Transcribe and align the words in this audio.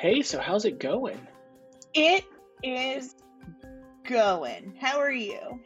Hey, 0.00 0.22
so 0.22 0.40
how's 0.40 0.64
it 0.64 0.78
going? 0.78 1.20
It 1.92 2.24
is 2.62 3.14
going. 4.08 4.74
How 4.80 4.98
are 4.98 5.12
you? 5.12 5.60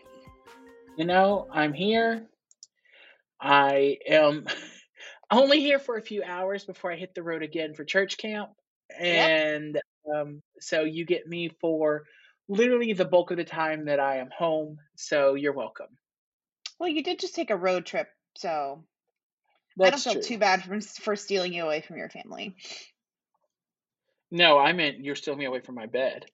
You 0.99 1.04
know, 1.04 1.47
I'm 1.53 1.72
here. 1.72 2.27
I 3.40 3.99
am 4.08 4.47
only 5.31 5.61
here 5.61 5.79
for 5.79 5.97
a 5.97 6.03
few 6.03 6.25
hours 6.25 6.65
before 6.65 6.90
I 6.90 6.97
hit 6.97 7.15
the 7.15 7.22
road 7.22 7.44
again 7.44 7.75
for 7.75 7.85
church 7.85 8.19
camp. 8.19 8.51
Yep. 9.01 9.31
And 9.31 9.81
um, 10.12 10.43
so 10.58 10.83
you 10.83 11.07
get 11.07 11.29
me 11.29 11.51
for 11.61 12.03
literally 12.48 12.93
the 12.93 13.04
bulk 13.04 13.30
of 13.30 13.37
the 13.37 13.44
time 13.44 13.85
that 13.85 14.01
I 14.01 14.16
am 14.16 14.30
home. 14.37 14.79
So 14.97 15.35
you're 15.35 15.53
welcome. 15.53 15.97
Well, 16.80 16.89
you 16.89 17.05
did 17.05 17.21
just 17.21 17.37
take 17.37 17.51
a 17.51 17.57
road 17.57 17.87
trip, 17.87 18.09
so 18.37 18.83
I 19.80 19.91
don't 19.91 20.01
feel 20.01 20.15
true. 20.15 20.23
too 20.23 20.39
bad 20.39 20.65
for, 20.65 20.80
for 20.80 21.15
stealing 21.15 21.55
you 21.55 21.62
away 21.62 21.83
from 21.83 21.98
your 21.98 22.11
family. 22.11 22.57
No, 24.30 24.59
I 24.59 24.73
meant 24.73 25.05
you're 25.05 25.14
stealing 25.14 25.41
me 25.41 25.45
away 25.45 25.60
from 25.60 25.74
my 25.74 25.87
bed. 25.87 26.27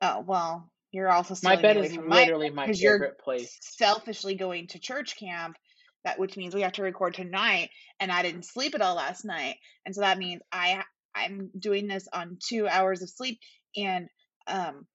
Oh, 0.00 0.20
well, 0.20 0.70
you're 0.92 1.10
also 1.10 1.34
My 1.42 1.56
bed 1.56 1.76
is 1.76 1.96
my 1.96 2.20
literally 2.20 2.50
my 2.50 2.66
you're 2.66 2.94
favorite 2.94 3.18
place. 3.18 3.58
selfishly 3.60 4.34
going 4.36 4.68
to 4.68 4.78
church 4.78 5.16
camp, 5.18 5.56
that 6.04 6.18
which 6.18 6.36
means 6.36 6.54
we 6.54 6.62
have 6.62 6.72
to 6.72 6.82
record 6.82 7.14
tonight, 7.14 7.70
and 8.00 8.12
I 8.12 8.22
didn't 8.22 8.44
sleep 8.44 8.74
at 8.74 8.82
all 8.82 8.94
last 8.94 9.24
night, 9.24 9.56
and 9.84 9.94
so 9.94 10.02
that 10.02 10.18
means 10.18 10.40
I 10.52 10.84
I'm 11.14 11.50
doing 11.58 11.88
this 11.88 12.06
on 12.12 12.38
two 12.48 12.68
hours 12.68 13.02
of 13.02 13.10
sleep, 13.10 13.40
and 13.76 14.08
um, 14.46 14.86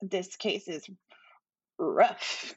this 0.00 0.36
case 0.36 0.68
is 0.68 0.86
rough. 1.78 2.54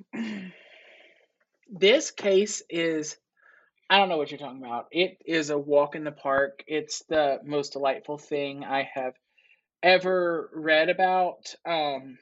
This 1.68 2.12
case 2.12 2.62
is, 2.70 3.18
I 3.90 3.98
don't 4.00 4.10
know 4.10 4.18
what 4.18 4.32
you're 4.32 4.40
talking 4.40 4.64
about. 4.64 4.88
It 4.92 5.18
is 5.26 5.50
a 5.50 5.58
walk 5.58 5.96
in 5.96 6.04
the 6.04 6.12
park. 6.12 6.64
It's 6.68 7.04
the 7.08 7.40
most 7.44 7.74
delightful 7.74 8.18
thing 8.18 8.64
I 8.64 8.90
have 8.94 9.14
ever 9.84 10.50
read 10.54 10.90
about. 10.90 11.54
Um, 11.66 12.18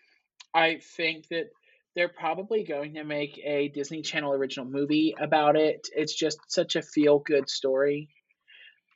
I 0.54 0.80
think 0.98 1.28
that 1.30 1.48
they're 1.96 2.10
probably 2.10 2.64
going 2.64 2.96
to 2.96 3.04
make 3.04 3.40
a 3.44 3.70
Disney 3.70 4.02
Channel 4.02 4.34
original 4.34 4.66
movie 4.66 5.16
about 5.20 5.56
it. 5.56 5.88
It's 5.96 6.14
just 6.16 6.40
such 6.48 6.76
a 6.76 6.82
feel 6.82 7.20
good 7.20 7.50
story. 7.50 8.10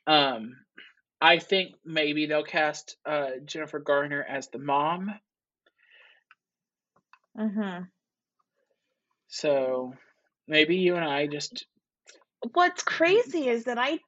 Um, 0.06 0.56
I 1.20 1.38
think 1.38 1.74
maybe 1.84 2.26
they'll 2.26 2.44
cast 2.44 2.96
uh, 3.06 3.30
Jennifer 3.44 3.80
Garner 3.80 4.24
as 4.28 4.48
the 4.48 4.58
mom. 4.58 5.12
hmm 7.36 7.90
So 9.28 9.94
maybe 10.46 10.76
you 10.76 10.96
and 10.96 11.04
I 11.04 11.26
just 11.26 11.66
What's 12.52 12.82
mm-hmm. 12.82 12.96
crazy 12.96 13.48
is 13.48 13.64
that 13.64 13.78
I 13.78 13.98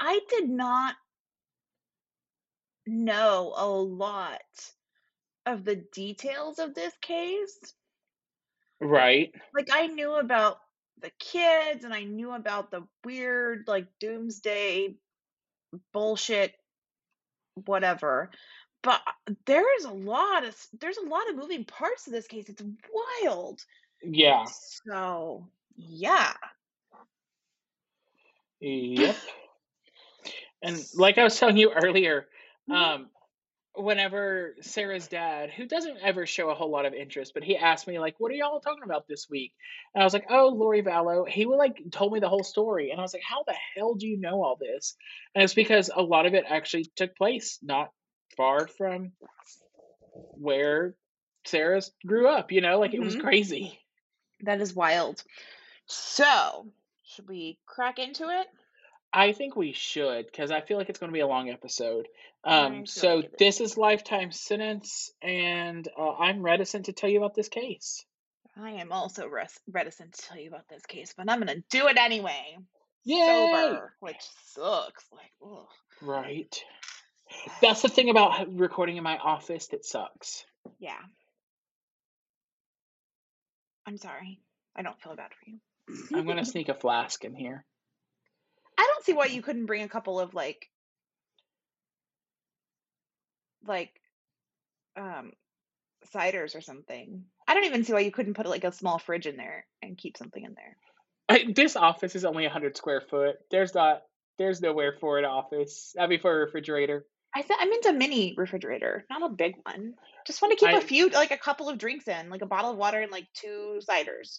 I 0.00 0.20
did 0.28 0.48
not 0.48 0.94
know 2.86 3.54
a 3.56 3.66
lot 3.66 4.40
of 5.46 5.64
the 5.64 5.76
details 5.76 6.58
of 6.58 6.74
this 6.74 6.92
case. 7.00 7.74
right. 8.80 9.32
Like 9.54 9.68
I 9.72 9.86
knew 9.86 10.14
about 10.14 10.58
the 11.00 11.10
kids 11.18 11.84
and 11.84 11.92
I 11.92 12.04
knew 12.04 12.32
about 12.32 12.70
the 12.70 12.84
weird 13.04 13.64
like 13.66 13.86
doomsday 14.00 14.96
bullshit 15.92 16.54
whatever. 17.66 18.30
But 18.82 19.00
there 19.46 19.76
is 19.78 19.84
a 19.84 19.92
lot 19.92 20.44
of 20.44 20.56
there's 20.80 20.96
a 20.96 21.08
lot 21.08 21.28
of 21.30 21.36
moving 21.36 21.64
parts 21.64 22.04
to 22.04 22.10
this 22.10 22.26
case. 22.26 22.48
It's 22.48 22.62
wild. 23.22 23.60
Yeah. 24.02 24.44
So, 24.86 25.46
yeah. 25.76 26.32
Yep. 28.62 29.16
And 30.62 30.84
like 30.94 31.18
I 31.18 31.24
was 31.24 31.38
telling 31.38 31.56
you 31.56 31.72
earlier, 31.72 32.28
Mhm. 32.68 32.74
um, 32.74 33.10
whenever 33.74 34.54
Sarah's 34.60 35.08
dad, 35.08 35.50
who 35.50 35.66
doesn't 35.66 35.98
ever 36.00 36.26
show 36.26 36.50
a 36.50 36.54
whole 36.54 36.70
lot 36.70 36.86
of 36.86 36.94
interest, 36.94 37.34
but 37.34 37.42
he 37.42 37.56
asked 37.56 37.88
me 37.88 37.98
like, 37.98 38.20
"What 38.20 38.30
are 38.30 38.34
y'all 38.34 38.60
talking 38.60 38.84
about 38.84 39.08
this 39.08 39.28
week?" 39.28 39.52
And 39.94 40.02
I 40.02 40.04
was 40.04 40.12
like, 40.14 40.26
"Oh, 40.30 40.48
Lori 40.48 40.82
Vallow." 40.82 41.28
He 41.28 41.44
would 41.46 41.56
like 41.56 41.82
told 41.90 42.12
me 42.12 42.20
the 42.20 42.28
whole 42.28 42.44
story, 42.44 42.90
and 42.90 43.00
I 43.00 43.02
was 43.02 43.12
like, 43.12 43.24
"How 43.26 43.42
the 43.42 43.56
hell 43.74 43.94
do 43.94 44.06
you 44.06 44.18
know 44.18 44.44
all 44.44 44.56
this?" 44.56 44.94
And 45.34 45.42
it's 45.42 45.54
because 45.54 45.90
a 45.92 46.02
lot 46.02 46.26
of 46.26 46.34
it 46.34 46.44
actually 46.46 46.84
took 46.94 47.16
place 47.16 47.58
not 47.62 47.90
far 48.36 48.68
from 48.68 49.12
where 50.38 50.94
Sarah's 51.44 51.92
grew 52.06 52.28
up. 52.28 52.52
You 52.52 52.60
know, 52.60 52.78
like 52.78 52.94
it 52.94 53.00
was 53.02 53.16
Mhm. 53.16 53.20
crazy. 53.20 53.80
That 54.42 54.60
is 54.60 54.74
wild. 54.74 55.24
So, 55.86 56.72
should 57.04 57.28
we 57.28 57.58
crack 57.66 57.98
into 57.98 58.28
it? 58.28 58.48
I 59.12 59.32
think 59.32 59.56
we 59.56 59.72
should 59.72 60.26
because 60.26 60.50
I 60.50 60.60
feel 60.60 60.78
like 60.78 60.88
it's 60.88 60.98
going 60.98 61.10
to 61.10 61.14
be 61.14 61.20
a 61.20 61.26
long 61.26 61.50
episode. 61.50 62.08
Um, 62.44 62.86
so 62.86 63.16
like 63.16 63.38
this 63.38 63.60
is 63.60 63.76
lifetime 63.76 64.32
sentence, 64.32 65.12
and 65.20 65.86
uh, 65.98 66.14
I'm 66.14 66.42
reticent 66.42 66.86
to 66.86 66.92
tell 66.92 67.10
you 67.10 67.18
about 67.18 67.34
this 67.34 67.48
case. 67.48 68.04
I 68.56 68.72
am 68.72 68.92
also 68.92 69.26
res- 69.28 69.60
reticent 69.70 70.14
to 70.14 70.22
tell 70.22 70.38
you 70.38 70.48
about 70.48 70.68
this 70.68 70.84
case, 70.86 71.14
but 71.16 71.30
I'm 71.30 71.38
gonna 71.38 71.62
do 71.70 71.88
it 71.88 71.98
anyway. 71.98 72.56
Yay! 73.04 73.18
Sober, 73.18 73.92
which 74.00 74.20
sucks. 74.46 75.04
Like, 75.12 75.32
ugh. 75.44 75.66
Right. 76.00 76.62
That's 77.60 77.82
the 77.82 77.88
thing 77.88 78.10
about 78.10 78.54
recording 78.54 78.96
in 78.96 79.02
my 79.02 79.16
office 79.16 79.68
that 79.68 79.84
sucks. 79.84 80.44
Yeah. 80.78 80.98
I'm 83.86 83.96
sorry. 83.98 84.40
I 84.76 84.82
don't 84.82 85.00
feel 85.00 85.16
bad 85.16 85.30
for 85.30 85.50
you. 85.50 86.18
I'm 86.18 86.26
gonna 86.26 86.44
sneak 86.44 86.68
a 86.68 86.74
flask 86.74 87.24
in 87.24 87.34
here. 87.34 87.64
Don't 89.02 89.14
see 89.14 89.18
why 89.18 89.26
you 89.26 89.42
couldn't 89.42 89.66
bring 89.66 89.82
a 89.82 89.88
couple 89.88 90.20
of 90.20 90.32
like, 90.32 90.68
like, 93.66 93.90
um, 94.96 95.32
ciders 96.14 96.54
or 96.54 96.60
something. 96.60 97.24
I 97.48 97.54
don't 97.54 97.64
even 97.64 97.82
see 97.82 97.92
why 97.92 98.00
you 98.00 98.12
couldn't 98.12 98.34
put 98.34 98.46
like 98.46 98.62
a 98.62 98.70
small 98.70 99.00
fridge 99.00 99.26
in 99.26 99.36
there 99.36 99.66
and 99.82 99.98
keep 99.98 100.16
something 100.16 100.44
in 100.44 100.54
there. 100.54 100.76
I, 101.28 101.52
this 101.52 101.74
office 101.74 102.14
is 102.14 102.24
only 102.24 102.44
100 102.44 102.76
square 102.76 103.00
foot. 103.00 103.36
There's 103.50 103.74
not. 103.74 104.02
There's 104.38 104.60
nowhere 104.60 104.94
for 105.00 105.18
an 105.18 105.24
office. 105.24 105.96
I 105.98 106.06
mean, 106.06 106.20
for 106.20 106.30
a 106.32 106.44
refrigerator. 106.44 107.04
I 107.34 107.42
said 107.42 107.56
I 107.58 107.64
meant 107.64 107.86
a 107.86 107.92
mini 107.92 108.34
refrigerator, 108.36 109.04
not 109.10 109.28
a 109.28 109.34
big 109.34 109.54
one. 109.64 109.94
Just 110.26 110.42
want 110.42 110.56
to 110.56 110.64
keep 110.64 110.74
a 110.74 110.78
I 110.78 110.80
few, 110.80 111.08
like 111.08 111.32
a 111.32 111.36
couple 111.36 111.68
of 111.68 111.78
drinks 111.78 112.06
in, 112.06 112.30
like 112.30 112.42
a 112.42 112.46
bottle 112.46 112.70
of 112.70 112.76
water 112.76 113.00
and 113.00 113.10
like 113.10 113.26
two 113.34 113.80
ciders. 113.88 114.38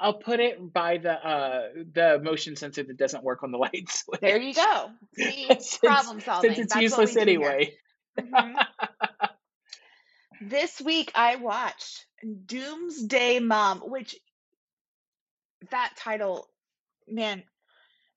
I'll 0.00 0.14
put 0.14 0.40
it 0.40 0.72
by 0.72 0.96
the 0.96 1.12
uh 1.12 1.68
the 1.92 2.18
motion 2.22 2.56
sensor 2.56 2.82
that 2.82 2.96
doesn't 2.96 3.22
work 3.22 3.42
on 3.42 3.52
the 3.52 3.58
light 3.58 3.90
switch. 3.90 4.20
There 4.20 4.40
you 4.40 4.54
go. 4.54 4.90
See, 5.14 5.46
since 5.60 5.78
problem 5.80 6.20
since 6.20 6.58
it's 6.58 6.74
That's 6.74 6.82
useless 6.82 7.16
anyway. 7.16 7.74
hmm 8.18 8.54
This 10.40 10.80
week 10.80 11.12
I 11.14 11.36
watched 11.36 12.06
Doomsday 12.46 13.40
Mom, 13.40 13.80
which 13.80 14.16
that 15.70 15.92
title, 15.98 16.48
man, 17.06 17.42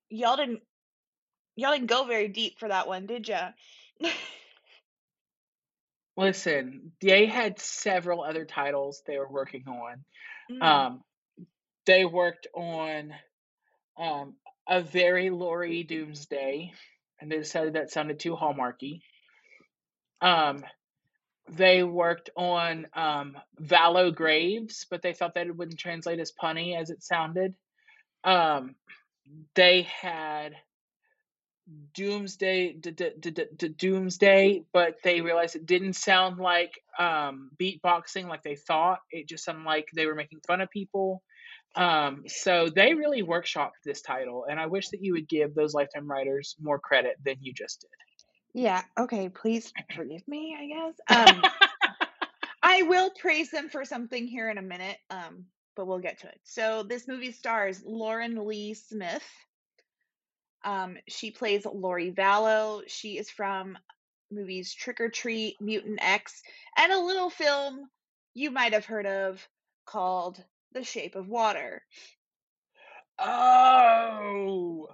y'all 0.10 0.38
didn't 0.38 0.62
y'all 1.56 1.74
didn't 1.74 1.88
go 1.88 2.06
very 2.06 2.30
deep 2.30 2.60
for 2.60 2.70
that 2.70 2.88
one, 2.88 3.06
did 3.08 3.28
ya? 3.28 3.50
Listen, 6.16 6.92
they 7.02 7.26
had 7.26 7.60
several 7.60 8.24
other 8.24 8.46
titles 8.46 9.02
they 9.06 9.18
were 9.18 9.28
working 9.28 9.64
on. 9.68 10.06
mm. 10.52 10.62
Um, 10.64 11.02
they 11.86 12.06
worked 12.06 12.48
on 12.56 13.14
um, 13.98 14.36
a 14.68 14.82
very 14.82 15.30
Lori 15.30 15.84
Doomsday, 15.84 16.72
and 17.20 17.32
they 17.32 17.38
decided 17.38 17.74
that 17.74 17.92
sounded 17.92 18.20
too 18.20 18.36
hallmarky. 18.36 19.02
Um, 20.22 20.64
they 21.50 21.84
worked 21.84 22.30
on 22.38 22.88
um, 22.94 23.38
Vallow 23.62 24.16
Graves, 24.16 24.86
but 24.90 25.02
they 25.02 25.14
thought 25.14 25.36
that 25.36 25.48
it 25.48 25.56
wouldn't 25.56 25.80
translate 25.80 26.19
as 26.19 26.31
punny 26.31 26.80
as 26.80 26.90
it 26.90 27.04
sounded. 27.04 27.54
Um, 28.24 28.75
they 29.56 29.84
had 29.84 30.56
Doomsday, 31.94 32.74
d- 32.74 32.92
d- 32.92 33.12
d- 33.19 33.68
Doomsday, 33.69 34.63
but 34.74 34.96
they 35.04 35.22
realized 35.22 35.56
it 35.56 35.66
didn't 35.66 35.94
sound 35.94 36.38
like 36.38 36.74
um, 37.00 37.52
beatboxing 37.60 38.28
like 38.28 38.44
they 38.44 38.56
thought. 38.56 39.00
It 39.12 39.28
just 39.28 39.46
sounded 39.46 39.66
like 39.66 39.88
they 39.96 40.06
were 40.06 40.16
making 40.16 40.42
fun 40.46 40.62
of 40.62 40.69
people. 40.69 41.24
Um, 41.75 42.24
so 42.28 42.70
they 42.70 42.94
really 42.94 43.24
workshopped 43.24 43.81
this 43.84 44.02
title, 44.02 44.46
and 44.50 44.60
I 44.60 44.68
wish 44.68 44.90
that 44.90 45.02
you 45.02 45.14
would 45.14 45.28
give 45.28 45.56
those 45.56 45.74
lifetime 45.74 46.08
writers 46.10 46.56
more 46.62 46.80
credit 46.80 47.18
than 47.25 47.36
you 47.42 47.54
just 47.54 47.81
did. 47.81 48.62
Yeah, 48.62 48.84
okay, 49.00 49.30
please 49.30 49.74
forgive 49.96 50.28
me, 50.28 50.56
I 50.60 50.68
guess. 50.68 51.28
Um 51.44 51.52
I 52.64 52.84
will 52.84 53.12
praise 53.20 53.52
them 53.52 53.68
for 53.70 53.84
something 53.84 54.25
here 54.25 54.50
in 54.50 54.58
a 54.58 54.62
minute, 54.62 54.98
um, 55.10 55.46
but 55.75 55.86
we'll 55.86 56.00
get 56.00 56.22
to 56.22 56.28
it. 56.28 56.40
So 56.44 56.84
this 56.84 57.10
movie 57.10 57.34
stars 57.34 57.84
Lauren 57.86 58.48
Lee 58.48 58.74
Smith. 58.74 59.28
Um, 60.64 60.96
she 61.10 61.30
plays 61.30 61.66
Lori 61.66 62.12
Vallow. 62.12 62.81
She 62.88 63.18
is 63.18 63.30
from 63.30 63.78
movies 64.31 64.74
Trick 64.74 65.02
or 65.02 65.10
Treat, 65.10 65.60
Mutant 65.60 66.00
X, 66.02 66.42
and 66.78 66.92
a 66.94 67.00
little 67.00 67.30
film 67.30 67.90
you 68.34 68.50
might 68.50 68.72
have 68.72 68.86
heard 68.86 69.06
of 69.06 69.46
called 69.86 70.42
The 70.74 70.84
Shape 70.84 71.16
of 71.16 71.28
Water. 71.30 71.84
oh, 73.20 74.88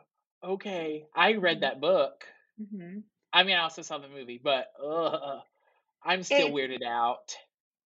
Okay, 0.43 1.05
I 1.15 1.33
read 1.33 1.61
that 1.61 1.81
book. 1.81 2.25
hmm 2.57 2.99
I 3.33 3.43
mean, 3.43 3.55
I 3.57 3.61
also 3.61 3.81
saw 3.81 3.97
the 3.97 4.07
movie, 4.07 4.39
but 4.43 4.71
ugh, 4.83 5.41
I'm 6.03 6.23
still 6.23 6.49
It 6.49 6.51
weirded 6.51 6.83
out. 6.83 7.35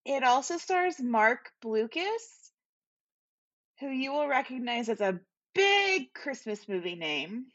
it 0.05 0.23
also 0.23 0.57
stars 0.57 1.01
Marc 1.01 1.51
Blucas, 1.61 2.51
who 3.79 3.89
you 3.89 4.11
will 4.11 4.27
recognize 4.27 4.89
as 4.89 4.99
a 5.01 5.19
big 5.53 6.13
Christmas 6.13 6.67
movie 6.67 6.95
name, 6.95 7.51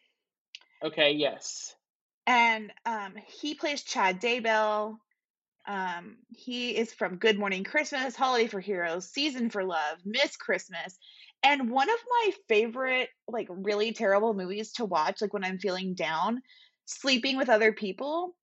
Okay, 0.83 1.13
yes. 1.13 1.77
and 2.27 2.73
um, 2.85 3.17
he 3.17 3.55
plays 3.55 3.83
Chad 3.83 4.21
Daybell. 4.21 4.99
Um, 5.69 6.17
he 6.31 6.77
is 6.77 6.95
from 6.95 7.19
Good 7.19 7.39
Morning 7.39 7.65
Christmas, 7.65 8.17
Holiday 8.17 8.49
for 8.49 8.61
Heroes, 8.61 9.11
Season 9.11 9.51
for 9.51 9.65
Love, 9.65 9.99
Miss 10.05 10.37
Christmas, 10.37 10.99
and 11.45 11.71
one 11.71 11.91
of 11.91 11.99
my 12.11 12.33
favorite, 12.49 13.11
like, 13.29 13.49
really 13.51 13.93
terrible 13.93 14.35
movies 14.35 14.73
to 14.75 14.87
watch, 14.87 15.21
like 15.23 15.35
when 15.35 15.45
I'm 15.45 15.59
feeling 15.59 15.95
down, 15.95 16.43
Sleeping 16.87 17.37
with 17.37 17.51
Other 17.51 17.73
People, 17.73 18.35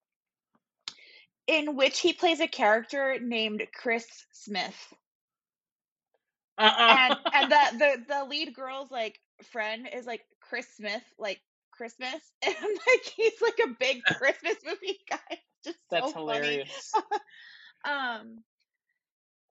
in 1.48 1.75
which 1.75 2.00
he 2.00 2.13
plays 2.13 2.39
a 2.42 2.48
character 2.48 3.19
named 3.19 3.68
Chris 3.74 4.07
Smith. 4.31 4.94
And 6.88 7.18
Uh-uh. 7.18 7.31
and 7.33 7.51
the 7.51 7.77
the 7.77 8.06
the 8.07 8.25
lead 8.25 8.54
girl's 8.54 8.92
like 8.92 9.19
friend 9.44 9.89
is 9.94 10.06
like 10.06 10.25
Chris 10.42 10.68
Smith, 10.75 11.04
like 11.18 11.42
Christmas. 11.72 12.31
And 12.45 12.56
like 12.88 13.04
he's 13.16 13.42
like 13.42 13.60
a 13.66 13.75
big 13.80 14.04
Christmas 14.06 14.57
movie 14.66 15.00
guy. 15.10 15.39
Just 15.65 15.77
That's 15.91 16.13
so 16.13 16.19
hilarious. 16.19 16.91
Um 17.85 18.39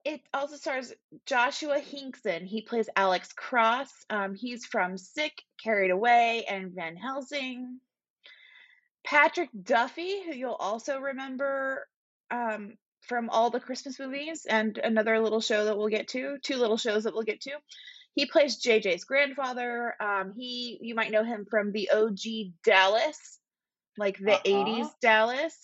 it 0.03 0.21
also 0.33 0.55
stars 0.57 0.93
Joshua 1.25 1.79
Hinkson. 1.79 2.45
He 2.45 2.61
plays 2.61 2.87
Alex 2.95 3.33
Cross. 3.33 3.91
Um, 4.09 4.35
he's 4.35 4.63
from 4.65 4.97
Sick, 4.99 5.33
Carried 5.63 5.89
Away, 5.89 6.45
and 6.47 6.73
Van 6.75 6.95
Helsing. 6.95 7.79
Patrick 9.03 9.49
Duffy, 9.63 10.21
who 10.23 10.33
you'll 10.35 10.53
also 10.53 10.99
remember 10.99 11.87
um, 12.29 12.73
from 13.07 13.29
all 13.31 13.49
the 13.49 13.59
Christmas 13.59 13.99
movies, 13.99 14.45
and 14.47 14.77
another 14.77 15.19
little 15.19 15.41
show 15.41 15.65
that 15.65 15.77
we'll 15.77 15.87
get 15.89 16.09
to, 16.09 16.37
two 16.43 16.57
little 16.57 16.77
shows 16.77 17.05
that 17.05 17.13
we'll 17.15 17.23
get 17.23 17.41
to. 17.41 17.51
He 18.13 18.27
plays 18.27 18.61
JJ's 18.61 19.05
grandfather. 19.05 19.95
Um, 19.99 20.33
he, 20.37 20.77
you 20.81 20.93
might 20.93 21.11
know 21.11 21.23
him 21.23 21.45
from 21.49 21.71
the 21.71 21.89
OG 21.91 22.53
Dallas, 22.63 23.39
like 23.97 24.17
the 24.19 24.33
Uh-huh. 24.33 24.43
80s 24.45 24.89
Dallas. 25.01 25.57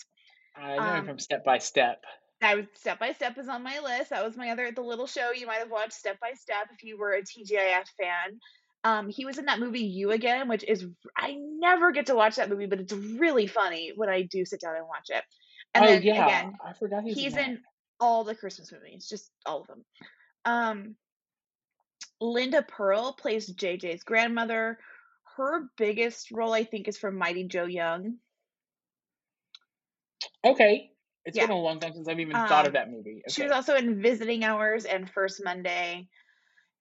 I 0.56 0.76
know 0.78 0.84
him 0.84 1.00
Um, 1.00 1.06
from 1.06 1.20
Step 1.20 1.44
by 1.44 1.58
Step. 1.58 2.04
I 2.42 2.56
would 2.56 2.68
Step 2.76 3.00
by 3.00 3.14
Step 3.14 3.38
is 3.38 3.48
on 3.48 3.64
my 3.64 3.80
list. 3.80 4.10
That 4.10 4.26
was 4.26 4.36
my 4.36 4.50
other 4.50 4.72
the 4.72 4.82
little 4.82 5.08
show 5.08 5.32
you 5.32 5.46
might 5.46 5.60
have 5.60 5.70
watched 5.72 5.94
Step 5.94 6.20
by 6.20 6.34
Step 6.34 6.70
if 6.74 6.84
you 6.84 6.98
were 6.98 7.14
a 7.14 7.22
TGIF 7.22 7.86
fan. 8.00 8.40
Um, 8.84 9.10
he 9.10 9.26
was 9.26 9.38
in 9.38 9.46
that 9.46 9.60
movie 9.60 9.82
You 9.82 10.12
Again, 10.12 10.48
which 10.48 10.64
is 10.64 10.86
I 11.16 11.36
never 11.38 11.92
get 11.92 12.08
to 12.08 12.16
watch 12.16 12.38
that 12.38 12.50
movie, 12.50 12.66
but 12.66 12.80
it's 12.80 12.94
really 12.94 13.46
funny 13.46 13.92
when 13.96 14.10
I 14.10 14.24
do 14.24 14.44
sit 14.44 14.60
down 14.62 14.76
and 14.76 14.88
watch 14.88 15.10
it. 15.10 15.24
And 15.76 15.86
oh 15.86 15.88
then 15.88 16.02
yeah, 16.02 16.26
again, 16.26 16.58
I 16.66 16.74
forgot 16.74 17.04
he's, 17.04 17.16
he's 17.16 17.38
in. 17.38 17.52
in 17.52 17.60
all 18.00 18.24
the 18.24 18.34
Christmas 18.36 18.72
movies, 18.72 19.08
just 19.08 19.30
all 19.46 19.62
of 19.62 19.68
them. 19.68 19.86
Um, 20.46 20.96
Linda 22.20 22.64
Purl 22.64 23.14
plays 23.14 23.54
JJ's 23.54 24.04
grandmother. 24.04 24.80
Her 25.38 25.70
biggest 25.78 26.32
role, 26.32 26.54
I 26.54 26.64
think, 26.64 26.88
is 26.88 26.98
from 26.98 27.16
Mighty 27.18 27.44
Joe 27.44 27.66
Young. 27.66 28.16
Okay, 30.44 30.92
it's 31.26 31.38
Yeah. 31.38 31.48
been 31.48 31.56
a 31.56 31.60
long 31.60 31.80
time 31.80 31.94
since 31.94 32.08
I've 32.08 32.20
even 32.20 32.36
thought 32.36 32.66
of 32.66 32.70
Um, 32.70 32.74
that 32.74 32.90
movie. 32.90 33.24
She 33.30 33.44
was 33.44 33.52
also 33.52 33.76
in 33.76 34.02
Visiting 34.02 34.44
Hours 34.44 34.86
and 34.86 35.10
First 35.10 35.44
Monday. 35.44 36.10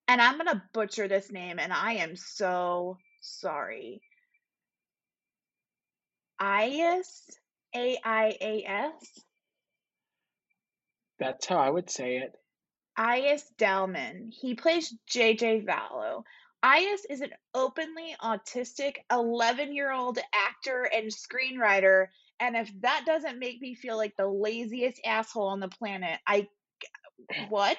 And 0.09 0.21
I'm 0.21 0.39
gonna 0.39 0.69
butcher 0.73 1.09
this 1.09 1.31
name, 1.31 1.59
and 1.59 1.73
I 1.73 1.95
am 1.95 2.17
so 2.17 2.99
sorry. 3.21 4.03
Ias, 6.41 7.39
A 7.77 7.99
I 8.03 8.37
A 8.41 8.65
S, 8.65 9.21
That's 11.19 11.47
how 11.47 11.59
I 11.59 11.69
would 11.69 11.91
say 11.91 12.17
it. 12.17 12.35
Ias 12.99 13.45
Dalman. 13.59 14.33
He 14.33 14.55
plays 14.55 14.95
JJ 15.07 15.67
Vallow. 15.67 16.25
Ias 16.65 17.01
is 17.09 17.21
an 17.21 17.31
openly 17.55 18.17
autistic 18.23 18.97
11 19.11 19.75
year 19.75 19.93
old 19.93 20.19
actor 20.35 20.85
and 20.93 21.11
screenwriter. 21.11 22.09
And 22.41 22.57
if 22.57 22.71
that 22.81 23.05
doesn't 23.07 23.39
make 23.39 23.61
me 23.61 23.75
feel 23.75 23.97
like 23.97 24.15
the 24.17 24.27
laziest 24.27 25.01
asshole 25.05 25.49
on 25.49 25.61
the 25.61 25.69
planet, 25.69 26.19
I. 26.27 26.49
What? 27.51 27.79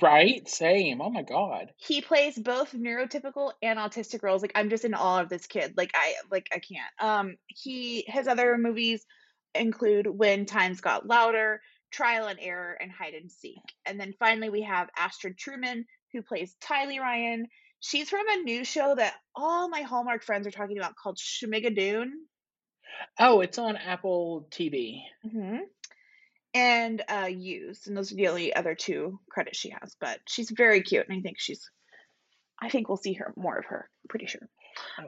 Right? 0.00 0.48
Same. 0.48 1.00
Oh 1.00 1.10
my 1.10 1.22
god. 1.22 1.72
he 1.76 2.00
plays 2.00 2.38
both 2.38 2.72
neurotypical 2.72 3.52
and 3.62 3.78
autistic 3.78 4.22
roles 4.22 4.40
like 4.42 4.52
i'm 4.54 4.70
just 4.70 4.84
in 4.84 4.94
awe 4.94 5.20
of 5.20 5.28
this 5.28 5.46
kid 5.46 5.74
like 5.76 5.90
i 5.94 6.14
like 6.30 6.46
i 6.54 6.58
can't 6.60 6.92
um 7.00 7.36
he 7.48 8.04
his 8.06 8.28
other 8.28 8.56
movies 8.56 9.04
include 9.54 10.06
when 10.06 10.46
times 10.46 10.80
got 10.80 11.06
louder 11.06 11.60
trial 11.90 12.28
and 12.28 12.38
error 12.40 12.76
and 12.80 12.90
hide 12.92 13.14
and 13.14 13.30
seek 13.32 13.58
and 13.84 13.98
then 13.98 14.14
finally 14.18 14.48
we 14.48 14.62
have 14.62 14.88
astrid 14.96 15.36
truman 15.36 15.84
who 16.12 16.22
plays 16.22 16.54
tylee 16.62 17.00
ryan 17.00 17.46
she's 17.80 18.08
from 18.08 18.28
a 18.28 18.42
new 18.42 18.64
show 18.64 18.94
that 18.94 19.14
all 19.34 19.68
my 19.68 19.82
hallmark 19.82 20.22
friends 20.22 20.46
are 20.46 20.52
talking 20.52 20.78
about 20.78 20.94
called 20.94 21.18
Schmigadoon 21.18 22.10
Oh, 23.18 23.40
it's 23.40 23.58
on 23.58 23.76
Apple 23.76 24.46
TV. 24.50 25.02
hmm 25.30 25.58
and 26.52 27.00
uh 27.08 27.26
used 27.30 27.86
and 27.86 27.96
those 27.96 28.10
are 28.10 28.16
the 28.16 28.26
only 28.26 28.52
other 28.52 28.74
two 28.74 29.20
credits 29.30 29.56
she 29.56 29.70
has 29.70 29.94
but 30.00 30.18
she's 30.26 30.50
very 30.50 30.82
cute 30.82 31.06
and 31.08 31.16
i 31.16 31.20
think 31.20 31.38
she's 31.38 31.70
i 32.60 32.68
think 32.68 32.88
we'll 32.88 32.96
see 32.96 33.12
her 33.12 33.32
more 33.36 33.56
of 33.56 33.64
her 33.66 33.88
pretty 34.08 34.26
sure 34.26 34.48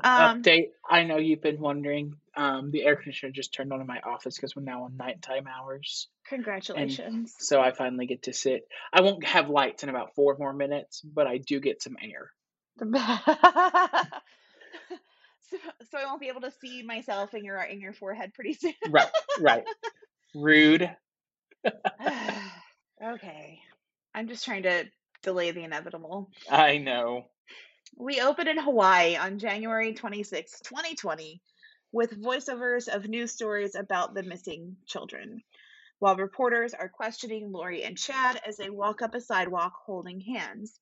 Um, 0.04 0.42
Update. 0.42 0.68
I 0.88 1.02
know 1.02 1.16
you've 1.16 1.42
been 1.42 1.58
wondering. 1.60 2.14
Um, 2.36 2.70
the 2.70 2.84
air 2.84 2.94
conditioner 2.94 3.32
just 3.32 3.52
turned 3.54 3.72
on 3.72 3.80
in 3.80 3.86
my 3.88 4.00
office 4.00 4.36
because 4.36 4.54
we're 4.54 4.62
now 4.62 4.84
on 4.84 4.96
nighttime 4.96 5.46
hours. 5.48 6.08
Congratulations. 6.28 7.34
So 7.38 7.60
I 7.60 7.72
finally 7.72 8.06
get 8.06 8.22
to 8.24 8.32
sit. 8.32 8.68
I 8.92 9.00
won't 9.00 9.24
have 9.24 9.48
lights 9.50 9.82
in 9.82 9.88
about 9.88 10.14
four 10.14 10.36
more 10.38 10.52
minutes, 10.52 11.00
but 11.00 11.26
I 11.26 11.38
do 11.38 11.58
get 11.58 11.82
some 11.82 11.96
air. 12.00 12.30
so, 15.90 15.98
I 15.98 16.04
won't 16.06 16.20
be 16.20 16.28
able 16.28 16.42
to 16.42 16.52
see 16.60 16.82
myself 16.82 17.34
in 17.34 17.44
your 17.44 17.60
in 17.62 17.80
your 17.80 17.92
forehead 17.92 18.34
pretty 18.34 18.52
soon. 18.60 18.74
Right, 18.88 19.10
right. 19.40 19.64
Rude. 20.34 20.90
okay. 23.04 23.60
I'm 24.14 24.28
just 24.28 24.44
trying 24.44 24.64
to 24.64 24.84
delay 25.22 25.50
the 25.52 25.64
inevitable. 25.64 26.30
I 26.50 26.78
know. 26.78 27.26
We 27.96 28.20
open 28.20 28.48
in 28.48 28.58
Hawaii 28.58 29.16
on 29.16 29.38
January 29.38 29.92
26, 29.92 30.60
2020, 30.60 31.40
with 31.92 32.20
voiceovers 32.20 32.88
of 32.88 33.08
news 33.08 33.32
stories 33.32 33.74
about 33.74 34.14
the 34.14 34.22
missing 34.22 34.76
children, 34.86 35.42
while 35.98 36.16
reporters 36.16 36.74
are 36.74 36.88
questioning 36.88 37.52
Lori 37.52 37.84
and 37.84 37.96
Chad 37.96 38.40
as 38.46 38.56
they 38.56 38.70
walk 38.70 39.02
up 39.02 39.14
a 39.14 39.20
sidewalk 39.20 39.74
holding 39.84 40.20
hands. 40.20 40.80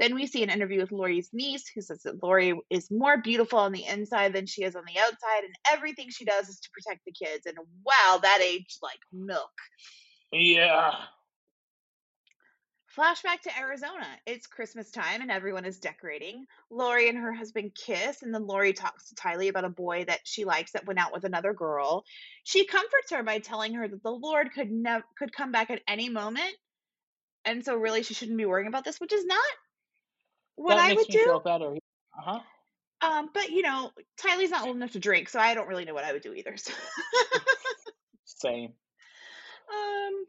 Then 0.00 0.14
we 0.14 0.26
see 0.26 0.42
an 0.42 0.48
interview 0.48 0.80
with 0.80 0.92
Lori's 0.92 1.28
niece, 1.30 1.70
who 1.74 1.82
says 1.82 2.02
that 2.04 2.22
Lori 2.22 2.58
is 2.70 2.90
more 2.90 3.18
beautiful 3.18 3.58
on 3.58 3.72
the 3.72 3.84
inside 3.84 4.32
than 4.32 4.46
she 4.46 4.64
is 4.64 4.74
on 4.74 4.84
the 4.86 4.98
outside, 4.98 5.44
and 5.44 5.54
everything 5.70 6.08
she 6.08 6.24
does 6.24 6.48
is 6.48 6.58
to 6.60 6.70
protect 6.70 7.04
the 7.04 7.12
kids. 7.12 7.44
And 7.44 7.58
wow, 7.84 8.18
that 8.22 8.40
aged 8.42 8.78
like 8.82 8.98
milk. 9.12 9.52
Yeah. 10.32 10.92
Flashback 12.96 13.42
to 13.42 13.58
Arizona. 13.58 14.06
It's 14.26 14.46
Christmas 14.46 14.90
time 14.90 15.20
and 15.20 15.30
everyone 15.30 15.64
is 15.64 15.78
decorating. 15.78 16.46
Lori 16.70 17.08
and 17.08 17.18
her 17.18 17.32
husband 17.32 17.72
kiss, 17.74 18.22
and 18.22 18.34
then 18.34 18.46
Lori 18.46 18.72
talks 18.72 19.08
to 19.08 19.14
Tylee 19.14 19.50
about 19.50 19.64
a 19.64 19.68
boy 19.68 20.06
that 20.06 20.20
she 20.24 20.44
likes 20.44 20.72
that 20.72 20.86
went 20.86 20.98
out 20.98 21.12
with 21.12 21.24
another 21.24 21.52
girl. 21.52 22.04
She 22.42 22.64
comforts 22.64 23.10
her 23.10 23.22
by 23.22 23.38
telling 23.38 23.74
her 23.74 23.86
that 23.86 24.02
the 24.02 24.10
Lord 24.10 24.52
could 24.52 24.72
never 24.72 25.04
could 25.16 25.32
come 25.32 25.52
back 25.52 25.70
at 25.70 25.82
any 25.86 26.08
moment, 26.08 26.54
and 27.44 27.64
so 27.64 27.76
really 27.76 28.02
she 28.02 28.14
shouldn't 28.14 28.38
be 28.38 28.46
worrying 28.46 28.66
about 28.66 28.84
this, 28.84 28.98
which 28.98 29.12
is 29.12 29.24
not 29.24 29.44
what 30.60 30.76
that 30.76 30.84
I 30.84 30.88
makes 30.88 31.02
would 31.02 31.08
me 31.08 31.20
do. 31.20 31.24
feel 31.24 31.40
better. 31.40 31.74
Uh 31.74 32.22
huh. 32.22 32.40
Um, 33.02 33.30
but 33.32 33.50
you 33.50 33.62
know, 33.62 33.90
Tylee's 34.20 34.50
not 34.50 34.66
old 34.66 34.76
enough 34.76 34.92
to 34.92 34.98
drink, 34.98 35.28
so 35.28 35.40
I 35.40 35.54
don't 35.54 35.68
really 35.68 35.84
know 35.84 35.94
what 35.94 36.04
I 36.04 36.12
would 36.12 36.22
do 36.22 36.34
either. 36.34 36.56
So. 36.56 36.72
Same. 38.24 38.72
Um. 39.72 40.24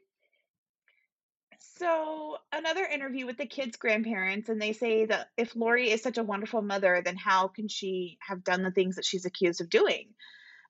So 1.79 2.37
another 2.53 2.85
interview 2.85 3.25
with 3.25 3.37
the 3.37 3.47
kids' 3.47 3.75
grandparents, 3.75 4.49
and 4.49 4.61
they 4.61 4.71
say 4.71 5.05
that 5.07 5.29
if 5.35 5.55
Lori 5.55 5.89
is 5.89 6.03
such 6.03 6.19
a 6.19 6.23
wonderful 6.23 6.61
mother, 6.61 7.01
then 7.03 7.15
how 7.15 7.47
can 7.47 7.67
she 7.67 8.19
have 8.21 8.43
done 8.43 8.61
the 8.61 8.69
things 8.69 8.97
that 8.97 9.05
she's 9.05 9.25
accused 9.25 9.61
of 9.61 9.69
doing? 9.71 10.09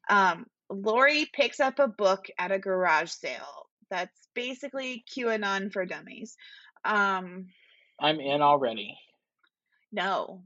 Um, 0.10 0.46
Lori 0.70 1.30
picks 1.34 1.60
up 1.60 1.80
a 1.80 1.90
book 1.90 2.28
at 2.40 2.54
a 2.54 2.60
garage 2.60 3.10
sale. 3.10 3.68
That's 3.90 4.18
basically 4.34 5.04
QAnon 5.14 5.74
for 5.74 5.86
dummies. 5.86 6.38
Um, 6.86 7.48
I'm 8.00 8.22
in 8.22 8.42
already. 8.42 8.98
No. 9.92 10.44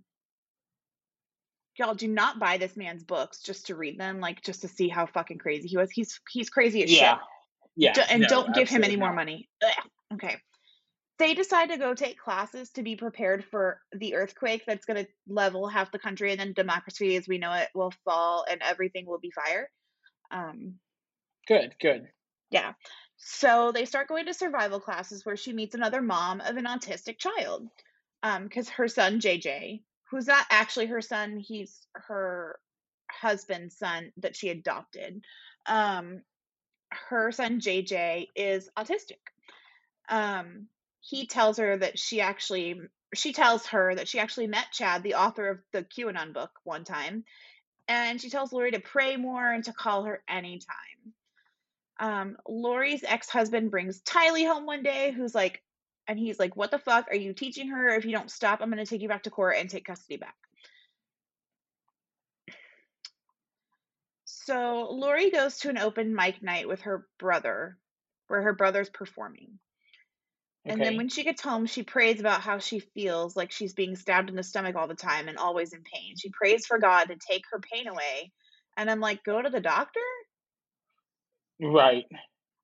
Y'all 1.77 1.93
do 1.93 2.07
not 2.07 2.39
buy 2.39 2.57
this 2.57 2.77
man's 2.77 3.03
books 3.03 3.41
just 3.41 3.67
to 3.67 3.75
read 3.75 3.99
them, 3.99 4.19
like 4.21 4.41
just 4.41 4.61
to 4.61 4.67
see 4.67 4.87
how 4.87 5.05
fucking 5.05 5.37
crazy 5.39 5.67
he 5.67 5.77
was. 5.77 5.91
He's 5.91 6.19
he's 6.31 6.49
crazy 6.49 6.83
as 6.83 6.89
shit. 6.89 6.99
Yeah. 6.99 7.17
Yeah. 7.75 7.93
D- 7.93 8.01
and 8.09 8.21
no, 8.21 8.27
don't 8.27 8.55
give 8.55 8.69
him 8.69 8.83
any 8.83 8.95
more 8.95 9.09
not. 9.09 9.15
money. 9.15 9.49
Ugh. 9.63 9.71
Okay. 10.13 10.37
they 11.17 11.33
decide 11.33 11.69
to 11.69 11.77
go 11.77 11.93
take 11.93 12.17
classes 12.17 12.69
to 12.71 12.83
be 12.83 12.95
prepared 12.95 13.45
for 13.45 13.79
the 13.93 14.15
earthquake 14.15 14.63
that's 14.67 14.85
going 14.85 15.03
to 15.03 15.11
level 15.27 15.67
half 15.67 15.91
the 15.91 15.99
country 15.99 16.31
and 16.31 16.39
then 16.39 16.53
democracy 16.53 17.15
as 17.15 17.27
we 17.27 17.37
know 17.37 17.53
it 17.53 17.69
will 17.73 17.93
fall 18.03 18.45
and 18.49 18.61
everything 18.61 19.05
will 19.05 19.19
be 19.19 19.31
fire 19.31 19.69
um, 20.31 20.75
good 21.47 21.73
good 21.79 22.07
yeah 22.51 22.73
so 23.17 23.71
they 23.71 23.85
start 23.85 24.07
going 24.07 24.25
to 24.25 24.33
survival 24.33 24.79
classes 24.79 25.25
where 25.25 25.37
she 25.37 25.53
meets 25.53 25.75
another 25.75 26.01
mom 26.01 26.41
of 26.41 26.57
an 26.57 26.65
autistic 26.65 27.17
child 27.17 27.67
because 28.43 28.67
um, 28.67 28.73
her 28.77 28.87
son 28.87 29.19
jj 29.19 29.81
who's 30.09 30.27
not 30.27 30.45
actually 30.49 30.87
her 30.87 31.01
son 31.01 31.37
he's 31.37 31.87
her 31.93 32.59
husband's 33.11 33.77
son 33.77 34.11
that 34.17 34.35
she 34.35 34.49
adopted 34.49 35.23
um, 35.67 36.21
her 37.09 37.31
son 37.31 37.59
jj 37.59 38.27
is 38.35 38.69
autistic 38.77 39.21
um, 40.09 40.67
he 41.01 41.27
tells 41.27 41.57
her 41.57 41.77
that 41.77 41.99
she 41.99 42.21
actually 42.21 42.79
she 43.13 43.33
tells 43.33 43.67
her 43.67 43.95
that 43.95 44.07
she 44.07 44.19
actually 44.19 44.47
met 44.47 44.71
Chad, 44.71 45.03
the 45.03 45.15
author 45.15 45.49
of 45.49 45.59
the 45.71 45.83
QAnon 45.83 46.33
book, 46.33 46.51
one 46.63 46.83
time, 46.83 47.23
and 47.87 48.19
she 48.19 48.29
tells 48.29 48.51
Lori 48.51 48.71
to 48.71 48.79
pray 48.79 49.15
more 49.15 49.51
and 49.51 49.63
to 49.65 49.73
call 49.73 50.03
her 50.03 50.21
anytime. 50.27 50.75
Um, 51.99 52.37
Lori's 52.47 53.03
ex-husband 53.03 53.71
brings 53.71 54.01
Tylee 54.01 54.47
home 54.47 54.65
one 54.65 54.83
day, 54.83 55.11
who's 55.11 55.33
like, 55.33 55.61
and 56.07 56.19
he's 56.19 56.39
like, 56.39 56.55
"What 56.55 56.71
the 56.71 56.79
fuck 56.79 57.07
are 57.09 57.15
you 57.15 57.33
teaching 57.33 57.69
her? 57.69 57.89
If 57.89 58.05
you 58.05 58.11
don't 58.11 58.31
stop, 58.31 58.61
I'm 58.61 58.71
going 58.71 58.83
to 58.83 58.89
take 58.89 59.01
you 59.01 59.09
back 59.09 59.23
to 59.23 59.29
court 59.31 59.55
and 59.57 59.69
take 59.69 59.85
custody 59.85 60.17
back." 60.17 60.35
So 64.25 64.89
Lori 64.91 65.31
goes 65.31 65.59
to 65.59 65.69
an 65.69 65.77
open 65.77 66.13
mic 66.13 66.43
night 66.43 66.67
with 66.67 66.81
her 66.81 67.07
brother, 67.17 67.77
where 68.27 68.41
her 68.41 68.53
brother's 68.53 68.89
performing. 68.89 69.59
And 70.67 70.83
then 70.83 70.97
when 70.97 71.09
she 71.09 71.23
gets 71.23 71.41
home, 71.41 71.67
she 71.67 71.83
prays 71.83 72.19
about 72.19 72.41
how 72.41 72.57
she 72.57 72.79
feels 72.79 73.35
like 73.35 73.51
she's 73.51 73.73
being 73.73 73.95
stabbed 73.95 74.29
in 74.29 74.35
the 74.35 74.43
stomach 74.43 74.75
all 74.75 74.87
the 74.87 74.95
time 74.95 75.27
and 75.27 75.37
always 75.37 75.73
in 75.73 75.83
pain. 75.83 76.15
She 76.17 76.29
prays 76.29 76.65
for 76.65 76.79
God 76.79 77.05
to 77.05 77.15
take 77.15 77.43
her 77.51 77.59
pain 77.59 77.87
away. 77.87 78.31
And 78.75 78.89
I'm 78.89 78.99
like, 78.99 79.23
go 79.23 79.41
to 79.41 79.49
the 79.49 79.59
doctor? 79.59 79.99
right 81.59 82.05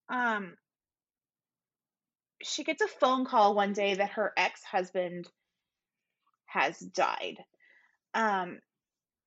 Um, 0.10 0.55
she 2.43 2.63
gets 2.63 2.81
a 2.81 2.88
phone 2.88 3.25
call 3.25 3.55
one 3.55 3.74
day 3.74 3.95
that 3.95 4.12
her 4.12 4.33
ex-husband 4.38 5.27
has 6.45 6.77
died. 6.79 7.38
Um, 8.13 8.60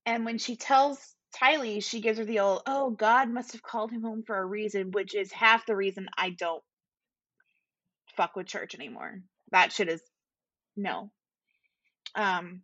and 0.06 0.25
when 0.25 0.38
she 0.38 0.56
tells 0.56 0.99
Tylee, 1.40 1.83
she 1.83 2.00
gives 2.00 2.18
her 2.18 2.25
the 2.25 2.40
old, 2.40 2.62
oh, 2.66 2.90
God 2.90 3.28
must 3.28 3.52
have 3.52 3.62
called 3.62 3.90
him 3.90 4.02
home 4.02 4.23
for 4.26 4.38
a 4.38 4.44
reason, 4.44 4.90
which 4.92 5.14
is 5.14 5.33
half 5.33 5.66
the 5.66 5.76
reason 5.76 6.09
I 6.16 6.30
don't 6.30 6.62
fuck 8.16 8.37
with 8.37 8.47
church 8.47 8.75
anymore. 8.75 9.21
That 9.50 9.73
shit 9.73 9.88
is 9.88 10.02
no. 10.76 11.11
Um, 12.14 12.62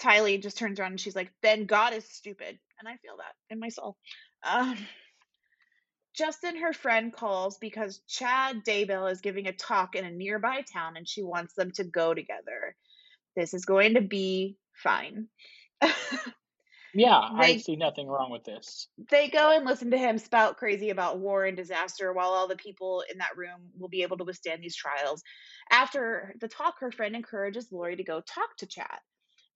Tylee 0.00 0.42
just 0.42 0.58
turns 0.58 0.78
around 0.78 0.92
and 0.92 1.00
she's 1.00 1.16
like, 1.16 1.32
then 1.42 1.66
God 1.66 1.92
is 1.92 2.04
stupid. 2.08 2.58
And 2.78 2.88
I 2.88 2.96
feel 2.96 3.16
that 3.18 3.34
in 3.50 3.58
my 3.58 3.68
soul. 3.68 3.96
Um, 4.42 4.76
Justin, 6.16 6.56
her 6.56 6.72
friend, 6.72 7.12
calls 7.12 7.58
because 7.58 8.00
Chad 8.08 8.64
Daybell 8.64 9.10
is 9.10 9.20
giving 9.20 9.46
a 9.46 9.52
talk 9.52 9.94
in 9.94 10.04
a 10.04 10.10
nearby 10.10 10.62
town 10.72 10.96
and 10.96 11.08
she 11.08 11.22
wants 11.22 11.54
them 11.54 11.70
to 11.72 11.84
go 11.84 12.14
together. 12.14 12.74
This 13.34 13.52
is 13.54 13.64
going 13.64 13.94
to 13.94 14.00
be 14.00 14.56
fine. 14.74 15.28
yeah 16.94 17.20
i 17.34 17.58
see 17.58 17.76
nothing 17.76 18.08
wrong 18.08 18.30
with 18.30 18.42
this 18.44 18.88
they 19.10 19.28
go 19.28 19.54
and 19.54 19.66
listen 19.66 19.90
to 19.90 19.98
him 19.98 20.16
spout 20.16 20.56
crazy 20.56 20.88
about 20.88 21.18
war 21.18 21.44
and 21.44 21.56
disaster 21.56 22.12
while 22.12 22.30
all 22.30 22.48
the 22.48 22.56
people 22.56 23.04
in 23.10 23.18
that 23.18 23.36
room 23.36 23.60
will 23.78 23.88
be 23.88 24.02
able 24.02 24.16
to 24.16 24.24
withstand 24.24 24.62
these 24.62 24.76
trials. 24.76 25.22
After 25.70 26.34
the 26.40 26.48
talk, 26.48 26.80
her 26.80 26.90
friend 26.90 27.14
encourages 27.14 27.70
Lori 27.70 27.96
to 27.96 28.04
go 28.04 28.20
talk 28.20 28.56
to 28.58 28.66
Chad. 28.66 28.98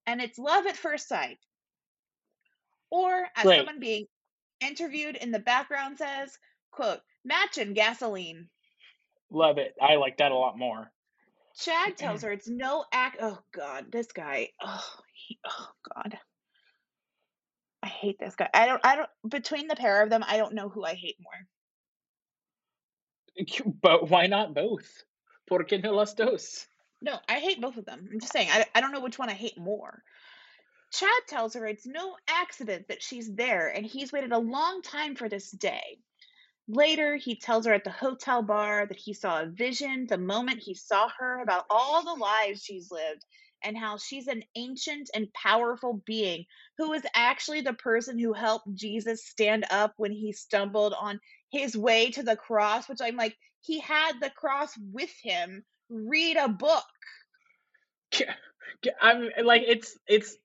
And 0.06 0.20
it's 0.20 0.38
love 0.38 0.66
at 0.66 0.76
first 0.76 1.08
sight. 1.08 1.38
Or 2.90 3.26
as 3.36 3.44
great 3.44 3.58
someone 3.58 3.80
being 3.80 4.06
interviewed 4.60 5.16
in 5.16 5.30
the 5.30 5.38
background 5.38 5.98
says, 5.98 6.36
quote, 6.70 7.00
match 7.24 7.58
and 7.58 7.74
gasoline. 7.74 8.48
love 9.30 9.58
it 9.58 9.74
i 9.80 9.96
like 9.96 10.16
that 10.18 10.32
a 10.32 10.36
lot 10.36 10.58
more 10.58 10.90
Chad 11.58 11.96
tells 11.96 12.22
her 12.22 12.32
it's 12.32 12.48
no 12.48 12.84
act. 12.92 13.18
Oh 13.20 13.38
God, 13.52 13.86
this 13.92 14.06
guy. 14.12 14.50
Oh, 14.62 14.84
he, 15.12 15.38
oh 15.46 15.68
God, 15.94 16.18
I 17.82 17.88
hate 17.88 18.18
this 18.18 18.36
guy. 18.36 18.48
I 18.54 18.66
don't. 18.66 18.80
I 18.84 18.96
don't. 18.96 19.10
Between 19.28 19.66
the 19.68 19.76
pair 19.76 20.02
of 20.02 20.10
them, 20.10 20.24
I 20.26 20.36
don't 20.36 20.54
know 20.54 20.68
who 20.68 20.84
I 20.84 20.94
hate 20.94 21.16
more. 21.20 21.46
but 23.82 24.08
why 24.10 24.26
not 24.26 24.54
both 24.54 25.04
por 25.48 25.64
qué 25.64 25.82
no 25.82 25.92
las 25.94 26.14
dos 26.14 26.66
No, 27.02 27.18
I 27.28 27.38
hate 27.40 27.60
both 27.60 27.76
of 27.76 27.84
them. 27.84 28.08
I'm 28.12 28.20
just 28.20 28.32
saying. 28.32 28.48
I, 28.50 28.66
I 28.74 28.80
don't 28.80 28.92
know 28.92 29.00
which 29.00 29.18
one 29.18 29.30
I 29.30 29.34
hate 29.34 29.58
more. 29.58 30.02
Chad 30.92 31.10
tells 31.28 31.54
her 31.54 31.66
it's 31.66 31.86
no 31.86 32.16
accident 32.28 32.88
that 32.88 33.02
she's 33.02 33.32
there, 33.32 33.68
and 33.68 33.86
he's 33.86 34.12
waited 34.12 34.32
a 34.32 34.38
long 34.38 34.82
time 34.82 35.14
for 35.14 35.28
this 35.28 35.50
day. 35.50 35.98
Later, 36.72 37.16
he 37.16 37.34
tells 37.34 37.66
her 37.66 37.72
at 37.72 37.82
the 37.82 37.90
hotel 37.90 38.42
bar 38.42 38.86
that 38.86 38.96
he 38.96 39.12
saw 39.12 39.42
a 39.42 39.46
vision 39.46 40.06
the 40.08 40.18
moment 40.18 40.62
he 40.62 40.74
saw 40.74 41.08
her 41.18 41.40
about 41.42 41.64
all 41.68 42.04
the 42.04 42.20
lives 42.20 42.62
she's 42.62 42.92
lived 42.92 43.24
and 43.64 43.76
how 43.76 43.98
she's 43.98 44.28
an 44.28 44.44
ancient 44.54 45.10
and 45.12 45.32
powerful 45.32 46.00
being 46.06 46.44
who 46.78 46.92
is 46.92 47.02
actually 47.12 47.60
the 47.62 47.72
person 47.72 48.20
who 48.20 48.32
helped 48.32 48.72
Jesus 48.72 49.26
stand 49.26 49.64
up 49.68 49.94
when 49.96 50.12
he 50.12 50.32
stumbled 50.32 50.94
on 50.98 51.18
his 51.50 51.76
way 51.76 52.12
to 52.12 52.22
the 52.22 52.36
cross, 52.36 52.88
which 52.88 53.00
I'm 53.02 53.16
like, 53.16 53.36
he 53.62 53.80
had 53.80 54.20
the 54.20 54.30
cross 54.30 54.70
with 54.92 55.10
him. 55.24 55.64
Read 55.88 56.36
a 56.36 56.48
book. 56.48 56.84
I'm 59.02 59.28
like 59.42 59.64
it's 59.66 59.98
it's 60.06 60.36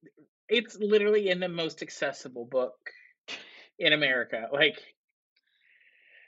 it's 0.50 0.75
literally 0.77 1.29
in 1.29 1.39
the 1.39 1.50
most 1.50 1.82
accessible 1.82 2.46
book 2.46 2.75
in 3.79 3.94
america 3.94 4.50
like 4.51 4.82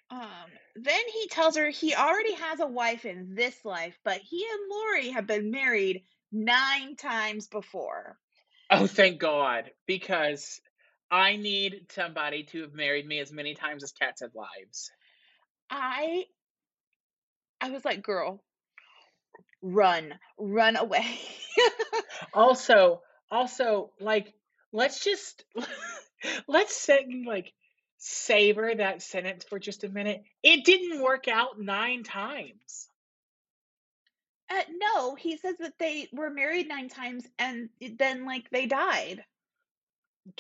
Um, 0.10 0.50
then 0.76 1.02
he 1.14 1.28
tells 1.28 1.58
her 1.58 1.70
he 1.70 1.94
already 1.96 2.34
has 2.36 2.60
a 2.60 2.68
wife 2.68 3.06
in 3.06 3.36
this 3.36 3.66
life, 3.66 3.98
but 4.04 4.20
he 4.20 4.46
and 4.52 4.70
Lori 4.70 5.10
have 5.10 5.28
been 5.28 5.52
married 5.52 6.04
nine 6.32 6.96
times 6.96 7.48
before. 7.48 8.18
oh 8.70 8.86
thank 8.86 9.18
god 9.18 9.72
because 9.86 10.60
i 11.10 11.38
need 11.38 11.86
somebody 11.90 12.44
to 12.44 12.62
have 12.64 12.74
married 12.74 13.08
me 13.08 13.20
as 13.20 13.32
many 13.32 13.56
times 13.56 13.82
as 13.84 13.94
cats 13.94 14.22
have 14.22 14.36
lives 14.36 14.92
I 15.70 16.26
I 17.60 17.72
was 17.72 17.84
like, 17.84 18.04
girl, 18.04 18.44
run, 19.62 20.14
run 20.38 20.76
away. 20.76 21.20
also 22.34 23.02
also 23.32 23.92
like 24.00 24.34
let's 24.72 25.04
just 25.04 25.44
let's 26.48 26.76
sit 26.76 27.02
and 27.06 27.26
like 27.26 27.52
savor 27.98 28.74
that 28.76 29.02
sentence 29.02 29.44
for 29.44 29.60
just 29.60 29.84
a 29.84 29.90
minute 29.90 30.24
it 30.44 30.64
didn't 30.66 31.02
work 31.02 31.28
out 31.28 31.60
nine 31.60 32.04
times 32.04 32.90
uh, 34.50 34.62
no, 34.78 35.16
he 35.16 35.38
says 35.38 35.56
that 35.60 35.74
they 35.78 36.08
were 36.14 36.30
married 36.30 36.70
nine 36.70 36.88
times 36.90 37.28
and 37.38 37.70
then 37.98 38.26
like 38.26 38.50
they 38.50 38.66
died. 38.66 39.26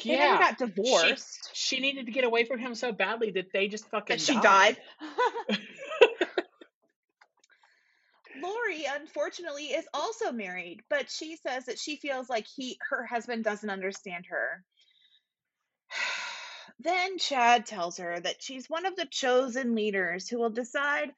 They 0.08 0.14
yeah 0.14 0.38
got 0.38 0.58
she 0.60 0.66
divorced. 0.66 1.50
she 1.54 1.80
needed 1.80 2.06
to 2.08 2.12
get 2.12 2.24
away 2.24 2.46
from 2.46 2.60
him 2.60 2.76
so 2.76 2.92
badly 2.92 3.32
that 3.32 3.52
they 3.54 3.68
just 3.68 3.90
That 4.08 4.20
fucking 4.20 4.20
she 4.20 4.34
died. 4.34 4.42
died 4.42 4.78
Lori, 8.42 8.86
unfortunately, 8.86 9.66
is 9.66 9.88
also 9.94 10.32
married, 10.32 10.84
but 10.90 11.10
she 11.10 11.36
says 11.38 11.66
that 11.66 11.80
she 11.80 11.96
feels 11.98 12.30
like 12.30 12.46
he 12.48 12.78
her 12.90 13.06
husband 13.06 13.44
doesn't 13.44 13.70
understand 13.70 14.26
her. 14.28 14.64
Then 16.80 17.18
Chad 17.18 17.66
tells 17.66 17.98
her 17.98 18.20
that 18.20 18.42
she's 18.42 18.70
one 18.70 18.86
of 18.86 18.96
the 18.96 19.08
chosen 19.08 19.76
leaders 19.76 20.30
who 20.30 20.38
will 20.40 20.50
decide 20.52 21.12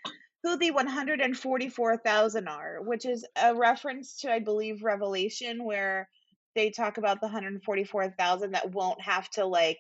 who 0.44 0.58
the 0.58 0.72
144,000 0.72 2.48
are, 2.48 2.82
which 2.82 3.06
is 3.06 3.26
a 3.36 3.54
reference 3.54 4.22
to, 4.22 4.32
I 4.32 4.40
believe, 4.40 4.84
Revelation, 4.84 5.64
where 5.66 6.10
they 6.56 6.72
talk 6.72 6.98
about 6.98 7.20
the 7.20 7.28
144,000 7.28 8.52
that 8.52 8.72
won't 8.72 9.02
have 9.02 9.30
to 9.32 9.46
like 9.46 9.80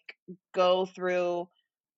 go 0.54 0.86
through 0.86 1.48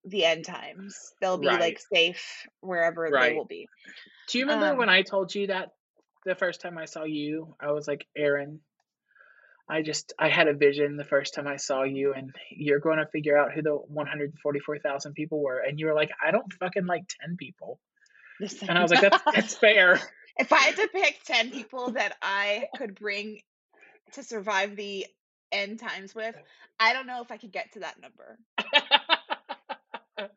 the 0.05 0.25
end 0.25 0.45
times. 0.45 0.95
They'll 1.19 1.37
be 1.37 1.47
like 1.47 1.79
safe 1.93 2.47
wherever 2.61 3.09
they 3.11 3.33
will 3.35 3.45
be. 3.45 3.67
do 4.29 4.39
you 4.39 4.45
remember 4.47 4.77
when 4.79 4.89
Um, 4.89 4.95
i 4.95 5.01
told 5.01 5.33
you 5.33 5.47
that 5.47 5.71
the 6.25 6.35
first 6.35 6.61
time 6.61 6.77
i 6.77 6.85
saw 6.85 7.03
you 7.03 7.55
i 7.59 7.71
was 7.71 7.87
like 7.87 8.07
aaron 8.15 8.61
I 9.71 9.81
just 9.81 10.11
I 10.19 10.27
had 10.27 10.49
a 10.49 10.53
vision 10.53 10.97
the 10.97 11.05
first 11.05 11.33
time 11.33 11.47
I 11.47 11.55
saw 11.55 11.83
you, 11.83 12.13
and 12.13 12.35
you're 12.49 12.81
going 12.81 12.97
to 12.97 13.05
figure 13.05 13.37
out 13.37 13.53
who 13.53 13.61
the 13.61 13.71
144,000 13.73 15.13
people 15.13 15.41
were, 15.41 15.59
and 15.59 15.79
you 15.79 15.85
were 15.85 15.93
like, 15.93 16.11
I 16.21 16.31
don't 16.31 16.51
fucking 16.51 16.85
like 16.85 17.03
10 17.21 17.37
people, 17.37 17.79
and 18.67 18.77
I 18.77 18.81
was 18.81 18.91
like, 18.91 18.99
that's 18.99 19.23
that's 19.33 19.55
fair. 19.55 20.01
if 20.37 20.51
I 20.51 20.57
had 20.57 20.75
to 20.75 20.89
pick 20.93 21.21
10 21.23 21.51
people 21.51 21.91
that 21.91 22.17
I 22.21 22.65
could 22.75 22.95
bring 22.95 23.39
to 24.11 24.23
survive 24.23 24.75
the 24.75 25.05
end 25.53 25.79
times 25.79 26.13
with, 26.13 26.35
I 26.77 26.91
don't 26.91 27.07
know 27.07 27.21
if 27.21 27.31
I 27.31 27.37
could 27.37 27.53
get 27.53 27.71
to 27.73 27.79
that 27.79 27.95
number. 28.01 28.39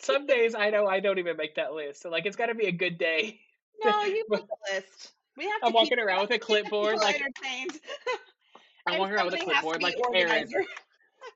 Some 0.00 0.26
days 0.26 0.54
I 0.54 0.68
know 0.68 0.86
I 0.86 1.00
don't 1.00 1.18
even 1.18 1.38
make 1.38 1.54
that 1.54 1.72
list, 1.72 2.02
so 2.02 2.10
like 2.10 2.26
it's 2.26 2.36
got 2.36 2.46
to 2.46 2.54
be 2.54 2.66
a 2.66 2.72
good 2.72 2.98
day. 2.98 3.40
No, 3.82 4.02
you 4.02 4.26
make 4.28 4.42
the 4.42 4.74
list. 4.74 5.12
We 5.38 5.44
have 5.44 5.60
I'm 5.62 5.72
walking 5.72 6.00
around 6.00 6.22
with 6.22 6.30
a 6.30 6.38
keep 6.38 6.48
the 6.48 6.62
people 6.64 6.82
clipboard 6.82 6.96
like 6.96 7.14
entertained. 7.14 7.80
I'm 8.86 8.98
walking 8.98 9.14
around 9.14 9.26
with 9.26 9.34
a 9.34 9.38
somebody 9.38 9.54
has 9.54 9.64
to 9.64 9.78
clipboard 9.78 9.82
like 9.82 9.96
Aaron. 10.14 10.48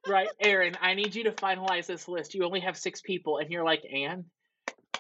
Right, 0.09 0.29
Aaron, 0.41 0.77
I 0.81 0.95
need 0.95 1.15
you 1.15 1.25
to 1.25 1.33
finalize 1.33 1.87
this 1.87 2.09
list. 2.09 2.35
You 2.35 2.45
only 2.45 2.61
have 2.61 2.77
six 2.77 3.01
people, 3.01 3.39
and 3.39 3.51
you're 3.51 3.65
like, 3.65 3.83
Anne, 3.93 4.25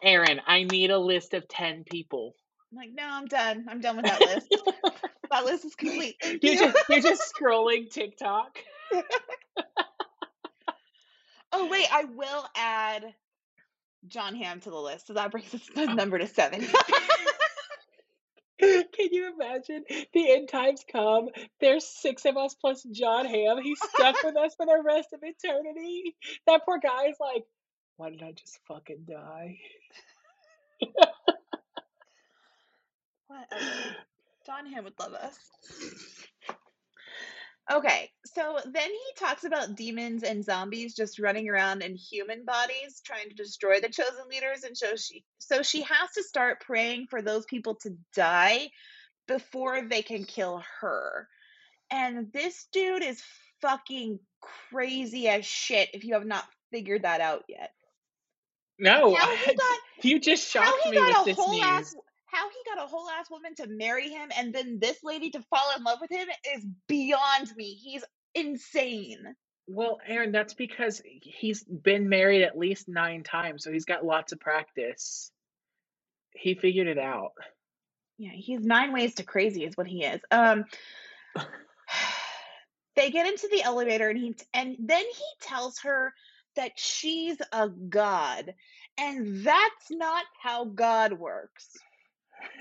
Aaron, 0.02 0.40
I 0.47 0.64
need 0.64 0.90
a 0.90 0.99
list 0.99 1.35
of 1.35 1.49
ten 1.49 1.82
people. 1.85 2.35
I'm 2.71 2.78
like, 2.78 2.90
no, 2.92 3.04
I'm 3.04 3.26
done. 3.26 3.66
I'm 3.68 3.80
done 3.80 3.97
with 3.97 4.04
that 4.04 4.21
list. 4.21 4.54
that 5.30 5.44
list 5.44 5.64
is 5.64 5.75
complete. 5.75 6.16
Thank 6.23 6.42
You're 6.42 6.52
you. 6.52 6.59
just 6.59 6.88
you're 6.88 7.00
just 7.00 7.32
scrolling 7.35 7.90
TikTok. 7.90 8.59
Oh 11.52 11.68
wait, 11.68 11.87
I 11.92 12.04
will 12.04 12.44
add 12.56 13.14
Jon 14.09 14.35
Hamm 14.35 14.61
to 14.61 14.71
the 14.71 14.80
list, 14.80 15.06
so 15.06 15.14
that 15.14 15.30
brings 15.30 15.54
us 15.54 15.68
the 15.75 15.82
oh. 15.82 15.94
number 15.94 16.18
to 16.18 16.26
seven. 16.26 16.66
Can 18.62 19.09
you 19.11 19.33
imagine? 19.35 19.85
The 20.14 20.33
end 20.33 20.49
times 20.49 20.85
come. 20.90 21.28
There's 21.61 21.85
six 21.85 22.25
of 22.25 22.37
us 22.37 22.54
plus 22.54 22.83
Jon 22.85 23.26
Hamm. 23.26 23.61
He's 23.62 23.81
stuck 23.95 24.23
with 24.23 24.37
us 24.37 24.54
for 24.54 24.66
the 24.66 24.81
rest 24.85 25.09
of 25.12 25.21
eternity. 25.23 26.14
That 26.47 26.64
poor 26.64 26.78
guy's 26.78 27.16
like, 27.21 27.45
why 27.97 28.11
did 28.11 28.23
I 28.23 28.33
just 28.33 28.61
fucking 28.69 29.07
die? 29.09 29.59
Whatever. 33.26 33.97
Jon 34.47 34.66
Hamm 34.66 34.85
would 34.85 34.99
love 34.99 35.14
us. 35.14 35.38
Okay, 37.73 38.11
so 38.26 38.59
then 38.64 38.91
he 38.91 39.25
talks 39.25 39.45
about 39.45 39.76
demons 39.76 40.25
and 40.25 40.45
zombies 40.45 40.95
just 40.95 41.19
running 41.19 41.49
around 41.49 41.83
in 41.83 41.97
human 41.97 42.45
bodies 42.45 43.00
trying 43.05 43.31
to 43.31 43.35
destroy 43.35 43.81
the 43.81 43.88
chosen 43.88 44.29
leaders 44.29 44.64
and 44.64 44.76
so 44.76 44.95
she 44.95 45.25
so 45.38 45.62
she 45.62 45.81
has 45.81 46.11
to 46.14 46.23
start 46.23 46.61
praying 46.61 47.07
for 47.09 47.23
those 47.23 47.47
people 47.47 47.76
to 47.76 47.97
die 48.14 48.69
before 49.26 49.83
they 49.88 50.02
can 50.02 50.25
kill 50.25 50.62
her. 50.81 51.29
And 51.91 52.33
this 52.33 52.67
dude 52.73 53.02
is 53.02 53.23
fucking 53.62 54.19
crazy 54.71 55.29
as 55.29 55.47
shit 55.47 55.91
if 55.95 56.05
you 56.05 56.14
have 56.14 56.26
not 56.26 56.45
figured 56.73 57.02
that 57.02 57.21
out 57.21 57.45
yet. 57.49 57.71
No, 58.79 59.12
got 59.12 59.79
you 60.02 60.19
just 60.19 60.50
shocked 60.50 60.91
me 60.91 60.99
with 60.99 61.25
this 61.25 61.38
news. 61.38 61.62
ass 61.62 61.95
how 62.33 62.49
he 62.49 62.75
got 62.75 62.83
a 62.83 62.89
whole 62.89 63.09
ass 63.11 63.31
woman 63.31 63.55
to 63.55 63.67
marry 63.69 64.09
him 64.09 64.31
and 64.39 64.55
then 64.55 64.79
this 64.81 64.99
lady 65.05 65.31
to 65.31 65.43
fall 65.43 65.71
in 65.77 65.85
love 65.85 65.99
with 66.01 66.11
him 66.11 66.27
is 66.57 66.67
beyond 66.89 67.55
me. 67.57 67.75
He's 67.75 68.03
insane. 68.35 69.37
Well, 69.69 69.99
Aaron, 70.07 70.33
that's 70.33 70.55
because 70.55 71.03
he's 71.05 71.62
been 71.62 72.09
married 72.09 72.43
at 72.43 72.59
least 72.59 72.89
nine 72.89 73.23
times, 73.23 73.62
so 73.62 73.71
he's 73.71 73.85
got 73.85 74.05
lots 74.05 74.33
of 74.33 74.41
practice. 74.41 75.31
He 76.35 76.55
figured 76.55 76.89
it 76.89 76.99
out. 76.99 77.33
Yeah, 78.19 78.33
he's 78.35 78.61
nine 78.61 78.93
ways 78.93 79.15
to 79.17 79.25
crazy 79.25 79.65
is 79.65 79.77
what 79.77 79.87
he 79.87 80.05
is. 80.05 80.21
Um 80.31 80.65
they 82.97 83.11
get 83.11 83.27
into 83.27 83.49
the 83.49 83.62
elevator 83.62 84.09
and 84.09 84.19
he 84.19 84.35
and 84.55 84.77
then 84.81 85.05
he 85.05 85.47
tells 85.47 85.81
her 85.81 86.12
that 86.57 86.73
she's 86.77 87.37
a 87.53 87.69
god 87.69 88.55
and 88.99 89.45
that's 89.45 89.91
not 89.91 90.25
how 90.41 90.65
god 90.65 91.12
works. 91.12 91.77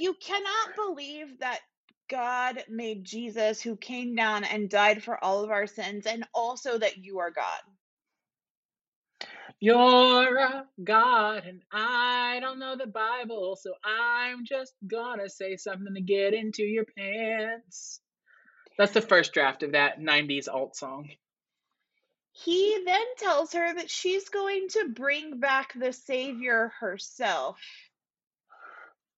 You 0.00 0.14
cannot 0.20 0.76
believe 0.76 1.38
that 1.40 1.60
God 2.08 2.64
made 2.68 3.04
Jesus 3.04 3.60
who 3.60 3.76
came 3.76 4.14
down 4.14 4.44
and 4.44 4.70
died 4.70 5.02
for 5.02 5.22
all 5.22 5.44
of 5.44 5.50
our 5.50 5.66
sins 5.66 6.06
and 6.06 6.24
also 6.34 6.78
that 6.78 6.98
you 6.98 7.18
are 7.18 7.30
God. 7.30 7.60
You're 9.60 10.38
a 10.38 10.66
God, 10.84 11.44
and 11.46 11.62
I 11.72 12.38
don't 12.40 12.60
know 12.60 12.76
the 12.76 12.86
Bible, 12.86 13.58
so 13.60 13.72
I'm 13.84 14.44
just 14.44 14.72
gonna 14.86 15.28
say 15.28 15.56
something 15.56 15.94
to 15.94 16.00
get 16.00 16.32
into 16.32 16.62
your 16.62 16.84
pants. 16.96 18.00
That's 18.78 18.92
the 18.92 19.00
first 19.00 19.32
draft 19.32 19.64
of 19.64 19.72
that 19.72 19.98
90s 19.98 20.46
alt 20.48 20.76
song. 20.76 21.10
He 22.30 22.80
then 22.84 23.04
tells 23.16 23.52
her 23.54 23.74
that 23.74 23.90
she's 23.90 24.28
going 24.28 24.68
to 24.68 24.90
bring 24.94 25.40
back 25.40 25.72
the 25.74 25.92
Savior 25.92 26.72
herself. 26.78 27.58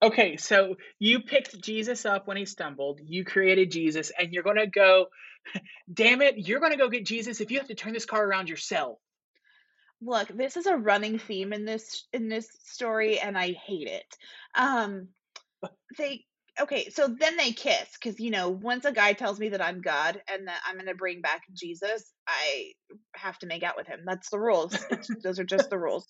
Okay, 0.03 0.37
so 0.37 0.77
you 0.99 1.21
picked 1.21 1.61
Jesus 1.61 2.07
up 2.07 2.27
when 2.27 2.39
he 2.39 2.47
stumbled, 2.47 3.01
you 3.05 3.25
created 3.25 3.71
Jesus, 3.71 4.11
and 4.19 4.33
you're 4.33 4.43
gonna 4.43 4.67
go, 4.67 5.07
damn 5.93 6.23
it, 6.23 6.39
you're 6.39 6.61
gonna 6.61 6.79
go 6.79 6.89
get 6.89 7.05
Jesus 7.05 7.41
if 7.41 7.51
you 7.51 7.59
have 7.59 7.69
to 7.69 7.75
turn 7.75 7.93
this 7.93 8.07
car 8.07 8.25
around 8.25 8.49
yourself. 8.49 8.99
Look, 10.03 10.29
this 10.29 10.57
is 10.57 10.65
a 10.67 10.77
running 10.77 11.19
theme 11.19 11.53
in 11.53 11.67
this 11.67 12.07
in 12.13 12.29
this 12.29 12.49
story 12.65 13.19
and 13.19 13.37
I 13.37 13.53
hate 13.53 13.89
it. 13.89 14.17
Um 14.55 15.09
they 15.99 16.25
okay, 16.59 16.89
so 16.89 17.07
then 17.09 17.37
they 17.37 17.53
kiss 17.53 17.99
cuz 17.99 18.19
you 18.19 18.31
know, 18.31 18.49
once 18.49 18.87
a 18.87 18.93
guy 18.93 19.13
tells 19.13 19.39
me 19.39 19.51
that 19.51 19.61
I'm 19.63 19.83
God 19.83 20.23
and 20.33 20.49
that 20.49 20.63
I'm 20.67 20.77
going 20.77 20.87
to 20.87 20.95
bring 20.95 21.21
back 21.21 21.43
Jesus, 21.53 22.11
I 22.27 22.73
have 23.15 23.39
to 23.41 23.47
make 23.47 23.63
out 23.63 23.77
with 23.77 23.87
him. 23.87 24.01
That's 24.07 24.31
the 24.31 24.41
rules. 24.41 24.75
Those 25.23 25.39
are 25.39 25.45
just 25.45 25.69
the 25.69 25.79
rules. 25.79 26.07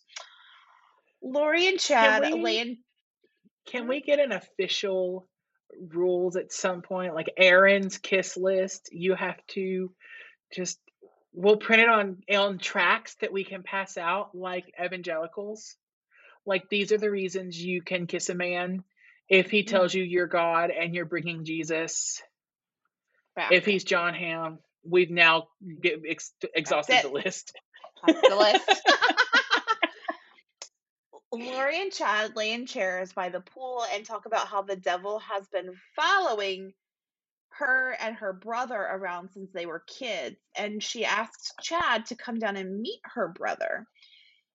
Lori 1.22 1.66
and 1.66 1.78
Chad 1.80 2.22
we- 2.22 2.40
lay 2.40 2.58
in 2.60 2.78
Can 3.66 3.82
mm-hmm. 3.82 3.90
we 3.90 4.00
get 4.00 4.20
an 4.20 4.32
official 4.32 5.28
rules 5.92 6.36
at 6.36 6.52
some 6.52 6.82
point? 6.82 7.14
Like 7.14 7.32
Aaron's 7.36 7.98
kiss 7.98 8.36
list, 8.36 8.90
you 8.92 9.14
have 9.14 9.38
to 9.48 9.92
just 10.52 10.78
we'll 11.32 11.56
print 11.56 11.82
it 11.82 11.88
on 11.88 12.22
on 12.34 12.58
tracks 12.58 13.16
that 13.20 13.32
we 13.32 13.44
can 13.44 13.62
pass 13.62 13.96
out 13.96 14.34
like 14.34 14.72
evangelicals. 14.82 15.76
Like 16.46 16.68
these 16.68 16.92
are 16.92 16.98
the 16.98 17.10
reasons 17.10 17.60
you 17.60 17.82
can 17.82 18.06
kiss 18.06 18.28
a 18.28 18.34
man 18.34 18.82
if 19.28 19.50
he 19.50 19.60
mm-hmm. 19.60 19.70
tells 19.70 19.94
you 19.94 20.02
you're 20.02 20.26
God 20.26 20.70
and 20.70 20.94
you're 20.94 21.04
bringing 21.04 21.44
Jesus. 21.44 22.22
back. 23.36 23.52
If 23.52 23.64
he's 23.64 23.84
Jon 23.84 24.14
Hamm, 24.14 24.58
we've 24.84 25.10
now 25.10 25.48
ex- 25.84 26.32
exhausted 26.54 27.00
the 27.02 27.08
list. 27.08 27.52
That's 28.06 28.28
the 28.28 28.36
list. 28.36 28.82
Lori 31.32 31.80
and 31.80 31.92
Chad 31.92 32.34
lay 32.34 32.52
in 32.52 32.66
chairs 32.66 33.12
by 33.12 33.28
the 33.28 33.40
pool 33.40 33.84
and 33.92 34.04
talk 34.04 34.26
about 34.26 34.48
how 34.48 34.62
the 34.62 34.76
devil 34.76 35.20
has 35.20 35.46
been 35.48 35.72
following 35.94 36.72
her 37.50 37.96
and 38.00 38.16
her 38.16 38.32
brother 38.32 38.80
around 38.80 39.30
since 39.32 39.50
they 39.52 39.66
were 39.66 39.84
kids. 39.86 40.36
And 40.56 40.82
she 40.82 41.04
asks 41.04 41.52
Chad 41.62 42.06
to 42.06 42.16
come 42.16 42.38
down 42.38 42.56
and 42.56 42.80
meet 42.80 43.00
her 43.04 43.28
brother. 43.28 43.86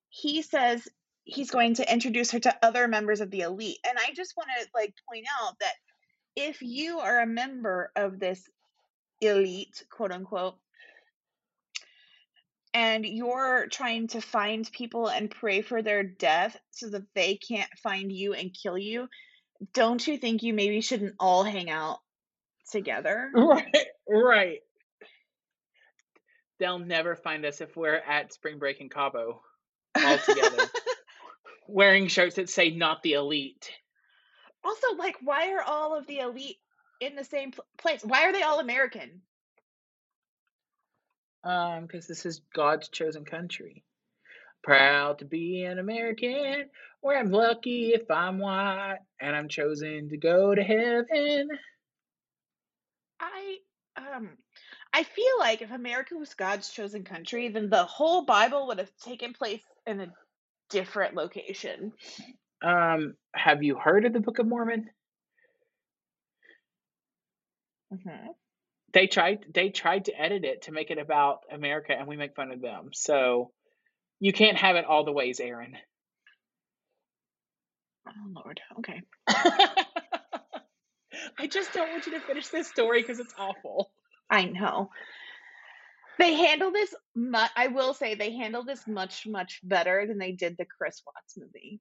He 0.10 0.42
says 0.42 0.88
he's 1.24 1.52
going 1.52 1.76
to 1.76 1.92
introduce 1.92 2.32
her 2.32 2.40
to 2.40 2.58
other 2.62 2.88
members 2.88 3.22
of 3.22 3.32
the 3.32 3.42
elite. 3.42 3.80
And 3.88 3.98
I 3.98 4.14
just 4.14 4.36
want 4.36 4.50
to 4.60 4.68
like 4.74 4.94
point 5.10 5.26
out 5.42 5.54
that 5.60 5.74
if 6.36 6.62
you 6.62 7.00
are 7.00 7.22
a 7.22 7.28
member 7.28 7.92
of 7.96 8.20
this 8.20 8.44
elite, 9.22 9.84
quote 9.90 10.12
unquote, 10.12 10.56
and 12.76 13.06
you're 13.06 13.68
trying 13.72 14.10
to 14.10 14.20
find 14.20 14.70
people 14.70 15.08
and 15.08 15.32
pray 15.32 15.62
for 15.62 15.82
their 15.82 16.04
death 16.04 16.58
so 16.72 16.90
that 16.90 17.06
they 17.16 17.38
can't 17.38 17.70
find 17.82 18.12
you 18.12 18.34
and 18.34 18.54
kill 18.54 18.78
you, 18.78 19.08
don't 19.74 20.06
you 20.06 20.18
think 20.18 20.44
you 20.44 20.54
maybe 20.54 20.82
shouldn't 20.82 21.16
all 21.18 21.44
hang 21.44 21.70
out 21.70 22.00
together? 22.72 23.32
Right, 23.34 23.88
right. 24.10 24.60
They'll 26.60 26.80
never 26.80 27.16
find 27.16 27.46
us 27.46 27.62
if 27.62 27.78
we're 27.78 27.96
at 27.96 28.34
spring 28.34 28.60
break 28.60 28.82
in 28.82 28.90
Cabo 28.90 29.42
all 29.96 30.18
together, 30.18 30.70
wearing 31.68 32.08
shirts 32.08 32.36
that 32.36 32.50
say 32.50 32.72
"Not 32.72 33.04
the 33.04 33.14
Elite." 33.14 33.72
also, 34.66 34.96
like, 34.98 35.16
why 35.22 35.52
are 35.54 35.62
all 35.62 35.98
of 35.98 36.08
the 36.08 36.20
elite 36.20 36.58
in 37.00 37.16
the 37.16 37.24
same 37.24 37.52
pl- 37.52 37.66
place? 37.78 38.02
Why 38.04 38.26
are 38.26 38.34
they 38.34 38.42
all 38.42 38.60
American? 38.60 39.22
Um, 41.46 41.86
because 41.86 42.08
this 42.08 42.26
is 42.26 42.42
God's 42.54 42.90
chosen 42.90 43.24
country. 43.24 43.84
Proud 44.64 45.20
to 45.20 45.26
be 45.26 45.64
an 45.64 45.78
American, 45.78 46.66
where 47.02 47.20
I'm 47.20 47.32
lucky 47.32 47.90
if 47.90 48.10
I'm 48.10 48.40
white, 48.40 48.98
and 49.22 49.36
I'm 49.36 49.48
chosen 49.48 50.10
to 50.10 50.18
go 50.18 50.56
to 50.56 50.64
heaven. 50.64 51.50
I 53.20 53.58
um 53.98 54.30
I 54.94 55.04
feel 55.04 55.40
like 55.40 55.62
if 55.62 55.72
America 55.72 56.16
was 56.16 56.34
God's 56.34 56.70
chosen 56.70 57.04
country, 57.04 57.50
then 57.50 57.70
the 57.70 57.84
whole 57.84 58.26
Bible 58.26 58.68
would 58.68 58.80
have 58.80 58.92
taken 59.04 59.34
place 59.34 59.62
in 59.86 60.02
a 60.02 60.14
different 60.70 61.16
location. 61.16 61.94
Um, 62.64 63.16
have 63.36 63.62
you 63.62 63.76
heard 63.78 64.06
of 64.06 64.14
the 64.14 64.20
Book 64.20 64.40
of 64.40 64.48
Mormon? 64.48 64.90
hmm 67.92 68.28
They 68.96 69.08
tried. 69.08 69.46
They 69.54 69.70
tried 69.70 70.08
to 70.08 70.20
edit 70.20 70.46
it 70.46 70.64
to 70.64 70.74
make 70.74 70.92
it 70.92 71.00
about 71.00 71.42
America, 71.52 71.94
and 71.98 72.08
we 72.08 72.18
make 72.18 72.36
fun 72.36 72.52
of 72.52 72.62
them. 72.62 72.92
So 72.94 73.52
you 74.22 74.34
can't 74.34 74.58
have 74.58 74.78
it 74.78 74.86
all 74.86 75.06
the 75.06 75.14
ways, 75.14 75.42
Aaron. 75.42 75.78
Oh 78.08 78.12
Lord. 78.34 78.62
Okay. 78.80 79.02
I 81.40 81.48
just 81.48 81.74
don't 81.74 81.92
want 81.92 82.06
you 82.08 82.14
to 82.14 82.20
finish 82.22 82.48
this 82.50 82.68
story 82.70 83.02
because 83.02 83.20
it's 83.20 83.34
awful. 83.38 83.92
I 84.30 84.46
know. 84.46 84.90
They 86.20 86.34
handle 86.36 86.72
this 86.72 86.94
mu- 87.16 87.40
I 87.56 87.68
will 87.68 87.94
say 87.94 88.16
they 88.16 88.36
handle 88.36 88.64
this 88.66 88.88
much 88.88 89.26
much 89.28 89.60
better 89.64 90.06
than 90.08 90.18
they 90.20 90.32
did 90.34 90.56
the 90.58 90.66
Chris 90.66 91.02
Watts 91.06 91.38
movie. 91.38 91.80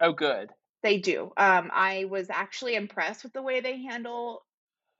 Oh, 0.00 0.12
good. 0.12 0.50
they 0.82 0.98
do. 0.98 1.32
Um, 1.36 1.70
I 1.74 2.04
was 2.06 2.30
actually 2.30 2.76
impressed 2.76 3.24
with 3.24 3.32
the 3.32 3.42
way 3.42 3.60
they 3.60 3.82
handle 3.82 4.42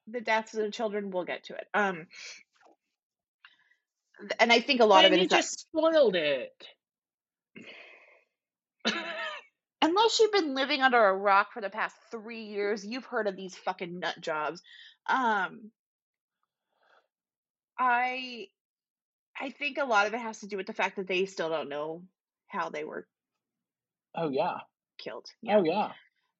the 0.07 0.21
deaths 0.21 0.55
of 0.55 0.62
the 0.62 0.71
children. 0.71 1.11
We'll 1.11 1.25
get 1.25 1.45
to 1.45 1.55
it. 1.55 1.66
Um, 1.75 2.07
and 4.38 4.53
I 4.53 4.61
think 4.61 4.81
a 4.81 4.87
lot 4.87 5.05
of 5.05 5.12
it 5.12 5.19
you 5.19 5.25
is 5.25 5.31
that 5.31 5.37
just 5.37 5.61
spoiled 5.61 6.16
it. 6.16 6.66
unless 9.83 10.21
you've 10.21 10.33
been 10.33 10.55
living 10.55 10.83
under 10.83 11.03
a 11.03 11.16
rock 11.16 11.53
for 11.53 11.61
the 11.61 11.71
past 11.71 11.97
three 12.11 12.45
years, 12.45 12.85
you've 12.85 13.05
heard 13.05 13.27
of 13.27 13.37
these 13.37 13.55
fucking 13.55 14.01
nut 14.01 14.16
jobs. 14.21 14.62
Um, 15.07 15.71
I 17.79 18.49
I 19.38 19.51
think 19.51 19.79
a 19.79 19.85
lot 19.85 20.07
of 20.07 20.14
it 20.14 20.21
has 20.21 20.40
to 20.40 20.47
do 20.47 20.57
with 20.57 20.66
the 20.66 20.73
fact 20.73 20.97
that 20.97 21.07
they 21.07 21.27
still 21.27 21.51
don't 21.51 21.69
know 21.69 22.03
how 22.49 22.71
they 22.71 22.85
were 22.85 23.07
oh 24.14 24.31
yeah. 24.31 24.59
killed. 24.99 25.27
Yeah. 25.42 25.59
Oh 25.59 25.64
yeah. 25.64 25.92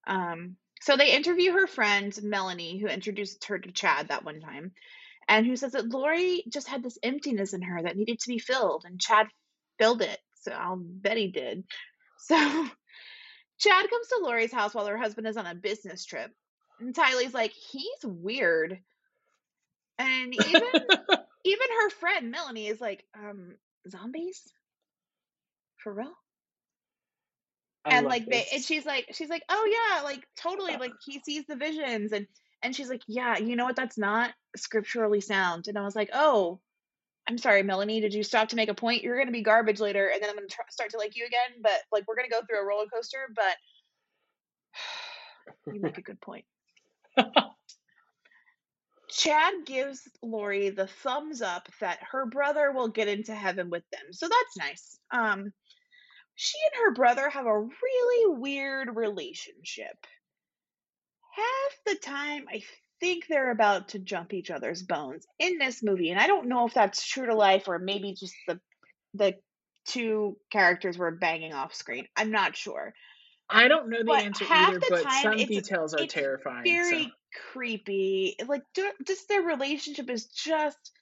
Um, 0.07 0.57
so 0.81 0.97
they 0.97 1.15
interview 1.15 1.53
her 1.53 1.67
friend 1.67 2.17
Melanie, 2.23 2.79
who 2.79 2.87
introduced 2.87 3.45
her 3.47 3.59
to 3.59 3.73
Chad 3.73 4.09
that 4.09 4.25
one 4.25 4.41
time, 4.41 4.73
and 5.29 5.47
who 5.47 5.57
says 5.57 5.73
that 5.73 5.89
Lori 5.89 6.45
just 6.49 6.69
had 6.69 6.83
this 6.83 6.99
emptiness 7.03 7.53
in 7.53 7.63
her 7.63 7.83
that 7.83 7.97
needed 7.97 8.21
to 8.21 8.29
be 8.29 8.39
filled, 8.39 8.85
and 8.85 9.01
Chad 9.01 9.27
filled 9.79 10.03
it. 10.03 10.19
So 10.41 10.53
I'll 10.53 10.77
bet 10.77 11.17
he 11.17 11.29
did. 11.29 11.65
So 12.19 12.37
Chad 13.59 13.91
comes 13.91 14.09
to 14.09 14.21
Lori's 14.23 14.53
house 14.53 14.75
while 14.75 14.87
her 14.87 14.99
husband 14.99 15.27
is 15.27 15.37
on 15.37 15.47
a 15.47 15.55
business 15.55 16.05
trip. 16.05 16.31
And 16.79 16.95
Tylee's 16.95 17.35
like, 17.35 17.53
he's 17.53 18.05
weird. 18.05 18.79
And 19.99 20.35
even 20.35 20.63
even 21.45 21.69
her 21.81 21.91
friend 21.91 22.31
Melanie 22.31 22.67
is 22.67 22.81
like, 22.81 23.05
um, 23.15 23.55
zombies? 23.89 24.43
For 25.79 25.93
real? 25.93 26.13
And 27.89 28.07
like 28.07 28.27
they 28.27 28.47
and 28.53 28.63
she's 28.63 28.85
like 28.85 29.07
she's 29.13 29.29
like 29.29 29.43
oh 29.49 29.69
yeah 29.71 30.03
like 30.03 30.27
totally 30.37 30.77
like 30.77 30.93
he 31.05 31.21
sees 31.25 31.45
the 31.47 31.57
visions 31.57 32.13
and 32.13 32.27
and 32.63 32.75
she's 32.75 32.89
like 32.89 33.03
yeah 33.07 33.39
you 33.39 33.57
know 33.57 33.65
what? 33.65 33.77
That's 33.77 33.99
not 33.99 34.33
scripturally 34.57 35.21
sound 35.21 35.69
and 35.69 35.77
i 35.79 35.83
was 35.83 35.95
like 35.95 36.09
oh 36.15 36.59
i'm 37.29 37.37
sorry 37.39 37.63
melanie 37.63 38.01
did 38.01 38.15
you 38.15 38.23
stop 38.23 38.49
to 38.49 38.57
make 38.57 38.71
a 38.71 38.75
point? 38.75 39.03
You're 39.03 39.19
gonna 39.19 39.31
be 39.31 39.43
garbage 39.43 39.81
later 39.81 40.09
and 40.09 40.23
then 40.23 40.31
i'm 40.31 40.37
gonna 40.37 40.49
tr- 40.49 40.63
start 40.71 40.91
to 40.91 40.99
like 40.99 41.17
you 41.17 41.27
again 41.27 41.61
but 41.63 41.83
like 41.93 42.05
we're 42.09 42.17
gonna 42.17 42.29
go 42.29 42.41
through 42.49 42.61
a 42.61 42.67
roller 42.67 42.87
coaster 42.93 43.29
but 43.35 43.57
you 45.75 45.81
make 45.81 45.99
a 45.99 46.03
good 46.03 46.21
point. 46.21 46.45
Chad 49.09 49.55
gives 49.65 50.09
lori 50.23 50.71
the 50.71 50.87
thumbs 50.87 51.41
up 51.43 51.69
that 51.81 51.99
her 52.11 52.27
brother 52.27 52.73
will 52.73 52.89
get 52.89 53.09
into 53.09 53.35
heaven 53.35 53.71
with 53.71 53.85
them 53.93 54.13
so 54.13 54.29
that's 54.29 54.57
nice 54.59 54.99
um 55.13 55.53
she 56.37 56.59
and 56.71 56.85
her 56.85 56.95
brother 56.95 57.29
have 57.29 57.47
a 57.47 57.61
really 57.61 58.39
weird 58.39 58.95
relationship. 58.95 60.07
Half 61.35 61.79
the 61.87 61.95
time, 61.97 62.45
I 62.49 62.63
think 63.01 63.27
they're 63.27 63.51
about 63.51 63.89
to 63.89 63.99
jump 63.99 64.33
each 64.33 64.51
other's 64.51 64.83
bones 64.83 65.27
in 65.39 65.59
this 65.59 65.83
movie, 65.83 66.11
and 66.11 66.21
I 66.21 66.27
don't 66.27 66.49
know 66.49 66.67
if 66.67 66.75
that's 66.75 67.07
true 67.07 67.27
to 67.27 67.35
life 67.35 67.69
or 67.69 67.79
maybe 67.79 68.15
just 68.15 68.35
the 68.47 68.61
the 69.15 69.35
two 69.87 70.37
characters 70.51 70.99
were 70.99 71.11
banging 71.11 71.53
off 71.53 71.75
screen. 71.75 72.07
I'm 72.17 72.31
not 72.31 72.57
sure, 72.57 72.95
I 73.49 73.69
don't 73.69 73.89
know 73.89 73.99
the 73.99 74.05
but 74.05 74.25
answer 74.25 74.45
either, 74.49 74.79
the 74.79 74.87
but 74.91 75.03
time 75.05 75.23
some 75.23 75.37
details 75.37 75.95
are 75.95 76.07
terrifying. 76.07 76.65
So 76.65 76.71
very 76.71 77.13
creepy. 77.53 78.37
Like 78.47 78.63
just 79.07 79.29
their 79.29 79.43
relationship 79.43 80.11
is 80.11 80.27
just 80.27 80.93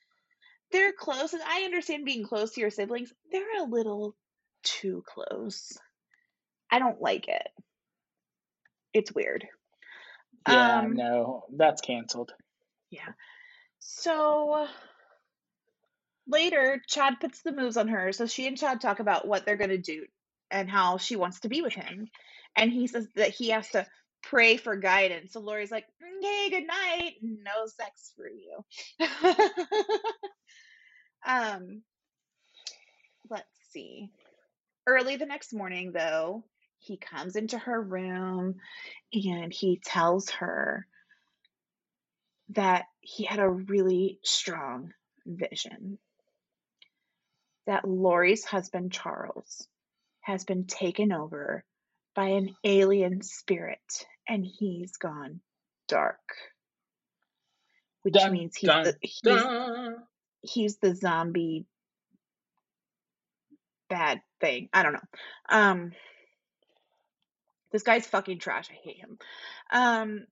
they're 0.71 0.93
close, 0.93 1.33
and 1.33 1.43
I 1.43 1.63
understand 1.63 2.05
being 2.05 2.25
close 2.25 2.53
to 2.53 2.61
your 2.61 2.71
siblings. 2.71 3.13
They're 3.33 3.61
a 3.61 3.65
little 3.65 4.15
too 4.65 5.05
close. 5.07 5.79
I 6.71 6.81
don't 6.81 7.03
like 7.03 7.29
it. 7.29 7.49
It's 8.95 9.15
weird. 9.15 9.47
yeah, 10.47 10.87
Um, 10.87 10.89
no, 10.89 11.45
that's 11.57 11.83
canceled. 11.83 12.33
yeah. 12.91 13.13
So 13.81 14.67
later, 16.29 16.81
Chad 16.89 17.15
puts 17.21 17.43
the 17.43 17.53
moves 17.53 17.77
on 17.77 17.89
her. 17.89 18.13
So 18.13 18.27
she 18.27 18.47
and 18.47 18.57
Chad 18.59 18.81
talk 18.81 19.01
about 19.01 19.27
what 19.29 19.45
they're 19.47 19.57
going 19.57 19.71
to 19.71 19.79
do 19.79 20.05
and 20.51 20.69
how 20.71 20.99
she 20.99 21.17
wants 21.17 21.41
to 21.41 21.49
be 21.49 21.63
with 21.63 21.75
him. 21.75 22.09
And 22.57 22.71
he 22.73 22.87
says 22.87 23.07
that 23.17 23.31
he 23.31 23.51
has 23.51 23.69
to 23.71 23.87
pray 24.23 24.57
for 24.57 24.77
guidance. 24.77 25.33
So 25.35 25.41
Lori's 25.41 25.71
like, 25.73 25.85
okay, 26.03 26.51
good 26.51 26.67
night. 26.67 27.15
No 27.23 27.67
sex 27.67 28.13
for 28.17 28.27
you. 28.29 29.07
um, 31.27 31.83
let's 33.31 33.49
see. 33.73 34.11
Early 34.87 35.17
the 35.17 35.27
next 35.27 35.53
morning, 35.53 35.93
though, 35.93 36.45
he 36.79 36.99
comes 36.99 37.37
into 37.37 37.59
her 37.59 37.81
room 37.81 38.57
and 39.13 39.53
he 39.53 39.81
tells 39.83 40.29
her 40.31 40.87
that 42.51 42.85
he 43.01 43.25
had 43.25 43.39
a 43.39 43.49
really 43.49 44.19
strong 44.23 44.93
vision 45.27 45.99
that 47.67 47.89
Lori's 47.89 48.45
husband, 48.45 48.93
Charles, 48.93 49.67
has 50.21 50.45
been 50.45 50.67
taken 50.67 51.13
over 51.13 51.65
by 52.15 52.27
an 52.29 52.55
alien 52.63 53.23
spirit 53.23 54.07
and 54.29 54.45
he's 54.45 54.97
gone 54.99 55.41
dark, 55.89 56.21
which 58.03 58.15
Dun 58.15 58.33
means 58.33 58.57
he's 58.57 58.69
dun 58.69 58.85
the, 58.85 58.97
he's, 59.01 60.53
he's 60.53 60.77
the 60.77 60.95
zombie 60.95 61.67
bad 63.89 64.23
thing. 64.41 64.69
I 64.73 64.83
don't 64.83 64.95
know. 64.95 65.01
Um, 65.49 65.93
this 67.73 67.83
guy's 67.83 68.07
fucking 68.07 68.39
trash. 68.39 68.69
I 68.71 68.79
hate 68.83 68.99
him. 68.99 69.19
Um, 69.73 70.27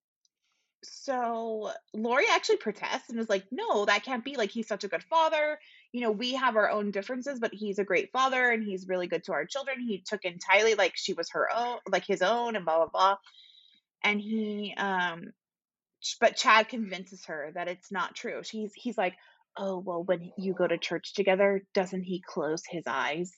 so 0.85 1.71
Lori 1.95 2.25
actually 2.31 2.57
protests 2.57 3.09
and 3.09 3.19
is 3.19 3.29
like, 3.29 3.45
no, 3.51 3.85
that 3.85 4.05
can't 4.05 4.25
be. 4.25 4.37
Like, 4.37 4.51
he's 4.51 4.69
such 4.69 4.85
a 4.85 4.89
good 4.89 5.03
father. 5.05 5.59
You 5.93 6.01
know, 6.01 6.11
we 6.11 6.35
have 6.35 6.57
our 6.57 6.71
own 6.71 6.91
differences, 6.91 7.39
but 7.39 7.53
he's 7.53 7.79
a 7.79 7.85
great 7.85 8.11
father 8.13 8.51
and 8.51 8.65
he's 8.65 8.89
really 8.89 9.07
good 9.07 9.25
to 9.25 9.33
our 9.33 9.45
children. 9.45 9.81
He 9.81 10.03
took 10.07 10.25
in 10.25 10.39
like 10.77 10.93
she 10.97 11.13
was 11.13 11.31
her 11.31 11.49
own, 11.55 11.79
like 11.91 12.05
his 12.05 12.23
own, 12.23 12.57
and 12.57 12.65
blah 12.65 12.79
blah 12.79 12.89
blah. 12.89 13.17
And 14.03 14.21
he, 14.21 14.75
um, 14.77 15.33
but 16.21 16.37
Chad 16.37 16.69
convinces 16.69 17.25
her 17.27 17.53
that 17.55 17.69
it's 17.69 17.93
not 17.93 18.15
true. 18.15 18.43
She's 18.43 18.73
he's 18.75 18.99
like, 18.99 19.15
oh 19.57 19.79
well, 19.79 20.03
when 20.03 20.33
you 20.37 20.55
go 20.55 20.67
to 20.67 20.79
church 20.79 21.15
together, 21.15 21.63
doesn't 21.75 22.03
he 22.03 22.23
close 22.25 22.63
his 22.69 22.85
eyes? 22.87 23.33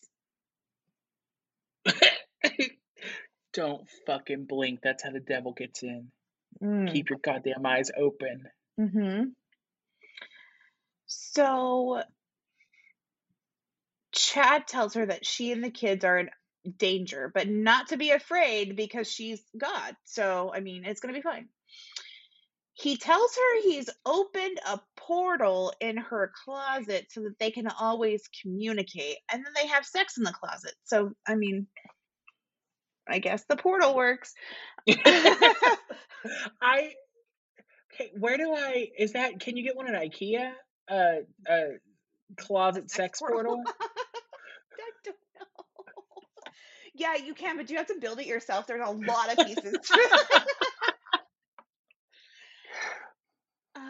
Don't 3.53 3.89
fucking 4.07 4.47
blink. 4.47 4.81
That's 4.83 5.05
how 5.05 5.11
the 5.11 5.21
devil 5.21 5.53
gets 5.53 5.83
in. 5.83 6.11
Mm. 6.63 6.93
Keep 6.93 7.11
your 7.11 7.19
goddamn 7.23 7.65
eyes 7.65 7.91
open. 7.97 8.45
Mm-hmm. 8.81 9.25
So 11.07 12.03
Chad 14.13 14.67
tells 14.67 14.95
her 14.95 15.07
that 15.07 15.27
she 15.27 15.53
and 15.53 15.63
the 15.63 15.71
kids 15.71 16.05
are 16.05 16.19
in 16.19 16.31
danger, 16.79 17.31
but 17.33 17.49
not 17.49 17.89
to 17.89 17.97
be 17.97 18.11
afraid 18.11 18.77
because 18.77 19.11
she's 19.11 19.43
God. 19.57 19.95
So, 20.05 20.53
I 20.55 20.61
mean, 20.61 20.85
it's 20.85 21.01
going 21.01 21.15
to 21.15 21.19
be 21.19 21.23
fine. 21.23 21.49
He 22.77 22.97
tells 22.97 23.35
her 23.37 23.63
he's 23.63 23.89
opened 24.05 24.59
a 24.67 24.81
portal 24.97 25.73
in 25.81 25.97
her 25.97 26.33
closet 26.45 27.07
so 27.11 27.23
that 27.23 27.39
they 27.39 27.53
can 27.53 27.69
always 27.69 28.29
communicate. 28.43 29.19
And 29.33 29.45
then 29.45 29.53
they 29.55 29.69
have 29.69 29.87
sex 29.87 30.19
in 30.19 30.25
the 30.25 30.33
closet. 30.33 30.75
So, 30.83 31.13
I 31.27 31.37
mean, 31.37 31.69
I 33.09 33.21
guess 33.21 33.45
the 33.49 33.57
portal 33.57 33.95
works. 33.95 34.35
I 34.89 36.91
okay. 37.93 38.11
Where 38.19 38.37
do 38.37 38.53
I? 38.55 38.89
Is 38.99 39.13
that? 39.13 39.39
Can 39.41 39.57
you 39.57 39.63
get 39.63 39.77
one 39.77 39.95
at 39.95 40.03
IKEA? 40.03 40.51
Uh, 40.91 41.15
uh, 41.49 41.65
closet 42.37 42.91
sex 42.91 43.21
portal. 43.21 43.63
I 43.73 44.91
don't 45.05 45.17
know. 45.39 45.45
Yeah, 46.97 47.17
you 47.17 47.35
can, 47.35 47.57
but 47.57 47.69
you 47.71 47.77
have 47.77 47.89
to 47.89 47.97
build 48.01 48.21
it 48.21 48.27
yourself. 48.27 48.69
There's 48.69 48.87
a 48.87 48.93
lot 48.93 49.37
of 49.37 49.45
pieces. 49.45 49.77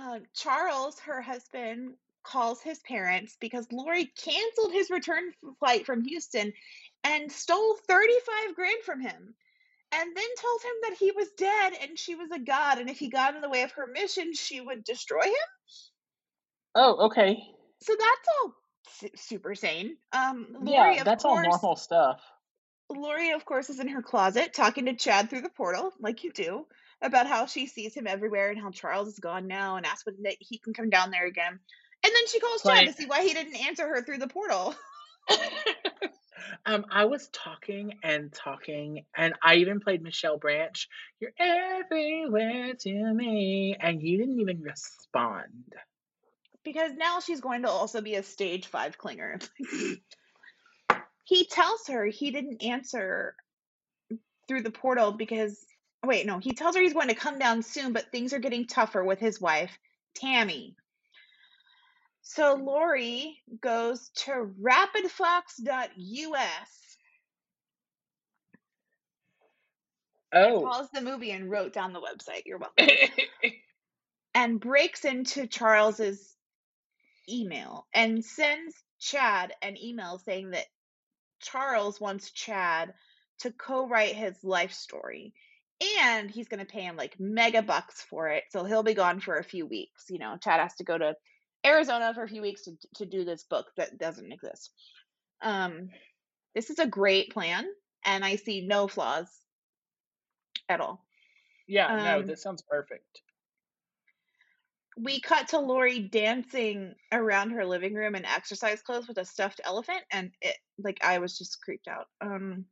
Uh, 0.04 0.20
Charles, 0.34 0.98
her 1.00 1.20
husband, 1.20 1.94
calls 2.22 2.62
his 2.62 2.78
parents 2.80 3.36
because 3.40 3.66
Lori 3.70 4.10
canceled 4.16 4.72
his 4.72 4.90
return 4.90 5.32
flight 5.58 5.86
from 5.86 6.02
Houston 6.04 6.52
and 7.04 7.30
stole 7.30 7.76
35 7.86 8.54
grand 8.54 8.82
from 8.84 9.00
him. 9.00 9.34
And 9.92 10.16
then 10.16 10.24
told 10.40 10.62
him 10.62 10.72
that 10.82 10.96
he 10.98 11.12
was 11.12 11.28
dead 11.38 11.74
and 11.80 11.98
she 11.98 12.16
was 12.16 12.30
a 12.32 12.38
god, 12.38 12.78
and 12.78 12.90
if 12.90 12.98
he 12.98 13.08
got 13.08 13.36
in 13.36 13.42
the 13.42 13.48
way 13.48 13.62
of 13.62 13.72
her 13.72 13.86
mission, 13.86 14.34
she 14.34 14.60
would 14.60 14.82
destroy 14.82 15.22
him. 15.22 15.32
Oh, 16.74 17.06
okay. 17.06 17.40
So 17.80 17.94
that's 17.96 18.28
all 18.42 18.54
su- 18.88 19.10
super 19.14 19.54
sane. 19.54 19.96
Um, 20.12 20.48
Lori, 20.60 20.96
Yeah, 20.96 21.04
that's 21.04 21.24
all 21.24 21.40
normal 21.40 21.76
stuff. 21.76 22.20
Lori, 22.90 23.30
of 23.30 23.44
course, 23.44 23.70
is 23.70 23.78
in 23.78 23.88
her 23.88 24.02
closet 24.02 24.52
talking 24.52 24.86
to 24.86 24.94
Chad 24.94 25.30
through 25.30 25.42
the 25.42 25.48
portal, 25.48 25.92
like 26.00 26.24
you 26.24 26.32
do, 26.32 26.66
about 27.04 27.26
how 27.26 27.46
she 27.46 27.66
sees 27.66 27.94
him 27.94 28.06
everywhere 28.06 28.50
and 28.50 28.60
how 28.60 28.70
Charles 28.70 29.08
is 29.08 29.18
gone 29.18 29.46
now 29.46 29.76
and 29.76 29.86
asks 29.86 30.06
when 30.06 30.22
that 30.22 30.36
he 30.40 30.58
can 30.58 30.74
come 30.74 30.90
down 30.90 31.10
there 31.10 31.26
again. 31.26 31.52
And 31.52 32.12
then 32.12 32.26
she 32.28 32.40
calls 32.40 32.62
Chad 32.62 32.86
to 32.86 32.92
see 32.92 33.06
why 33.06 33.22
he 33.22 33.32
didn't 33.32 33.56
answer 33.66 33.86
her 33.86 34.02
through 34.02 34.18
the 34.18 34.28
portal. 34.28 34.74
Um, 36.66 36.86
I 36.90 37.04
was 37.04 37.28
talking 37.28 37.94
and 38.02 38.32
talking, 38.32 39.04
and 39.16 39.34
I 39.42 39.56
even 39.56 39.80
played 39.80 40.02
Michelle 40.02 40.38
Branch. 40.38 40.88
You're 41.20 41.32
everywhere 41.38 42.74
to 42.80 43.14
me, 43.14 43.76
and 43.78 44.02
you 44.02 44.18
didn't 44.18 44.40
even 44.40 44.62
respond. 44.62 45.74
Because 46.64 46.92
now 46.94 47.20
she's 47.20 47.40
going 47.40 47.62
to 47.62 47.68
also 47.68 48.00
be 48.00 48.14
a 48.14 48.22
stage 48.22 48.66
five 48.66 48.98
clinger. 48.98 49.46
he 51.24 51.46
tells 51.46 51.86
her 51.88 52.06
he 52.06 52.30
didn't 52.30 52.62
answer 52.62 53.34
through 54.48 54.62
the 54.62 54.70
portal 54.70 55.12
because 55.12 55.64
wait, 56.06 56.26
no, 56.26 56.38
he 56.38 56.52
tells 56.52 56.76
her 56.76 56.82
he's 56.82 56.92
going 56.92 57.08
to 57.08 57.14
come 57.14 57.38
down 57.38 57.62
soon, 57.62 57.92
but 57.92 58.10
things 58.10 58.32
are 58.32 58.38
getting 58.38 58.66
tougher 58.66 59.04
with 59.04 59.18
his 59.18 59.40
wife, 59.40 59.76
Tammy. 60.14 60.76
So 62.22 62.54
Lori 62.54 63.38
goes 63.60 64.10
to 64.16 64.50
rapidfox.us. 64.60 65.66
Oh. 70.32 70.62
Calls 70.62 70.88
the 70.92 71.00
movie 71.00 71.30
and 71.30 71.48
wrote 71.48 71.72
down 71.72 71.92
the 71.92 72.00
website. 72.00 72.42
You're 72.44 72.58
welcome. 72.78 72.88
and 74.34 74.58
breaks 74.58 75.04
into 75.04 75.46
Charles's 75.46 76.34
email 77.28 77.86
and 77.94 78.24
sends 78.24 78.74
Chad 78.98 79.52
an 79.62 79.76
email 79.80 80.18
saying 80.18 80.50
that 80.50 80.66
Charles 81.40 82.00
wants 82.00 82.30
Chad 82.30 82.94
to 83.40 83.52
co-write 83.52 84.16
his 84.16 84.42
life 84.42 84.72
story 84.72 85.34
and 85.82 86.30
he's 86.30 86.48
going 86.48 86.60
to 86.60 86.72
pay 86.72 86.82
him 86.82 86.96
like 86.96 87.18
mega 87.18 87.62
bucks 87.62 88.02
for 88.08 88.28
it 88.28 88.44
so 88.50 88.64
he'll 88.64 88.82
be 88.82 88.94
gone 88.94 89.20
for 89.20 89.38
a 89.38 89.44
few 89.44 89.66
weeks 89.66 90.04
you 90.08 90.18
know 90.18 90.36
chad 90.42 90.60
has 90.60 90.74
to 90.74 90.84
go 90.84 90.96
to 90.96 91.14
arizona 91.66 92.12
for 92.14 92.22
a 92.22 92.28
few 92.28 92.42
weeks 92.42 92.62
to, 92.62 92.72
to 92.94 93.06
do 93.06 93.24
this 93.24 93.44
book 93.44 93.66
that 93.76 93.98
doesn't 93.98 94.32
exist. 94.32 94.72
Um 95.42 95.90
this 96.54 96.70
is 96.70 96.78
a 96.78 96.86
great 96.86 97.30
plan 97.30 97.66
and 98.04 98.24
i 98.24 98.36
see 98.36 98.66
no 98.66 98.86
flaws 98.86 99.28
at 100.68 100.80
all. 100.80 101.04
Yeah 101.66 101.88
no 101.96 102.20
Um, 102.20 102.26
this 102.26 102.42
sounds 102.42 102.62
perfect. 102.62 103.22
We 104.96 105.20
cut 105.20 105.48
to 105.48 105.58
Lori 105.58 105.98
dancing 105.98 106.94
around 107.10 107.50
her 107.50 107.66
living 107.66 107.94
room 107.94 108.14
in 108.14 108.24
exercise 108.24 108.80
clothes 108.80 109.08
with 109.08 109.18
a 109.18 109.24
stuffed 109.24 109.60
elephant, 109.64 110.02
and 110.12 110.30
it 110.40 110.56
like 110.78 110.98
I 111.02 111.18
was 111.18 111.36
just 111.36 111.60
creeped 111.60 111.88
out. 111.88 112.06
Um, 112.20 112.66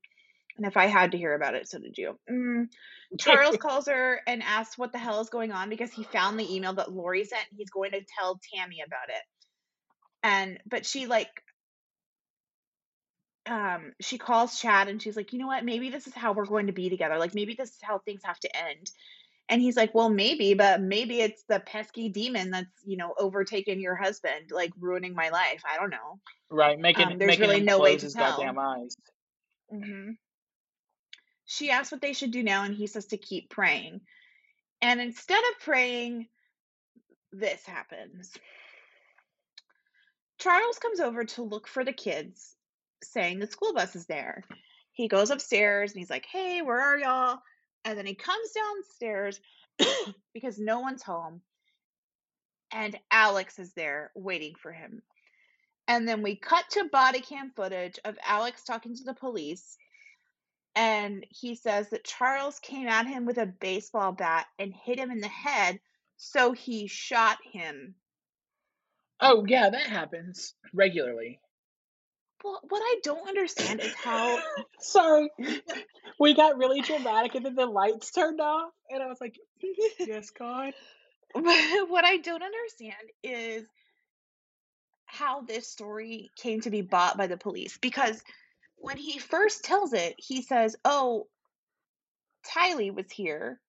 and 0.57 0.67
if 0.67 0.77
I 0.77 0.87
had 0.87 1.13
to 1.13 1.19
hear 1.19 1.35
about 1.35 1.55
it, 1.55 1.69
so 1.69 1.79
did 1.79 1.97
you. 1.97 2.19
Mm. 2.31 2.69
Charles 3.19 3.57
calls 3.61 3.87
her 3.87 4.21
and 4.27 4.43
asks 4.43 4.77
what 4.79 4.93
the 4.93 4.99
hell 4.99 5.21
is 5.21 5.29
going 5.29 5.53
on 5.53 5.69
because 5.69 5.93
he 5.93 6.05
found 6.05 6.39
the 6.39 6.55
email 6.55 6.75
that 6.75 6.93
Lori 6.93 7.25
sent. 7.25 7.45
He's 7.57 7.71
going 7.71 7.93
to 7.93 8.01
tell 8.19 8.41
Tammy 8.55 8.83
about 8.87 9.09
it, 9.09 9.23
and 10.23 10.59
but 10.67 10.87
she 10.87 11.07
like. 11.07 11.31
Um, 13.45 13.93
she 14.01 14.19
calls 14.19 14.61
Chad 14.61 14.87
and 14.87 15.03
she's 15.03 15.17
like, 15.17 15.33
you 15.33 15.41
know 15.41 15.49
what? 15.49 15.65
Maybe 15.65 15.91
this 15.91 16.07
is 16.07 16.15
how 16.15 16.33
we're 16.33 16.47
going 16.47 16.69
to 16.69 16.73
be 16.73 16.89
together. 16.89 17.19
Like, 17.19 17.35
maybe 17.35 17.55
this 17.59 17.71
is 17.71 17.79
how 17.83 17.99
things 17.99 18.21
have 18.23 18.39
to 18.39 18.57
end. 18.57 18.89
And 19.49 19.61
he's 19.61 19.77
like, 19.77 19.93
well, 19.97 20.09
maybe, 20.09 20.55
but 20.55 20.81
maybe 20.81 21.21
it's 21.21 21.43
the 21.49 21.59
pesky 21.59 22.09
demon 22.09 22.53
that's, 22.53 22.71
you 22.85 22.97
know, 22.97 23.13
overtaken 23.19 23.81
your 23.81 23.97
husband, 23.97 24.53
like 24.53 24.71
ruining 24.79 25.15
my 25.15 25.31
life. 25.31 25.61
I 25.69 25.77
don't 25.77 25.91
know. 25.91 26.21
right 26.51 26.79
making 26.79 27.07
Um, 27.09 27.19
there's 27.19 27.37
making 27.37 27.49
really 27.49 27.61
no 27.63 27.81
way 27.81 27.97
to 27.97 28.05
his 28.05 28.15
tell. 28.15 28.37
goddamn 28.37 28.61
eyes 28.61 28.97
hmm 29.73 30.11
She 31.45 31.71
asks 31.71 31.93
what 31.93 32.01
they 32.01 32.13
should 32.13 32.31
do 32.31 32.43
now, 32.43 32.65
and 32.65 32.75
he 32.75 32.87
says 32.87 33.07
to 33.07 33.17
keep 33.17 33.51
praying. 33.51 34.01
And 34.81 35.01
instead 35.01 35.43
of 35.51 35.61
praying, 35.61 36.29
this 37.33 37.65
happens. 37.65 38.33
Charles 40.39 40.79
comes 40.79 41.01
over 41.01 41.25
to 41.25 41.43
look 41.43 41.69
for 41.69 41.85
the 41.85 41.93
kids, 41.93 42.57
saying 43.03 43.39
the 43.39 43.47
school 43.47 43.73
bus 43.73 43.95
is 43.95 44.07
there. 44.07 44.45
He 44.93 45.09
goes 45.09 45.31
upstairs 45.31 45.93
and 45.93 46.01
he's 46.01 46.11
like, 46.11 46.27
hey, 46.27 46.63
where 46.63 46.81
are 46.81 46.99
y'all? 46.99 47.39
And 47.85 47.97
then 47.97 48.07
he 48.07 48.15
comes 48.15 48.51
downstairs 48.53 49.41
because 50.35 50.59
no 50.59 50.81
one's 50.81 51.03
home. 51.03 51.41
And 52.73 52.99
Alex 53.11 53.59
is 53.59 53.73
there 53.75 54.11
waiting 54.15 54.55
for 54.61 54.73
him. 54.73 55.03
And 55.89 56.09
then 56.09 56.23
we 56.23 56.37
cut 56.37 56.65
to 56.71 56.89
body 56.91 57.21
cam 57.21 57.53
footage 57.55 57.99
of 58.05 58.19
Alex 58.27 58.65
talking 58.65 58.97
to 58.97 59.05
the 59.05 59.15
police. 59.15 59.77
And 60.75 61.27
he 61.31 61.55
says 61.55 61.91
that 61.91 62.05
Charles 62.05 62.59
came 62.61 62.89
at 62.89 63.07
him 63.07 63.27
with 63.27 63.39
a 63.39 63.47
baseball 63.47 64.13
bat 64.13 64.47
and 64.59 64.73
hit 64.73 64.99
him 64.99 65.11
in 65.11 65.21
the 65.21 65.29
head. 65.29 65.81
So 66.17 66.53
he 66.53 66.87
shot 66.87 67.39
him. 67.53 67.95
oh 69.21 69.45
yeah 69.47 69.71
that 69.71 69.87
happens 69.87 70.55
regularly 70.73 71.41
Well, 72.45 72.61
what 72.69 72.81
I 72.81 73.01
don't 73.03 73.29
understand 73.29 73.81
is 73.81 73.95
how 73.95 74.39
sorry 74.81 75.31
we 76.19 76.35
got 76.35 76.59
really 76.59 76.81
dramatic 76.81 77.35
and 77.35 77.45
then 77.45 77.55
the 77.55 77.67
lights 77.67 78.11
turned 78.13 78.41
off 78.41 78.71
and 78.91 79.03
i 79.03 79.07
was 79.07 79.19
like 79.21 79.37
yes 79.99 80.31
god 80.31 80.75
what 81.35 82.05
I 82.05 82.19
don't 82.19 82.43
understand 82.43 82.95
is 83.23 83.65
how 85.07 85.43
this 85.43 85.67
story 85.67 86.31
came 86.37 86.61
to 86.63 86.71
be 86.71 86.83
bought 86.83 87.17
by 87.17 87.27
the 87.27 87.37
police 87.37 87.79
because 87.79 88.23
when 88.83 88.97
he 88.99 89.19
first 89.19 89.65
tells 89.65 89.93
it, 89.93 90.15
he 90.19 90.43
says, 90.43 90.77
"Oh, 90.85 91.29
Tylee 92.47 92.95
was 92.95 93.11
here. 93.11 93.61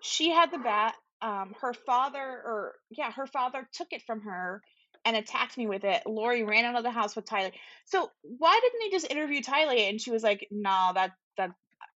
She 0.00 0.30
had 0.30 0.50
the 0.50 0.58
bat. 0.58 0.94
Um, 1.20 1.54
her 1.60 1.72
father, 1.72 2.18
or 2.18 2.74
yeah, 2.90 3.12
her 3.12 3.26
father 3.26 3.68
took 3.72 3.88
it 3.92 4.02
from 4.02 4.22
her 4.22 4.60
and 5.04 5.16
attacked 5.16 5.56
me 5.56 5.68
with 5.68 5.84
it. 5.84 6.02
Lori 6.04 6.42
ran 6.42 6.64
out 6.64 6.76
of 6.76 6.82
the 6.82 6.90
house 6.90 7.14
with 7.14 7.26
Tylee. 7.26 7.52
So 7.84 8.10
why 8.22 8.58
didn't 8.60 8.80
they 8.80 8.90
just 8.90 9.10
interview 9.10 9.40
Tylee? 9.40 9.88
And 9.88 10.00
she 10.00 10.10
was 10.10 10.24
like, 10.24 10.48
"No, 10.50 10.90
that 10.94 11.12
that 11.36 11.52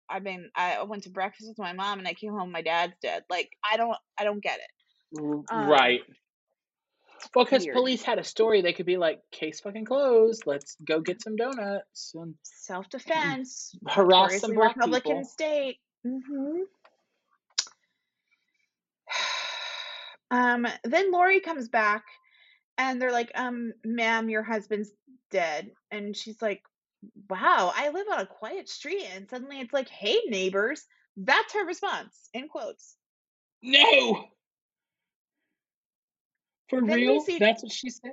I 0.09 0.20
mean, 0.20 0.51
I 0.55 0.83
went 0.83 1.05
to 1.05 1.11
breakfast 1.11 1.49
with 1.49 1.59
my 1.59 1.73
mom 1.73 1.99
and 1.99 2.09
I 2.09 2.14
came 2.14 2.33
home, 2.33 2.53
my 2.53 2.62
dad's 2.62 2.94
dead. 3.01 3.25
Like, 3.31 3.51
I 3.64 3.77
don't, 3.79 3.97
I 4.18 4.25
don't 4.25 4.42
get 4.42 4.59
it. 4.59 5.20
R- 5.20 5.44
Um, 5.51 5.68
right 5.70 6.01
well 7.35 7.45
because 7.45 7.67
police 7.67 8.03
had 8.03 8.19
a 8.19 8.25
story 8.25 8.63
they 8.63 8.73
could 8.73 8.87
be 8.87 8.97
like 8.97 9.21
case 9.31 9.61
fucking 9.61 9.85
closed 9.85 10.45
let's 10.47 10.77
go 10.85 11.01
get 11.01 11.23
some 11.23 11.37
donuts 11.37 12.13
and 12.15 12.35
Self 12.65 12.89
defense, 12.89 13.77
harass 13.87 14.41
some 14.41 14.55
black 14.55 14.75
Republican 14.77 15.17
people 15.17 15.25
state. 15.25 15.79
hmm 16.05 16.61
Um, 20.31 20.67
then 20.83 21.13
Lori 21.13 21.39
comes 21.39 21.69
back 21.69 22.03
and 22.77 23.01
they're 23.01 23.13
like, 23.13 23.31
um, 23.37 23.73
ma'am, 23.85 24.29
your 24.29 24.43
husband's 24.43 24.91
dead. 25.31 25.71
And 25.93 26.17
she's 26.17 26.43
like, 26.43 26.63
wow, 27.31 27.73
I 27.73 27.91
live 27.91 28.07
on 28.11 28.19
a 28.19 28.27
quiet 28.27 28.69
street. 28.69 29.07
And 29.15 29.31
suddenly 29.31 29.61
it's 29.61 29.73
like, 29.73 29.89
hey, 29.89 30.19
neighbors. 30.27 30.87
That's 31.17 31.53
her 31.53 31.65
response, 31.65 32.31
in 32.33 32.49
quotes. 32.49 32.97
no 33.63 34.29
for 36.81 36.87
Then 36.87 36.97
real 36.97 37.21
see- 37.21 37.39
that's 37.39 37.63
what 37.63 37.73
she 37.73 37.91
said 37.91 38.13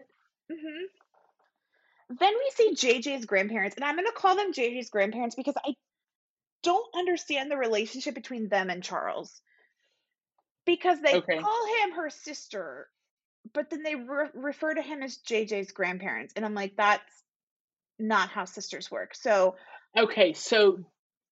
hmm 0.50 2.16
Then 2.20 2.34
we 2.34 2.52
see 2.56 2.76
JJ's 2.76 3.26
grandparents, 3.26 3.76
and 3.76 3.86
I'm 3.86 3.96
going 3.96 4.06
to 4.08 4.12
call 4.14 4.36
them 4.36 4.54
JJ's 4.54 4.90
grandparents 4.90 5.36
because 5.36 5.56
I 5.66 5.76
don't 6.64 6.86
understand 6.96 7.50
the 7.50 7.58
relationship 7.58 8.14
between 8.16 8.50
them 8.50 8.70
and 8.70 8.84
Charles. 8.84 9.42
Because 10.66 11.02
they 11.02 11.16
Okay. 11.16 11.40
call 11.40 11.68
him 11.84 11.92
her 11.94 12.10
sister, 12.10 12.88
but 13.54 13.70
then 13.70 13.82
they 13.82 13.96
re- 13.96 14.30
refer 14.34 14.74
to 14.74 14.82
him 14.82 15.02
as 15.02 15.18
JJ's 15.20 15.72
grandparents. 15.72 16.34
And 16.36 16.46
I'm 16.46 16.54
like, 16.54 16.76
that's 16.76 17.24
not 17.98 18.30
how 18.30 18.46
sisters 18.46 18.92
work. 18.92 19.16
So, 19.16 19.56
Okay, 19.98 20.34
so 20.34 20.80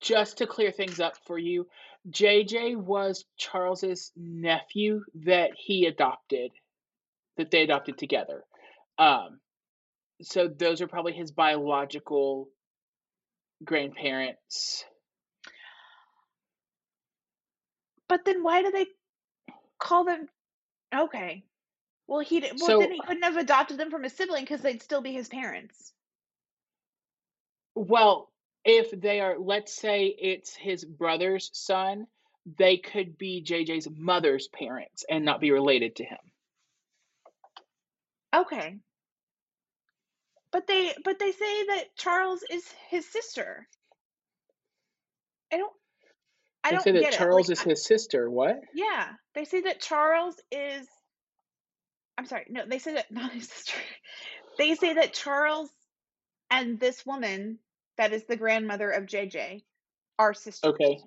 just 0.01 0.37
to 0.39 0.47
clear 0.47 0.71
things 0.71 0.99
up 0.99 1.13
for 1.27 1.37
you, 1.37 1.67
JJ 2.09 2.75
was 2.77 3.25
Charles's 3.37 4.11
nephew 4.15 5.03
that 5.25 5.51
he 5.57 5.85
adopted, 5.85 6.51
that 7.39 7.51
they 7.51 7.63
adopted 7.63 7.97
together. 7.97 8.43
Um, 8.97 9.39
so 10.21 10.47
those 10.47 10.81
are 10.81 10.87
probably 10.87 11.13
his 11.13 11.31
biological 11.31 12.49
grandparents. 13.63 14.85
but 18.07 18.25
then 18.25 18.41
why 18.43 18.63
do 18.63 18.71
they 18.71 18.87
call 19.77 20.03
them? 20.03 20.27
Okay. 20.93 21.45
Well, 22.07 22.21
he 22.21 22.41
well 22.41 22.57
So- 22.57 22.79
then 22.79 22.91
he 22.91 22.99
couldn't 22.99 23.23
have 23.23 23.37
adopted 23.37 23.77
them 23.77 23.91
from 23.91 24.03
a 24.03 24.09
sibling 24.09 24.43
because 24.43 24.61
they'd 24.61 24.81
still 24.81 25.01
be 25.01 25.13
his 25.13 25.29
parents. 25.29 25.93
Well, 27.75 28.31
if 28.65 28.91
they 28.91 29.21
are, 29.21 29.37
let's 29.37 29.73
say 29.73 30.07
it's 30.07 30.55
his 30.55 30.83
brother's 30.83 31.51
son, 31.53 32.07
they 32.57 32.77
could 32.77 33.17
be 33.17 33.43
JJ's 33.43 33.87
mother's 33.95 34.47
parents 34.47 35.05
and 35.07 35.23
not 35.23 35.39
be 35.39 35.51
related 35.51 35.97
to 35.97 36.03
him. 36.03 36.17
Okay. 38.35 38.77
But 40.51 40.67
they 40.67 40.93
but 41.03 41.19
they 41.19 41.31
say 41.31 41.65
that 41.67 41.95
Charles 41.97 42.43
is 42.49 42.63
his 42.89 43.05
sister. 43.11 43.67
I 45.51 45.57
don't 45.57 45.73
I 46.63 46.69
They 46.69 46.75
don't 46.75 46.83
say 46.83 46.91
that 46.91 47.13
Charles 47.13 47.49
it. 47.49 47.53
is 47.53 47.59
Like, 47.59 47.67
I- 47.67 47.69
his 47.71 47.85
sister. 47.85 48.29
What? 48.29 48.59
yeah, 48.73 49.07
they 49.35 49.45
say 49.45 49.61
that 49.61 49.79
Charles 49.81 50.35
is 50.51 50.87
I'm 52.17 52.25
sorry. 52.25 52.45
No, 52.49 52.63
they 52.67 52.79
say 52.79 52.93
that 52.95 53.11
not 53.11 53.31
his 53.31 53.49
sister. 53.49 53.77
They 54.57 54.75
say 54.75 54.93
that 54.93 55.13
Charles 55.13 55.69
and 56.51 56.79
this 56.79 57.05
woman 57.05 57.59
that 57.97 58.13
is 58.13 58.25
the 58.25 58.37
grandmother 58.37 58.89
of 58.89 59.05
JJ, 59.05 59.63
are 60.17 60.33
sisters. 60.33 60.71
Okay. 60.73 60.99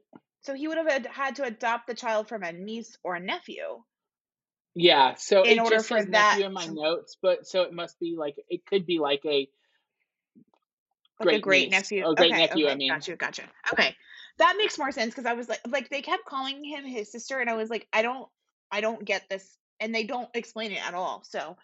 So 0.43 0.55
he 0.55 0.69
would 0.69 0.79
have 0.79 0.89
had, 0.91 1.07
had 1.07 1.37
to 1.37 1.45
adopt 1.45 1.87
the 1.87 1.95
child 1.95 2.29
from 2.29 2.43
a 2.43 2.53
niece 2.53 2.97
or 3.05 3.15
a 3.15 3.21
nephew. 3.21 3.83
Yeah, 4.75 5.15
so 5.15 5.43
In 5.43 5.59
it 5.59 5.65
order 5.65 5.77
just 5.77 5.89
for 5.89 6.03
that 6.03 6.41
in 6.41 6.53
my 6.53 6.67
notes, 6.67 7.17
but 7.21 7.47
so 7.47 7.63
it 7.63 7.73
must 7.73 7.99
be 8.01 8.17
like 8.17 8.37
it 8.49 8.65
could 8.67 8.87
be 8.87 8.99
like 8.99 9.21
a 9.27 9.49
Like 11.21 11.29
a 11.29 11.33
Great 11.33 11.43
great 11.43 11.69
niece. 11.69 11.73
nephew. 11.73 12.05
Oh, 12.07 12.15
great 12.15 12.33
okay, 12.33 12.43
nephew, 12.49 12.65
okay, 12.65 12.73
I 12.73 12.77
mean. 12.77 12.91
Gotcha, 12.91 13.17
gotcha. 13.17 13.43
Okay. 13.73 13.97
That 14.39 14.57
makes 14.59 14.79
more 14.79 14.91
sense 14.93 15.11
because 15.11 15.27
I 15.27 15.35
was 15.35 15.49
like 15.49 15.61
like 15.69 15.89
they 15.91 16.03
kept 16.03 16.25
calling 16.25 16.65
him 16.65 16.85
his 16.85 17.13
sister 17.13 17.39
and 17.39 17.51
I 17.51 17.55
was 17.55 17.71
like, 17.71 17.87
I 17.93 18.03
don't 18.03 18.29
I 18.71 18.81
don't 18.81 19.05
get 19.05 19.29
this 19.29 19.47
and 19.79 19.95
they 19.95 20.05
don't 20.05 20.29
explain 20.35 20.73
it 20.73 20.85
at 20.85 20.95
all. 20.95 21.23
So 21.25 21.57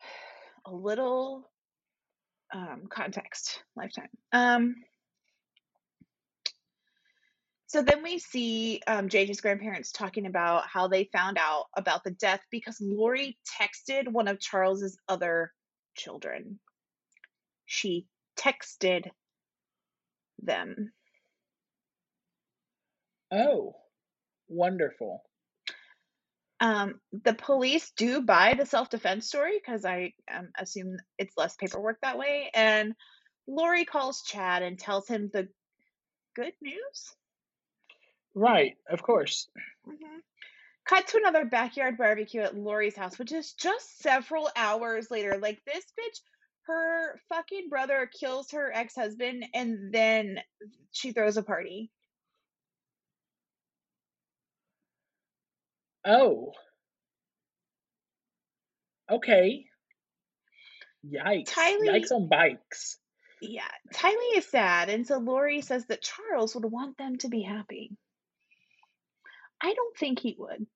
a 0.66 0.72
little 0.72 1.50
um 2.54 2.88
context 2.88 3.62
lifetime. 3.74 4.10
Um 4.32 4.76
so 7.70 7.82
then 7.82 8.02
we 8.02 8.18
see 8.18 8.80
um, 8.88 9.08
JJ's 9.08 9.40
grandparents 9.40 9.92
talking 9.92 10.26
about 10.26 10.66
how 10.66 10.88
they 10.88 11.08
found 11.12 11.38
out 11.38 11.66
about 11.76 12.02
the 12.02 12.10
death 12.10 12.40
because 12.50 12.76
Lori 12.80 13.38
texted 13.62 14.08
one 14.08 14.26
of 14.26 14.40
Charles's 14.40 14.98
other 15.08 15.52
children. 15.96 16.58
She 17.66 18.08
texted 18.36 19.08
them. 20.42 20.90
oh, 23.32 23.76
wonderful. 24.48 25.22
Um, 26.58 27.00
the 27.12 27.34
police 27.34 27.92
do 27.96 28.20
buy 28.20 28.54
the 28.54 28.66
self 28.66 28.90
defense 28.90 29.28
story 29.28 29.60
because 29.64 29.84
I 29.84 30.14
um, 30.36 30.48
assume 30.58 30.96
it's 31.18 31.36
less 31.36 31.54
paperwork 31.54 31.98
that 32.02 32.18
way. 32.18 32.50
And 32.52 32.94
Lori 33.46 33.84
calls 33.84 34.22
Chad 34.22 34.64
and 34.64 34.76
tells 34.76 35.06
him 35.06 35.30
the 35.32 35.46
good 36.34 36.54
news. 36.60 37.14
Right, 38.34 38.76
of 38.88 39.02
course. 39.02 39.48
hmm 39.84 40.18
Cut 40.88 41.06
to 41.08 41.18
another 41.18 41.44
backyard 41.44 41.98
barbecue 41.98 42.40
at 42.40 42.56
Lori's 42.56 42.96
house, 42.96 43.16
which 43.18 43.30
is 43.32 43.52
just 43.52 44.00
several 44.02 44.50
hours 44.56 45.08
later. 45.10 45.38
Like 45.38 45.62
this 45.64 45.84
bitch, 45.84 46.18
her 46.66 47.20
fucking 47.28 47.68
brother 47.68 48.10
kills 48.18 48.50
her 48.52 48.72
ex 48.74 48.96
husband 48.96 49.44
and 49.54 49.92
then 49.92 50.40
she 50.90 51.12
throws 51.12 51.36
a 51.36 51.42
party. 51.44 51.90
Oh. 56.04 56.52
Okay. 59.10 59.66
Yikes. 61.06 61.48
Tylee- 61.50 61.88
Yikes 61.88 62.12
on 62.12 62.28
bikes. 62.28 62.98
Yeah, 63.42 63.62
Tylee 63.94 64.36
is 64.36 64.46
sad, 64.46 64.90
and 64.90 65.06
so 65.06 65.16
Lori 65.18 65.62
says 65.62 65.86
that 65.86 66.02
Charles 66.02 66.54
would 66.54 66.64
want 66.70 66.98
them 66.98 67.16
to 67.18 67.28
be 67.28 67.40
happy. 67.40 67.96
I 69.62 69.74
don't 69.74 69.96
think 69.96 70.18
he 70.20 70.36
would. 70.38 70.66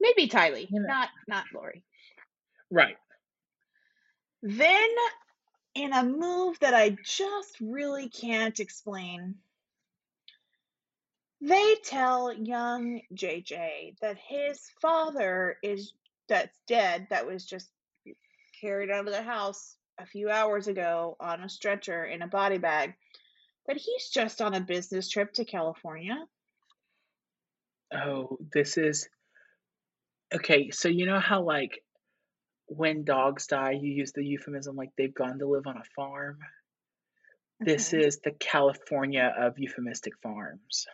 Maybe 0.00 0.28
Tylee, 0.28 0.70
know. 0.70 0.86
not 0.86 1.08
not 1.28 1.44
Lori. 1.54 1.84
Right. 2.70 2.96
Then, 4.42 4.88
in 5.74 5.92
a 5.92 6.02
move 6.02 6.58
that 6.60 6.74
I 6.74 6.96
just 7.04 7.56
really 7.60 8.08
can't 8.08 8.58
explain, 8.58 9.34
they 11.40 11.76
tell 11.84 12.32
young 12.32 13.02
JJ 13.14 13.96
that 14.00 14.16
his 14.16 14.60
father 14.80 15.56
is 15.62 15.92
that's 16.28 16.58
dead, 16.66 17.08
that 17.10 17.26
was 17.26 17.44
just 17.44 17.68
carried 18.60 18.90
out 18.90 19.06
of 19.06 19.12
the 19.12 19.22
house 19.22 19.76
a 19.98 20.06
few 20.06 20.30
hours 20.30 20.68
ago 20.68 21.16
on 21.20 21.42
a 21.42 21.48
stretcher 21.48 22.04
in 22.04 22.22
a 22.22 22.28
body 22.28 22.58
bag, 22.58 22.94
that 23.66 23.76
he's 23.76 24.08
just 24.08 24.40
on 24.40 24.54
a 24.54 24.60
business 24.60 25.08
trip 25.08 25.32
to 25.34 25.44
California. 25.44 26.16
Oh, 27.94 28.38
this 28.52 28.76
is 28.76 29.08
okay. 30.34 30.70
So 30.70 30.88
you 30.88 31.06
know 31.06 31.20
how 31.20 31.42
like 31.42 31.82
when 32.66 33.04
dogs 33.04 33.46
die, 33.48 33.72
you 33.72 33.92
use 33.92 34.12
the 34.12 34.24
euphemism 34.24 34.76
like 34.76 34.90
they've 34.96 35.14
gone 35.14 35.38
to 35.40 35.46
live 35.46 35.66
on 35.66 35.76
a 35.76 35.84
farm. 35.96 36.38
This 37.60 37.92
is 37.92 38.20
the 38.24 38.30
California 38.32 39.34
of 39.36 39.58
euphemistic 39.58 40.14
farms. 40.22 40.86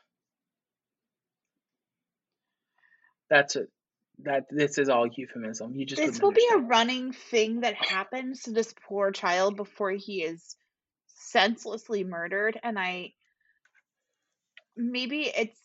That's 3.30 3.56
a 3.56 3.66
that 4.20 4.46
this 4.50 4.78
is 4.78 4.88
all 4.88 5.06
euphemism. 5.06 5.74
You 5.76 5.84
just 5.84 6.00
This 6.00 6.06
wouldn't 6.06 6.22
will 6.22 6.32
be 6.32 6.46
a 6.52 6.54
understand. 6.54 6.70
running 6.70 7.12
thing 7.12 7.60
that 7.60 7.74
happens 7.74 8.42
to 8.44 8.52
this 8.52 8.74
poor 8.88 9.10
child 9.12 9.56
before 9.56 9.90
he 9.90 10.22
is 10.22 10.56
senselessly 11.06 12.04
murdered, 12.04 12.58
and 12.62 12.78
I 12.78 13.12
maybe 14.76 15.24
it's 15.24 15.60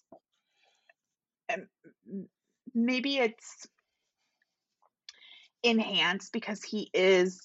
maybe 2.74 3.18
it's 3.18 3.68
enhanced 5.64 6.34
because 6.34 6.64
he 6.64 6.90
is 6.94 7.40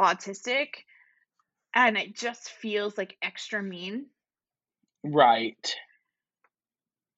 autistic, 0.00 0.68
and 1.74 1.96
it 1.96 2.16
just 2.16 2.50
feels 2.50 2.96
like 2.96 3.16
extra 3.22 3.62
mean. 3.62 4.06
Right. 5.02 5.74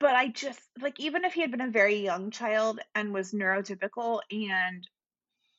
But 0.01 0.15
I 0.15 0.29
just 0.29 0.61
like 0.81 1.01
even 1.01 1.25
if 1.25 1.33
he 1.35 1.41
had 1.41 1.51
been 1.51 1.61
a 1.61 1.71
very 1.71 1.97
young 1.97 2.31
child 2.31 2.81
and 2.95 3.13
was 3.13 3.33
neurotypical 3.33 4.21
and 4.31 4.87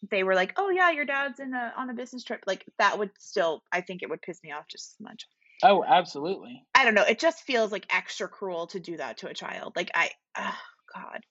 they 0.10 0.24
were 0.24 0.36
like, 0.36 0.54
"Oh 0.56 0.70
yeah, 0.70 0.92
your 0.92 1.06
dad's 1.06 1.40
in 1.40 1.54
a 1.54 1.74
on 1.76 1.90
a 1.90 1.94
business 1.94 2.24
trip," 2.24 2.42
like 2.48 2.66
that 2.78 2.98
would 2.98 3.12
still 3.20 3.64
I 3.72 3.82
think 3.82 4.02
it 4.02 4.10
would 4.10 4.22
piss 4.22 4.42
me 4.44 4.52
off 4.52 4.68
just 4.68 4.96
as 4.96 5.04
much. 5.04 5.28
Oh, 5.64 5.84
absolutely. 5.84 6.64
I 6.74 6.86
don't 6.86 6.94
know. 6.94 7.04
It 7.04 7.20
just 7.20 7.44
feels 7.44 7.72
like 7.72 7.86
extra 7.94 8.28
cruel 8.28 8.68
to 8.68 8.80
do 8.80 8.98
that 8.98 9.18
to 9.18 9.28
a 9.28 9.34
child. 9.34 9.74
Like 9.76 9.92
I, 9.94 10.12
oh 10.38 10.56
God. 10.96 11.26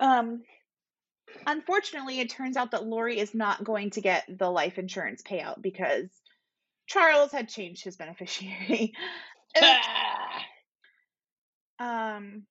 Um, 0.00 0.42
unfortunately, 1.46 2.20
it 2.20 2.30
turns 2.30 2.56
out 2.56 2.72
that 2.72 2.84
Lori 2.84 3.18
is 3.18 3.34
not 3.34 3.64
going 3.64 3.90
to 3.90 4.00
get 4.00 4.24
the 4.28 4.50
life 4.50 4.78
insurance 4.78 5.22
payout 5.22 5.62
because 5.62 6.08
Charles 6.86 7.32
had 7.32 7.48
changed 7.48 7.84
his 7.84 7.96
beneficiary. 7.96 8.92
Oops. 9.56 9.86
um, 11.78 12.42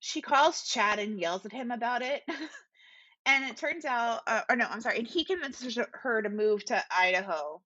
she 0.00 0.20
calls 0.20 0.62
Chad 0.62 0.98
and 0.98 1.18
yells 1.18 1.46
at 1.46 1.52
him 1.52 1.70
about 1.70 2.02
it. 2.02 2.22
and 3.26 3.44
it 3.44 3.56
turns 3.56 3.84
out, 3.84 4.20
uh, 4.26 4.42
or 4.50 4.56
no, 4.56 4.66
I'm 4.68 4.80
sorry, 4.80 4.98
and 4.98 5.06
he 5.06 5.24
convinces 5.24 5.78
her 5.92 6.22
to 6.22 6.28
move 6.28 6.64
to 6.66 6.82
Idaho 6.94 7.62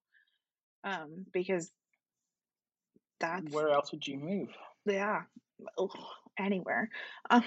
um, 0.84 1.26
because 1.32 1.70
that's 3.20 3.52
Where 3.52 3.70
else 3.70 3.92
would 3.92 4.06
you 4.06 4.18
move? 4.18 4.48
Yeah, 4.86 5.22
ugh, 5.78 5.90
anywhere. 6.38 6.90
Um, 7.30 7.44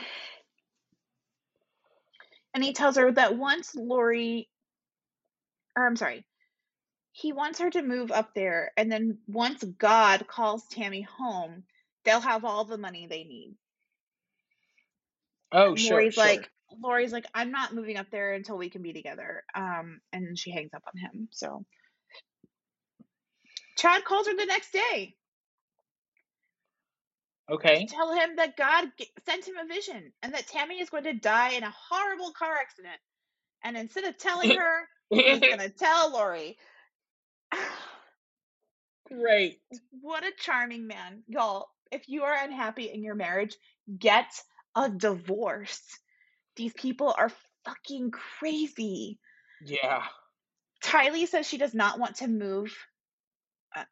and 2.53 2.63
he 2.63 2.73
tells 2.73 2.97
her 2.97 3.11
that 3.13 3.37
once 3.37 3.75
Lori, 3.75 4.49
or 5.77 5.87
I'm 5.87 5.95
sorry, 5.97 6.25
he 7.13 7.33
wants 7.33 7.59
her 7.59 7.69
to 7.71 7.81
move 7.83 8.11
up 8.11 8.33
there, 8.35 8.71
and 8.77 8.91
then 8.91 9.19
once 9.27 9.63
God 9.63 10.27
calls 10.27 10.65
Tammy 10.67 11.01
home, 11.03 11.63
they'll 12.05 12.21
have 12.21 12.45
all 12.45 12.65
the 12.65 12.77
money 12.77 13.07
they 13.09 13.23
need. 13.23 13.55
Oh, 15.51 15.75
And 15.75 15.83
sure, 15.83 15.85
Lori's 15.85 16.11
sure. 16.11 16.17
like, 16.17 16.49
Lori's 16.81 17.13
like, 17.13 17.25
I'm 17.33 17.51
not 17.51 17.73
moving 17.75 17.97
up 17.97 18.07
there 18.11 18.33
until 18.33 18.57
we 18.57 18.69
can 18.69 18.81
be 18.81 18.93
together. 18.93 19.43
Um, 19.55 20.01
and 20.13 20.37
she 20.37 20.51
hangs 20.51 20.73
up 20.75 20.83
on 20.87 20.99
him. 20.99 21.29
So 21.31 21.65
Chad 23.77 24.03
calls 24.05 24.27
her 24.27 24.35
the 24.35 24.45
next 24.45 24.71
day 24.71 25.15
Okay. 27.51 27.85
to 27.85 27.93
tell 27.93 28.13
him 28.13 28.37
that 28.37 28.55
God 28.57 28.85
sent 29.25 29.45
him 29.47 29.55
a 29.57 29.67
vision 29.67 30.13
and 30.21 30.33
that 30.33 30.47
Tammy 30.47 30.79
is 30.79 30.89
going 30.89 31.03
to 31.03 31.13
die 31.13 31.51
in 31.51 31.63
a 31.63 31.73
horrible 31.89 32.31
car 32.31 32.53
accident. 32.59 32.99
And 33.63 33.75
instead 33.77 34.05
of 34.05 34.17
telling 34.17 34.51
her, 34.55 34.87
he's 35.09 35.39
going 35.47 35.59
to 35.59 35.69
tell 35.69 36.11
Lori. 36.13 36.57
Great. 39.07 39.59
what 40.01 40.23
a 40.23 40.31
charming 40.39 40.87
man. 40.87 41.23
Y'all, 41.27 41.67
if 41.91 42.07
you 42.07 42.23
are 42.23 42.35
unhappy 42.43 42.85
in 42.85 43.03
your 43.03 43.15
marriage, 43.15 43.55
get 43.99 44.31
a 44.75 44.89
divorce. 44.89 45.81
These 46.55 46.73
people 46.73 47.13
are 47.17 47.31
fucking 47.65 48.11
crazy. 48.11 49.19
Yeah. 49.65 50.03
Tylee 50.83 51.27
says 51.27 51.47
she 51.47 51.57
does 51.57 51.73
not 51.73 51.99
want 51.99 52.17
to 52.17 52.27
move. 52.27 52.75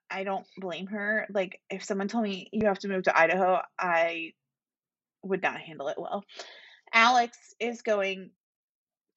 I- 0.09 0.23
don't 0.23 0.45
blame 0.57 0.87
her. 0.87 1.27
Like, 1.33 1.59
if 1.69 1.83
someone 1.83 2.07
told 2.07 2.23
me 2.23 2.49
you 2.51 2.67
have 2.67 2.79
to 2.79 2.87
move 2.87 3.03
to 3.03 3.17
Idaho, 3.17 3.61
I 3.79 4.33
would 5.23 5.41
not 5.41 5.61
handle 5.61 5.87
it 5.89 5.97
well. 5.99 6.23
Alex 6.93 7.37
is 7.59 7.81
going 7.81 8.31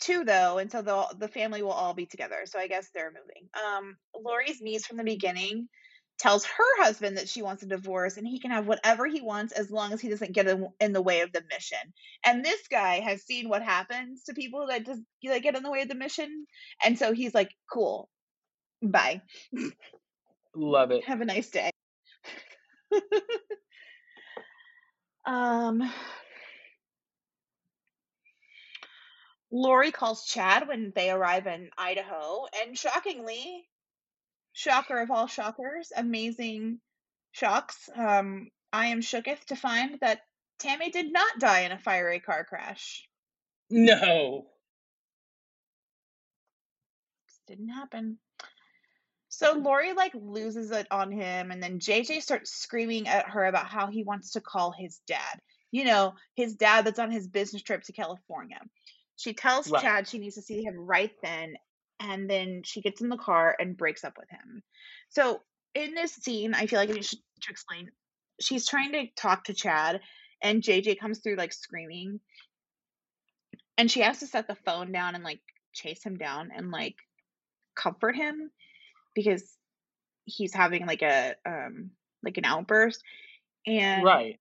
too, 0.00 0.24
though, 0.24 0.58
and 0.58 0.70
so 0.70 0.82
the 0.82 1.06
the 1.18 1.28
family 1.28 1.62
will 1.62 1.72
all 1.72 1.94
be 1.94 2.06
together. 2.06 2.42
So 2.46 2.58
I 2.58 2.68
guess 2.68 2.90
they're 2.94 3.12
moving. 3.12 3.48
Um, 3.54 3.96
Lori's 4.18 4.60
niece 4.60 4.86
from 4.86 4.96
the 4.98 5.04
beginning 5.04 5.68
tells 6.18 6.44
her 6.44 6.82
husband 6.82 7.18
that 7.18 7.28
she 7.28 7.42
wants 7.42 7.62
a 7.62 7.66
divorce 7.66 8.16
and 8.16 8.26
he 8.26 8.40
can 8.40 8.52
have 8.52 8.66
whatever 8.68 9.06
he 9.06 9.20
wants 9.20 9.52
as 9.52 9.70
long 9.70 9.92
as 9.92 10.00
he 10.00 10.08
doesn't 10.08 10.32
get 10.32 10.46
in, 10.46 10.68
in 10.80 10.92
the 10.92 11.02
way 11.02 11.22
of 11.22 11.32
the 11.32 11.42
mission. 11.50 11.78
And 12.24 12.44
this 12.44 12.60
guy 12.70 13.00
has 13.00 13.22
seen 13.24 13.48
what 13.48 13.62
happens 13.62 14.24
to 14.24 14.34
people 14.34 14.68
that 14.68 14.86
just 14.86 15.02
that 15.24 15.42
get 15.42 15.56
in 15.56 15.62
the 15.64 15.70
way 15.70 15.82
of 15.82 15.88
the 15.88 15.94
mission, 15.96 16.46
and 16.84 16.98
so 16.98 17.12
he's 17.12 17.34
like, 17.34 17.50
"Cool, 17.72 18.08
Bye. 18.82 19.22
Love 20.54 20.90
it. 20.90 21.04
Have 21.04 21.20
a 21.20 21.24
nice 21.24 21.50
day. 21.50 21.70
um, 25.26 25.90
Lori 29.50 29.90
calls 29.90 30.26
Chad 30.26 30.68
when 30.68 30.92
they 30.94 31.10
arrive 31.10 31.46
in 31.46 31.70
Idaho, 31.78 32.46
and 32.62 32.76
shockingly, 32.76 33.68
shocker 34.52 35.00
of 35.00 35.10
all 35.10 35.26
shockers, 35.26 35.92
amazing 35.96 36.80
shocks. 37.32 37.88
Um, 37.94 38.50
I 38.72 38.86
am 38.86 39.00
shooketh 39.00 39.44
to 39.46 39.56
find 39.56 39.98
that 40.00 40.22
Tammy 40.58 40.90
did 40.90 41.12
not 41.12 41.38
die 41.38 41.60
in 41.60 41.72
a 41.72 41.78
fiery 41.78 42.20
car 42.20 42.44
crash. 42.44 43.08
No. 43.70 44.46
Just 47.28 47.46
didn't 47.46 47.68
happen. 47.68 48.18
So 49.36 49.54
Lori 49.54 49.94
like 49.94 50.12
loses 50.14 50.70
it 50.70 50.86
on 50.92 51.10
him, 51.10 51.50
and 51.50 51.60
then 51.60 51.80
JJ 51.80 52.22
starts 52.22 52.52
screaming 52.52 53.08
at 53.08 53.28
her 53.28 53.46
about 53.46 53.66
how 53.66 53.88
he 53.88 54.04
wants 54.04 54.32
to 54.32 54.40
call 54.40 54.70
his 54.70 55.00
dad. 55.08 55.40
You 55.72 55.84
know, 55.84 56.14
his 56.36 56.54
dad 56.54 56.86
that's 56.86 57.00
on 57.00 57.10
his 57.10 57.26
business 57.26 57.62
trip 57.62 57.82
to 57.82 57.92
California. 57.92 58.60
She 59.16 59.34
tells 59.34 59.68
Right. 59.68 59.82
Chad 59.82 60.06
she 60.06 60.20
needs 60.20 60.36
to 60.36 60.42
see 60.42 60.62
him 60.62 60.76
right 60.76 61.10
then, 61.20 61.54
and 61.98 62.30
then 62.30 62.62
she 62.64 62.80
gets 62.80 63.00
in 63.00 63.08
the 63.08 63.16
car 63.16 63.56
and 63.58 63.76
breaks 63.76 64.04
up 64.04 64.16
with 64.16 64.30
him. 64.30 64.62
So 65.08 65.42
in 65.74 65.94
this 65.94 66.12
scene, 66.12 66.54
I 66.54 66.66
feel 66.66 66.78
like 66.78 66.90
I 66.90 67.00
should 67.00 67.18
to 67.42 67.50
explain. 67.50 67.90
She's 68.40 68.68
trying 68.68 68.92
to 68.92 69.06
talk 69.16 69.44
to 69.44 69.54
Chad, 69.54 70.00
and 70.42 70.62
JJ 70.62 71.00
comes 71.00 71.18
through 71.18 71.36
like 71.36 71.52
screaming, 71.52 72.20
and 73.76 73.90
she 73.90 74.02
has 74.02 74.20
to 74.20 74.28
set 74.28 74.46
the 74.46 74.54
phone 74.54 74.92
down 74.92 75.16
and 75.16 75.24
like 75.24 75.40
chase 75.72 76.04
him 76.04 76.18
down 76.18 76.50
and 76.54 76.70
like 76.70 76.94
comfort 77.74 78.14
him 78.14 78.52
because 79.14 79.42
he's 80.24 80.54
having 80.54 80.86
like 80.86 81.02
a 81.02 81.34
um 81.46 81.90
like 82.22 82.38
an 82.38 82.44
outburst 82.44 83.02
and 83.66 84.02
Right. 84.04 84.38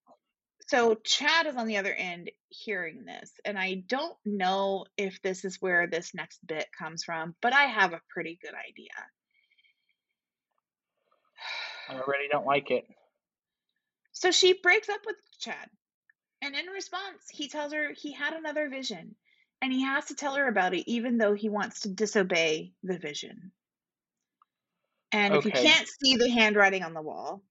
so 0.68 0.94
chad 1.04 1.46
is 1.46 1.56
on 1.56 1.66
the 1.66 1.76
other 1.76 1.92
end 1.92 2.30
hearing 2.48 3.04
this 3.04 3.30
and 3.44 3.58
i 3.58 3.74
don't 3.86 4.16
know 4.24 4.86
if 4.96 5.20
this 5.22 5.44
is 5.44 5.60
where 5.60 5.86
this 5.86 6.14
next 6.14 6.38
bit 6.46 6.66
comes 6.78 7.04
from 7.04 7.34
but 7.42 7.52
i 7.52 7.64
have 7.64 7.92
a 7.92 8.00
pretty 8.08 8.38
good 8.40 8.54
idea 8.54 8.88
I 11.90 11.94
already 12.00 12.28
don't 12.30 12.46
like 12.46 12.70
it. 12.70 12.84
so 14.12 14.30
she 14.30 14.54
breaks 14.62 14.88
up 14.88 15.00
with 15.04 15.16
chad 15.38 15.68
and 16.40 16.54
in 16.54 16.66
response 16.66 17.28
he 17.30 17.48
tells 17.48 17.72
her 17.74 17.92
he 17.94 18.12
had 18.12 18.32
another 18.32 18.68
vision 18.70 19.14
and 19.60 19.72
he 19.72 19.82
has 19.82 20.06
to 20.06 20.14
tell 20.14 20.34
her 20.34 20.48
about 20.48 20.72
it 20.74 20.90
even 20.90 21.18
though 21.18 21.34
he 21.34 21.48
wants 21.50 21.80
to 21.80 21.88
disobey 21.90 22.72
the 22.82 22.98
vision 22.98 23.52
and 25.14 25.36
if 25.36 25.44
you 25.44 25.52
Okay. 25.52 25.62
can't 25.62 25.88
see 25.88 26.16
the 26.16 26.28
handwriting 26.28 26.82
on 26.82 26.92
the 26.94 27.02
wall 27.02 27.42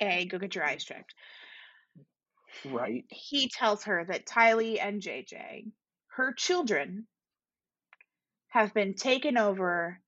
a 0.00 0.26
go 0.26 0.38
get 0.38 0.54
your 0.54 0.64
eyes 0.64 0.84
checked 0.84 1.14
Right. 2.64 3.04
he 3.08 3.48
tells 3.48 3.84
her 3.84 4.04
that 4.04 4.26
Tylee 4.26 4.78
and 4.80 5.02
JJ, 5.02 5.72
her 6.08 6.32
children, 6.34 7.06
have 8.48 8.74
been 8.74 8.94
taken 8.94 9.38
over 9.38 10.00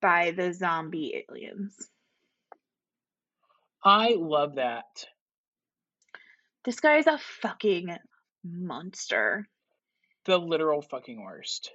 by 0.00 0.30
the 0.30 0.52
zombie 0.52 1.24
aliens. 1.28 1.90
I 3.84 4.14
love 4.18 4.56
that. 4.56 5.06
This 6.64 6.80
guy 6.80 6.96
is 6.96 7.06
a 7.06 7.18
fucking 7.18 7.96
monster. 8.44 9.46
The 10.24 10.38
literal 10.38 10.82
fucking 10.82 11.22
worst. 11.22 11.72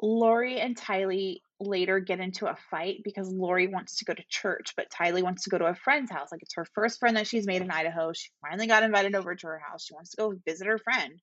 Lori 0.00 0.58
and 0.58 0.76
Tylee 0.76 1.42
later 1.62 2.00
get 2.00 2.20
into 2.20 2.46
a 2.46 2.56
fight 2.70 3.02
because 3.04 3.28
Lori 3.30 3.66
wants 3.66 3.96
to 3.98 4.04
go 4.04 4.14
to 4.14 4.22
church, 4.28 4.74
but 4.76 4.90
Tylee 4.90 5.22
wants 5.22 5.44
to 5.44 5.50
go 5.50 5.58
to 5.58 5.66
a 5.66 5.74
friend's 5.74 6.10
house. 6.10 6.30
Like 6.32 6.42
it's 6.42 6.54
her 6.54 6.66
first 6.74 6.98
friend 6.98 7.16
that 7.16 7.26
she's 7.26 7.46
made 7.46 7.62
in 7.62 7.70
Idaho. 7.70 8.12
She 8.12 8.30
finally 8.40 8.66
got 8.66 8.82
invited 8.82 9.14
over 9.14 9.34
to 9.34 9.46
her 9.46 9.58
house. 9.58 9.84
She 9.84 9.94
wants 9.94 10.10
to 10.10 10.16
go 10.16 10.34
visit 10.46 10.66
her 10.66 10.78
friend. 10.78 11.20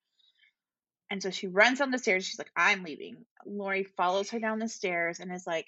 And 1.12 1.22
so 1.22 1.32
she 1.32 1.48
runs 1.48 1.80
down 1.80 1.92
the 1.92 1.98
stairs. 1.98 2.26
She's 2.26 2.40
like, 2.40 2.52
I'm 2.56 2.84
leaving. 2.84 3.26
Lori 3.46 3.84
follows 3.84 4.30
her 4.32 4.40
down 4.40 4.60
the 4.60 4.70
stairs 4.70 5.20
and 5.20 5.34
is 5.34 5.48
like, 5.48 5.66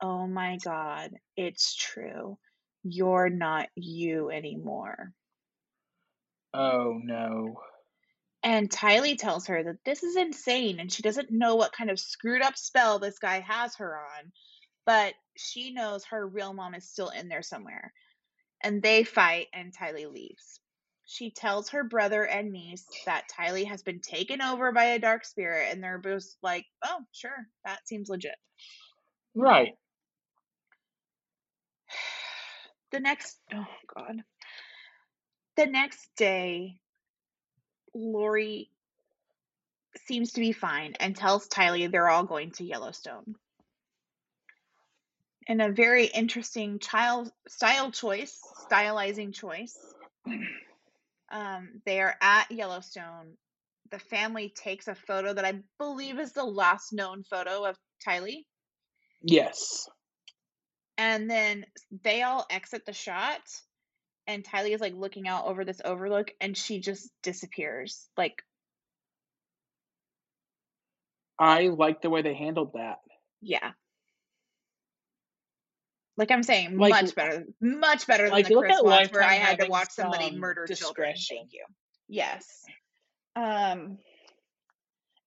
Oh 0.00 0.26
my 0.26 0.58
God, 0.64 1.10
it's 1.36 1.74
true. 1.74 2.38
You're 2.84 3.30
not 3.30 3.68
you 3.74 4.30
anymore. 4.30 5.12
Oh 6.54 7.00
no. 7.02 7.60
And 8.42 8.70
Tylee 8.70 9.18
tells 9.18 9.46
her 9.48 9.62
that 9.64 9.84
this 9.84 10.02
is 10.02 10.16
insane 10.16 10.78
and 10.78 10.92
she 10.92 11.02
doesn't 11.02 11.30
know 11.30 11.56
what 11.56 11.72
kind 11.72 11.90
of 11.90 11.98
screwed 11.98 12.42
up 12.42 12.56
spell 12.56 12.98
this 12.98 13.18
guy 13.18 13.40
has 13.40 13.74
her 13.76 13.96
on, 13.96 14.32
but 14.86 15.14
she 15.36 15.72
knows 15.72 16.04
her 16.04 16.26
real 16.26 16.52
mom 16.52 16.74
is 16.74 16.88
still 16.88 17.08
in 17.08 17.28
there 17.28 17.42
somewhere. 17.42 17.92
And 18.62 18.82
they 18.82 19.04
fight 19.04 19.48
and 19.52 19.76
Tylee 19.76 20.12
leaves. 20.12 20.60
She 21.10 21.30
tells 21.30 21.70
her 21.70 21.84
brother 21.84 22.26
and 22.26 22.52
niece 22.52 22.84
that 23.06 23.24
Tylee 23.34 23.66
has 23.66 23.82
been 23.82 24.00
taken 24.00 24.42
over 24.42 24.72
by 24.72 24.84
a 24.84 24.98
dark 24.98 25.24
spirit, 25.24 25.68
and 25.72 25.82
they're 25.82 25.96
both 25.98 26.26
like, 26.42 26.66
oh, 26.84 26.98
sure, 27.12 27.46
that 27.64 27.88
seems 27.88 28.08
legit. 28.08 28.36
Right. 29.34 29.72
The 32.90 33.00
next, 33.00 33.36
oh, 33.54 33.66
God. 33.94 34.22
The 35.56 35.66
next 35.66 36.08
day, 36.16 36.78
Lori 37.98 38.70
seems 40.06 40.32
to 40.32 40.40
be 40.40 40.52
fine 40.52 40.94
and 41.00 41.16
tells 41.16 41.48
Tylee 41.48 41.90
they're 41.90 42.08
all 42.08 42.24
going 42.24 42.52
to 42.52 42.64
Yellowstone. 42.64 43.34
In 45.46 45.60
a 45.60 45.72
very 45.72 46.06
interesting 46.06 46.78
child 46.78 47.32
style 47.48 47.90
choice, 47.90 48.38
stylizing 48.70 49.32
choice, 49.34 49.76
um, 51.32 51.80
they 51.86 52.00
are 52.00 52.14
at 52.20 52.50
Yellowstone. 52.50 53.36
The 53.90 53.98
family 53.98 54.52
takes 54.54 54.88
a 54.88 54.94
photo 54.94 55.32
that 55.32 55.46
I 55.46 55.60
believe 55.78 56.18
is 56.18 56.32
the 56.32 56.44
last 56.44 56.92
known 56.92 57.24
photo 57.24 57.64
of 57.64 57.76
Tylee, 58.06 58.44
Yes. 59.22 59.88
and 60.98 61.30
then 61.30 61.64
they 62.04 62.22
all 62.22 62.46
exit 62.50 62.84
the 62.84 62.92
shot. 62.92 63.40
And 64.28 64.44
Tylee 64.44 64.74
is 64.74 64.80
like 64.80 64.94
looking 64.94 65.26
out 65.26 65.46
over 65.46 65.64
this 65.64 65.80
overlook, 65.84 66.30
and 66.40 66.56
she 66.56 66.80
just 66.80 67.10
disappears. 67.22 68.06
Like 68.16 68.44
I 71.38 71.68
like 71.68 72.02
the 72.02 72.10
way 72.10 72.22
they 72.22 72.34
handled 72.34 72.72
that. 72.74 72.98
Yeah. 73.40 73.70
Like 76.16 76.30
I'm 76.32 76.42
saying, 76.42 76.76
Like- 76.76 76.90
much 76.90 77.14
better, 77.14 77.46
much 77.60 78.06
better 78.06 78.24
than 78.24 78.32
like, 78.32 78.48
the 78.48 78.54
look 78.54 78.64
Chris 78.64 78.78
at 78.78 78.84
Watts 78.84 79.12
where 79.12 79.22
I 79.22 79.34
had 79.34 79.60
to 79.60 79.68
watch 79.68 79.90
somebody 79.90 80.30
some 80.30 80.38
murder 80.38 80.66
children. 80.66 81.14
Thank 81.16 81.52
you. 81.52 81.64
Yes. 82.08 82.64
Um, 83.36 83.98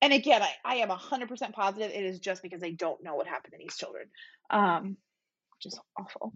and 0.02 0.12
again, 0.12 0.42
I, 0.42 0.50
I 0.64 0.74
am 0.76 0.90
hundred 0.90 1.28
percent 1.28 1.54
positive 1.54 1.90
it 1.90 2.04
is 2.04 2.20
just 2.20 2.42
because 2.42 2.60
they 2.60 2.72
don't 2.72 3.02
know 3.02 3.14
what 3.14 3.26
happened 3.26 3.52
to 3.52 3.58
these 3.58 3.76
children, 3.76 4.04
um, 4.50 4.98
which 5.56 5.72
is 5.72 5.80
awful. 5.98 6.34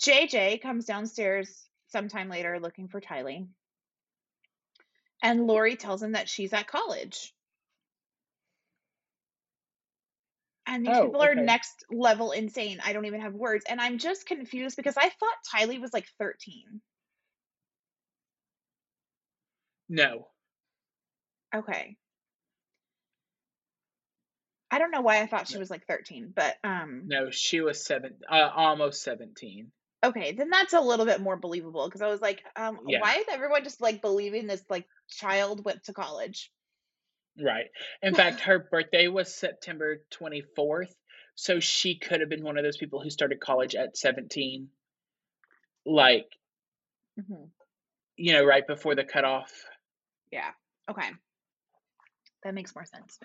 JJ 0.00 0.60
comes 0.62 0.84
downstairs 0.84 1.68
sometime 1.88 2.28
later 2.28 2.58
looking 2.60 2.88
for 2.88 3.00
Tylee, 3.00 3.46
and 5.22 5.46
Lori 5.46 5.76
tells 5.76 6.02
him 6.02 6.12
that 6.12 6.28
she's 6.28 6.52
at 6.52 6.66
college. 6.66 7.32
And 10.66 10.84
these 10.84 10.96
Oh, 10.96 11.06
people 11.06 11.22
are 11.22 11.32
okay. 11.32 11.40
next 11.42 11.84
level 11.90 12.32
insane. 12.32 12.80
I 12.84 12.92
don't 12.94 13.04
even 13.04 13.20
have 13.20 13.34
words. 13.34 13.64
And 13.68 13.80
I'm 13.80 13.98
just 13.98 14.26
confused 14.26 14.76
because 14.76 14.96
I 14.96 15.10
thought 15.10 15.34
Tylee 15.54 15.80
was 15.80 15.92
like 15.92 16.06
13. 16.18 16.80
No. 19.88 20.28
Okay. 21.54 21.96
I 24.70 24.78
don't 24.78 24.90
know 24.90 25.02
why 25.02 25.20
I 25.20 25.26
thought 25.26 25.46
she 25.46 25.58
was 25.58 25.70
like 25.70 25.86
13, 25.86 26.32
but 26.34 26.56
um 26.64 27.02
No, 27.06 27.30
she 27.30 27.60
was 27.60 27.84
seven 27.84 28.16
uh, 28.28 28.50
almost 28.54 29.02
seventeen. 29.02 29.70
Okay, 30.04 30.32
then 30.32 30.50
that's 30.50 30.72
a 30.72 30.80
little 30.80 31.06
bit 31.06 31.20
more 31.20 31.36
believable 31.36 31.86
because 31.86 32.02
I 32.02 32.08
was 32.08 32.20
like, 32.20 32.42
um 32.56 32.80
Yeah. 32.86 33.00
why 33.00 33.16
is 33.16 33.26
everyone 33.30 33.64
just 33.64 33.80
like 33.80 34.00
believing 34.00 34.46
this 34.46 34.64
like 34.68 34.86
child 35.08 35.64
went 35.64 35.84
to 35.84 35.92
college? 35.92 36.50
Right. 37.40 37.66
In 38.02 38.14
fact, 38.14 38.40
her 38.48 38.58
birthday 38.58 39.08
was 39.08 39.34
September 39.34 40.02
twenty 40.10 40.42
fourth, 40.56 40.94
so 41.34 41.60
she 41.60 41.96
could 41.98 42.20
have 42.20 42.28
been 42.28 42.44
one 42.44 42.58
of 42.58 42.64
those 42.64 42.76
people 42.76 43.02
who 43.02 43.10
started 43.10 43.40
college 43.40 43.74
at 43.74 43.96
seventeen. 43.96 44.68
Like, 45.86 46.26
Mhm. 47.18 47.50
you 48.16 48.32
know, 48.32 48.44
right 48.44 48.66
before 48.66 48.94
the 48.94 49.04
cutoff. 49.04 49.52
Yeah. 50.30 50.50
Okay. 50.88 51.10
That 52.42 52.54
makes 52.54 52.74
more 52.74 52.84
sense. 52.84 53.18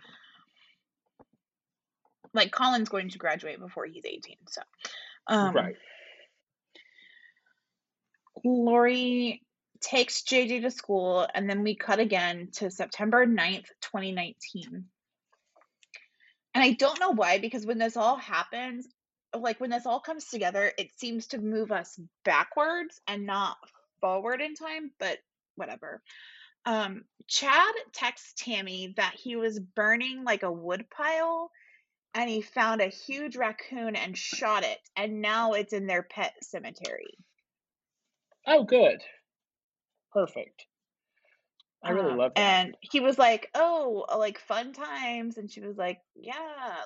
Like 2.33 2.51
Colin's 2.51 2.89
going 2.89 3.09
to 3.09 3.17
graduate 3.17 3.59
before 3.59 3.85
he's 3.85 4.05
18, 4.05 4.37
so 4.47 4.61
um 5.27 5.55
right. 5.55 5.75
Lori 8.43 9.41
takes 9.81 10.23
JJ 10.23 10.61
to 10.61 10.71
school, 10.71 11.27
and 11.33 11.49
then 11.49 11.63
we 11.63 11.75
cut 11.75 11.99
again 11.99 12.49
to 12.53 12.69
September 12.69 13.25
9th, 13.25 13.67
2019. 13.81 14.85
And 16.53 16.63
I 16.63 16.71
don't 16.71 16.99
know 16.99 17.11
why, 17.11 17.39
because 17.39 17.65
when 17.65 17.77
this 17.77 17.95
all 17.95 18.17
happens, 18.17 18.87
like 19.37 19.59
when 19.59 19.69
this 19.69 19.85
all 19.85 19.99
comes 19.99 20.25
together, 20.25 20.71
it 20.77 20.89
seems 20.97 21.27
to 21.27 21.37
move 21.37 21.71
us 21.71 21.99
backwards 22.25 22.99
and 23.07 23.25
not 23.25 23.57
forward 24.01 24.41
in 24.41 24.55
time, 24.55 24.91
but 24.99 25.19
whatever. 25.55 26.01
Um, 26.65 27.03
Chad 27.27 27.73
texts 27.93 28.33
Tammy 28.37 28.93
that 28.97 29.15
he 29.15 29.35
was 29.35 29.59
burning 29.59 30.23
like 30.23 30.43
a 30.43 30.51
wood 30.51 30.85
pile 30.89 31.51
and 32.13 32.29
he 32.29 32.41
found 32.41 32.81
a 32.81 32.87
huge 32.87 33.35
raccoon 33.35 33.95
and 33.95 34.17
shot 34.17 34.63
it, 34.63 34.79
and 34.95 35.21
now 35.21 35.53
it's 35.53 35.73
in 35.73 35.85
their 35.85 36.01
pet 36.01 36.33
cemetery. 36.41 37.15
Oh, 38.49 38.63
good. 38.63 39.01
Perfect. 40.11 40.65
I 41.83 41.91
really 41.91 42.11
Um, 42.11 42.17
love 42.17 42.33
that. 42.35 42.41
and 42.41 42.77
he 42.81 42.99
was 42.99 43.17
like, 43.17 43.49
"Oh, 43.55 44.05
uh, 44.09 44.17
like 44.17 44.39
fun 44.39 44.73
times," 44.73 45.37
and 45.37 45.51
she 45.51 45.61
was 45.61 45.77
like, 45.77 45.99
"Yeah." 46.15 46.83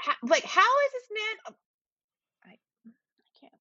Ho- 0.00 0.28
like, 0.28 0.44
how 0.44 0.60
is 0.86 0.92
this 0.92 1.10
man? 1.12 1.36
uh, 1.46 1.52
I, 2.44 2.50
I 2.50 3.40
can't. 3.40 3.52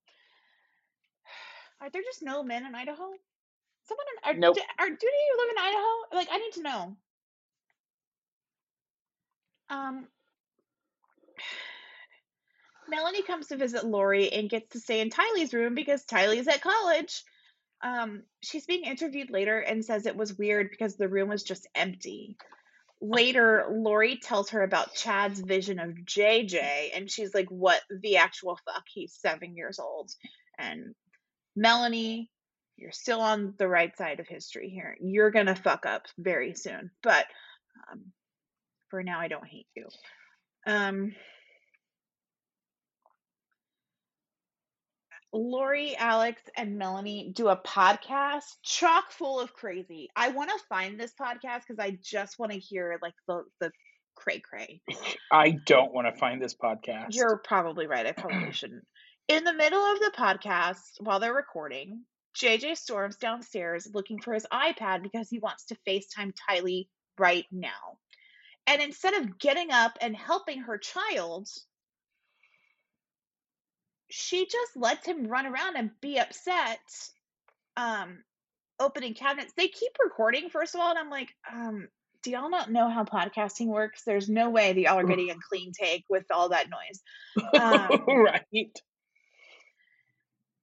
Are 1.81 1.89
there 1.91 2.01
just 2.03 2.23
no 2.23 2.43
men 2.43 2.65
in 2.65 2.75
Idaho? 2.75 3.09
Someone 3.83 4.05
in, 4.23 4.29
are, 4.29 4.39
Nope. 4.39 4.55
do, 4.55 4.61
are 4.79 4.89
do 4.89 5.07
you 5.07 5.37
live 5.37 5.49
in 5.51 5.63
Idaho? 5.63 5.91
Like, 6.13 6.27
I 6.31 6.37
need 6.39 6.53
to 6.53 6.63
know. 6.63 6.97
Um, 9.69 10.07
Melanie 12.87 13.23
comes 13.23 13.47
to 13.47 13.57
visit 13.57 13.85
Lori 13.85 14.31
and 14.31 14.49
gets 14.49 14.69
to 14.73 14.79
stay 14.79 15.01
in 15.01 15.09
Tylee's 15.09 15.53
room 15.53 15.75
because 15.75 16.05
Tylee's 16.05 16.47
at 16.47 16.61
college. 16.61 17.23
Um, 17.83 18.23
she's 18.41 18.65
being 18.65 18.83
interviewed 18.83 19.29
later 19.29 19.59
and 19.59 19.83
says 19.83 20.05
it 20.05 20.15
was 20.15 20.37
weird 20.37 20.69
because 20.71 20.95
the 20.95 21.07
room 21.09 21.29
was 21.29 21.43
just 21.43 21.67
empty. 21.75 22.37
Later, 23.01 23.67
Lori 23.69 24.17
tells 24.17 24.51
her 24.51 24.63
about 24.63 24.95
Chad's 24.95 25.39
vision 25.39 25.79
of 25.79 25.91
JJ, 25.91 26.91
and 26.95 27.11
she's 27.11 27.33
like, 27.33 27.49
What 27.49 27.81
the 27.89 28.17
actual 28.17 28.57
fuck? 28.65 28.83
He's 28.87 29.13
seven 29.13 29.55
years 29.55 29.79
old. 29.79 30.11
And 30.57 30.95
Melanie, 31.55 32.31
you're 32.77 32.91
still 32.91 33.21
on 33.21 33.53
the 33.57 33.67
right 33.67 33.95
side 33.97 34.19
of 34.19 34.27
history 34.27 34.69
here. 34.69 34.97
You're 35.01 35.31
gonna 35.31 35.55
fuck 35.55 35.85
up 35.85 36.07
very 36.17 36.53
soon. 36.55 36.91
But 37.03 37.25
um, 37.91 38.05
for 38.89 39.03
now, 39.03 39.19
I 39.19 39.27
don't 39.27 39.47
hate 39.47 39.67
you. 39.75 39.87
Um, 40.65 41.13
Lori, 45.35 45.95
Alex, 45.97 46.41
and 46.55 46.77
Melanie 46.77 47.31
do 47.33 47.49
a 47.49 47.57
podcast 47.57 48.45
chock 48.63 49.11
full 49.11 49.39
of 49.39 49.53
crazy. 49.53 50.09
I 50.15 50.29
want 50.29 50.49
to 50.49 50.65
find 50.69 50.99
this 50.99 51.13
podcast 51.19 51.61
because 51.67 51.79
I 51.79 51.97
just 52.01 52.39
want 52.39 52.53
to 52.53 52.57
hear 52.57 52.97
like 53.01 53.15
the 53.27 53.43
the 53.59 53.71
cray 54.15 54.39
cray. 54.39 54.81
I 55.31 55.51
don't 55.51 55.93
want 55.93 56.07
to 56.07 56.17
find 56.17 56.41
this 56.41 56.55
podcast. 56.55 57.15
You're 57.15 57.37
probably 57.37 57.85
right. 57.85 58.05
I 58.05 58.13
probably 58.13 58.51
shouldn't. 58.51 58.85
In 59.27 59.43
the 59.43 59.53
middle 59.53 59.81
of 59.81 59.99
the 59.99 60.11
podcast, 60.15 61.01
while 61.01 61.19
they're 61.19 61.33
recording, 61.33 62.01
JJ 62.37 62.77
storms 62.77 63.17
downstairs 63.17 63.89
looking 63.93 64.21
for 64.21 64.33
his 64.33 64.47
iPad 64.53 65.03
because 65.03 65.29
he 65.29 65.39
wants 65.39 65.65
to 65.65 65.77
FaceTime 65.87 66.33
Tylee 66.49 66.87
right 67.17 67.45
now. 67.51 67.97
And 68.67 68.81
instead 68.81 69.13
of 69.15 69.37
getting 69.37 69.71
up 69.71 69.97
and 70.01 70.15
helping 70.15 70.61
her 70.61 70.77
child, 70.77 71.47
she 74.09 74.45
just 74.45 74.75
lets 74.75 75.05
him 75.05 75.27
run 75.27 75.45
around 75.45 75.75
and 75.75 75.91
be 76.01 76.17
upset 76.19 76.79
um 77.77 78.19
opening 78.79 79.13
cabinets. 79.13 79.53
They 79.55 79.67
keep 79.67 79.91
recording 80.03 80.49
first 80.49 80.75
of 80.75 80.81
all 80.81 80.89
and 80.89 80.99
i'm 80.99 81.09
like 81.09 81.29
um 81.51 81.87
do 82.23 82.31
y'all 82.31 82.49
not 82.49 82.71
know 82.71 82.89
how 82.89 83.03
podcasting 83.03 83.67
works? 83.67 84.01
There's 84.03 84.27
no 84.27 84.49
way 84.49 84.73
that 84.73 84.79
y'all 84.79 84.97
are 84.97 85.03
getting 85.03 85.29
a 85.29 85.35
clean 85.47 85.71
take 85.79 86.05
with 86.09 86.25
all 86.31 86.49
that 86.49 86.67
noise. 86.69 87.01
Um, 87.53 88.05
right. 88.07 88.79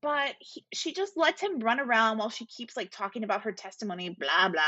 but 0.02 0.34
he, 0.40 0.64
she 0.74 0.92
just 0.92 1.16
lets 1.16 1.40
him 1.40 1.60
run 1.60 1.78
around 1.78 2.18
while 2.18 2.30
she 2.30 2.44
keeps 2.44 2.76
like 2.76 2.90
talking 2.90 3.22
about 3.22 3.42
her 3.42 3.52
testimony 3.52 4.10
blah 4.10 4.48
blah. 4.48 4.62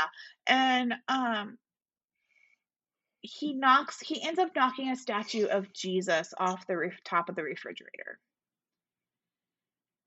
And 0.47 0.93
um 1.07 1.57
he 3.21 3.53
knocks 3.53 3.99
he 3.99 4.23
ends 4.23 4.39
up 4.39 4.55
knocking 4.55 4.89
a 4.89 4.95
statue 4.95 5.47
of 5.47 5.73
jesus 5.73 6.33
off 6.37 6.67
the 6.67 6.77
roof 6.77 6.93
top 7.03 7.27
of 7.27 7.35
the 7.35 7.43
refrigerator 7.43 8.19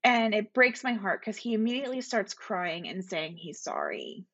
and 0.03 0.33
it 0.33 0.53
breaks 0.53 0.83
my 0.83 0.93
heart 0.93 1.21
because 1.21 1.37
he 1.37 1.53
immediately 1.53 2.01
starts 2.01 2.33
crying 2.33 2.87
and 2.87 3.03
saying 3.03 3.35
he's 3.37 3.59
sorry. 3.61 4.25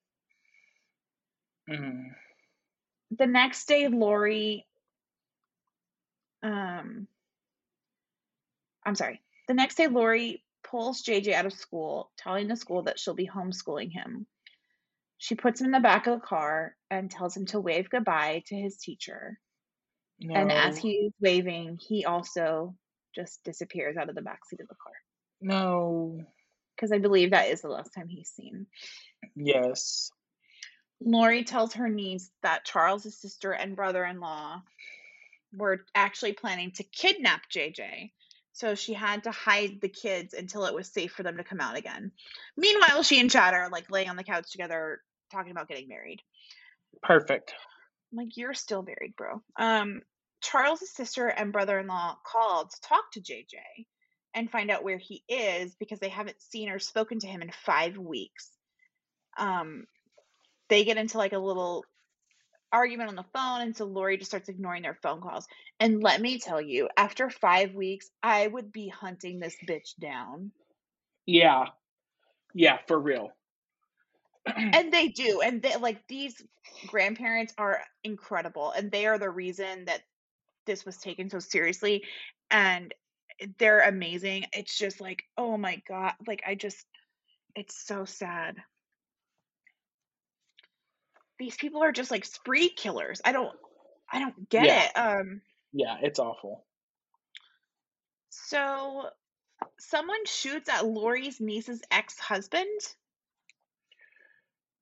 Mhm. 1.70 2.16
the 3.12 3.26
next 3.26 3.66
day 3.68 3.88
lori 3.88 4.68
um 6.44 7.08
i'm 8.86 8.96
sorry. 8.96 9.22
The 9.48 9.56
next 9.56 9.76
day 9.76 9.88
lori 9.88 10.44
pulls 10.64 11.02
jj 11.04 11.34
out 11.34 11.46
of 11.48 11.54
school 11.54 12.12
telling 12.18 12.48
the 12.48 12.56
school 12.56 12.84
that 12.84 13.00
she'll 13.00 13.16
be 13.16 13.28
homeschooling 13.28 13.92
him. 13.92 14.28
She 15.18 15.34
puts 15.34 15.60
him 15.60 15.66
in 15.66 15.72
the 15.72 15.80
back 15.80 16.06
of 16.08 16.20
the 16.20 16.26
car 16.28 16.76
and 16.92 17.10
tells 17.10 17.36
him 17.36 17.46
to 17.48 17.60
wave 17.60 17.90
goodbye 17.90 18.44
to 18.48 18.56
his 18.56 18.78
teacher. 18.78 19.40
No. 20.20 20.36
and 20.36 20.52
as 20.52 20.78
he's 20.78 21.12
waving 21.20 21.78
he 21.78 22.06
also 22.06 22.76
just 23.14 23.44
disappears 23.44 23.98
out 23.98 24.08
of 24.10 24.16
the 24.16 24.22
back 24.22 24.46
seat 24.46 24.62
of 24.62 24.68
the 24.68 24.76
car 24.76 24.94
no. 25.46 26.20
because 26.76 26.92
i 26.92 26.98
believe 26.98 27.32
that 27.32 27.50
is 27.50 27.62
the 27.62 27.68
last 27.70 27.94
time 27.94 28.08
he's 28.08 28.30
seen 28.30 28.66
Yes. 29.36 30.12
Lori 31.02 31.44
tells 31.44 31.74
her 31.74 31.90
niece 31.90 32.30
that 32.44 32.66
Charles's 32.66 33.20
sister 33.20 33.52
and 33.52 33.76
brother-in-law 33.76 34.62
were 35.54 35.86
actually 35.94 36.34
planning 36.34 36.72
to 36.72 36.84
kidnap 36.84 37.42
JJ. 37.54 38.12
So 38.54 38.76
she 38.76 38.94
had 38.94 39.24
to 39.24 39.32
hide 39.32 39.82
the 39.82 39.90
kids 39.90 40.34
until 40.34 40.66
it 40.66 40.74
was 40.74 40.92
safe 40.92 41.12
for 41.12 41.24
them 41.24 41.38
to 41.38 41.44
come 41.44 41.60
out 41.60 41.76
again. 41.76 42.12
Meanwhile, 42.56 43.04
she 43.04 43.20
and 43.20 43.30
Chad 43.30 43.54
are 43.54 43.70
like 43.70 43.92
laying 43.92 44.10
on 44.10 44.16
the 44.16 44.24
couch 44.24 44.50
together 44.52 45.02
talking 45.32 45.52
about 45.52 45.68
getting 45.68 45.90
married. 45.90 46.22
Perfect. 47.04 47.54
I'm 48.12 48.20
like, 48.20 48.38
you're 48.38 48.54
still 48.54 48.82
married, 48.82 49.16
bro. 49.18 49.42
Um, 49.60 50.02
Charles's 50.42 50.94
sister 50.94 51.28
and 51.28 51.52
brother-in-law 51.52 52.18
called 52.26 52.72
to 52.72 52.82
talk 52.82 53.12
to 53.14 53.20
JJ 53.20 53.86
and 54.36 54.52
find 54.52 54.70
out 54.70 54.84
where 54.84 54.98
he 54.98 55.24
is 55.30 55.74
because 55.76 56.00
they 56.00 56.10
haven't 56.10 56.42
seen 56.42 56.70
or 56.70 56.78
spoken 56.78 57.20
to 57.20 57.28
him 57.28 57.42
in 57.42 57.50
five 57.66 57.98
weeks. 57.98 58.52
Um, 59.38 59.86
they 60.70 60.84
get 60.84 60.98
into 60.98 61.18
like 61.18 61.34
a 61.34 61.40
little 61.40 61.86
argument 62.72 63.10
on 63.10 63.16
the 63.16 63.26
phone, 63.34 63.62
and 63.62 63.76
so 63.76 63.86
Lori 63.86 64.18
just 64.18 64.30
starts 64.30 64.50
ignoring 64.50 64.84
their 64.84 65.00
phone 65.02 65.22
calls. 65.22 65.48
And 65.80 66.04
let 66.04 66.22
me 66.22 66.38
tell 66.38 66.62
you, 66.62 66.90
after 66.98 67.30
five 67.30 67.74
weeks, 67.74 68.10
I 68.22 68.46
would 68.46 68.72
be 68.72 68.90
hunting 68.90 69.40
this 69.40 69.56
bitch 69.68 69.96
down. 70.00 70.52
Yeah. 71.26 71.68
Yeah, 72.54 72.78
for 72.88 73.00
real. 73.00 73.32
And 74.56 74.94
they 74.94 75.08
do. 75.08 75.42
And 75.42 75.62
they 75.62 75.76
like 75.78 76.08
these 76.08 76.40
grandparents 76.88 77.54
are 77.58 77.82
incredible. 78.04 78.72
And 78.72 78.92
they 78.92 79.08
are 79.08 79.18
the 79.18 79.30
reason 79.30 79.86
that 79.86 80.02
this 80.68 80.86
was 80.86 80.98
taken 80.98 81.32
so 81.32 81.40
seriously. 81.40 82.04
And 82.52 82.94
they're 83.58 83.82
amazing. 83.82 84.46
It's 84.54 84.78
just 84.78 85.02
like, 85.02 85.24
oh 85.38 85.58
my 85.58 85.82
God. 85.88 86.14
Like, 86.28 86.44
I 86.48 86.56
just, 86.56 86.86
it's 87.56 87.76
so 87.86 88.06
sad. 88.06 88.56
These 91.40 91.58
people 91.58 91.84
are 91.84 91.92
just 91.92 92.12
like 92.12 92.26
spree 92.26 92.70
killers. 92.70 93.22
I 93.26 93.32
don't, 93.32 93.54
I 94.12 94.20
don't 94.20 94.50
get 94.50 94.66
Yeah. 94.66 94.86
it. 94.86 94.92
Um, 94.98 95.42
Yeah, 95.74 95.98
it's 96.02 96.20
awful. 96.20 96.66
so 98.30 99.10
someone 99.80 100.26
shoots 100.26 100.70
at 100.70 100.86
Lori's 100.86 101.40
niece's 101.40 101.82
ex-husband. 101.92 102.68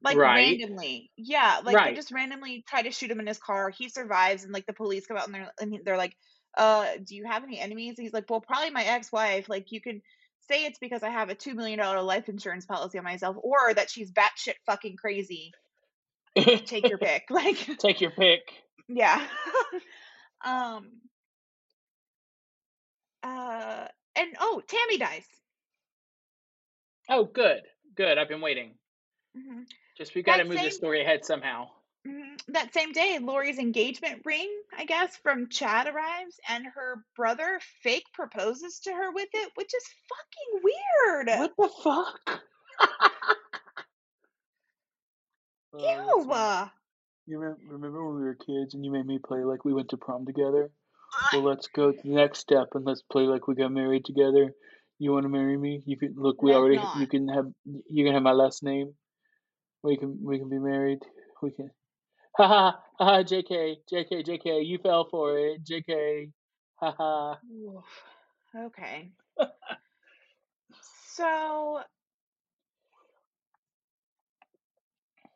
Like 0.03 0.17
Right. 0.17 0.59
randomly. 0.59 1.11
Yeah, 1.15 1.61
like 1.63 1.77
they 1.85 1.95
just 1.95 2.11
randomly 2.11 2.63
try 2.67 2.81
to 2.81 2.91
shoot 2.91 3.09
him 3.09 3.21
in 3.21 3.27
his 3.27 3.39
car. 3.39 3.69
He 3.69 3.87
survives 3.87 4.43
and 4.43 4.51
like 4.51 4.65
the 4.65 4.73
police 4.73 5.07
come 5.07 5.15
out 5.17 5.27
and 5.27 5.33
they're 5.33 5.51
and 5.61 5.79
they're 5.85 5.97
like, 5.97 6.17
"Uh, 6.57 6.87
do 7.03 7.15
you 7.15 7.25
have 7.25 7.43
any 7.43 7.59
enemies?" 7.59 7.95
And 7.97 8.03
he's 8.05 8.13
like, 8.13 8.29
"Well, 8.29 8.41
probably 8.41 8.69
my 8.71 8.83
ex-wife. 8.83 9.49
Like 9.49 9.71
you 9.71 9.81
can 9.81 10.01
say 10.49 10.65
it's 10.65 10.79
because 10.79 11.03
I 11.03 11.09
have 11.09 11.29
a 11.29 11.35
2 11.35 11.53
million 11.55 11.79
dollar 11.79 12.01
life 12.01 12.27
insurance 12.29 12.65
policy 12.65 12.97
on 12.97 13.03
myself 13.03 13.37
or 13.41 13.73
that 13.73 13.89
she's 13.89 14.11
batshit 14.11 14.55
fucking 14.65 14.97
crazy. 14.97 15.51
Take 16.37 16.87
your 16.89 16.97
pick." 16.97 17.25
Like 17.29 17.57
Take 17.79 18.01
your 18.01 18.11
pick. 18.11 18.41
yeah. 18.87 19.25
um 20.45 20.89
uh 23.23 23.87
and 24.15 24.35
oh, 24.39 24.61
Tammy 24.67 24.97
dies. 24.97 25.25
Oh, 27.09 27.25
good. 27.25 27.61
Good. 27.95 28.17
I've 28.17 28.29
been 28.29 28.41
waiting. 28.41 28.75
Mhm. 29.37 29.65
Just 29.97 30.13
we 30.15 30.21
got 30.23 30.37
to 30.37 30.43
move 30.43 30.53
this 30.53 30.61
same- 30.61 30.71
story 30.71 31.01
ahead 31.01 31.25
somehow. 31.25 31.69
Mhm. 32.05 32.41
That 32.49 32.73
same 32.73 32.91
day, 32.91 33.17
Lori's 33.19 33.59
engagement 33.59 34.21
ring, 34.25 34.49
I 34.77 34.85
guess, 34.85 35.15
from 35.17 35.49
Chad 35.49 35.87
arrives, 35.87 36.39
and 36.49 36.65
her 36.65 37.05
brother 37.15 37.59
fake 37.81 38.05
proposes 38.13 38.79
to 38.81 38.91
her 38.93 39.11
with 39.11 39.29
it, 39.33 39.51
which 39.55 39.73
is 39.73 39.83
fucking 40.09 40.63
weird. 40.63 41.39
What 41.39 41.53
the 41.57 41.69
fuck? 41.83 42.43
Oh, 45.75 46.19
Ew. 46.19 46.25
funny. 46.27 46.71
You 47.25 47.39
remember, 47.39 47.61
remember 47.73 48.05
when 48.05 48.17
we 48.17 48.21
were 48.23 48.35
kids 48.35 48.73
and 48.75 48.85
you 48.85 48.91
made 48.91 49.05
me 49.07 49.17
play 49.17 49.43
like 49.43 49.65
we 49.65 49.73
went 49.73 49.89
to 49.89 49.97
prom 49.97 50.25
together? 50.25 50.69
Well, 51.31 51.43
let's 51.43 51.67
go 51.67 51.91
to 51.91 51.97
the 52.03 52.13
next 52.13 52.39
step 52.39 52.67
and 52.73 52.85
let's 52.85 53.01
play 53.01 53.23
like 53.23 53.47
we 53.47 53.55
got 53.55 53.71
married 53.71 54.05
together. 54.05 54.53
You 54.99 55.11
want 55.13 55.23
to 55.23 55.29
marry 55.29 55.57
me? 55.57 55.81
You 55.85 55.97
can 55.97 56.13
look. 56.15 56.41
We 56.41 56.51
Let's 56.51 56.59
already. 56.59 56.75
not. 56.75 56.99
You 56.99 57.07
can 57.07 57.27
have. 57.27 57.45
You 57.89 58.05
can 58.05 58.13
have 58.13 58.23
my 58.23 58.33
last 58.33 58.61
name. 58.61 58.93
We 59.81 59.97
can. 59.97 60.19
We 60.21 60.37
can 60.37 60.49
be 60.49 60.59
married. 60.59 60.99
We 61.41 61.51
can. 61.51 61.71
Ha 62.37 62.47
ha 62.47 62.79
ha! 62.97 63.23
Jk. 63.23 63.77
Jk. 63.91 64.25
Jk. 64.25 64.65
You 64.65 64.79
fell 64.79 65.05
for 65.05 65.37
it. 65.37 65.63
Jk. 65.63 66.31
Ha 66.77 66.95
ha. 66.97 67.39
Okay. 68.55 69.11
so 71.15 71.79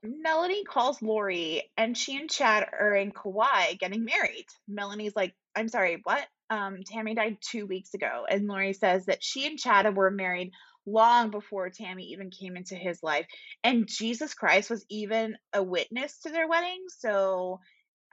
Melanie 0.03 0.63
calls 0.63 1.01
Lori 1.01 1.69
and 1.77 1.97
she 1.97 2.17
and 2.17 2.29
Chad 2.29 2.67
are 2.79 2.95
in 2.95 3.11
Kauai 3.11 3.73
getting 3.73 4.05
married. 4.05 4.45
Melanie's 4.67 5.15
like, 5.15 5.35
I'm 5.55 5.69
sorry, 5.69 5.99
what? 6.03 6.25
Um, 6.49 6.79
Tammy 6.85 7.13
died 7.13 7.37
two 7.41 7.65
weeks 7.65 7.93
ago. 7.93 8.25
And 8.29 8.47
Lori 8.47 8.73
says 8.73 9.05
that 9.05 9.23
she 9.23 9.45
and 9.45 9.59
Chad 9.59 9.95
were 9.95 10.11
married 10.11 10.51
long 10.87 11.31
before 11.31 11.71
Tammy 11.71 12.05
even 12.13 12.31
came 12.31 12.57
into 12.57 12.75
his 12.75 13.03
life. 13.03 13.27
And 13.63 13.87
Jesus 13.89 14.35
Christ 14.35 14.71
was 14.71 14.85
even 14.89 15.37
a 15.53 15.63
witness 15.63 16.19
to 16.21 16.31
their 16.31 16.49
wedding. 16.49 16.85
So 16.99 17.61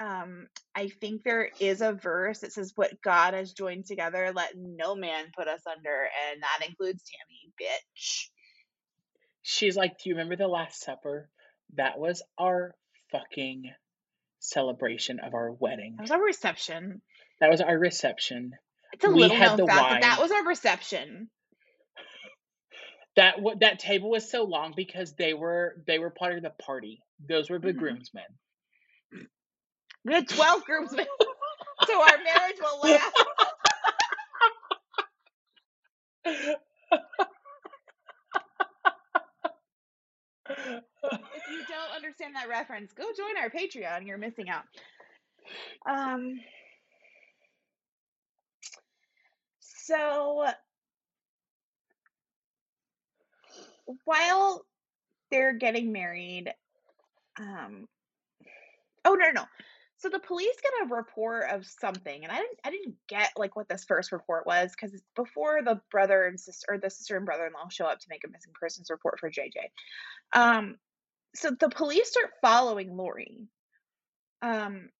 um 0.00 0.48
I 0.74 0.90
think 1.00 1.24
there 1.24 1.50
is 1.60 1.82
a 1.82 1.94
verse 1.94 2.40
that 2.40 2.52
says 2.52 2.72
what 2.76 3.02
God 3.02 3.34
has 3.34 3.54
joined 3.54 3.86
together, 3.86 4.32
let 4.34 4.54
no 4.56 4.96
man 4.96 5.26
put 5.36 5.48
us 5.48 5.62
under, 5.66 6.08
and 6.32 6.42
that 6.42 6.68
includes 6.68 7.04
Tammy, 7.04 7.52
bitch. 7.62 8.28
She's 9.42 9.76
like, 9.76 9.98
Do 9.98 10.10
you 10.10 10.16
remember 10.16 10.36
the 10.36 10.48
Last 10.48 10.82
Supper? 10.82 11.30
That 11.76 11.98
was 11.98 12.22
our 12.38 12.74
fucking 13.12 13.70
celebration 14.40 15.20
of 15.20 15.34
our 15.34 15.52
wedding. 15.52 15.94
That 15.98 16.02
was 16.04 16.10
our 16.12 16.22
reception. 16.22 17.02
That 17.40 17.50
was 17.50 17.60
our 17.60 17.78
reception. 17.78 18.52
It's 18.92 19.04
a 19.04 19.08
We 19.08 19.20
little 19.20 19.36
known 19.38 19.58
fact 19.66 19.90
that 19.90 20.00
that 20.00 20.18
was 20.20 20.30
our 20.32 20.46
reception. 20.46 21.30
That 23.16 23.36
that 23.60 23.80
table 23.80 24.10
was 24.10 24.30
so 24.30 24.44
long 24.44 24.74
because 24.76 25.14
they 25.14 25.34
were 25.34 25.76
they 25.86 25.98
were 26.00 26.10
part 26.10 26.36
of 26.36 26.42
the 26.44 26.50
party. 26.50 27.02
Those 27.28 27.50
were 27.50 27.60
the 27.60 27.72
Mhm. 27.72 27.74
groomsmen. 27.74 28.24
We 30.04 30.14
had 30.14 30.28
12 30.28 30.64
groomsmen. 30.64 31.06
so 31.86 32.02
our 32.02 32.18
marriage 32.24 32.58
will 32.60 32.80
last. 32.82 33.16
If 41.32 41.44
you 41.48 41.64
don't 41.66 41.94
understand 41.96 42.36
that 42.36 42.48
reference, 42.48 42.92
go 42.94 43.04
join 43.16 43.38
our 43.38 43.50
Patreon. 43.50 44.06
You're 44.06 44.18
missing 44.18 44.48
out. 44.50 44.64
Um 45.88 46.40
so 49.60 50.46
while 54.04 54.64
they're 55.30 55.54
getting 55.54 55.92
married, 55.92 56.52
um 57.38 57.86
oh 59.04 59.14
no 59.14 59.26
no 59.26 59.32
no. 59.32 59.44
So 59.98 60.08
the 60.08 60.18
police 60.18 60.54
get 60.62 60.86
a 60.86 60.94
report 60.94 61.50
of 61.50 61.66
something, 61.66 62.24
and 62.24 62.32
I 62.32 62.36
didn't 62.36 62.58
I 62.64 62.70
didn't 62.70 62.96
get 63.08 63.32
like 63.36 63.56
what 63.56 63.68
this 63.68 63.84
first 63.84 64.12
report 64.12 64.46
was 64.46 64.72
because 64.72 65.00
before 65.16 65.62
the 65.62 65.80
brother 65.90 66.24
and 66.26 66.38
sister 66.38 66.66
or 66.68 66.78
the 66.78 66.90
sister 66.90 67.16
and 67.16 67.26
brother 67.26 67.46
in 67.46 67.52
law 67.52 67.68
show 67.68 67.86
up 67.86 68.00
to 68.00 68.06
make 68.10 68.24
a 68.24 68.30
missing 68.30 68.52
persons 68.58 68.90
report 68.90 69.18
for 69.18 69.30
JJ. 69.30 69.70
Um 70.32 70.76
so 71.34 71.50
the 71.50 71.68
police 71.68 72.08
start 72.10 72.30
following 72.42 72.96
Lori. 72.96 73.48
Um 74.42 74.90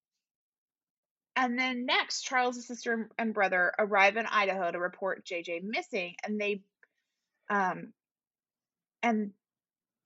and 1.37 1.59
then 1.59 1.85
next, 1.87 2.23
Charles' 2.23 2.67
sister 2.67 3.11
and 3.19 3.35
brother 3.35 3.73
arrive 3.79 4.17
in 4.17 4.27
Idaho 4.27 4.71
to 4.71 4.79
report 4.79 5.27
JJ 5.27 5.63
missing, 5.65 6.15
and 6.25 6.41
they, 6.41 6.63
um, 7.51 7.93
and 9.05 9.31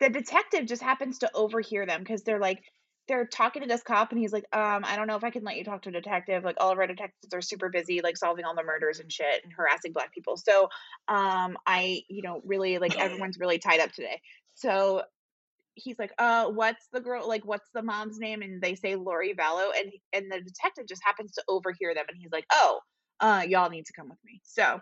the 0.00 0.10
detective 0.10 0.66
just 0.66 0.82
happens 0.82 1.18
to 1.18 1.30
overhear 1.34 1.86
them 1.86 2.00
because 2.00 2.22
they're 2.22 2.40
like, 2.40 2.62
they're 3.06 3.26
talking 3.26 3.62
to 3.62 3.68
this 3.68 3.82
cop, 3.82 4.10
and 4.10 4.20
he's 4.20 4.32
like, 4.32 4.44
um, 4.52 4.84
I 4.84 4.96
don't 4.96 5.06
know 5.06 5.16
if 5.16 5.24
I 5.24 5.30
can 5.30 5.42
let 5.42 5.56
you 5.56 5.64
talk 5.64 5.82
to 5.82 5.88
a 5.88 5.92
detective. 5.92 6.44
Like, 6.44 6.56
all 6.60 6.70
of 6.70 6.78
our 6.78 6.86
detectives 6.86 7.32
are 7.32 7.40
super 7.40 7.70
busy, 7.70 8.02
like 8.02 8.18
solving 8.18 8.44
all 8.44 8.54
the 8.54 8.62
murders 8.62 9.00
and 9.00 9.10
shit 9.10 9.42
and 9.44 9.52
harassing 9.52 9.92
black 9.92 10.12
people. 10.12 10.36
So, 10.36 10.68
um, 11.08 11.56
I, 11.66 12.02
you 12.08 12.20
know, 12.20 12.42
really 12.44 12.78
like 12.78 12.98
everyone's 13.00 13.38
really 13.38 13.58
tied 13.58 13.80
up 13.80 13.92
today. 13.92 14.20
So 14.56 15.04
he's 15.74 15.98
like, 15.98 16.12
uh, 16.18 16.46
what's 16.48 16.86
the 16.92 17.00
girl 17.00 17.26
like 17.26 17.44
what's 17.44 17.70
the 17.72 17.82
mom's 17.82 18.18
name? 18.18 18.42
And 18.42 18.60
they 18.60 18.74
say 18.74 18.96
Lori 18.96 19.34
Vallow, 19.34 19.70
and 19.78 19.90
and 20.12 20.30
the 20.30 20.40
detective 20.40 20.86
just 20.86 21.02
happens 21.04 21.32
to 21.32 21.42
overhear 21.48 21.94
them 21.94 22.04
and 22.08 22.18
he's 22.18 22.32
like, 22.32 22.46
Oh, 22.52 22.80
uh, 23.20 23.44
y'all 23.48 23.70
need 23.70 23.86
to 23.86 23.92
come 23.94 24.08
with 24.08 24.18
me. 24.24 24.40
So 24.44 24.80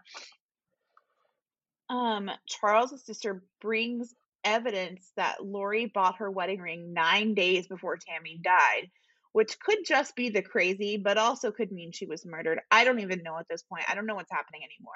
um 1.89 2.31
Charles' 2.47 3.05
sister 3.05 3.43
brings 3.61 4.15
evidence 4.45 5.11
that 5.17 5.45
Lori 5.45 5.87
bought 5.87 6.19
her 6.19 6.31
wedding 6.31 6.61
ring 6.61 6.95
nine 6.95 7.35
days 7.35 7.67
before 7.67 7.97
Tammy 7.97 8.39
died, 8.43 8.91
which 9.33 9.59
could 9.59 9.79
just 9.85 10.15
be 10.15 10.31
the 10.31 10.43
crazy, 10.43 10.97
but 10.97 11.19
also 11.19 11.51
could 11.51 11.73
mean 11.73 11.93
she 11.93 12.07
was 12.07 12.25
murdered. 12.25 12.61
I 12.71 12.85
don't 12.85 13.01
even 13.01 13.23
know 13.23 13.37
at 13.39 13.49
this 13.49 13.63
point. 13.63 13.85
I 13.89 13.95
don't 13.95 14.07
know 14.07 14.15
what's 14.15 14.33
happening 14.33 14.63
anymore. 14.63 14.95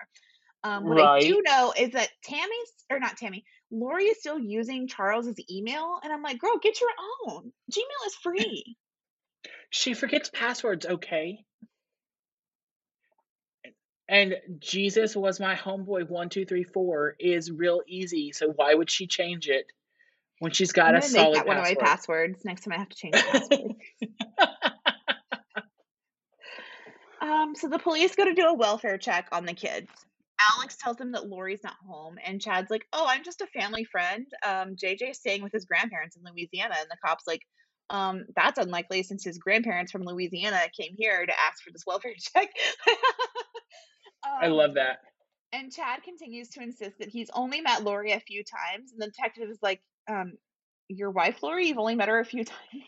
Um, 0.62 0.84
what 0.84 1.01
I 1.01 1.20
do 1.20 1.43
know 1.45 1.72
is 1.76 1.93
that 1.93 2.11
Tammy's 2.22 2.72
or 2.91 3.01
not 3.01 3.16
Tammy, 3.16 3.45
Lori 3.70 4.05
is 4.05 4.18
still 4.18 4.38
using 4.38 4.88
Charles's 4.88 5.36
email, 5.51 5.99
and 6.03 6.12
I'm 6.12 6.22
like, 6.22 6.38
girl, 6.38 6.59
get 6.62 6.80
your 6.80 6.91
own. 7.26 7.53
Gmail 7.72 8.07
is 8.07 8.14
free. 8.14 8.76
She 9.72 9.95
forgets 9.95 10.28
passwords, 10.28 10.84
okay? 10.84 11.45
And 14.11 14.34
Jesus 14.58 15.14
was 15.14 15.38
my 15.38 15.54
homeboy 15.54 16.08
one 16.11 16.28
two 16.28 16.44
three 16.44 16.64
four 16.64 17.14
is 17.20 17.50
real 17.50 17.80
easy, 17.86 18.32
so 18.32 18.48
why 18.48 18.74
would 18.74 18.90
she 18.90 19.06
change 19.06 19.48
it 19.48 19.66
when 20.40 20.50
she's 20.50 20.72
got 20.72 20.88
I'm 20.88 20.96
a 20.96 21.00
gonna 21.00 21.12
make 21.12 21.22
solid 21.22 21.36
that 21.36 21.46
one 21.46 21.56
of 21.58 21.62
my 21.62 21.74
passwords 21.74 22.44
next 22.44 22.64
time 22.64 22.72
I 22.72 22.78
have 22.78 22.88
to 22.88 22.96
change 22.96 23.14
the 23.14 23.22
password. 23.22 23.72
Um, 27.22 27.54
so 27.54 27.68
the 27.68 27.78
police 27.78 28.14
go 28.14 28.24
to 28.24 28.32
do 28.32 28.46
a 28.46 28.54
welfare 28.54 28.96
check 28.96 29.28
on 29.30 29.44
the 29.44 29.52
kids. 29.52 29.88
Alex 30.56 30.76
tells 30.76 30.96
them 30.96 31.12
that 31.12 31.28
Lori's 31.28 31.62
not 31.62 31.76
home, 31.86 32.16
and 32.24 32.40
Chad's 32.40 32.70
like, 32.70 32.86
"Oh, 32.94 33.04
I'm 33.06 33.22
just 33.22 33.42
a 33.42 33.46
family 33.48 33.84
friend. 33.84 34.26
Um, 34.42 34.74
JJ's 34.74 35.18
staying 35.18 35.42
with 35.42 35.52
his 35.52 35.66
grandparents 35.66 36.16
in 36.16 36.22
Louisiana." 36.24 36.76
And 36.78 36.88
the 36.90 36.96
cop's 37.04 37.26
like, 37.26 37.42
"Um, 37.90 38.24
that's 38.34 38.58
unlikely 38.58 39.02
since 39.02 39.22
his 39.22 39.36
grandparents 39.36 39.92
from 39.92 40.04
Louisiana 40.04 40.61
came 40.74 40.94
here 40.96 41.26
to 41.26 41.32
ask 41.46 41.62
for 41.62 41.70
this 41.72 41.84
welfare 41.86 42.14
check." 42.18 42.48
I 44.25 44.47
um, 44.47 44.53
love 44.53 44.75
that. 44.75 45.01
and 45.53 45.73
Chad 45.73 46.03
continues 46.03 46.49
to 46.51 46.62
insist 46.62 46.99
that 46.99 47.09
he's 47.09 47.31
only 47.35 47.61
met 47.61 47.83
Lori 47.85 48.12
a 48.12 48.21
few 48.21 48.43
times, 48.45 48.93
and 48.93 49.01
the 49.01 49.07
detective 49.07 49.49
is 49.51 49.59
like, 49.62 49.81
um, 50.09 50.35
"Your 50.89 51.11
wife, 51.11 51.43
Lori? 51.43 51.66
You've 51.68 51.79
only 51.79 51.95
met 51.95 52.09
her 52.09 52.18
a 52.21 52.25
few 52.25 52.45
times." 52.47 52.85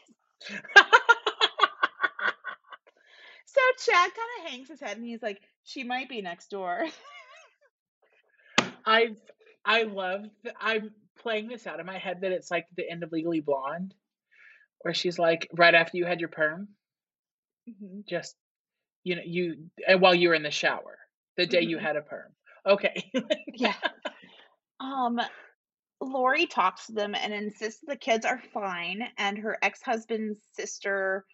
So 3.47 3.61
Chad 3.85 4.11
kind 4.15 4.31
of 4.47 4.51
hangs 4.51 4.69
his 4.69 4.81
head, 4.81 4.97
and 4.97 5.07
he's 5.07 5.23
like, 5.23 5.41
"She 5.65 5.85
might 5.85 6.09
be 6.09 6.23
next 6.23 6.49
door." 6.51 6.87
I 8.87 9.15
I 9.65 9.83
love 9.85 10.25
I'm 10.61 10.91
playing 11.19 11.49
this 11.49 11.67
out 11.67 11.79
in 11.81 11.87
my 11.87 11.99
head 11.99 12.23
that 12.23 12.33
it's 12.33 12.51
like 12.51 12.67
the 12.77 12.89
end 12.91 13.03
of 13.03 13.13
Legally 13.13 13.41
Blonde, 13.41 13.95
where 14.81 14.95
she's 14.95 15.19
like 15.19 15.49
right 15.53 15.75
after 15.75 15.97
you 15.99 16.05
had 16.07 16.21
your 16.21 16.31
perm, 16.31 16.69
Mhm. 17.69 18.07
just 18.09 18.35
you 19.05 19.17
know 19.17 19.23
you 19.25 19.69
and 19.87 20.01
while 20.01 20.15
you 20.15 20.31
were 20.31 20.35
in 20.35 20.43
the 20.43 20.51
shower 20.51 20.99
the 21.37 21.47
day 21.47 21.63
you 21.63 21.79
Mhm. 21.79 21.83
had 21.83 21.97
a 21.97 22.03
perm. 22.03 22.35
Okay. 22.67 23.11
Yeah. 23.55 23.75
Um, 24.81 25.21
Lori 26.01 26.47
talks 26.47 26.87
to 26.87 26.93
them 26.93 27.15
and 27.15 27.33
insists 27.33 27.81
the 27.87 27.97
kids 27.97 28.25
are 28.27 28.43
fine, 28.53 29.09
and 29.19 29.39
her 29.39 29.57
ex-husband's 29.63 30.41
sister 30.55 31.25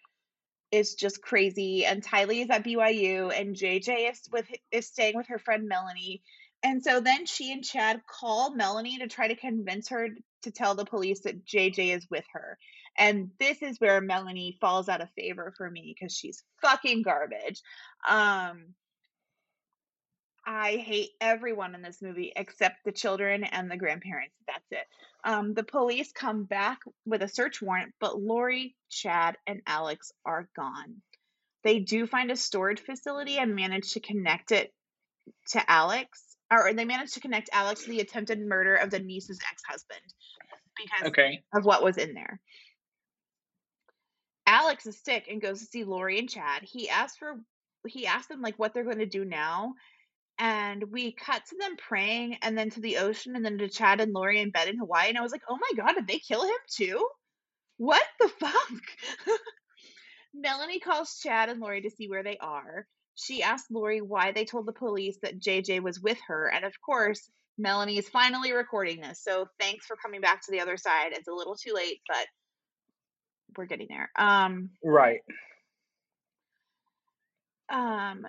is 0.71 0.95
just 0.95 1.23
crazy, 1.23 1.87
and 1.87 2.03
Tylee 2.05 2.43
is 2.45 2.51
at 2.51 2.65
BYU, 2.65 3.31
and 3.31 3.57
JJ 3.57 4.11
is 4.11 4.21
with 4.31 4.47
is 4.71 4.87
staying 4.89 5.17
with 5.17 5.29
her 5.29 5.39
friend 5.39 5.67
Melanie. 5.69 6.23
And 6.63 6.83
so 6.83 7.01
then 7.01 7.25
she 7.25 7.53
and 7.53 7.65
Chad 7.65 8.03
call 8.07 8.55
Melanie 8.55 8.99
to 8.99 9.07
try 9.07 9.29
to 9.29 9.37
convince 9.37 9.89
her 9.89 10.09
to 10.43 10.51
tell 10.51 10.75
the 10.75 10.85
police 10.85 11.21
that 11.21 11.47
JJ 11.47 11.97
is 11.97 12.07
with 12.11 12.25
her. 12.33 12.59
And 12.99 13.31
this 13.39 13.63
is 13.63 13.79
where 13.79 14.01
Melanie 14.01 14.59
falls 14.61 14.89
out 14.89 15.01
of 15.01 15.09
favor 15.13 15.55
for 15.57 15.71
me 15.71 15.95
because 15.97 16.13
she's 16.15 16.43
fucking 16.61 17.03
garbage. 17.03 17.63
Um, 18.09 18.75
I 20.51 20.77
hate 20.77 21.11
everyone 21.21 21.75
in 21.75 21.83
this 21.83 22.01
movie 22.01 22.33
except 22.35 22.77
the 22.83 22.91
children 22.91 23.45
and 23.45 23.71
the 23.71 23.77
grandparents. 23.77 24.35
That's 24.47 24.65
it. 24.71 24.87
Um, 25.23 25.53
the 25.53 25.63
police 25.63 26.11
come 26.11 26.45
back 26.45 26.79
with 27.05 27.21
a 27.23 27.29
search 27.29 27.61
warrant, 27.61 27.93
but 28.01 28.19
Lori, 28.19 28.75
Chad, 28.89 29.37
and 29.47 29.61
Alex 29.67 30.11
are 30.25 30.49
gone. 30.57 31.03
They 31.65 31.81
do 31.81 32.07
find 32.07 32.31
a 32.31 32.37
storage 32.37 32.81
facility 32.81 33.37
and 33.37 33.55
manage 33.55 33.93
to 33.93 34.01
connect 34.01 34.51
it 34.51 34.73
to 35.51 35.71
Alex, 35.71 36.25
or 36.51 36.73
they 36.73 36.87
manage 36.87 37.13
to 37.13 37.21
connect 37.21 37.51
Alex 37.53 37.85
to 37.85 37.91
the 37.91 38.01
attempted 38.01 38.41
murder 38.41 38.75
of 38.75 38.91
the 38.91 39.01
niece's 39.01 39.41
ex 39.53 39.63
husband 39.69 40.01
because 40.79 41.09
okay. 41.09 41.43
of 41.55 41.67
what 41.67 41.85
was 41.85 41.99
in 41.99 42.15
there. 42.15 42.41
Alex 44.47 44.87
is 44.87 44.99
sick 45.05 45.27
and 45.31 45.43
goes 45.43 45.59
to 45.59 45.67
see 45.67 45.85
Lori 45.85 46.19
and 46.19 46.31
Chad. 46.31 46.63
He 46.63 46.89
asks 46.89 47.19
for 47.19 47.35
he 47.87 48.07
asks 48.07 48.29
them 48.29 48.41
like 48.41 48.59
what 48.59 48.73
they're 48.73 48.83
going 48.85 49.01
to 49.01 49.05
do 49.05 49.27
now. 49.27 49.75
And 50.39 50.84
we 50.93 51.12
cut 51.12 51.43
to 51.47 51.57
them 51.59 51.76
praying 51.76 52.36
and 52.43 52.57
then 52.57 52.70
to 52.70 52.80
the 52.80 52.99
ocean 52.99 53.34
and 53.34 53.45
then 53.45 53.59
to 53.59 53.68
Chad 53.68 54.01
and 54.01 54.12
Lori 54.12 54.41
in 54.41 54.51
bed 54.51 54.68
in 54.68 54.78
Hawaii. 54.78 55.09
And 55.09 55.18
I 55.18 55.22
was 55.22 55.32
like, 55.32 55.43
oh 55.49 55.59
my 55.59 55.82
God, 55.82 55.95
did 55.95 56.07
they 56.07 56.18
kill 56.20 56.45
him 56.45 56.57
too? 56.70 57.09
What 57.78 58.05
the 58.20 58.28
fuck? 58.41 58.82
Melanie 60.34 60.80
calls 60.80 61.18
Chad 61.22 61.49
and 61.49 61.61
Lori 61.61 61.82
to 61.82 61.91
see 61.91 62.09
where 62.09 62.22
they 62.22 62.39
are. 62.39 62.86
She 63.14 63.43
asks 63.43 63.70
Lori 63.70 64.01
why 64.01 64.32
they 64.32 64.45
told 64.45 64.66
the 64.66 64.72
police 64.72 65.18
that 65.22 65.41
JJ 65.41 65.82
was 65.82 66.01
with 66.01 66.18
her. 66.28 66.49
And 66.49 66.64
of 66.64 66.74
course, 66.80 67.28
Melanie 67.59 67.99
is 67.99 68.09
finally 68.09 68.53
recording 68.53 69.01
this. 69.01 69.20
So 69.22 69.47
thanks 69.59 69.86
for 69.86 69.97
coming 69.97 70.20
back 70.20 70.45
to 70.45 70.53
the 70.53 70.61
other 70.61 70.76
side. 70.76 71.12
It's 71.12 71.26
a 71.26 71.32
little 71.32 71.57
too 71.57 71.72
late, 71.74 72.01
but 72.07 72.26
we're 73.57 73.66
getting 73.66 73.89
there. 73.91 74.11
Um 74.16 74.70
Right. 74.84 75.20
um 77.70 78.26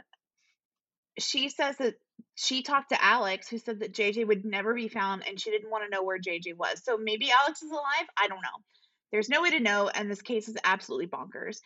she 1.19 1.49
says 1.49 1.77
that 1.77 1.95
she 2.35 2.61
talked 2.63 2.89
to 2.89 3.03
Alex 3.03 3.47
who 3.47 3.57
said 3.57 3.79
that 3.79 3.93
JJ 3.93 4.27
would 4.27 4.45
never 4.45 4.73
be 4.73 4.87
found 4.87 5.23
and 5.27 5.39
she 5.39 5.51
didn't 5.51 5.69
want 5.69 5.83
to 5.83 5.89
know 5.89 6.03
where 6.03 6.19
JJ 6.19 6.57
was. 6.57 6.83
So 6.83 6.97
maybe 6.97 7.31
Alex 7.31 7.61
is 7.61 7.71
alive? 7.71 8.07
I 8.17 8.27
don't 8.27 8.41
know. 8.41 8.63
There's 9.11 9.29
no 9.29 9.41
way 9.41 9.51
to 9.51 9.59
know 9.59 9.89
and 9.89 10.09
this 10.09 10.21
case 10.21 10.47
is 10.47 10.57
absolutely 10.63 11.07
bonkers. 11.07 11.59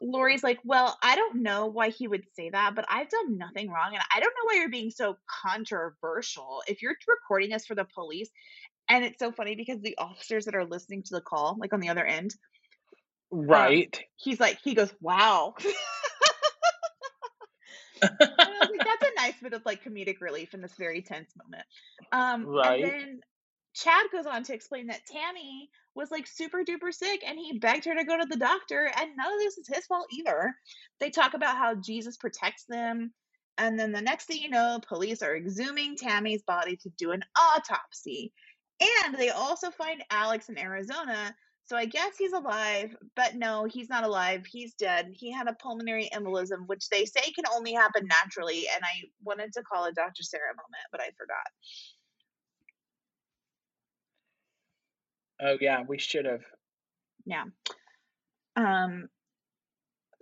Lori's 0.00 0.44
like, 0.44 0.58
Well, 0.64 0.96
I 1.02 1.16
don't 1.16 1.42
know 1.42 1.66
why 1.66 1.90
he 1.90 2.06
would 2.08 2.24
say 2.34 2.50
that, 2.50 2.74
but 2.74 2.84
I've 2.88 3.10
done 3.10 3.36
nothing 3.36 3.68
wrong. 3.70 3.90
And 3.94 4.02
I 4.14 4.20
don't 4.20 4.32
know 4.32 4.44
why 4.44 4.56
you're 4.56 4.70
being 4.70 4.90
so 4.90 5.16
controversial. 5.42 6.62
If 6.68 6.82
you're 6.82 6.94
recording 7.06 7.50
this 7.50 7.66
for 7.66 7.74
the 7.74 7.86
police, 7.94 8.30
and 8.88 9.04
it's 9.04 9.18
so 9.18 9.32
funny 9.32 9.54
because 9.56 9.80
the 9.80 9.98
officers 9.98 10.44
that 10.46 10.54
are 10.54 10.64
listening 10.64 11.02
to 11.04 11.14
the 11.14 11.20
call, 11.20 11.56
like 11.58 11.72
on 11.72 11.80
the 11.80 11.88
other 11.88 12.04
end, 12.04 12.34
um, 13.32 13.46
Right. 13.46 14.00
he's 14.16 14.40
like, 14.40 14.58
he 14.62 14.74
goes, 14.74 14.92
Wow. 15.00 15.54
nice 19.38 19.50
bit 19.50 19.56
of 19.56 19.64
like 19.66 19.84
comedic 19.84 20.20
relief 20.20 20.54
in 20.54 20.60
this 20.60 20.74
very 20.78 21.02
tense 21.02 21.32
moment. 21.36 21.66
Um, 22.12 22.42
and 22.42 22.48
Right. 22.54 22.82
then 22.82 23.20
Chad 23.74 24.06
goes 24.12 24.26
on 24.26 24.42
to 24.44 24.54
explain 24.54 24.86
that 24.88 25.06
Tammy 25.06 25.70
was 25.94 26.10
like 26.10 26.26
super 26.26 26.64
duper 26.64 26.92
sick 26.92 27.22
and 27.26 27.38
he 27.38 27.58
begged 27.58 27.84
her 27.84 27.94
to 27.94 28.04
go 28.04 28.18
to 28.18 28.26
the 28.26 28.36
doctor, 28.36 28.90
and 28.96 29.10
none 29.16 29.32
of 29.32 29.38
this 29.38 29.58
is 29.58 29.68
his 29.68 29.86
fault 29.86 30.06
either. 30.12 30.54
They 31.00 31.10
talk 31.10 31.34
about 31.34 31.56
how 31.56 31.74
Jesus 31.74 32.16
protects 32.16 32.64
them. 32.68 33.12
And 33.58 33.78
then 33.78 33.90
the 33.90 34.00
next 34.00 34.26
thing 34.26 34.40
you 34.40 34.50
know, 34.50 34.80
police 34.86 35.20
are 35.20 35.34
exhuming 35.34 35.96
Tammy's 35.96 36.42
body 36.42 36.76
to 36.76 36.90
do 36.90 37.10
an 37.10 37.24
autopsy. 37.36 38.32
And 38.80 39.16
they 39.16 39.30
also 39.30 39.70
find 39.70 40.04
Alex 40.10 40.48
in 40.48 40.56
Arizona. 40.58 41.34
So 41.68 41.76
I 41.76 41.84
guess 41.84 42.16
he's 42.16 42.32
alive, 42.32 42.96
but 43.14 43.34
no, 43.34 43.66
he's 43.66 43.90
not 43.90 44.02
alive. 44.02 44.46
He's 44.46 44.72
dead. 44.72 45.10
He 45.12 45.30
had 45.30 45.48
a 45.48 45.52
pulmonary 45.52 46.08
embolism, 46.14 46.66
which 46.66 46.88
they 46.88 47.04
say 47.04 47.30
can 47.32 47.44
only 47.54 47.74
happen 47.74 48.06
naturally. 48.06 48.66
And 48.74 48.82
I 48.82 49.08
wanted 49.22 49.52
to 49.52 49.62
call 49.62 49.84
it 49.84 49.94
Dr. 49.94 50.22
Sarah 50.22 50.54
moment, 50.56 50.86
but 50.90 51.02
I 51.02 51.10
forgot. 51.18 51.46
Oh 55.40 55.58
yeah, 55.60 55.84
we 55.86 55.98
should 55.98 56.24
have. 56.24 56.42
Yeah. 57.26 57.44
Um, 58.56 59.10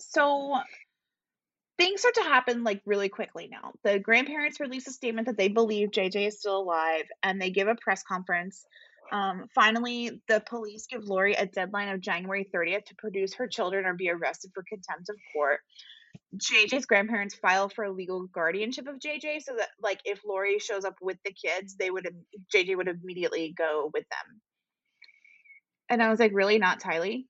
so 0.00 0.56
things 1.78 2.00
start 2.00 2.16
to 2.16 2.22
happen 2.22 2.64
like 2.64 2.82
really 2.84 3.08
quickly 3.08 3.48
now. 3.48 3.72
The 3.84 4.00
grandparents 4.00 4.58
release 4.58 4.88
a 4.88 4.92
statement 4.92 5.28
that 5.28 5.36
they 5.36 5.48
believe 5.48 5.90
JJ 5.90 6.26
is 6.26 6.40
still 6.40 6.58
alive 6.58 7.04
and 7.22 7.40
they 7.40 7.50
give 7.50 7.68
a 7.68 7.76
press 7.76 8.02
conference. 8.02 8.64
Um, 9.12 9.48
finally, 9.54 10.20
the 10.28 10.40
police 10.40 10.86
give 10.86 11.04
Lori 11.04 11.34
a 11.34 11.46
deadline 11.46 11.88
of 11.88 12.00
January 12.00 12.48
30th 12.52 12.86
to 12.86 12.94
produce 12.96 13.34
her 13.34 13.46
children 13.46 13.86
or 13.86 13.94
be 13.94 14.10
arrested 14.10 14.50
for 14.54 14.64
contempt 14.68 15.08
of 15.08 15.16
court. 15.32 15.60
JJ's 16.36 16.86
grandparents 16.86 17.34
file 17.34 17.68
for 17.68 17.88
legal 17.90 18.26
guardianship 18.26 18.86
of 18.88 18.98
JJ 18.98 19.42
so 19.42 19.54
that 19.56 19.68
like 19.80 20.00
if 20.04 20.20
Lori 20.26 20.58
shows 20.58 20.84
up 20.84 20.96
with 21.00 21.18
the 21.24 21.32
kids, 21.32 21.76
they 21.76 21.90
would 21.90 22.08
JJ 22.54 22.76
would 22.76 22.88
immediately 22.88 23.54
go 23.56 23.90
with 23.92 24.04
them. 24.08 24.40
And 25.88 26.02
I 26.02 26.10
was 26.10 26.18
like, 26.18 26.32
really 26.34 26.58
not 26.58 26.80
Tylee? 26.80 27.26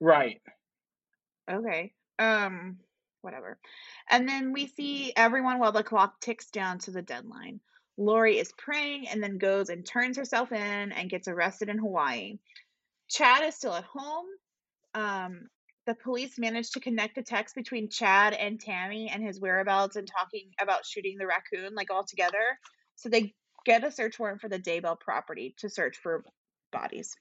Right. 0.00 0.42
Okay. 1.50 1.92
Um, 2.18 2.78
whatever. 3.22 3.58
And 4.10 4.28
then 4.28 4.52
we 4.52 4.66
see 4.66 5.12
everyone 5.16 5.58
while 5.58 5.72
the 5.72 5.82
clock 5.82 6.20
ticks 6.20 6.50
down 6.50 6.78
to 6.80 6.90
the 6.90 7.02
deadline. 7.02 7.60
Lori 7.96 8.38
is 8.38 8.52
praying 8.58 9.08
and 9.08 9.22
then 9.22 9.38
goes 9.38 9.68
and 9.68 9.86
turns 9.86 10.16
herself 10.16 10.52
in 10.52 10.92
and 10.92 11.10
gets 11.10 11.28
arrested 11.28 11.68
in 11.68 11.78
Hawaii. 11.78 12.38
Chad 13.08 13.44
is 13.44 13.54
still 13.54 13.74
at 13.74 13.84
home. 13.84 14.26
Um, 14.94 15.48
the 15.86 15.94
police 15.94 16.38
managed 16.38 16.72
to 16.72 16.80
connect 16.80 17.18
a 17.18 17.22
text 17.22 17.54
between 17.54 17.90
Chad 17.90 18.32
and 18.32 18.60
Tammy 18.60 19.10
and 19.12 19.22
his 19.22 19.40
whereabouts 19.40 19.96
and 19.96 20.08
talking 20.08 20.50
about 20.60 20.86
shooting 20.86 21.18
the 21.18 21.26
raccoon 21.26 21.74
like 21.74 21.90
all 21.90 22.04
together. 22.04 22.58
So 22.96 23.08
they 23.08 23.34
get 23.66 23.84
a 23.84 23.90
search 23.90 24.18
warrant 24.18 24.40
for 24.40 24.48
the 24.48 24.58
Daybell 24.58 24.98
property 24.98 25.54
to 25.58 25.68
search 25.68 25.96
for 25.96 26.24
bodies. 26.72 27.14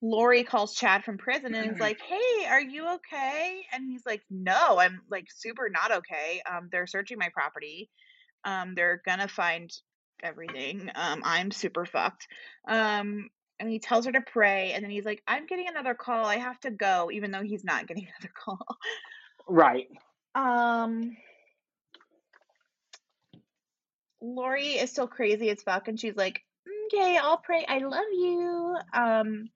Lori 0.00 0.44
calls 0.44 0.74
Chad 0.74 1.02
from 1.02 1.16
prison 1.16 1.54
and 1.54 1.72
is 1.72 1.80
like, 1.80 1.98
"Hey, 2.00 2.44
are 2.46 2.60
you 2.60 2.86
okay?" 2.96 3.64
And 3.72 3.88
he's 3.88 4.04
like, 4.04 4.22
"No, 4.28 4.78
I'm 4.78 5.00
like 5.10 5.26
super 5.30 5.70
not 5.70 5.92
okay. 5.92 6.42
Um, 6.50 6.68
they're 6.70 6.86
searching 6.86 7.18
my 7.18 7.30
property. 7.32 7.90
Um, 8.44 8.74
they're 8.74 9.02
gonna 9.04 9.28
find 9.28 9.70
everything. 10.22 10.90
Um, 10.94 11.22
I'm 11.24 11.50
super 11.50 11.84
fucked." 11.84 12.26
Um, 12.66 13.30
and 13.60 13.70
he 13.70 13.78
tells 13.78 14.06
her 14.06 14.12
to 14.12 14.20
pray, 14.20 14.72
and 14.72 14.82
then 14.82 14.90
he's 14.90 15.04
like, 15.04 15.22
"I'm 15.26 15.46
getting 15.46 15.68
another 15.68 15.94
call. 15.94 16.24
I 16.24 16.36
have 16.36 16.58
to 16.60 16.70
go," 16.70 17.10
even 17.12 17.30
though 17.30 17.42
he's 17.42 17.64
not 17.64 17.86
getting 17.86 18.06
another 18.18 18.32
call. 18.34 18.78
Right. 19.46 19.88
Um, 20.34 21.16
Lori 24.20 24.74
is 24.74 24.90
still 24.90 25.08
crazy 25.08 25.50
as 25.50 25.62
fuck, 25.62 25.88
and 25.88 25.98
she's 25.98 26.16
like, 26.16 26.42
"Okay, 26.86 27.16
I'll 27.16 27.38
pray. 27.38 27.64
I 27.66 27.78
love 27.78 28.06
you." 28.12 28.76
Um. 28.92 29.50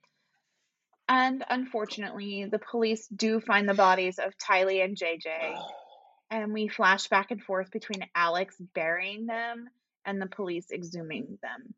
And 1.10 1.42
unfortunately, 1.48 2.44
the 2.50 2.58
police 2.58 3.06
do 3.08 3.40
find 3.40 3.66
the 3.66 3.72
bodies 3.72 4.18
of 4.18 4.36
Tylee 4.36 4.84
and 4.84 4.94
JJ, 4.94 5.24
and 6.30 6.52
we 6.52 6.68
flash 6.68 7.08
back 7.08 7.30
and 7.30 7.42
forth 7.42 7.70
between 7.70 8.04
Alex 8.14 8.56
burying 8.74 9.26
them 9.26 9.68
and 10.04 10.20
the 10.20 10.26
police 10.26 10.66
exhuming 10.70 11.38
them. 11.40 11.74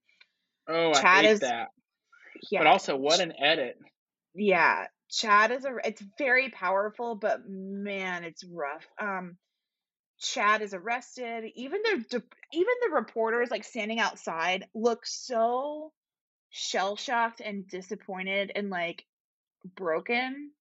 Oh, 0.68 0.92
I 0.92 1.22
hate 1.22 1.30
is 1.30 1.40
that. 1.40 1.68
Yeah. 2.50 2.60
But 2.60 2.66
also, 2.68 2.96
what 2.96 3.20
an 3.20 3.32
edit. 3.38 3.78
yeah. 4.34 4.86
Chad 5.10 5.50
is 5.50 5.64
a 5.64 5.76
it's 5.84 6.02
very 6.18 6.50
powerful, 6.50 7.16
but 7.16 7.40
man, 7.48 8.22
it's 8.22 8.44
rough. 8.44 8.86
Um, 9.00 9.36
Chad 10.20 10.62
is 10.62 10.72
arrested. 10.72 11.50
Even 11.56 11.80
the 11.82 12.22
even 12.52 12.74
the 12.82 12.94
reporters 12.94 13.50
like 13.50 13.64
standing 13.64 13.98
outside 13.98 14.66
look 14.72 15.04
so 15.04 15.92
shell 16.50 16.94
shocked 16.94 17.40
and 17.40 17.66
disappointed 17.66 18.52
and 18.54 18.70
like 18.70 19.04
broken. 19.74 20.52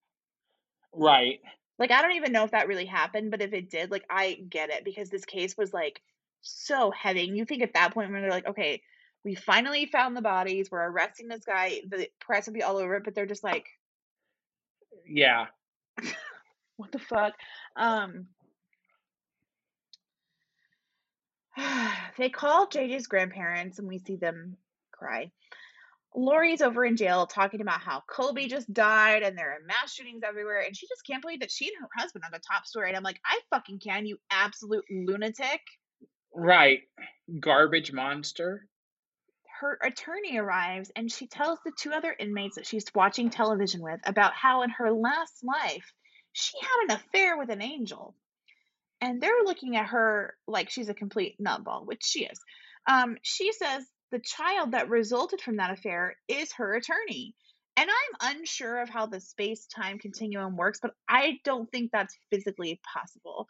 Right. 0.93 1.41
Like 1.80 1.91
I 1.91 2.01
don't 2.01 2.15
even 2.15 2.34
know 2.34 2.43
if 2.43 2.51
that 2.51 2.67
really 2.67 2.86
happened, 2.86 3.32
but 3.32 3.41
if 3.41 3.53
it 3.53 3.69
did, 3.69 3.89
like 3.89 4.03
I 4.09 4.34
get 4.49 4.69
it 4.69 4.84
because 4.84 5.09
this 5.09 5.25
case 5.25 5.57
was 5.57 5.73
like 5.73 6.01
so 6.41 6.91
heavy. 6.91 7.27
And 7.27 7.38
you 7.38 7.45
think 7.45 7.63
at 7.63 7.73
that 7.73 7.93
point 7.93 8.11
when 8.11 8.21
they're 8.21 8.30
like, 8.30 8.47
okay, 8.47 8.82
we 9.23 9.36
finally 9.36 9.86
found 9.86 10.15
the 10.15 10.21
bodies, 10.21 10.69
we're 10.69 10.89
arresting 10.89 11.27
this 11.30 11.45
guy, 11.45 11.82
the 11.89 12.09
press 12.19 12.47
would 12.47 12.53
be 12.53 12.63
all 12.63 12.77
over 12.77 12.95
it, 12.95 13.03
but 13.05 13.15
they're 13.15 13.25
just 13.25 13.43
like, 13.43 13.65
Yeah. 15.07 15.47
what 16.77 16.91
the 16.91 16.99
fuck? 16.99 17.34
Um 17.77 18.27
they 22.17 22.30
call 22.30 22.67
JJ's 22.67 23.07
grandparents 23.07 23.80
and 23.80 23.88
we 23.88 23.99
see 23.99 24.17
them 24.17 24.57
cry. 24.91 25.32
Lori's 26.16 26.62
over 26.62 26.84
in 26.86 26.97
jail 26.97 27.28
talking 27.28 27.62
about 27.62 27.82
how 27.82 28.03
Kobe 28.10 28.47
just 28.47 28.72
died 28.74 29.22
and 29.24 29.38
there 29.38 29.51
are 29.51 29.66
mass 29.66 29.93
shootings 29.93 30.24
everywhere, 30.28 30.62
and 30.62 30.76
she 30.76 30.88
just 30.88 31.05
can't 31.05 31.22
believe 31.22 31.41
that 31.41 31.51
she 31.51 31.68
and 31.68 31.76
her 31.82 31.89
husband 31.95 32.24
are 32.26 32.32
the 32.32 32.41
top 32.51 32.66
story. 32.66 32.89
And 32.89 32.97
I'm 32.97 33.03
like, 33.03 33.20
I 33.24 33.39
fucking 33.51 33.80
can, 33.80 34.05
you 34.05 34.18
absolute 34.32 34.86
lunatic. 34.89 35.62
Right. 36.34 36.82
Garbage 37.39 37.91
monster. 37.91 38.68
Her 39.60 39.78
attorney 39.84 40.38
arrives 40.38 40.89
and 40.95 41.12
she 41.12 41.28
tells 41.28 41.60
the 41.64 41.74
two 41.78 41.91
other 41.91 42.16
inmates 42.18 42.55
that 42.55 42.66
she's 42.66 42.86
watching 42.95 43.30
television 43.30 43.82
with 43.82 43.99
about 44.05 44.34
how 44.34 44.62
in 44.62 44.70
her 44.70 44.91
last 44.91 45.43
life 45.43 45.91
she 46.32 46.53
had 46.62 46.89
an 46.89 46.95
affair 47.01 47.38
with 47.38 47.49
an 47.49 47.62
angel. 47.62 48.16
And 49.01 49.22
they're 49.22 49.43
looking 49.45 49.76
at 49.76 49.88
her 49.88 50.36
like 50.47 50.70
she's 50.70 50.89
a 50.89 50.93
complete 50.93 51.36
nutball, 51.41 51.86
which 51.86 52.03
she 52.03 52.26
is. 52.26 52.39
Um, 52.88 53.18
she 53.22 53.51
says 53.51 53.86
the 54.12 54.20
child 54.20 54.72
that 54.72 54.89
resulted 54.89 55.41
from 55.41 55.57
that 55.57 55.72
affair 55.72 56.16
is 56.28 56.51
her 56.53 56.76
attorney. 56.76 57.36
And 57.78 57.89
I'm 57.89 58.36
unsure 58.36 58.82
of 58.82 58.89
how 58.89 59.05
the 59.05 59.22
space 59.22 59.66
time 59.68 59.99
continuum 59.99 60.57
works, 60.57 60.80
but 60.82 60.91
I 61.07 61.39
don't 61.45 61.70
think 61.72 61.91
that's 61.91 62.18
physically 62.30 62.80
possible. 62.93 63.47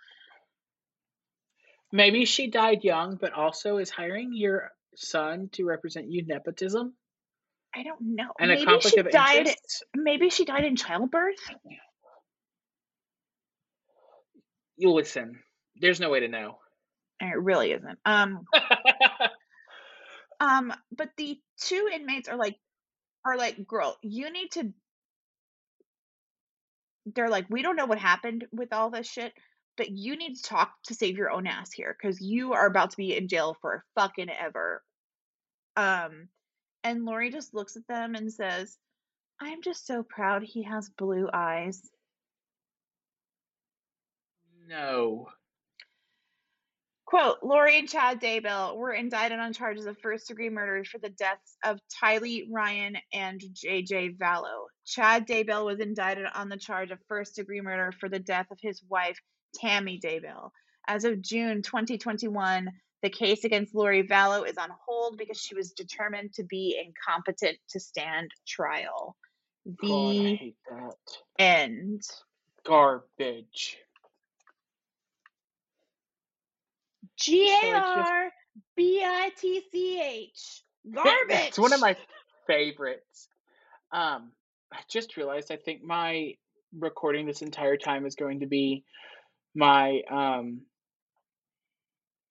Maybe 1.91 2.25
she 2.25 2.51
died 2.51 2.83
young, 2.83 3.17
but 3.19 3.33
also 3.33 3.77
is 3.77 3.89
hiring 3.89 4.31
your 4.33 4.69
son 4.95 5.49
to 5.53 5.65
represent 5.65 6.11
you 6.11 6.23
nepotism. 6.25 6.93
I 7.73 7.83
don't 7.83 8.01
know. 8.01 8.29
And 8.39 8.51
a 8.51 8.55
maybe 8.55 8.65
conflict 8.65 8.95
she 8.95 8.99
of 8.99 9.09
died. 9.09 9.37
interest. 9.39 9.85
Maybe 9.95 10.29
she 10.29 10.45
died 10.45 10.65
in 10.65 10.75
childbirth. 10.75 11.39
You 14.77 14.91
listen. 14.91 15.39
There's 15.75 15.99
no 15.99 16.09
way 16.09 16.21
to 16.21 16.27
know. 16.27 16.59
It 17.19 17.37
really 17.37 17.71
isn't. 17.71 17.99
Um, 18.05 18.45
um, 20.39 20.73
but 20.95 21.09
the 21.17 21.39
two 21.61 21.89
inmates 21.93 22.29
are 22.29 22.37
like, 22.37 22.57
are 23.25 23.37
like, 23.37 23.67
girl, 23.67 23.97
you 24.01 24.31
need 24.31 24.51
to. 24.51 24.73
They're 27.05 27.29
like, 27.29 27.45
we 27.49 27.61
don't 27.61 27.75
know 27.75 27.85
what 27.85 27.97
happened 27.97 28.45
with 28.51 28.71
all 28.71 28.89
this 28.89 29.09
shit, 29.09 29.33
but 29.77 29.89
you 29.89 30.15
need 30.15 30.35
to 30.35 30.43
talk 30.43 30.71
to 30.85 30.93
save 30.93 31.17
your 31.17 31.31
own 31.31 31.47
ass 31.47 31.71
here 31.71 31.95
because 31.99 32.21
you 32.21 32.53
are 32.53 32.67
about 32.67 32.91
to 32.91 32.97
be 32.97 33.15
in 33.15 33.27
jail 33.27 33.57
for 33.61 33.83
fucking 33.95 34.29
ever. 34.29 34.83
Um, 35.75 36.29
and 36.83 37.05
Lori 37.05 37.31
just 37.31 37.53
looks 37.53 37.75
at 37.75 37.87
them 37.87 38.15
and 38.15 38.31
says, 38.31 38.77
I'm 39.41 39.61
just 39.61 39.87
so 39.87 40.03
proud 40.03 40.43
he 40.43 40.63
has 40.63 40.89
blue 40.97 41.29
eyes. 41.33 41.81
no. 44.69 45.27
Quote, 47.09 47.37
Lori 47.43 47.79
and 47.79 47.89
Chad 47.89 48.21
Daybell 48.21 48.77
were 48.77 48.93
indicted 48.93 49.39
on 49.39 49.51
charges 49.51 49.87
of 49.87 49.97
first 49.99 50.27
degree 50.27 50.51
murder 50.51 50.83
for 50.85 50.99
the 50.99 51.09
deaths 51.09 51.57
of 51.65 51.79
Tylee 52.03 52.47
Ryan 52.51 52.97
and 53.11 53.41
JJ 53.41 54.17
Vallow. 54.19 54.67
Chad 54.85 55.27
Daybell 55.27 55.65
was 55.65 55.79
indicted 55.79 56.27
on 56.35 56.49
the 56.49 56.57
charge 56.57 56.91
of 56.91 56.99
first 57.07 57.35
degree 57.35 57.61
murder 57.61 57.91
for 57.99 58.09
the 58.09 58.19
death 58.19 58.45
of 58.51 58.59
his 58.61 58.83
wife, 58.89 59.17
Tammy 59.55 59.99
Daybell. 59.99 60.51
As 60.87 61.03
of 61.03 61.21
June 61.23 61.63
2021, 61.63 62.69
the 63.01 63.09
case 63.09 63.43
against 63.43 63.73
Lori 63.73 64.03
Vallow 64.07 64.47
is 64.47 64.57
on 64.57 64.69
hold 64.87 65.17
because 65.17 65.39
she 65.39 65.55
was 65.55 65.71
determined 65.71 66.33
to 66.35 66.43
be 66.43 66.79
incompetent 66.85 67.57
to 67.71 67.79
stand 67.79 68.31
trial. 68.47 69.17
God, 69.87 70.17
I 70.19 70.29
The 70.29 70.39
hate 70.39 70.57
that. 70.69 70.95
end. 71.39 72.03
Garbage. 72.65 73.77
G 77.19 77.45
A 77.45 77.61
So 77.61 77.67
it's 77.67 77.95
just 77.95 78.11
R 78.11 78.29
B 78.75 79.01
I 79.03 79.31
T 79.37 79.61
C 79.71 80.01
H. 80.01 80.63
Garbage. 80.93 81.27
That's 81.29 81.59
one 81.59 81.73
of 81.73 81.79
my 81.79 81.95
favorites. 82.47 83.27
Um, 83.91 84.31
I 84.71 84.79
just 84.89 85.17
realized 85.17 85.51
I 85.51 85.57
think 85.57 85.83
my 85.83 86.33
recording 86.77 87.25
this 87.25 87.41
entire 87.41 87.77
time 87.77 88.05
is 88.05 88.15
going 88.15 88.41
to 88.41 88.45
be 88.45 88.83
my 89.55 90.01
um 90.09 90.61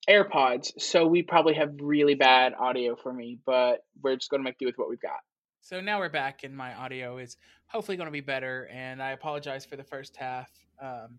AirPods, 0.09 0.81
so 0.81 1.07
we 1.07 1.23
probably 1.23 1.55
have 1.55 1.75
really 1.81 2.15
bad 2.15 2.55
audio 2.59 2.97
for 2.97 3.13
me, 3.13 3.39
but 3.45 3.85
we're 4.03 4.17
just 4.17 4.31
going 4.31 4.41
to 4.41 4.45
make 4.45 4.57
do 4.59 4.65
with 4.65 4.79
what 4.79 4.89
we've 4.89 5.01
got. 5.01 5.21
So 5.61 5.83
now 5.83 5.99
we're 5.99 6.09
back, 6.09 6.45
and 6.45 6.57
my 6.57 6.75
audio 6.75 7.19
is 7.19 7.37
hopefully 7.67 7.99
going 7.99 8.07
to 8.07 8.13
be 8.13 8.23
better. 8.23 8.69
And 8.73 9.03
I 9.03 9.11
apologize 9.11 9.67
for 9.67 9.77
the 9.77 9.85
first 9.85 10.17
half. 10.17 10.51
Um, 10.81 11.19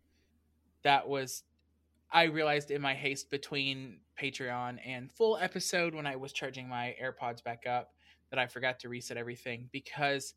that 0.84 1.08
was 1.08 1.44
I 2.12 2.24
realized 2.24 2.72
in 2.72 2.82
my 2.82 2.94
haste 2.94 3.30
between 3.30 3.98
Patreon 4.20 4.80
and 4.86 5.12
full 5.12 5.38
episode 5.38 5.94
when 5.94 6.08
I 6.08 6.16
was 6.16 6.34
charging 6.34 6.68
my 6.68 6.96
AirPods 7.02 7.44
back 7.44 7.66
up 7.68 7.92
that 8.32 8.40
I 8.40 8.48
forgot 8.48 8.80
to 8.80 8.90
reset 8.90 9.18
everything 9.18 9.70
because 9.72 10.34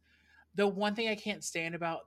the 0.54 0.66
one 0.66 0.94
thing 0.94 1.08
I 1.08 1.14
can't 1.14 1.42
stand 1.42 1.74
about 1.74 2.00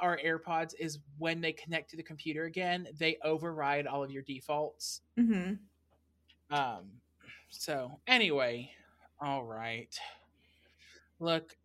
our 0.00 0.18
AirPods 0.24 0.72
is 0.78 0.98
when 1.18 1.40
they 1.40 1.52
connect 1.52 1.90
to 1.90 1.96
the 1.96 2.02
computer 2.02 2.44
again, 2.44 2.88
they 2.98 3.18
override 3.22 3.86
all 3.86 4.02
of 4.02 4.10
your 4.10 4.22
defaults. 4.22 5.02
Mm-hmm. 5.18 5.54
Um 6.54 6.84
so 7.50 8.00
anyway, 8.06 8.70
all 9.20 9.44
right. 9.44 9.94
Look, 11.20 11.56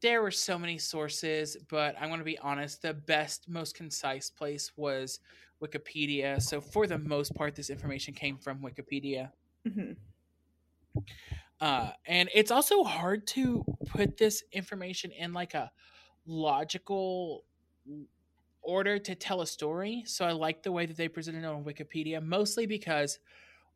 there 0.00 0.22
were 0.22 0.30
so 0.30 0.58
many 0.58 0.78
sources, 0.78 1.56
but 1.68 1.94
I'm 2.00 2.08
going 2.08 2.20
to 2.20 2.24
be 2.24 2.38
honest, 2.38 2.82
the 2.82 2.94
best 2.94 3.48
most 3.48 3.74
concise 3.74 4.30
place 4.30 4.72
was 4.76 5.20
Wikipedia. 5.62 6.40
So 6.40 6.60
for 6.60 6.86
the 6.86 6.98
most 6.98 7.34
part 7.34 7.54
this 7.54 7.70
information 7.70 8.14
came 8.14 8.38
from 8.38 8.60
Wikipedia. 8.60 9.30
Mm-hmm. 9.68 9.92
Uh, 11.60 11.90
and 12.06 12.30
it's 12.34 12.50
also 12.50 12.82
hard 12.82 13.26
to 13.26 13.64
put 13.86 14.16
this 14.16 14.42
information 14.52 15.10
in 15.10 15.32
like 15.32 15.54
a 15.54 15.70
logical 16.26 17.44
order 18.62 18.98
to 18.98 19.14
tell 19.14 19.42
a 19.42 19.46
story. 19.46 20.02
So 20.06 20.24
I 20.24 20.32
like 20.32 20.62
the 20.62 20.72
way 20.72 20.86
that 20.86 20.96
they 20.96 21.08
presented 21.08 21.44
it 21.44 21.46
on 21.46 21.64
Wikipedia, 21.64 22.22
mostly 22.22 22.66
because 22.66 23.18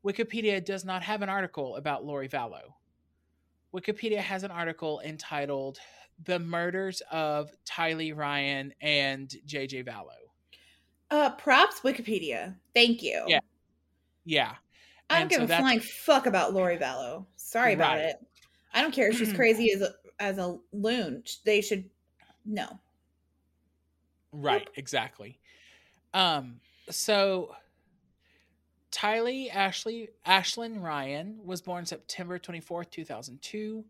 Wikipedia 0.04 0.64
does 0.64 0.84
not 0.84 1.02
have 1.02 1.22
an 1.22 1.28
article 1.28 1.76
about 1.76 2.04
Lori 2.04 2.28
Vallow. 2.28 2.74
Wikipedia 3.74 4.18
has 4.18 4.44
an 4.44 4.50
article 4.50 5.00
entitled 5.04 5.78
"The 6.24 6.38
Murders 6.38 7.02
of 7.10 7.50
Tylee 7.64 8.16
Ryan 8.16 8.72
and 8.80 9.28
JJ 9.46 9.84
Vallow." 9.84 10.23
Uh, 11.10 11.30
props 11.30 11.80
Wikipedia. 11.80 12.54
Thank 12.74 13.02
you. 13.02 13.24
Yeah. 13.26 13.40
Yeah, 14.26 14.54
I 15.10 15.14
don't 15.14 15.22
and 15.22 15.30
give 15.30 15.38
so 15.48 15.54
a 15.54 15.58
flying 15.58 15.80
fuck 15.80 16.24
about 16.24 16.54
Lori 16.54 16.78
Vallow. 16.78 17.26
Sorry 17.36 17.74
about 17.74 17.96
Right. 17.96 18.04
it. 18.06 18.16
I 18.72 18.80
don't 18.80 18.90
care 18.94 19.08
if 19.10 19.18
she's 19.18 19.32
crazy 19.34 19.70
as 19.72 19.82
a, 19.82 19.90
as 20.18 20.38
a 20.38 20.56
loon. 20.72 21.22
They 21.44 21.60
should 21.60 21.90
no. 22.46 22.80
Right, 24.32 24.66
exactly. 24.76 25.38
Um, 26.14 26.58
so 26.90 27.54
Tylee 28.90 29.54
Ashley 29.54 30.08
Ashlyn 30.26 30.82
Ryan 30.82 31.38
was 31.44 31.60
born 31.60 31.84
September 31.84 32.38
24th, 32.38 32.90
2002, 32.90 33.84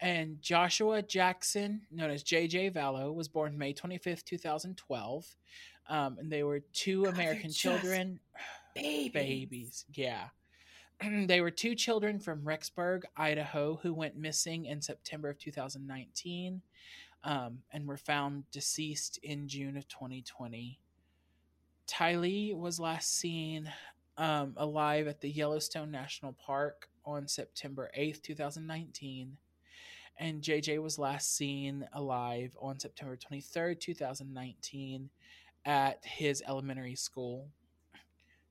and 0.00 0.42
Joshua 0.42 1.00
Jackson, 1.02 1.82
known 1.92 2.10
as 2.10 2.24
JJ 2.24 2.72
Vallow, 2.74 3.14
was 3.14 3.28
born 3.28 3.56
May 3.56 3.72
25th, 3.72 4.24
2012. 4.24 5.36
Um, 5.88 6.18
and 6.18 6.30
they 6.30 6.42
were 6.42 6.60
two 6.72 7.04
God, 7.04 7.14
American 7.14 7.52
children, 7.52 8.20
Baby. 8.74 9.10
babies. 9.12 9.84
Yeah. 9.94 10.28
they 11.26 11.40
were 11.40 11.50
two 11.50 11.74
children 11.74 12.18
from 12.18 12.42
Rexburg, 12.42 13.02
Idaho, 13.16 13.78
who 13.82 13.94
went 13.94 14.16
missing 14.16 14.66
in 14.66 14.80
September 14.82 15.28
of 15.30 15.38
2019 15.38 16.62
um, 17.24 17.58
and 17.72 17.86
were 17.86 17.96
found 17.96 18.44
deceased 18.50 19.18
in 19.22 19.48
June 19.48 19.76
of 19.76 19.88
2020. 19.88 20.78
Tylee 21.86 22.56
was 22.56 22.80
last 22.80 23.16
seen 23.16 23.70
um, 24.18 24.54
alive 24.56 25.06
at 25.06 25.20
the 25.20 25.30
Yellowstone 25.30 25.90
National 25.90 26.32
Park 26.32 26.88
on 27.04 27.28
September 27.28 27.90
8th, 27.96 28.22
2019. 28.22 29.36
And 30.18 30.42
JJ 30.42 30.80
was 30.82 30.98
last 30.98 31.36
seen 31.36 31.86
alive 31.92 32.56
on 32.60 32.78
September 32.80 33.16
23rd, 33.16 33.78
2019, 33.78 35.10
at 35.66 35.98
his 36.04 36.42
elementary 36.48 36.94
school. 36.94 37.48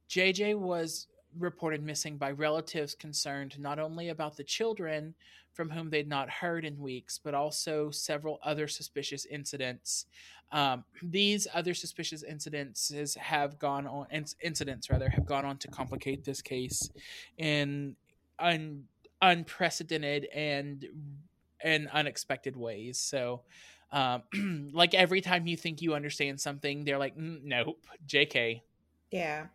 JJ 0.10 0.60
was 0.60 1.08
reported 1.40 1.84
missing 1.84 2.18
by 2.18 2.32
relatives 2.32 2.94
concerned 2.94 3.58
not 3.60 3.80
only 3.80 4.10
about 4.10 4.38
the 4.38 4.44
children 4.44 5.16
from 5.54 5.70
whom 5.70 5.90
they'd 5.90 6.08
not 6.08 6.30
heard 6.30 6.66
in 6.66 6.78
weeks, 6.80 7.18
but 7.18 7.34
also 7.34 7.90
several 7.90 8.40
other 8.44 8.68
suspicious 8.68 9.26
incidents. 9.26 10.06
Um, 10.52 10.84
these 11.02 11.48
other 11.54 11.74
suspicious 11.74 12.24
incidences 12.24 13.18
have 13.18 13.58
gone 13.58 13.88
on, 13.88 14.06
inc- 14.14 14.36
incidents 14.42 14.90
rather, 14.90 15.10
have 15.10 15.26
gone 15.26 15.46
on 15.46 15.58
to 15.60 15.68
complicate 15.70 16.24
this 16.24 16.42
case 16.42 16.90
in 17.38 17.96
un, 18.40 18.84
unprecedented 19.22 20.28
and 20.34 20.86
and 21.62 21.88
unexpected 21.94 22.56
ways. 22.56 23.00
So, 23.00 23.42
um, 23.92 24.24
like 24.74 24.94
every 24.94 25.22
time 25.22 25.48
you 25.48 25.58
think 25.58 25.82
you 25.82 25.94
understand 25.94 26.40
something, 26.40 26.84
they're 26.84 26.98
like, 26.98 27.18
"Mm, 27.18 27.44
"Nope, 27.44 27.86
Jk." 28.08 28.62
Yeah. 29.12 29.48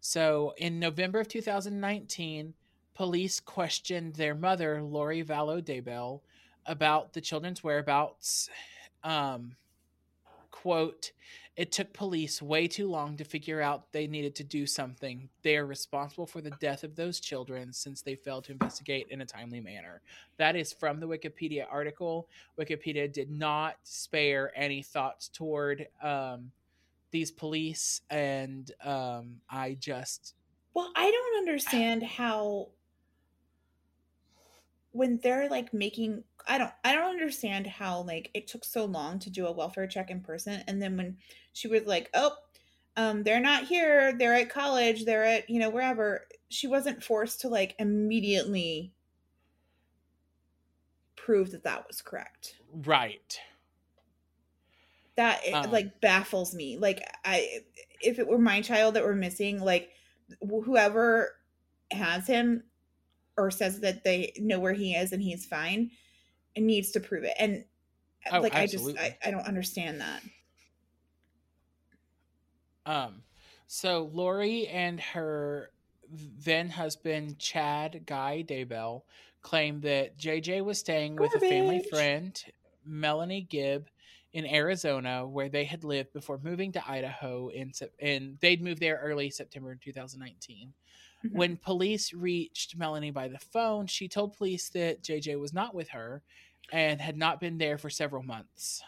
So 0.00 0.54
in 0.56 0.78
November 0.78 1.20
of 1.20 1.28
2019, 1.28 2.54
police 2.94 3.40
questioned 3.40 4.14
their 4.14 4.34
mother, 4.34 4.82
Lori 4.82 5.24
Vallow 5.24 5.60
Daybell, 5.60 6.20
about 6.64 7.12
the 7.12 7.20
children's 7.20 7.64
whereabouts. 7.64 8.48
Um, 9.02 9.56
quote, 10.50 11.12
it 11.56 11.72
took 11.72 11.92
police 11.94 12.42
way 12.42 12.68
too 12.68 12.86
long 12.86 13.16
to 13.16 13.24
figure 13.24 13.62
out 13.62 13.90
they 13.92 14.06
needed 14.06 14.34
to 14.36 14.44
do 14.44 14.66
something. 14.66 15.30
They 15.42 15.56
are 15.56 15.64
responsible 15.64 16.26
for 16.26 16.42
the 16.42 16.50
death 16.50 16.84
of 16.84 16.94
those 16.94 17.18
children 17.18 17.72
since 17.72 18.02
they 18.02 18.14
failed 18.14 18.44
to 18.44 18.52
investigate 18.52 19.06
in 19.08 19.22
a 19.22 19.26
timely 19.26 19.60
manner. 19.60 20.02
That 20.36 20.54
is 20.54 20.74
from 20.74 21.00
the 21.00 21.08
Wikipedia 21.08 21.64
article. 21.70 22.28
Wikipedia 22.60 23.10
did 23.10 23.30
not 23.30 23.76
spare 23.84 24.52
any 24.54 24.82
thoughts 24.82 25.28
toward 25.28 25.88
um, 26.02 26.52
these 27.10 27.30
police, 27.30 28.02
and 28.10 28.70
um, 28.84 29.36
I 29.48 29.78
just 29.80 30.34
Well, 30.74 30.92
I 30.94 31.10
don't 31.10 31.38
understand 31.38 32.02
how 32.02 32.68
when 34.92 35.18
they're 35.22 35.48
like 35.48 35.72
making 35.72 36.24
I 36.46 36.58
don't 36.58 36.72
I 36.84 36.94
don't 36.94 37.10
understand 37.10 37.66
how 37.66 38.02
like 38.02 38.30
it 38.34 38.46
took 38.46 38.64
so 38.64 38.84
long 38.84 39.18
to 39.20 39.30
do 39.30 39.46
a 39.46 39.52
welfare 39.52 39.86
check 39.86 40.10
in 40.10 40.20
person 40.20 40.62
and 40.66 40.80
then 40.80 40.96
when 40.96 41.18
she 41.52 41.68
was 41.68 41.84
like, 41.86 42.10
"Oh, 42.14 42.36
um 42.96 43.22
they're 43.22 43.40
not 43.40 43.64
here. 43.64 44.16
They're 44.16 44.34
at 44.34 44.50
college. 44.50 45.04
They're 45.04 45.24
at, 45.24 45.50
you 45.50 45.60
know, 45.60 45.70
wherever." 45.70 46.26
She 46.48 46.66
wasn't 46.68 47.02
forced 47.02 47.40
to 47.42 47.48
like 47.48 47.74
immediately 47.78 48.92
prove 51.16 51.50
that 51.50 51.64
that 51.64 51.86
was 51.88 52.00
correct. 52.02 52.56
Right. 52.72 53.40
That 55.16 55.40
Um. 55.52 55.70
like 55.70 56.00
baffles 56.00 56.54
me. 56.54 56.76
Like 56.76 57.02
I, 57.24 57.60
if 58.02 58.18
it 58.18 58.28
were 58.28 58.38
my 58.38 58.60
child 58.60 58.94
that 58.94 59.04
were 59.04 59.14
missing, 59.16 59.60
like 59.60 59.90
wh- 60.42 60.64
whoever 60.64 61.36
has 61.90 62.26
him 62.26 62.64
or 63.36 63.50
says 63.50 63.80
that 63.80 64.04
they 64.04 64.32
know 64.38 64.60
where 64.60 64.74
he 64.74 64.94
is 64.94 65.12
and 65.12 65.22
he's 65.22 65.46
fine, 65.46 65.90
needs 66.62 66.90
to 66.92 67.00
prove 67.00 67.24
it. 67.24 67.34
And 67.38 67.64
Oh, 68.32 68.40
like 68.40 68.54
I 68.54 68.66
just. 68.66 68.86
I, 68.98 69.16
I 69.24 69.30
don't 69.30 69.46
understand 69.46 70.00
that. 70.00 70.22
Um, 72.84 73.22
so 73.66 74.10
Lori 74.12 74.68
and 74.68 75.00
her 75.00 75.70
then 76.10 76.68
husband 76.68 77.38
Chad 77.38 78.02
Guy 78.06 78.44
Daybell 78.46 79.02
claimed 79.42 79.82
that 79.82 80.16
JJ 80.18 80.64
was 80.64 80.78
staying 80.78 81.16
with 81.16 81.34
a 81.34 81.40
family 81.40 81.82
friend, 81.90 82.40
Melanie 82.84 83.42
Gibb, 83.42 83.88
in 84.32 84.46
Arizona, 84.46 85.26
where 85.26 85.48
they 85.48 85.64
had 85.64 85.82
lived 85.82 86.12
before 86.12 86.38
moving 86.42 86.70
to 86.72 86.90
Idaho 86.90 87.48
in 87.48 87.72
and 88.00 88.38
they'd 88.40 88.62
moved 88.62 88.80
there 88.80 89.00
early 89.02 89.30
September 89.30 89.74
2019. 89.74 90.72
Mhm. 91.24 91.32
When 91.32 91.56
police 91.56 92.12
reached 92.12 92.76
Melanie 92.76 93.10
by 93.10 93.28
the 93.28 93.38
phone, 93.38 93.86
she 93.86 94.08
told 94.08 94.36
police 94.36 94.68
that 94.70 95.02
JJ 95.02 95.40
was 95.40 95.52
not 95.52 95.74
with 95.74 95.88
her 95.88 96.22
and 96.72 97.00
had 97.00 97.16
not 97.16 97.40
been 97.40 97.58
there 97.58 97.78
for 97.78 97.90
several 97.90 98.22
months. 98.22 98.82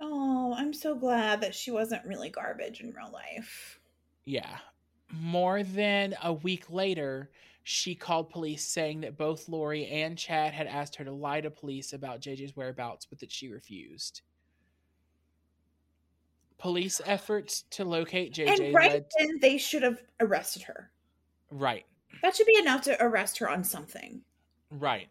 Oh, 0.00 0.54
I'm 0.56 0.72
so 0.72 0.94
glad 0.94 1.40
that 1.40 1.54
she 1.54 1.70
wasn't 1.70 2.04
really 2.04 2.30
garbage 2.30 2.80
in 2.80 2.92
real 2.92 3.10
life. 3.12 3.80
Yeah. 4.24 4.58
More 5.10 5.62
than 5.62 6.14
a 6.22 6.32
week 6.32 6.70
later, 6.70 7.30
she 7.64 7.94
called 7.94 8.30
police 8.30 8.64
saying 8.64 9.00
that 9.02 9.16
both 9.16 9.48
Lori 9.48 9.86
and 9.86 10.16
Chad 10.16 10.52
had 10.54 10.66
asked 10.66 10.96
her 10.96 11.04
to 11.04 11.12
lie 11.12 11.40
to 11.40 11.50
police 11.50 11.92
about 11.92 12.20
JJ's 12.20 12.56
whereabouts, 12.56 13.06
but 13.06 13.18
that 13.20 13.30
she 13.32 13.48
refused. 13.48 14.22
Police 16.58 17.00
efforts 17.04 17.62
to 17.70 17.84
locate 17.84 18.34
JJ 18.34 18.66
and 18.66 18.74
right 18.74 19.04
then 19.18 19.38
they 19.40 19.58
should 19.58 19.82
have 19.82 20.02
arrested 20.20 20.62
her. 20.62 20.90
right, 21.50 21.84
That 22.22 22.34
should 22.34 22.46
be 22.46 22.58
enough 22.58 22.82
to 22.82 22.96
arrest 23.02 23.38
her 23.38 23.48
on 23.48 23.62
something. 23.62 24.22
right, 24.70 25.08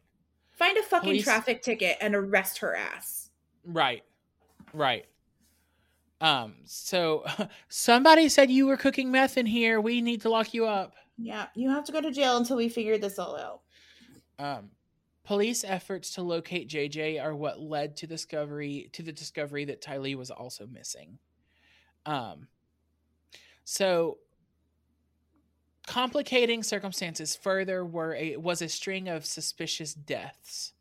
Find 0.58 0.78
a 0.78 0.82
fucking 0.84 1.08
Police- 1.10 1.24
traffic 1.24 1.62
ticket 1.62 1.98
and 2.02 2.14
arrest 2.16 2.58
her 2.60 2.76
ass. 2.76 3.30
right, 3.64 4.04
right. 4.74 5.06
Um, 6.20 6.56
so 6.66 7.24
somebody 7.70 8.28
said 8.28 8.50
you 8.50 8.66
were 8.66 8.76
cooking 8.78 9.12
meth 9.12 9.38
in 9.38 9.46
here. 9.46 9.80
We 9.80 10.02
need 10.02 10.22
to 10.22 10.30
lock 10.30 10.54
you 10.54 10.66
up. 10.66 10.96
Yeah, 11.18 11.46
you 11.56 11.70
have 11.70 11.84
to 11.86 11.92
go 11.92 12.02
to 12.02 12.12
jail 12.12 12.38
until 12.38 12.58
we 12.58 12.70
figure 12.70 12.98
this 12.98 13.20
all 13.20 13.38
out. 13.38 13.62
Um, 14.40 14.72
police 15.24 15.64
efforts 15.64 16.12
to 16.16 16.24
locate 16.24 16.70
JJ 16.70 17.24
are 17.24 17.36
what 17.36 17.60
led 17.60 17.96
to 17.98 18.08
discovery 18.08 18.90
to 18.94 19.04
the 19.04 19.12
discovery 19.12 19.66
that 19.66 19.82
Tylee 19.82 20.16
was 20.16 20.32
also 20.32 20.66
missing. 20.66 21.20
Um, 22.08 22.48
so 23.64 24.18
complicating 25.88 26.62
circumstances 26.62 27.36
further 27.36 27.84
were 27.84 28.14
a 28.16 28.38
was 28.38 28.62
a 28.62 28.70
string 28.70 29.08
of 29.08 29.26
suspicious 29.26 29.94
deaths. 29.96 30.74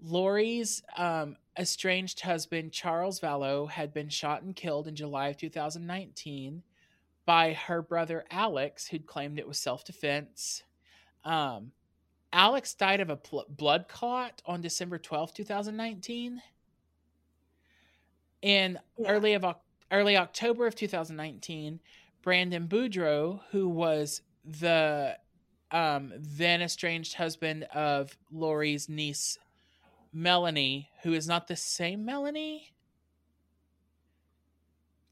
Lori's 0.00 0.82
um, 0.96 1.36
estranged 1.58 2.20
husband 2.20 2.70
Charles 2.70 3.18
Vallow 3.18 3.68
had 3.68 3.92
been 3.94 4.10
shot 4.10 4.42
and 4.42 4.54
killed 4.54 4.86
in 4.86 4.94
July 4.94 5.28
of 5.28 5.38
2019 5.38 6.62
by 7.24 7.54
her 7.54 7.80
brother 7.82 8.24
Alex, 8.30 8.86
who'd 8.86 9.06
claimed 9.06 9.38
it 9.38 9.48
was 9.48 9.58
self 9.58 9.84
defense. 9.84 10.62
Um, 11.24 11.72
Alex 12.32 12.74
died 12.74 13.00
of 13.00 13.08
a 13.10 13.16
pl- 13.16 13.46
blood 13.48 13.88
clot 13.88 14.42
on 14.44 14.60
December 14.60 14.98
twelfth, 14.98 15.34
two 15.34 15.42
2019. 15.44 16.42
In 18.42 18.78
Yeah. 18.98 19.10
early 19.10 19.32
of 19.32 19.44
early 19.90 20.16
October 20.16 20.66
of 20.66 20.74
2019, 20.74 21.80
Brandon 22.22 22.68
Boudreaux, 22.68 23.40
who 23.50 23.68
was 23.68 24.20
the 24.46 25.16
um, 25.70 26.12
then 26.16 26.62
estranged 26.62 27.14
husband 27.14 27.64
of 27.74 28.16
Lori's 28.30 28.88
niece 28.88 29.38
Melanie, 30.12 30.88
who 31.02 31.12
is 31.12 31.28
not 31.28 31.46
the 31.46 31.56
same 31.56 32.04
Melanie. 32.04 32.72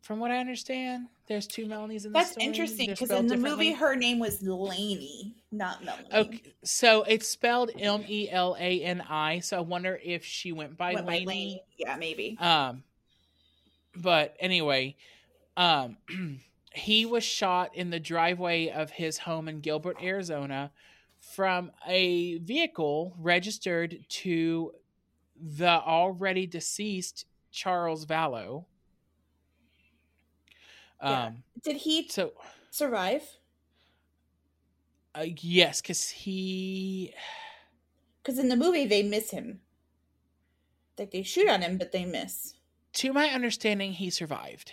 From 0.00 0.18
what 0.18 0.30
I 0.30 0.38
understand, 0.38 1.08
there's 1.26 1.46
two 1.46 1.66
Melanies 1.66 2.04
in 2.04 2.12
the 2.12 2.18
That's 2.18 2.32
story. 2.32 2.46
interesting 2.46 2.90
because 2.90 3.10
in 3.10 3.26
the 3.26 3.36
movie 3.36 3.72
her 3.72 3.96
name 3.96 4.18
was 4.18 4.42
Laney, 4.42 5.34
not 5.50 5.84
Melanie. 5.84 6.08
Okay, 6.12 6.42
so 6.62 7.02
it's 7.04 7.26
spelled 7.26 7.70
M 7.78 8.04
E 8.06 8.28
L 8.30 8.56
A 8.58 8.82
N 8.82 9.02
I. 9.08 9.40
So 9.40 9.58
I 9.58 9.60
wonder 9.60 9.98
if 10.02 10.24
she 10.24 10.52
went 10.52 10.76
by 10.76 10.94
Went 10.94 11.06
by 11.06 11.12
Lainey. 11.12 11.26
Laney. 11.26 11.62
Yeah, 11.78 11.96
maybe. 11.96 12.36
Um, 12.38 12.82
but 13.96 14.36
anyway, 14.40 14.96
um, 15.56 15.96
he 16.74 17.06
was 17.06 17.22
shot 17.22 17.74
in 17.74 17.90
the 17.90 18.00
driveway 18.00 18.68
of 18.68 18.90
his 18.90 19.18
home 19.18 19.48
in 19.48 19.60
Gilbert, 19.60 19.96
Arizona, 20.02 20.72
from 21.20 21.70
a 21.86 22.38
vehicle 22.38 23.14
registered 23.18 24.04
to 24.08 24.72
the 25.40 25.68
already 25.68 26.46
deceased 26.46 27.26
Charles 27.50 28.06
Vallow. 28.06 28.64
Yeah. 31.02 31.26
Um, 31.26 31.42
Did 31.62 31.76
he 31.76 32.08
so 32.08 32.32
survive? 32.70 33.22
uh, 35.14 35.26
yes, 35.40 35.80
because 35.80 36.08
he 36.08 37.14
Because 38.22 38.38
in 38.38 38.48
the 38.48 38.56
movie 38.56 38.86
they 38.86 39.02
miss 39.02 39.30
him. 39.30 39.60
Like 40.98 41.10
they 41.10 41.22
shoot 41.22 41.48
on 41.48 41.62
him, 41.62 41.78
but 41.78 41.92
they 41.92 42.04
miss. 42.04 42.54
to 42.94 43.12
my 43.12 43.28
understanding, 43.28 43.92
he 43.92 44.10
survived. 44.10 44.72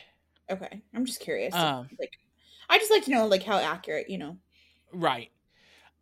Okay, 0.52 0.82
I'm 0.93 1.06
just 1.06 1.20
curious. 1.20 1.56
Um, 1.56 1.89
like, 1.99 2.18
I 2.70 2.78
just 2.78 2.91
like 2.91 3.06
to 3.06 3.12
know 3.12 3.26
like 3.28 3.43
how 3.43 3.58
accurate, 3.58 4.10
you 4.10 4.18
know. 4.18 4.38
Right. 4.93 5.32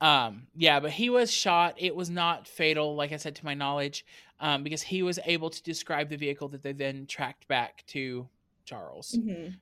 Um, 0.01 0.47
yeah, 0.55 0.79
but 0.79 0.91
he 0.91 1.09
was 1.09 1.31
shot. 1.31 1.75
It 1.77 1.95
was 1.95 2.09
not 2.09 2.47
fatal, 2.47 2.95
like 2.95 3.11
I 3.11 3.17
said, 3.17 3.35
to 3.35 3.45
my 3.45 3.53
knowledge, 3.53 4.05
um, 4.39 4.63
because 4.63 4.81
he 4.81 5.03
was 5.03 5.19
able 5.25 5.49
to 5.49 5.61
describe 5.61 6.09
the 6.09 6.15
vehicle 6.17 6.47
that 6.49 6.63
they 6.63 6.71
then 6.71 7.05
tracked 7.05 7.47
back 7.47 7.83
to 7.87 8.27
Charles, 8.65 9.17
Mhm. 9.17 9.55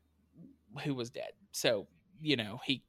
who 0.83 0.93
was 0.93 1.09
dead. 1.09 1.31
So, 1.51 1.88
you 2.21 2.35
know, 2.35 2.59
he 2.63 2.83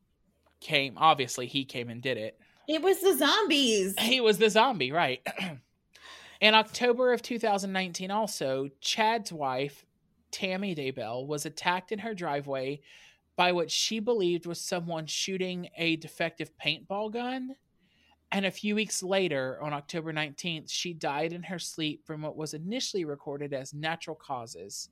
came, 0.60 0.98
obviously, 0.98 1.46
he 1.46 1.64
came 1.64 1.88
and 1.88 2.02
did 2.02 2.18
it. 2.18 2.38
It 2.68 2.82
was 2.82 3.00
the 3.00 3.16
zombies. 3.16 3.98
He 3.98 4.20
was 4.20 4.36
the 4.36 4.50
zombie, 4.50 4.92
right? 4.92 5.26
In 6.40 6.54
October 6.54 7.12
of 7.12 7.22
2019, 7.22 8.10
also, 8.10 8.68
Chad's 8.80 9.32
wife, 9.32 9.86
Tammy 10.30 10.74
Daybell, 10.74 11.26
was 11.26 11.46
attacked 11.46 11.92
in 11.92 12.00
her 12.00 12.14
driveway 12.14 12.80
by 13.36 13.52
what 13.52 13.70
she 13.70 14.00
believed 14.00 14.46
was 14.46 14.60
someone 14.60 15.06
shooting 15.06 15.68
a 15.76 15.96
defective 15.96 16.50
paintball 16.58 17.12
gun. 17.12 17.54
And 18.32 18.44
a 18.44 18.50
few 18.50 18.74
weeks 18.74 19.02
later, 19.02 19.58
on 19.62 19.72
October 19.72 20.12
19th, 20.12 20.68
she 20.68 20.92
died 20.92 21.32
in 21.32 21.44
her 21.44 21.58
sleep 21.58 22.04
from 22.04 22.22
what 22.22 22.36
was 22.36 22.52
initially 22.52 23.04
recorded 23.04 23.54
as 23.54 23.72
natural 23.72 24.16
causes. 24.16 24.90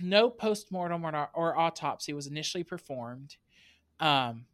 No 0.00 0.28
postmortem 0.28 1.04
or, 1.04 1.28
or 1.32 1.56
autopsy 1.56 2.12
was 2.12 2.26
initially 2.26 2.64
performed. 2.64 3.36
Um, 3.98 4.46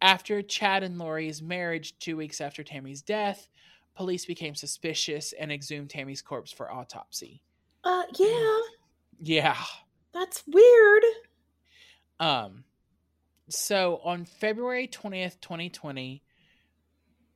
after 0.00 0.42
Chad 0.42 0.82
and 0.82 0.98
Lori's 0.98 1.42
marriage, 1.42 1.98
two 1.98 2.16
weeks 2.16 2.40
after 2.40 2.62
Tammy's 2.62 3.02
death, 3.02 3.48
police 3.94 4.26
became 4.26 4.54
suspicious 4.54 5.32
and 5.32 5.50
exhumed 5.50 5.90
Tammy's 5.90 6.22
corpse 6.22 6.52
for 6.52 6.70
autopsy. 6.70 7.40
Uh, 7.84 8.04
yeah, 8.18 8.58
Yeah. 9.26 9.56
that's 10.12 10.42
weird. 10.46 11.02
Um 12.20 12.64
so 13.48 14.00
on 14.04 14.24
February 14.24 14.88
20th, 14.88 15.40
2020, 15.40 16.22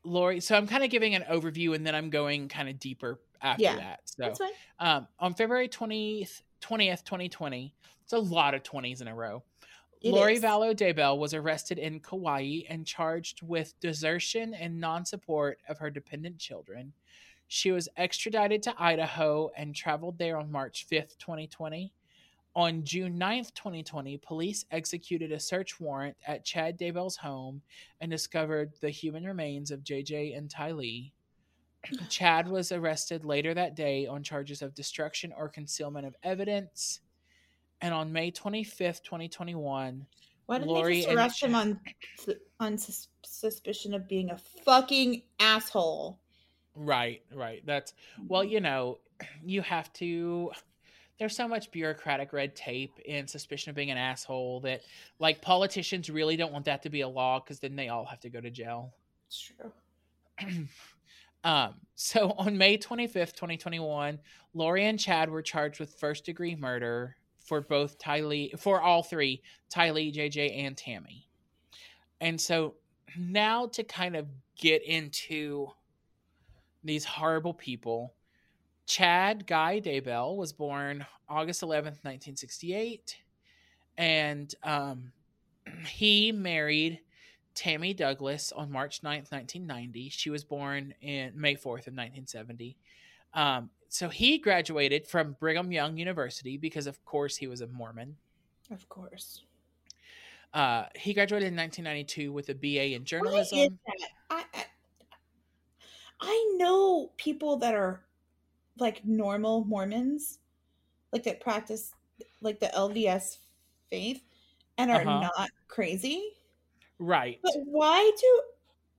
Lori 0.04 0.40
so 0.40 0.56
I'm 0.56 0.66
kind 0.66 0.84
of 0.84 0.90
giving 0.90 1.14
an 1.14 1.22
overview 1.30 1.74
and 1.74 1.86
then 1.86 1.94
I'm 1.94 2.10
going 2.10 2.48
kind 2.48 2.68
of 2.68 2.78
deeper 2.78 3.20
after 3.42 3.62
Yeah. 3.62 3.76
that. 3.76 4.00
So 4.04 4.34
um 4.78 5.08
on 5.18 5.34
February 5.34 5.68
20th, 5.68 6.42
20th, 6.60 7.04
2020, 7.04 7.74
it's 8.02 8.12
a 8.12 8.18
lot 8.18 8.54
of 8.54 8.62
20s 8.62 9.00
in 9.00 9.08
a 9.08 9.14
row. 9.14 9.42
It 10.00 10.12
Lori 10.12 10.34
is. 10.36 10.42
Vallow 10.42 10.74
Daybell 10.74 11.18
was 11.18 11.34
arrested 11.34 11.78
in 11.78 11.98
Kauai 12.00 12.60
and 12.68 12.86
charged 12.86 13.42
with 13.42 13.74
desertion 13.80 14.54
and 14.54 14.78
non 14.80 15.04
support 15.04 15.58
of 15.68 15.78
her 15.78 15.90
dependent 15.90 16.38
children. 16.38 16.92
She 17.48 17.72
was 17.72 17.88
extradited 17.96 18.62
to 18.64 18.74
Idaho 18.78 19.50
and 19.56 19.74
traveled 19.74 20.18
there 20.18 20.36
on 20.36 20.52
March 20.52 20.86
5th, 20.90 21.16
2020. 21.18 21.92
On 22.54 22.84
June 22.84 23.18
9th, 23.18 23.54
2020, 23.54 24.18
police 24.18 24.64
executed 24.70 25.32
a 25.32 25.40
search 25.40 25.80
warrant 25.80 26.16
at 26.26 26.44
Chad 26.44 26.78
Daybell's 26.78 27.16
home 27.16 27.62
and 28.00 28.10
discovered 28.10 28.72
the 28.80 28.90
human 28.90 29.24
remains 29.24 29.70
of 29.70 29.82
JJ 29.82 30.36
and 30.36 30.50
Tylee. 30.50 31.12
Chad 32.10 32.48
was 32.48 32.70
arrested 32.70 33.24
later 33.24 33.54
that 33.54 33.76
day 33.76 34.06
on 34.06 34.22
charges 34.22 34.60
of 34.60 34.74
destruction 34.74 35.32
or 35.36 35.48
concealment 35.48 36.06
of 36.06 36.16
evidence. 36.22 37.00
And 37.80 37.94
on 37.94 38.12
May 38.12 38.30
25th, 38.30 39.02
2021, 39.04 40.06
Why 40.46 40.58
didn't 40.58 40.70
Lori 40.70 40.96
they 40.96 41.02
just 41.02 41.14
arrest 41.14 41.42
him 41.42 41.54
on 41.54 41.80
on 42.60 42.76
sus- 42.76 43.08
suspicion 43.24 43.94
of 43.94 44.08
being 44.08 44.30
a 44.30 44.38
fucking 44.64 45.22
asshole? 45.38 46.18
Right, 46.78 47.22
right. 47.34 47.62
That's 47.66 47.92
well, 48.28 48.44
you 48.44 48.60
know, 48.60 48.98
you 49.44 49.62
have 49.62 49.92
to 49.94 50.52
there's 51.18 51.34
so 51.34 51.48
much 51.48 51.72
bureaucratic 51.72 52.32
red 52.32 52.54
tape 52.54 52.94
and 53.08 53.28
suspicion 53.28 53.70
of 53.70 53.76
being 53.76 53.90
an 53.90 53.98
asshole 53.98 54.60
that 54.60 54.82
like 55.18 55.42
politicians 55.42 56.08
really 56.08 56.36
don't 56.36 56.52
want 56.52 56.66
that 56.66 56.82
to 56.84 56.90
be 56.90 57.00
a 57.00 57.08
law 57.08 57.40
because 57.40 57.58
then 57.58 57.74
they 57.74 57.88
all 57.88 58.04
have 58.04 58.20
to 58.20 58.30
go 58.30 58.40
to 58.40 58.50
jail. 58.50 58.94
It's 59.26 59.40
true. 59.40 59.72
um, 61.44 61.74
so 61.96 62.30
on 62.38 62.56
May 62.56 62.78
25th, 62.78 63.34
2021, 63.34 64.20
Lori 64.54 64.84
and 64.84 64.98
Chad 65.00 65.28
were 65.28 65.42
charged 65.42 65.80
with 65.80 65.94
first 65.98 66.24
degree 66.24 66.54
murder 66.54 67.16
for 67.40 67.60
both 67.60 67.98
Tylee, 67.98 68.56
for 68.60 68.80
all 68.80 69.02
three, 69.02 69.42
Tylee, 69.74 70.14
JJ, 70.14 70.56
and 70.64 70.76
Tammy. 70.76 71.26
And 72.20 72.40
so 72.40 72.74
now 73.18 73.66
to 73.68 73.82
kind 73.82 74.14
of 74.14 74.26
get 74.56 74.84
into 74.84 75.68
these 76.84 77.04
horrible 77.04 77.54
people, 77.54 78.14
Chad 78.86 79.46
Guy 79.46 79.80
Daybell 79.80 80.36
was 80.36 80.52
born 80.52 81.04
August 81.28 81.62
11th, 81.62 82.04
1968. 82.04 83.16
And 83.96 84.54
um, 84.62 85.12
he 85.86 86.32
married 86.32 87.00
Tammy 87.54 87.92
Douglas 87.92 88.52
on 88.52 88.70
March 88.70 89.02
9th, 89.02 89.32
1990. 89.32 90.08
She 90.10 90.30
was 90.30 90.44
born 90.44 90.94
in 91.02 91.32
May 91.38 91.54
4th 91.54 91.86
of 91.86 91.94
1970. 91.94 92.76
Um, 93.34 93.70
so 93.88 94.08
he 94.08 94.38
graduated 94.38 95.06
from 95.06 95.36
Brigham 95.40 95.72
Young 95.72 95.96
University 95.96 96.56
because, 96.56 96.86
of 96.86 97.04
course, 97.04 97.36
he 97.36 97.46
was 97.46 97.60
a 97.60 97.66
Mormon. 97.66 98.16
Of 98.70 98.88
course. 98.88 99.42
Uh, 100.54 100.84
he 100.94 101.12
graduated 101.12 101.48
in 101.48 101.56
1992 101.56 102.32
with 102.32 102.48
a 102.48 102.54
BA 102.54 102.94
in 102.94 103.04
journalism. 103.04 103.78
I, 104.30 104.44
I 104.54 104.64
I 106.20 106.54
know 106.56 107.12
people 107.16 107.56
that 107.58 107.74
are 107.74 108.04
like 108.78 109.04
normal 109.04 109.64
Mormons, 109.64 110.38
like 111.12 111.22
that 111.24 111.40
practice 111.40 111.92
like 112.40 112.60
the 112.60 112.66
LDS 112.74 113.38
faith 113.90 114.22
and 114.76 114.90
are 114.90 115.04
Uh-huh. 115.04 115.20
not 115.20 115.50
crazy. 115.68 116.32
Right. 116.98 117.38
But 117.42 117.54
why 117.64 118.10
do 118.20 118.42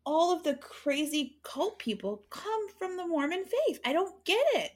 all 0.06 0.32
of 0.34 0.44
the 0.44 0.56
crazy 0.56 1.40
cult 1.44 1.80
people 1.80 2.24
come 2.30 2.70
from 2.78 2.98
the 2.98 3.06
Mormon 3.08 3.46
faith? 3.46 3.80
I 3.86 3.94
don't 3.94 4.24
get 4.26 4.46
it. 4.54 4.72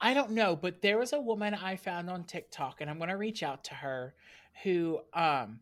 I 0.00 0.14
don't 0.14 0.30
know, 0.30 0.56
but 0.56 0.80
there 0.80 0.98
was 0.98 1.12
a 1.12 1.20
woman 1.20 1.54
I 1.54 1.76
found 1.76 2.08
on 2.08 2.24
TikTok, 2.24 2.80
and 2.80 2.88
I'm 2.88 2.96
going 2.96 3.10
to 3.10 3.16
reach 3.16 3.42
out 3.42 3.64
to 3.64 3.74
her, 3.74 4.14
who 4.62 5.00
um 5.12 5.60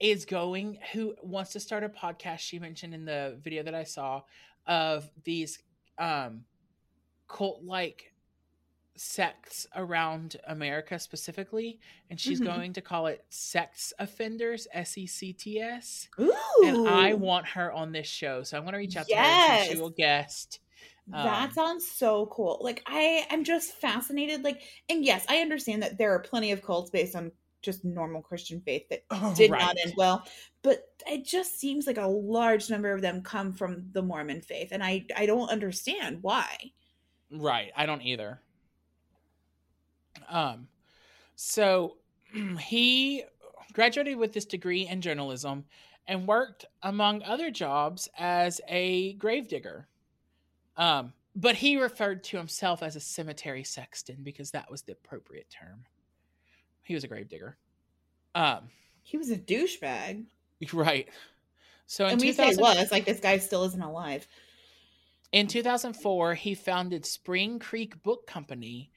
is 0.00 0.24
going, 0.24 0.78
who 0.92 1.14
wants 1.22 1.52
to 1.52 1.60
start 1.60 1.84
a 1.84 1.88
podcast. 1.88 2.40
She 2.40 2.58
mentioned 2.58 2.92
in 2.94 3.04
the 3.04 3.38
video 3.42 3.62
that 3.62 3.74
I 3.74 3.84
saw 3.84 4.22
of 4.66 5.10
these 5.24 5.58
um 5.98 6.44
cult 7.28 7.62
like 7.64 8.14
sects 8.96 9.66
around 9.74 10.36
America 10.46 10.98
specifically, 10.98 11.80
and 12.10 12.20
she's 12.20 12.40
Mhm. 12.40 12.42
going 12.42 12.72
to 12.74 12.82
call 12.82 13.06
it 13.06 13.24
sex 13.30 13.92
offenders, 13.98 14.68
S 14.72 14.98
E 14.98 15.06
C 15.06 15.32
T 15.32 15.60
S. 15.60 16.08
And 16.62 16.78
I 16.84 17.14
want 17.14 17.46
her 17.48 17.72
on 17.72 17.92
this 17.92 18.06
show, 18.08 18.42
so 18.44 18.56
I'm 18.56 18.64
going 18.64 18.72
to 18.74 18.78
reach 18.78 18.96
out 18.96 19.08
to 19.10 19.18
her 19.18 19.42
and 19.46 19.60
she 19.60 19.76
will 19.76 19.90
guest. 19.90 20.60
that 21.08 21.52
um, 21.52 21.52
sounds 21.52 21.90
so 21.90 22.26
cool. 22.26 22.58
Like 22.62 22.82
I, 22.86 23.26
I'm 23.30 23.44
just 23.44 23.72
fascinated. 23.74 24.42
Like, 24.42 24.62
and 24.88 25.04
yes, 25.04 25.24
I 25.28 25.38
understand 25.38 25.82
that 25.82 25.98
there 25.98 26.12
are 26.12 26.20
plenty 26.20 26.52
of 26.52 26.62
cults 26.62 26.90
based 26.90 27.16
on 27.16 27.32
just 27.62 27.84
normal 27.84 28.20
Christian 28.20 28.60
faith 28.60 28.88
that 28.90 29.04
did 29.36 29.50
not 29.50 29.60
Right. 29.60 29.76
end 29.84 29.94
well, 29.96 30.26
but 30.62 30.88
it 31.06 31.24
just 31.24 31.58
seems 31.58 31.86
like 31.86 31.98
a 31.98 32.06
large 32.06 32.68
number 32.68 32.92
of 32.92 33.00
them 33.00 33.22
come 33.22 33.52
from 33.52 33.84
the 33.92 34.02
Mormon 34.02 34.40
faith, 34.40 34.68
and 34.72 34.82
I, 34.82 35.06
I 35.16 35.26
don't 35.26 35.48
understand 35.48 36.22
why. 36.22 36.72
Right. 37.30 37.72
I 37.76 37.86
don't 37.86 38.02
either. 38.02 38.40
Um, 40.28 40.68
so 41.36 41.96
he 42.60 43.24
graduated 43.72 44.16
with 44.16 44.32
this 44.32 44.44
degree 44.44 44.86
in 44.86 45.00
journalism 45.00 45.64
and 46.06 46.26
worked, 46.26 46.66
among 46.82 47.22
other 47.22 47.50
jobs, 47.50 48.08
as 48.18 48.60
a 48.68 49.14
gravedigger. 49.14 49.86
Um, 50.76 51.12
but 51.34 51.54
he 51.54 51.76
referred 51.80 52.24
to 52.24 52.36
himself 52.36 52.82
as 52.82 52.96
a 52.96 53.00
cemetery 53.00 53.64
sexton 53.64 54.18
because 54.22 54.50
that 54.50 54.70
was 54.70 54.82
the 54.82 54.92
appropriate 54.92 55.48
term. 55.48 55.84
He 56.82 56.94
was 56.94 57.04
a 57.04 57.08
gravedigger. 57.08 57.56
Um, 58.34 58.68
He 59.02 59.16
was 59.16 59.30
a 59.30 59.36
douchebag, 59.36 60.24
right. 60.72 61.08
So 61.86 62.06
in 62.06 62.12
and 62.12 62.20
we 62.20 62.32
say 62.32 62.50
2000 62.50 62.62
was 62.62 62.92
like 62.92 63.04
this 63.04 63.20
guy 63.20 63.38
still 63.38 63.64
isn't 63.64 63.82
alive. 63.82 64.26
In 65.32 65.46
2004, 65.46 66.34
he 66.34 66.54
founded 66.54 67.06
Spring 67.06 67.58
Creek 67.58 68.02
Book 68.02 68.26
Company 68.26 68.90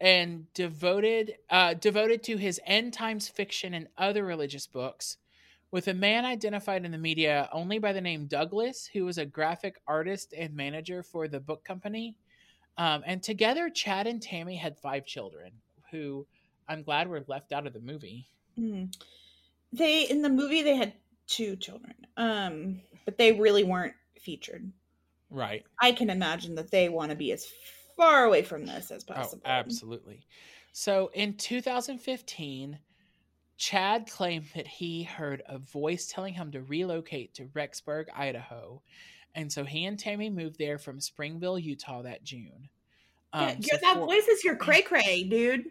and 0.00 0.52
devoted 0.52 1.34
uh, 1.50 1.74
devoted 1.74 2.22
to 2.24 2.36
his 2.36 2.60
end 2.66 2.92
times 2.92 3.28
fiction 3.28 3.74
and 3.74 3.88
other 3.96 4.24
religious 4.24 4.66
books 4.66 5.16
with 5.70 5.88
a 5.88 5.94
man 5.94 6.24
identified 6.24 6.84
in 6.84 6.92
the 6.92 6.98
media 6.98 7.48
only 7.52 7.78
by 7.78 7.92
the 7.92 8.00
name 8.00 8.26
Douglas, 8.26 8.88
who 8.92 9.04
was 9.04 9.18
a 9.18 9.26
graphic 9.26 9.76
artist 9.86 10.32
and 10.36 10.54
manager 10.54 11.02
for 11.02 11.28
the 11.28 11.40
book 11.40 11.64
company. 11.64 12.16
Um, 12.78 13.02
and 13.06 13.22
together, 13.22 13.70
Chad 13.70 14.06
and 14.06 14.22
Tammy 14.22 14.56
had 14.56 14.78
five 14.78 15.06
children, 15.06 15.50
who 15.90 16.26
I'm 16.68 16.82
glad 16.82 17.08
we're 17.08 17.24
left 17.26 17.52
out 17.52 17.66
of 17.66 17.72
the 17.72 17.80
movie. 17.80 18.26
Mm. 18.58 18.94
They 19.72 20.02
in 20.08 20.22
the 20.22 20.28
movie 20.28 20.62
they 20.62 20.76
had 20.76 20.92
two 21.26 21.56
children, 21.56 21.94
um, 22.16 22.80
but 23.04 23.18
they 23.18 23.32
really 23.32 23.64
weren't 23.64 23.94
featured. 24.20 24.70
Right. 25.30 25.64
I 25.80 25.92
can 25.92 26.08
imagine 26.10 26.54
that 26.54 26.70
they 26.70 26.88
want 26.88 27.10
to 27.10 27.16
be 27.16 27.32
as 27.32 27.46
far 27.96 28.24
away 28.24 28.42
from 28.42 28.64
this 28.66 28.90
as 28.90 29.04
Oh, 29.08 29.14
possible. 29.14 29.42
absolutely. 29.44 30.26
So 30.72 31.10
in 31.14 31.34
2015, 31.34 32.78
Chad 33.56 34.08
claimed 34.10 34.46
that 34.54 34.66
he 34.66 35.02
heard 35.02 35.42
a 35.48 35.58
voice 35.58 36.06
telling 36.06 36.34
him 36.34 36.52
to 36.52 36.62
relocate 36.62 37.34
to 37.34 37.46
Rexburg, 37.46 38.06
Idaho. 38.14 38.82
And 39.34 39.50
so 39.50 39.64
he 39.64 39.84
and 39.86 39.98
Tammy 39.98 40.30
moved 40.30 40.58
there 40.58 40.78
from 40.78 41.00
Springville, 41.00 41.58
Utah 41.58 42.02
that 42.02 42.22
June. 42.22 42.68
Um, 43.32 43.56
yeah, 43.60 43.74
so 43.74 43.78
that 43.82 43.94
for- 43.96 44.06
voice 44.06 44.28
is 44.28 44.44
your 44.44 44.56
cray 44.64 44.82
cray, 44.82 45.24
dude. 45.24 45.66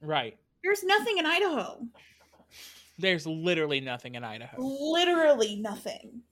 Right. 0.00 0.38
There's 0.62 0.84
nothing 0.84 1.18
in 1.18 1.26
Idaho. 1.26 1.86
There's 2.98 3.26
literally 3.26 3.80
nothing 3.80 4.14
in 4.14 4.24
Idaho. 4.24 4.60
Literally 4.60 5.56
nothing. 5.56 6.22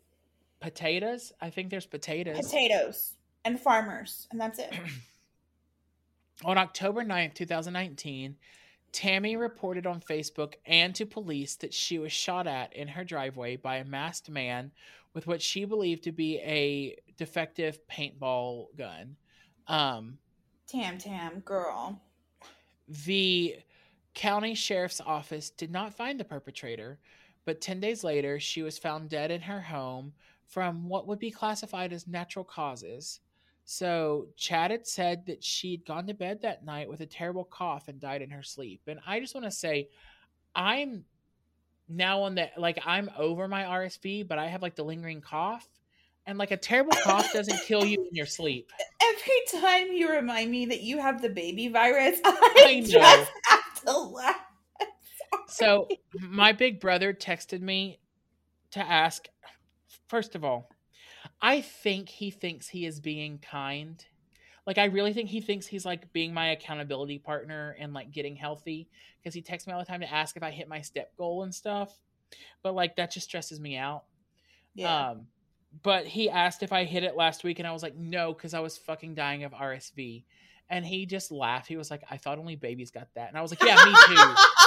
Potatoes? 0.60 1.32
I 1.40 1.50
think 1.50 1.70
there's 1.70 1.86
potatoes. 1.86 2.36
Potatoes 2.36 3.14
and 3.44 3.59
farmers, 3.59 4.26
and 4.30 4.40
that's 4.40 4.59
it. 4.59 4.72
On 6.44 6.59
October 6.59 7.02
9th, 7.02 7.34
2019, 7.34 8.36
Tammy 8.93 9.36
reported 9.36 9.86
on 9.86 10.01
Facebook 10.01 10.55
and 10.64 10.94
to 10.94 11.05
police 11.05 11.56
that 11.56 11.74
she 11.74 11.98
was 11.98 12.12
shot 12.12 12.47
at 12.47 12.72
in 12.74 12.88
her 12.88 13.05
driveway 13.05 13.56
by 13.56 13.76
a 13.76 13.84
masked 13.84 14.30
man 14.30 14.70
with 15.14 15.26
what 15.26 15.43
she 15.43 15.64
believed 15.64 16.05
to 16.05 16.12
be 16.12 16.38
a 16.38 16.97
defective 17.16 17.80
paintball 17.90 18.66
gun. 18.76 19.16
Um, 19.66 20.18
Tam 20.68 20.97
Tam, 20.98 21.40
girl. 21.40 22.01
The 22.89 23.56
county 24.15 24.55
sheriff's 24.55 25.01
office 25.01 25.51
did 25.51 25.70
not 25.70 25.94
find 25.94 26.19
the 26.19 26.24
perpetrator, 26.24 26.98
but 27.44 27.60
10 27.60 27.81
days 27.81 28.02
later, 28.05 28.40
she 28.40 28.62
was 28.62 28.78
found 28.78 29.09
dead 29.09 29.31
in 29.31 29.40
her 29.40 29.60
home 29.60 30.12
from 30.47 30.89
what 30.89 31.06
would 31.06 31.19
be 31.19 31.31
classified 31.31 31.93
as 31.93 32.06
natural 32.06 32.44
causes. 32.44 33.20
So, 33.65 34.28
Chad 34.35 34.70
had 34.70 34.86
said 34.86 35.27
that 35.27 35.44
she'd 35.44 35.85
gone 35.85 36.06
to 36.06 36.15
bed 36.15 36.40
that 36.40 36.65
night 36.65 36.89
with 36.89 37.01
a 37.01 37.06
terrible 37.06 37.44
cough 37.44 37.89
and 37.89 38.01
died 38.01 38.23
in 38.23 38.31
her 38.31 38.43
sleep. 38.43 38.81
And 38.86 38.98
I 39.06 39.20
just 39.20 39.35
want 39.35 39.44
to 39.44 39.51
say, 39.51 39.90
I'm 40.55 41.05
now 41.89 42.23
on 42.23 42.35
the 42.35 42.51
like, 42.56 42.78
I'm 42.86 43.10
over 43.16 43.47
my 43.47 43.65
RSV, 43.65 44.27
but 44.27 44.39
I 44.39 44.47
have 44.47 44.62
like 44.62 44.74
the 44.74 44.85
lingering 44.85 45.20
cough. 45.20 45.69
And 46.28 46.36
like 46.36 46.50
a 46.50 46.59
terrible 46.59 46.92
cough 47.02 47.32
doesn't 47.32 47.59
kill 47.62 47.86
you 47.86 48.06
in 48.06 48.14
your 48.14 48.26
sleep. 48.26 48.70
Every 49.02 49.60
time 49.60 49.94
you 49.94 50.10
remind 50.10 50.50
me 50.50 50.66
that 50.66 50.82
you 50.82 50.98
have 50.98 51.22
the 51.22 51.30
baby 51.30 51.68
virus, 51.68 52.20
I, 52.24 52.64
I 52.66 52.80
just 52.86 53.30
have 53.46 53.84
to 53.86 53.98
laugh. 53.98 54.36
So 55.48 55.88
my 56.20 56.52
big 56.52 56.78
brother 56.78 57.14
texted 57.14 57.62
me 57.62 57.98
to 58.72 58.80
ask 58.80 59.26
first 60.09 60.34
of 60.34 60.44
all, 60.44 60.70
I 61.40 61.62
think 61.62 62.10
he 62.10 62.30
thinks 62.30 62.68
he 62.68 62.84
is 62.84 63.00
being 63.00 63.38
kind. 63.38 64.05
Like 64.66 64.76
I 64.76 64.84
really 64.84 65.14
think 65.14 65.30
he 65.30 65.40
thinks 65.40 65.66
he's 65.66 65.86
like 65.86 66.12
being 66.12 66.34
my 66.34 66.50
accountability 66.50 67.18
partner 67.18 67.74
and 67.80 67.94
like 67.94 68.12
getting 68.12 68.36
healthy 68.36 68.88
because 69.18 69.34
he 69.34 69.40
texts 69.40 69.66
me 69.66 69.72
all 69.72 69.80
the 69.80 69.86
time 69.86 70.00
to 70.00 70.12
ask 70.12 70.36
if 70.36 70.42
I 70.42 70.50
hit 70.50 70.68
my 70.68 70.82
step 70.82 71.16
goal 71.16 71.42
and 71.42 71.55
stuff. 71.55 71.98
But 72.62 72.74
like 72.74 72.96
that 72.96 73.10
just 73.10 73.26
stresses 73.26 73.59
me 73.59 73.78
out. 73.78 74.05
Yeah. 74.74 75.10
Um 75.10 75.26
but 75.82 76.07
he 76.07 76.31
asked 76.31 76.62
if 76.62 76.73
I 76.73 76.85
hit 76.85 77.05
it 77.05 77.16
last 77.16 77.45
week 77.45 77.59
and 77.59 77.69
I 77.69 77.73
was 77.73 77.82
like 77.82 77.97
no 77.97 78.35
cuz 78.35 78.55
I 78.55 78.61
was 78.61 78.78
fucking 78.78 79.15
dying 79.15 79.45
of 79.45 79.53
RSV. 79.53 80.24
And 80.70 80.85
he 80.85 81.07
just 81.07 81.32
laughed. 81.32 81.66
He 81.66 81.77
was 81.77 81.90
like 81.90 82.03
I 82.11 82.16
thought 82.16 82.39
only 82.39 82.57
babies 82.57 82.90
got 82.90 83.09
that. 83.15 83.28
And 83.28 83.39
I 83.39 83.43
was 83.43 83.51
like 83.51 83.62
yeah, 83.62 83.82
me 83.85 83.95
too. 84.07 84.35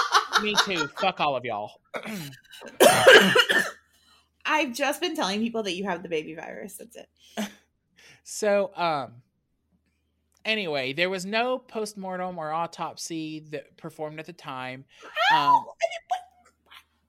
me 0.41 0.55
too. 0.65 0.87
Fuck 0.99 1.19
all 1.19 1.35
of 1.35 1.45
y'all. 1.45 1.79
I've 4.45 4.73
just 4.73 5.01
been 5.01 5.15
telling 5.15 5.39
people 5.39 5.63
that 5.63 5.75
you 5.75 5.85
have 5.85 6.03
the 6.03 6.09
baby 6.09 6.35
virus. 6.35 6.75
That's 6.75 6.97
it. 6.97 7.07
so, 8.23 8.71
um, 8.75 9.21
anyway, 10.45 10.93
there 10.93 11.09
was 11.09 11.25
no 11.25 11.57
postmortem 11.59 12.37
or 12.37 12.51
autopsy 12.51 13.45
that 13.51 13.77
performed 13.77 14.19
at 14.19 14.25
the 14.25 14.33
time. 14.33 14.85
How? 15.29 15.57
Um, 15.57 15.65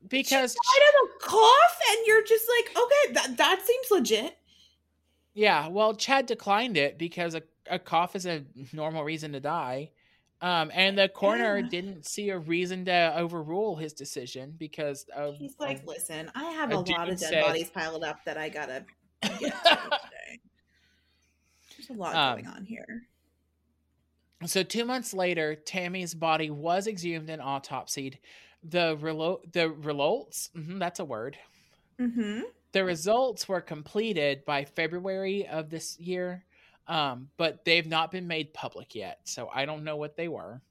because 0.09 0.53
she 0.53 0.81
died 0.81 0.89
of 1.05 1.11
a 1.11 1.25
cough, 1.25 1.79
and 1.91 2.07
you're 2.07 2.25
just 2.25 2.47
like, 2.59 2.77
okay, 2.77 3.13
that 3.15 3.37
that 3.39 3.61
seems 3.67 3.91
legit. 3.91 4.37
yeah, 5.35 5.69
well, 5.69 5.95
Chad 5.95 6.27
declined 6.27 6.77
it 6.77 6.99
because 6.99 7.35
a, 7.35 7.43
a 7.71 7.79
cough 7.79 8.15
is 8.17 8.27
a 8.27 8.45
normal 8.73 9.05
reason 9.05 9.33
to 9.33 9.41
die. 9.41 9.91
Um, 10.41 10.73
and 10.75 10.99
the 10.99 11.09
coroner 11.09 11.59
Yeah. 11.59 11.69
didn't 11.69 12.05
see 12.05 12.31
a 12.31 12.39
reason 12.39 12.85
to 12.87 13.15
overrule 13.17 13.77
his 13.77 13.93
decision 13.93 14.55
because 14.59 15.07
of, 15.15 15.37
He's 15.37 15.55
like, 15.61 15.79
of- 15.83 15.87
listen, 15.87 16.33
I 16.35 16.45
have 16.51 16.73
a 16.73 16.75
a, 16.75 16.81
lot 16.81 17.09
of 17.09 17.21
dead 17.21 17.29
said- 17.31 17.43
bodies 17.45 17.71
piled 17.71 18.03
up 18.03 18.25
that 18.25 18.37
I 18.37 18.49
gotta 18.49 18.85
get 19.23 19.31
to 19.39 19.39
today. 19.41 20.41
There's 21.77 21.91
a 21.91 21.93
lot 21.93 22.17
Um, 22.17 22.43
going 22.43 22.57
on 22.57 22.65
here. 22.65 23.05
So 24.47 24.65
two 24.65 24.85
months 24.85 25.15
later, 25.15 25.55
Tammy's 25.55 26.13
body 26.15 26.51
was 26.51 26.89
exhumed 26.89 27.31
and 27.31 27.41
autopsied. 27.41 28.19
The 28.63 28.97
relo- 28.97 29.41
the 29.53 29.71
results, 29.71 30.51
mhm, 30.57 30.79
that's 30.79 31.01
a 31.01 31.05
word. 31.05 31.37
Mm-hmm. 32.01 32.43
The 32.73 32.85
results 32.85 33.49
were 33.49 33.61
completed 33.61 34.45
by 34.45 34.65
February 34.65 35.47
of 35.47 35.69
this 35.69 35.99
year, 35.99 36.45
um, 36.89 37.29
but 37.37 37.65
they've 37.65 37.87
not 37.87 38.11
been 38.11 38.27
made 38.27 38.55
public 38.55 38.95
yet. 38.95 39.21
So 39.25 39.51
I 39.53 39.67
don't 39.67 39.85
know 39.85 39.97
what 39.97 40.17
they 40.17 40.29
were. 40.29 40.63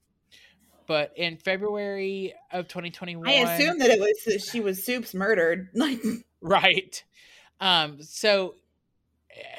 But 0.88 1.14
in 1.16 1.38
February 1.38 2.34
of 2.52 2.68
2021, 2.68 3.28
I 3.28 3.32
assume 3.34 3.78
that 3.80 3.92
it 3.92 4.00
was 4.00 4.24
that 4.26 4.42
she 4.42 4.60
was 4.60 4.84
Soup's 4.84 5.14
murdered. 5.14 5.70
Like, 5.76 6.02
right. 6.42 7.04
Um, 7.60 8.02
so 8.02 8.56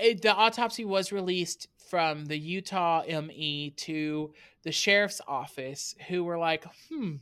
it, 0.00 0.22
the 0.22 0.34
autopsy 0.34 0.84
was 0.84 1.12
released 1.12 1.68
from 1.88 2.26
the 2.26 2.38
Utah 2.38 3.02
ME 3.06 3.70
to 3.76 4.32
the 4.62 4.72
sheriff's 4.72 5.20
office, 5.26 5.94
who 6.08 6.24
were 6.24 6.38
like, 6.38 6.66
"Hmm, 6.88 7.16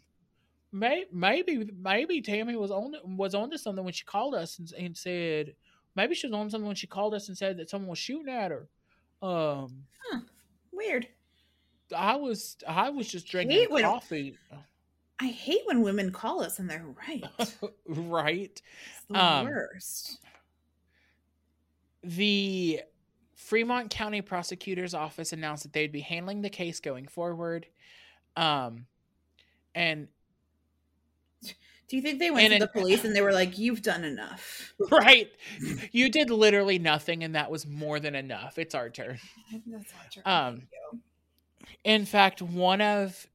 may, 0.72 1.04
maybe 1.12 1.70
maybe 1.76 2.20
Tammy 2.20 2.56
was 2.56 2.70
on 2.70 2.94
was 3.16 3.34
onto 3.34 3.56
something 3.56 3.84
when 3.84 3.92
she 3.94 4.04
called 4.04 4.34
us 4.34 4.58
and, 4.58 4.72
and 4.78 4.96
said 4.96 5.54
maybe 5.96 6.14
she 6.14 6.26
was 6.26 6.34
on 6.34 6.48
something 6.50 6.66
when 6.66 6.76
she 6.76 6.86
called 6.86 7.14
us 7.14 7.28
and 7.28 7.36
said 7.36 7.56
that 7.58 7.70
someone 7.70 7.90
was 7.90 7.98
shooting 7.98 8.32
at 8.32 8.50
her." 8.50 8.68
Um, 9.22 9.84
weird. 10.72 11.08
I 11.94 12.16
was 12.16 12.56
I 12.66 12.90
was 12.90 13.08
just 13.08 13.26
drinking 13.26 13.66
when- 13.70 13.82
coffee, 13.84 14.36
I 15.18 15.26
hate 15.26 15.62
when 15.66 15.82
women 15.82 16.12
call 16.12 16.42
us 16.42 16.58
and 16.58 16.70
they're 16.70 16.86
right. 17.08 17.24
It's 17.38 17.56
right? 17.86 18.62
the 19.08 19.22
Um, 19.22 19.46
worst. 19.46 20.18
the 22.02 22.80
Fremont 23.34 23.90
County 23.90 24.22
Prosecutor's 24.22 24.94
Office 24.94 25.32
announced 25.32 25.64
that 25.64 25.72
they'd 25.72 25.92
be 25.92 26.00
handling 26.00 26.42
the 26.42 26.50
case 26.50 26.80
going 26.80 27.06
forward. 27.08 27.66
Um, 28.36 28.86
and 29.74 30.08
Do 31.90 31.96
you 31.96 32.02
think 32.02 32.20
they 32.20 32.30
went 32.30 32.44
and 32.44 32.50
to 32.52 32.56
it- 32.56 32.60
the 32.72 32.80
police 32.80 33.04
and 33.04 33.14
they 33.16 33.20
were 33.20 33.32
like, 33.32 33.58
"You've 33.58 33.82
done 33.82 34.04
enough"? 34.04 34.72
right, 34.92 35.28
you 35.90 36.08
did 36.08 36.30
literally 36.30 36.78
nothing, 36.78 37.24
and 37.24 37.34
that 37.34 37.50
was 37.50 37.66
more 37.66 37.98
than 37.98 38.14
enough. 38.14 38.58
It's 38.58 38.76
our 38.76 38.88
turn. 38.90 39.18
That's. 39.66 39.92
Um, 40.24 40.68
In 41.84 42.06
fact, 42.06 42.40
one 42.42 42.80
of 42.80 43.26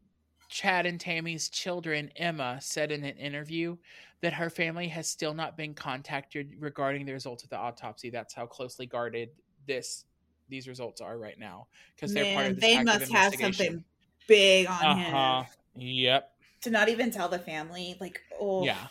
Chad 0.47 0.85
and 0.85 0.99
Tammy's 0.99 1.49
children, 1.49 2.11
Emma, 2.15 2.59
said 2.61 2.91
in 2.91 3.03
an 3.03 3.17
interview 3.17 3.75
that 4.21 4.33
her 4.33 4.49
family 4.49 4.87
has 4.87 5.07
still 5.09 5.33
not 5.33 5.57
been 5.57 5.73
contacted 5.73 6.55
regarding 6.59 7.05
the 7.05 7.11
results 7.11 7.43
of 7.43 7.49
the 7.49 7.57
autopsy. 7.57 8.09
That's 8.09 8.33
how 8.33 8.45
closely 8.45 8.85
guarded 8.85 9.29
this 9.67 10.05
these 10.47 10.67
results 10.67 11.01
are 11.01 11.17
right 11.17 11.39
now 11.39 11.67
because 11.95 12.13
they're 12.13 12.33
part 12.33 12.45
of 12.45 12.55
this 12.55 12.63
they 12.63 12.83
must 12.83 13.11
have 13.11 13.33
something 13.35 13.83
big 14.27 14.67
on 14.67 14.85
Uh-huh. 14.85 15.43
him 15.43 15.81
Yep. 15.81 16.34
To 16.65 16.71
not 16.71 16.89
even 16.89 17.09
tell 17.11 17.29
the 17.29 17.39
family. 17.39 17.95
Like, 17.99 18.21
oh, 18.39 18.63
Yeah. 18.65 18.87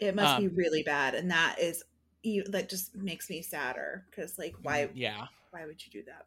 it 0.00 0.14
must 0.14 0.38
be 0.38 0.46
Um, 0.46 0.54
really 0.54 0.82
bad, 0.82 1.14
and 1.14 1.30
that 1.30 1.58
is 1.58 1.84
you. 2.22 2.44
That 2.44 2.68
just 2.68 2.94
makes 2.96 3.28
me 3.30 3.42
sadder 3.42 4.06
because, 4.10 4.38
like, 4.38 4.54
why? 4.62 4.90
Yeah. 4.94 5.28
Why 5.50 5.66
would 5.66 5.84
you 5.84 5.90
do 5.90 6.02
that? 6.04 6.26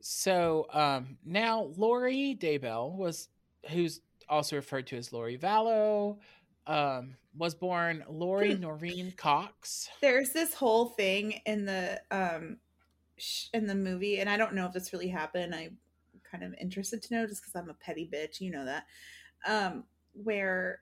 So 0.00 0.66
um 0.72 1.18
now 1.24 1.72
Lori 1.76 2.36
Daybell 2.38 2.96
was 2.96 3.28
who's 3.70 4.00
also 4.28 4.56
referred 4.56 4.86
to 4.88 4.96
as 4.96 5.12
Lori 5.12 5.38
Vallow, 5.38 6.18
um, 6.66 7.16
was 7.36 7.54
born 7.54 8.04
Lori 8.08 8.54
Hmm. 8.54 8.60
Noreen 8.62 9.12
Cox. 9.12 9.88
There's 10.00 10.32
this 10.32 10.54
whole 10.54 10.86
thing 10.86 11.40
in 11.46 11.64
the 11.66 12.00
um 12.10 12.58
in 13.52 13.66
the 13.66 13.74
movie, 13.74 14.18
and 14.18 14.28
I 14.28 14.36
don't 14.36 14.54
know 14.54 14.66
if 14.66 14.72
this 14.72 14.92
really 14.92 15.08
happened. 15.08 15.54
I'm 15.54 15.78
kind 16.32 16.42
of 16.42 16.54
interested 16.60 17.02
to 17.02 17.14
know 17.14 17.26
just 17.26 17.42
because 17.42 17.54
I'm 17.54 17.70
a 17.70 17.74
petty 17.74 18.08
bitch, 18.12 18.40
you 18.40 18.50
know 18.50 18.64
that. 18.64 18.86
Um, 19.46 19.84
where 20.14 20.80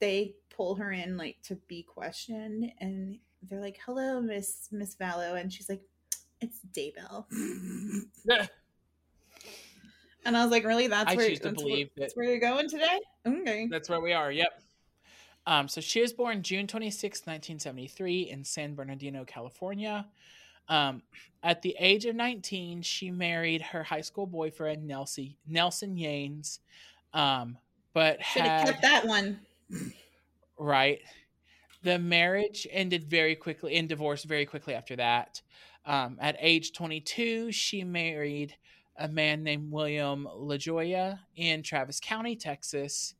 they 0.00 0.34
pull 0.50 0.74
her 0.76 0.90
in 0.90 1.16
like 1.16 1.36
to 1.44 1.56
be 1.68 1.82
questioned, 1.82 2.72
and 2.80 3.18
they're 3.42 3.60
like, 3.60 3.78
"Hello, 3.84 4.20
Miss 4.20 4.68
Miss 4.72 4.96
Vallow," 4.96 5.40
and 5.40 5.52
she's 5.52 5.68
like, 5.68 5.82
"It's 6.40 6.60
Daybell." 6.72 7.26
And 10.26 10.36
I 10.36 10.42
was 10.42 10.50
like, 10.50 10.64
really? 10.64 10.88
That's 10.88 11.12
I 11.12 11.14
where 11.14 11.28
choose 11.28 11.38
to 11.38 11.50
that's, 11.50 11.62
believe 11.62 11.88
where, 11.94 12.04
that's 12.04 12.16
where 12.16 12.26
you're 12.26 12.40
going 12.40 12.68
today? 12.68 12.98
Okay. 13.24 13.68
That's 13.70 13.88
where 13.88 14.00
we 14.00 14.12
are. 14.12 14.32
Yep. 14.32 14.60
Um, 15.46 15.68
so 15.68 15.80
she 15.80 16.00
was 16.00 16.12
born 16.12 16.42
June 16.42 16.66
26, 16.66 17.20
1973, 17.20 18.22
in 18.22 18.42
San 18.42 18.74
Bernardino, 18.74 19.24
California. 19.24 20.04
Um, 20.68 21.02
at 21.42 21.62
the 21.62 21.76
age 21.78 22.04
of 22.06 22.16
19, 22.16 22.82
she 22.82 23.10
married 23.10 23.62
her 23.62 23.82
high 23.82 24.00
school 24.00 24.26
boyfriend, 24.26 24.86
Nelson, 24.86 25.34
Nelson 25.46 25.96
Yanes. 25.96 26.58
Um, 27.12 27.56
but 27.94 28.22
Should 28.24 28.42
had, 28.42 28.66
kept 28.66 28.82
that 28.82 29.06
one. 29.06 29.40
right. 30.58 31.00
The 31.82 31.98
marriage 31.98 32.66
ended 32.70 33.04
very 33.04 33.36
quickly 33.36 33.76
and 33.76 33.88
divorced 33.88 34.24
very 34.24 34.46
quickly 34.46 34.74
after 34.74 34.96
that. 34.96 35.40
Um, 35.84 36.18
at 36.20 36.36
age 36.40 36.72
22, 36.72 37.52
she 37.52 37.84
married 37.84 38.56
a 38.98 39.06
man 39.08 39.44
named 39.44 39.70
William 39.70 40.26
Lagioia 40.36 41.20
in 41.36 41.62
Travis 41.62 42.00
County, 42.00 42.34
Texas. 42.34 43.14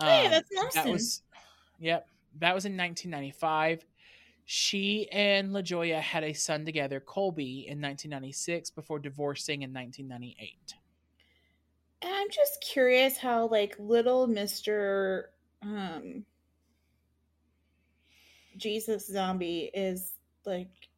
Hey, 0.00 0.26
Um, 0.26 0.30
that's 0.30 0.48
that 0.48 0.54
Nelson. 0.74 0.92
was, 0.92 1.22
yep, 1.78 2.08
that 2.38 2.54
was 2.54 2.64
in 2.64 2.76
1995. 2.76 3.84
She 4.50 5.10
and 5.12 5.50
Lagioia 5.50 6.00
had 6.00 6.24
a 6.24 6.32
son 6.32 6.64
together, 6.64 7.00
Colby, 7.00 7.66
in 7.68 7.82
1996 7.82 8.70
before 8.70 8.98
divorcing 8.98 9.60
in 9.60 9.74
1998. 9.74 10.72
And 12.00 12.14
I'm 12.14 12.30
just 12.30 12.62
curious 12.62 13.18
how 13.18 13.48
like 13.48 13.76
little 13.78 14.26
Mr. 14.26 15.24
Um 15.60 16.24
Jesus 18.56 19.06
Zombie 19.06 19.70
is 19.74 20.14
like 20.46 20.88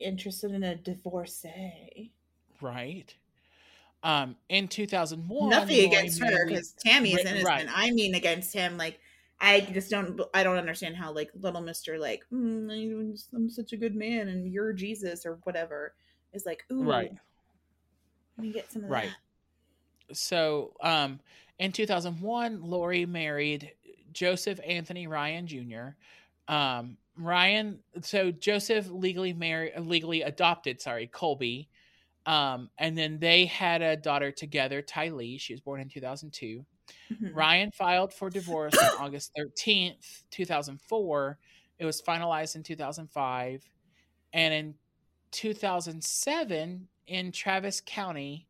interested 0.00 0.50
in 0.50 0.64
a 0.64 0.74
divorcee. 0.74 2.10
Right. 2.60 3.14
Um, 4.02 4.34
in 4.48 4.66
2001, 4.66 5.48
Nothing 5.48 5.76
Lori 5.76 5.86
against 5.86 6.20
her 6.20 6.44
because 6.44 6.72
Tammy 6.72 7.10
is 7.10 7.18
Right, 7.18 7.26
innocent. 7.26 7.46
right. 7.46 7.66
I 7.72 7.92
mean 7.92 8.16
against 8.16 8.52
him. 8.52 8.76
Like 8.76 8.98
I 9.40 9.60
just 9.60 9.90
don't. 9.90 10.20
I 10.32 10.42
don't 10.42 10.56
understand 10.56 10.96
how 10.96 11.12
like 11.12 11.30
little 11.40 11.60
Mister 11.60 11.98
like 11.98 12.24
mm, 12.32 12.70
I'm- 13.34 13.50
such 13.50 13.72
a 13.72 13.76
good 13.76 13.94
man 13.94 14.28
and 14.28 14.50
you're 14.50 14.72
Jesus 14.72 15.26
or 15.26 15.38
whatever 15.44 15.94
is 16.32 16.46
like 16.46 16.64
ooh 16.72 16.82
Right. 16.84 17.12
Let 18.36 18.42
me 18.46 18.52
get 18.52 18.72
some 18.72 18.84
of 18.84 18.90
Right. 18.90 19.10
that. 20.08 20.16
so 20.16 20.72
um 20.82 21.20
in 21.58 21.72
2001 21.72 22.62
lori 22.62 23.06
married 23.06 23.72
joseph 24.12 24.60
anthony 24.64 25.06
ryan 25.06 25.46
jr 25.46 25.88
um 26.52 26.96
ryan 27.18 27.80
so 28.02 28.30
joseph 28.30 28.88
legally 28.90 29.32
married 29.32 29.72
legally 29.80 30.22
adopted 30.22 30.80
sorry 30.80 31.06
colby 31.08 31.68
um 32.26 32.70
and 32.78 32.96
then 32.98 33.18
they 33.18 33.46
had 33.46 33.82
a 33.82 33.96
daughter 33.96 34.30
together 34.30 34.82
tylee 34.82 35.40
she 35.40 35.52
was 35.52 35.60
born 35.60 35.80
in 35.80 35.88
2002 35.88 36.64
Mhm. 37.10 37.34
ryan 37.34 37.70
filed 37.72 38.12
for 38.12 38.30
divorce 38.30 38.76
on 38.78 39.00
august 39.06 39.32
13th 39.36 40.22
2004 40.30 41.38
it 41.78 41.84
was 41.84 42.00
finalized 42.02 42.54
in 42.56 42.62
2005 42.62 43.68
and 44.32 44.54
in 44.54 44.74
2007 45.32 46.88
in 47.06 47.32
travis 47.32 47.80
county 47.84 48.46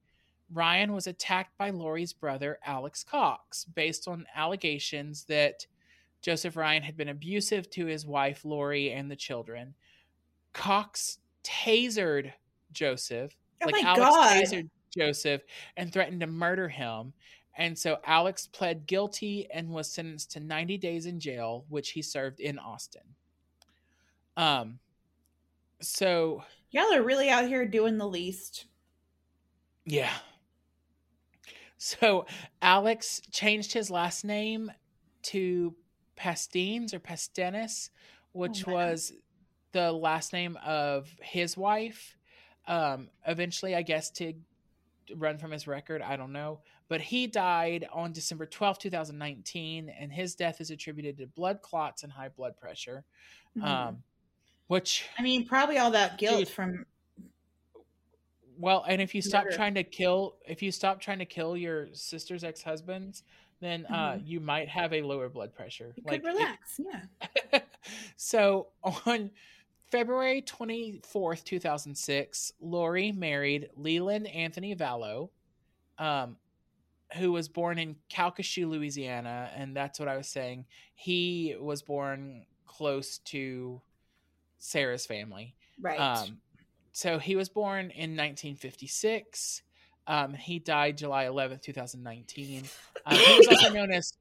Ryan 0.53 0.93
was 0.93 1.09
attacked 1.09 1.59
by 1.59 1.70
Lori's 1.70 2.12
brother, 2.12 2.61
Alex 2.65 3.03
Cox, 3.03 3.65
based 3.65 4.07
on 4.07 4.27
allegations 4.32 5.24
that 5.24 5.66
Joseph 6.23 6.55
Ryan 6.57 6.85
had 6.85 6.97
been 6.97 7.09
abusive 7.09 7.69
to 7.70 7.86
his 7.86 8.07
wife, 8.07 8.44
Lori, 8.44 8.93
and 8.93 9.11
the 9.11 9.16
children. 9.16 9.74
Cox 10.53 11.19
tasered 11.43 12.32
Joseph. 12.70 13.35
Oh 13.62 13.66
like 13.66 13.83
my 13.83 13.91
Alex 13.91 14.05
God. 14.05 14.37
tasered 14.45 14.69
Joseph 14.97 15.43
and 15.77 15.93
threatened 15.93 16.20
to 16.20 16.27
murder 16.27 16.69
him. 16.69 17.12
And 17.59 17.78
so 17.78 17.99
Alex 18.05 18.47
pled 18.47 18.87
guilty 18.87 19.49
and 19.51 19.70
was 19.70 19.91
sentenced 19.91 20.33
to 20.33 20.41
90 20.41 20.77
days 20.78 21.07
in 21.07 21.20
jail, 21.20 21.65
which 21.69 21.91
he 21.91 22.03
served 22.03 22.39
in 22.41 22.59
Austin. 22.59 23.03
Um, 24.37 24.78
so 25.81 26.43
Y'all 26.70 26.93
are 26.93 27.03
really 27.03 27.31
out 27.31 27.47
here 27.47 27.65
doing 27.66 27.97
the 27.97 28.07
least. 28.09 28.66
yeah. 29.87 30.12
So 31.78 32.27
Alex 32.62 33.20
changed 33.31 33.73
his 33.73 33.91
last 33.91 34.24
name 34.24 34.73
to 35.24 35.74
Pastines 36.16 36.95
or 36.95 36.99
Pastenis, 37.01 37.91
which 38.33 38.66
my 38.66 38.73
God. 38.73 38.78
was 38.91 39.12
the 39.73 39.93
last 39.93 40.33
name 40.33 40.57
of 40.65 41.09
his 41.20 41.57
wife. 41.57 42.16
Um, 42.67 43.09
eventually, 43.27 43.75
I 43.75 43.83
guess 43.83 44.11
to 44.13 44.35
run 45.15 45.39
from 45.39 45.51
his 45.53 45.67
record, 45.67 46.03
I 46.03 46.17
don't 46.17 46.33
know. 46.33 46.61
But 46.89 47.01
he 47.01 47.27
died 47.27 47.87
on 47.93 48.13
December 48.13 48.47
twelfth, 48.47 48.81
two 48.81 48.91
2019, 48.91 49.89
and 49.89 50.13
his 50.13 50.35
death 50.35 50.61
is 50.61 50.71
attributed 50.71 51.19
to 51.19 51.27
blood 51.27 51.61
clots 51.63 52.03
and 52.05 52.13
high 52.13 52.29
blood 52.29 52.57
pressure. 52.57 53.05
Mhm. 53.57 53.63
Um, 53.65 54.03
which 54.69 55.05
I 55.19 55.23
mean, 55.23 55.47
probably 55.47 55.79
all 55.79 55.91
that 55.93 56.19
guilt 56.19 56.39
Dude. 56.39 56.49
from 56.49 56.87
Well, 58.59 58.85
and 58.89 59.03
if 59.03 59.15
you 59.15 59.23
stop 59.23 59.45
Murder. 59.45 59.57
trying 59.57 59.75
to 59.75 59.85
kill, 59.85 60.37
if 60.47 60.63
you 60.63 60.73
stop 60.73 61.01
trying 61.01 61.19
to 61.19 61.27
kill 61.27 61.57
your 61.57 61.89
sister's 61.93 62.43
ex 62.43 62.63
husbands, 62.63 63.23
then 63.61 63.85
uh, 63.87 64.19
you 64.25 64.41
might 64.41 64.69
have 64.69 64.93
a 64.93 65.03
lower 65.03 65.29
blood 65.29 65.55
pressure. 65.55 65.93
you 65.97 66.05
it- 66.13 66.25
relax. 66.25 66.81
yeah. 67.53 67.61
so 68.17 68.69
on 69.07 69.31
February 69.91 70.43
twenty 70.43 71.01
fourth, 71.05 71.45
two 71.45 71.59
thousand 71.59 71.97
six, 71.97 72.53
Lori 72.61 73.13
married 73.13 73.71
Leland 73.77 74.27
Anthony 74.27 74.75
Vallow, 74.75 75.31
um, 75.99 76.37
who 77.17 77.33
was 77.33 77.49
born 77.49 77.79
in 77.79 77.97
Calcasieu, 78.11 78.69
Louisiana, 78.69 79.51
and 79.55 79.77
that's 79.77 79.99
what 79.99 80.09
I 80.09 80.17
was 80.17 80.29
saying. 80.29 80.67
He 80.95 81.57
was 81.59 81.83
born 81.83 82.47
close 82.67 83.19
to 83.19 83.81
Sarah's 84.59 85.07
family. 85.07 85.55
Right. 85.81 85.99
Um, 85.99 86.39
so 86.93 87.19
he 87.19 87.37
was 87.37 87.49
born 87.49 87.91
in 87.91 88.17
1956. 88.17 89.63
Um, 90.07 90.35
he 90.35 90.59
died 90.59 90.97
July 90.97 91.25
11th, 91.25 91.63
2019. 91.63 92.65
Um, 93.05 93.17
he 93.17 93.39
was 93.39 93.49
also 93.49 93.73
known 93.73 93.93
as 93.93 94.15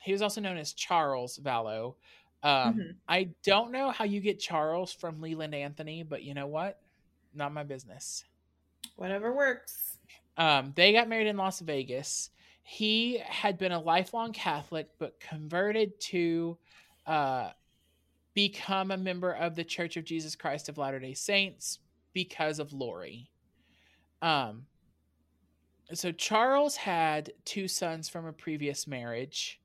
he 0.00 0.12
was 0.12 0.20
also 0.20 0.40
known 0.40 0.56
as 0.56 0.72
Charles 0.72 1.38
Vallow. 1.38 1.94
Um, 2.42 2.74
Mhm. 2.74 2.96
I 3.08 3.24
don't 3.42 3.70
know 3.70 3.90
how 3.90 4.04
you 4.04 4.20
get 4.20 4.40
Charles 4.40 4.92
from 4.92 5.20
Leland 5.20 5.54
Anthony, 5.54 6.02
but 6.02 6.22
you 6.22 6.34
know 6.34 6.46
what? 6.46 6.80
Not 7.34 7.52
my 7.52 7.62
business. 7.62 8.24
Whatever 8.96 9.32
works. 9.32 9.98
Um, 10.36 10.72
they 10.74 10.92
got 10.92 11.08
married 11.08 11.28
in 11.28 11.36
Las 11.36 11.60
Vegas. 11.60 12.30
He 12.62 13.18
had 13.18 13.58
been 13.58 13.72
a 13.72 13.80
lifelong 13.80 14.32
Catholic, 14.32 14.88
but 14.98 15.18
converted 15.20 15.98
to 16.00 16.58
uh, 17.06 17.50
become 18.34 18.90
a 18.90 18.96
member 18.96 19.32
of 19.32 19.54
the 19.54 19.64
Church 19.64 19.96
of 19.96 20.04
Jesus 20.04 20.36
Christ 20.36 20.68
of 20.68 20.78
Latter 20.78 20.98
Day 21.00 21.14
Saints 21.14 21.80
because 22.12 22.58
of 22.58 22.72
Lori. 22.72 23.30
Um, 24.20 24.66
so 25.92 26.12
Charles 26.12 26.76
had 26.76 27.32
two 27.44 27.68
sons 27.68 28.08
from 28.08 28.26
a 28.26 28.32
previous 28.32 28.86
marriage, 28.86 29.60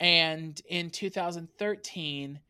and 0.00 0.60
in 0.68 0.90
2013, 0.90 2.40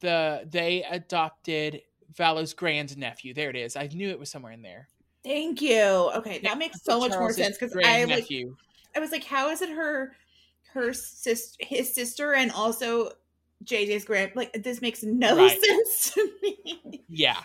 the 0.00 0.46
they 0.50 0.84
adopted 0.84 1.82
Vallow's 2.14 2.54
grand 2.54 2.96
nephew. 2.96 3.34
There 3.34 3.50
it 3.50 3.56
is. 3.56 3.76
I 3.76 3.86
knew 3.88 4.10
it 4.10 4.18
was 4.18 4.30
somewhere 4.30 4.52
in 4.52 4.62
there. 4.62 4.88
Thank 5.24 5.60
you. 5.60 6.10
Okay, 6.16 6.38
that 6.40 6.58
makes 6.58 6.82
so 6.82 7.00
much 7.00 7.12
more 7.12 7.32
sense 7.32 7.58
because 7.58 7.76
I 7.84 8.04
like. 8.04 8.28
I 8.94 9.00
was 9.00 9.10
like, 9.10 9.24
how 9.24 9.50
is 9.50 9.62
it 9.62 9.70
her 9.70 10.12
her 10.72 10.92
sis 10.92 11.56
his 11.60 11.94
sister 11.94 12.34
and 12.34 12.50
also 12.52 13.10
JJ's 13.64 14.04
grand 14.04 14.32
like 14.34 14.52
this 14.62 14.82
makes 14.82 15.02
no 15.02 15.36
Right. 15.36 15.58
sense 15.64 16.10
to 16.12 16.30
me. 16.42 17.04
Yeah. 17.08 17.40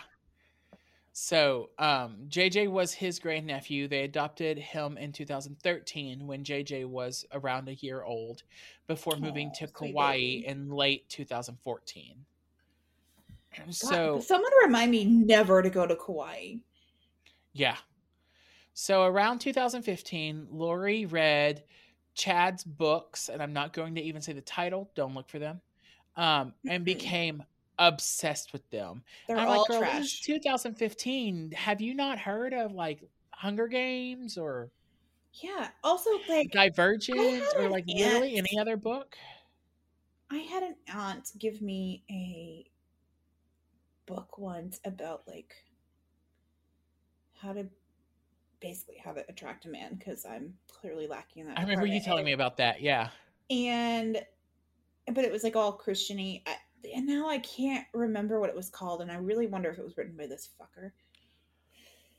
So, 1.14 1.70
um, 1.78 2.16
JJ 2.28 2.68
was 2.70 2.94
his 2.94 3.18
grandnephew. 3.18 3.86
They 3.86 4.04
adopted 4.04 4.58
him 4.58 4.96
in 4.96 5.12
2013 5.12 6.26
when 6.26 6.42
JJ 6.42 6.86
was 6.86 7.26
around 7.32 7.68
a 7.68 7.74
year 7.74 8.02
old 8.02 8.44
before 8.86 9.16
moving 9.16 9.52
to 9.56 9.66
Kauai 9.66 10.12
baby. 10.12 10.46
in 10.46 10.70
late 10.70 11.06
2014. 11.10 12.24
God, 13.58 13.74
So, 13.74 14.20
someone 14.20 14.50
remind 14.64 14.90
me 14.90 15.04
never 15.04 15.60
to 15.62 15.68
go 15.68 15.86
to 15.86 15.94
Kauai. 15.96 16.54
yeah. 17.52 17.76
So, 18.72 19.04
around 19.04 19.40
2015, 19.40 20.48
Lori 20.50 21.04
read 21.04 21.62
Chad's 22.14 22.64
books, 22.64 23.28
and 23.28 23.42
I'm 23.42 23.52
not 23.52 23.74
going 23.74 23.96
to 23.96 24.00
even 24.00 24.22
say 24.22 24.32
the 24.32 24.40
title, 24.40 24.90
don't 24.94 25.14
look 25.14 25.28
for 25.28 25.38
them, 25.38 25.60
um, 26.16 26.54
and 26.66 26.86
became 26.86 27.42
obsessed 27.88 28.52
with 28.52 28.68
them. 28.70 29.02
They're 29.28 29.36
I'm 29.36 29.48
all 29.48 29.58
like, 29.58 29.68
girl, 29.68 29.78
trash. 29.80 30.20
2015. 30.20 31.52
Have 31.52 31.80
you 31.80 31.94
not 31.94 32.18
heard 32.18 32.52
of 32.52 32.72
like 32.72 33.08
Hunger 33.30 33.68
Games 33.68 34.38
or 34.38 34.70
Yeah. 35.34 35.68
Also, 35.82 36.10
like 36.28 36.50
Divergent 36.50 37.42
or 37.56 37.62
an 37.62 37.70
like 37.70 37.84
literally 37.86 38.36
aunt- 38.36 38.46
any 38.50 38.58
other 38.58 38.76
book? 38.76 39.16
I 40.30 40.38
had 40.38 40.62
an 40.62 40.76
aunt 40.94 41.30
give 41.38 41.60
me 41.60 42.04
a 42.10 42.64
book 44.06 44.38
once 44.38 44.80
about 44.84 45.22
like 45.26 45.54
how 47.40 47.52
to 47.52 47.66
basically 48.60 48.96
how 49.04 49.12
to 49.12 49.24
attract 49.28 49.66
a 49.66 49.68
man 49.68 49.96
because 49.98 50.24
I'm 50.24 50.54
clearly 50.68 51.06
lacking 51.06 51.46
that. 51.46 51.58
I 51.58 51.62
remember 51.62 51.86
you 51.86 52.00
telling 52.00 52.24
me 52.24 52.32
about 52.32 52.56
that. 52.58 52.80
Yeah. 52.80 53.08
and 53.50 54.22
but 55.12 55.24
it 55.24 55.32
was 55.32 55.42
like 55.42 55.56
all 55.56 55.76
Christiany. 55.76 56.42
I, 56.46 56.54
and 56.94 57.06
now 57.06 57.28
I 57.28 57.38
can't 57.38 57.86
remember 57.92 58.40
what 58.40 58.50
it 58.50 58.56
was 58.56 58.70
called, 58.70 59.02
and 59.02 59.10
I 59.10 59.16
really 59.16 59.46
wonder 59.46 59.70
if 59.70 59.78
it 59.78 59.84
was 59.84 59.96
written 59.96 60.16
by 60.16 60.26
this 60.26 60.48
fucker. 60.60 60.92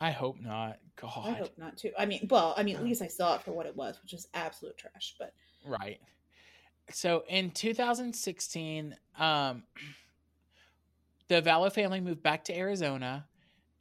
I 0.02 0.12
hope 0.12 0.40
not. 0.42 0.80
God. 0.96 1.28
I 1.28 1.32
hope 1.32 1.58
not 1.58 1.78
too. 1.78 1.92
I 1.98 2.06
mean, 2.06 2.28
well, 2.30 2.54
I 2.58 2.64
mean, 2.64 2.76
at 2.76 2.84
least 2.84 3.02
I 3.02 3.08
saw 3.08 3.36
it 3.36 3.44
for 3.44 3.52
what 3.52 3.66
it 3.66 3.76
was, 3.76 4.00
which 4.02 4.14
is 4.14 4.28
absolute 4.34 4.78
trash. 4.78 5.16
But 5.18 5.34
Right. 5.66 6.00
So 6.92 7.24
in 7.30 7.52
2016, 7.52 8.96
um, 9.18 9.64
the 11.28 11.42
Vallow 11.42 11.72
family 11.72 12.02
moved 12.02 12.22
back 12.22 12.44
to 12.46 12.58
Arizona, 12.58 13.26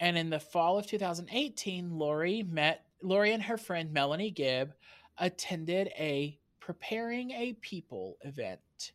and 0.00 0.16
in 0.16 0.30
the 0.30 0.40
fall 0.40 0.78
of 0.78 0.86
2018, 0.86 1.98
Lori 1.98 2.42
met 2.42 2.86
Lori 3.02 3.32
and 3.32 3.42
her 3.42 3.56
friend 3.56 3.92
Melanie 3.92 4.30
Gibb 4.30 4.74
attended 5.18 5.88
a 5.98 6.38
preparing 6.60 7.32
a 7.32 7.54
people 7.54 8.16
event. 8.22 8.92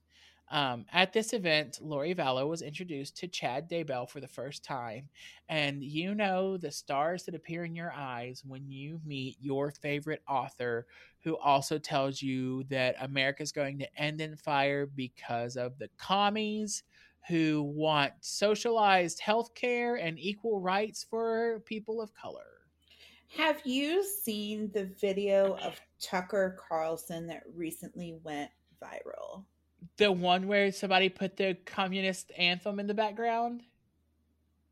Um, 0.49 0.85
at 0.93 1.11
this 1.11 1.33
event, 1.33 1.79
Lori 1.81 2.15
Vallow 2.15 2.47
was 2.47 2.61
introduced 2.61 3.17
to 3.17 3.27
Chad 3.27 3.69
Daybell 3.69 4.09
for 4.09 4.21
the 4.21 4.29
first 4.29 4.63
time, 4.63 5.09
and 5.49 5.83
you 5.83 6.15
know 6.15 6.55
the 6.55 6.71
stars 6.71 7.23
that 7.23 7.35
appear 7.35 7.65
in 7.65 7.75
your 7.75 7.91
eyes 7.91 8.43
when 8.47 8.69
you 8.69 9.01
meet 9.05 9.35
your 9.41 9.71
favorite 9.71 10.21
author 10.27 10.87
who 11.21 11.35
also 11.37 11.77
tells 11.77 12.21
you 12.21 12.63
that 12.69 12.95
America's 13.01 13.51
going 13.51 13.77
to 13.79 14.01
end 14.01 14.21
in 14.21 14.37
fire 14.37 14.85
because 14.85 15.57
of 15.57 15.77
the 15.79 15.89
commies 15.97 16.83
who 17.27 17.63
want 17.63 18.13
socialized 18.21 19.19
health 19.19 19.53
care 19.53 19.95
and 19.95 20.17
equal 20.17 20.61
rights 20.61 21.05
for 21.09 21.61
people 21.65 21.99
of 22.01 22.13
color. 22.13 22.61
have 23.35 23.59
you 23.65 24.01
seen 24.01 24.71
the 24.73 24.85
video 24.85 25.57
of 25.57 25.81
Tucker 26.01 26.57
Carlson 26.69 27.27
that 27.27 27.43
recently 27.53 28.17
went 28.23 28.49
viral? 28.81 29.43
The 29.97 30.11
one 30.11 30.47
where 30.47 30.71
somebody 30.71 31.09
put 31.09 31.37
the 31.37 31.55
communist 31.65 32.31
anthem 32.37 32.79
in 32.79 32.87
the 32.87 32.93
background? 32.93 33.63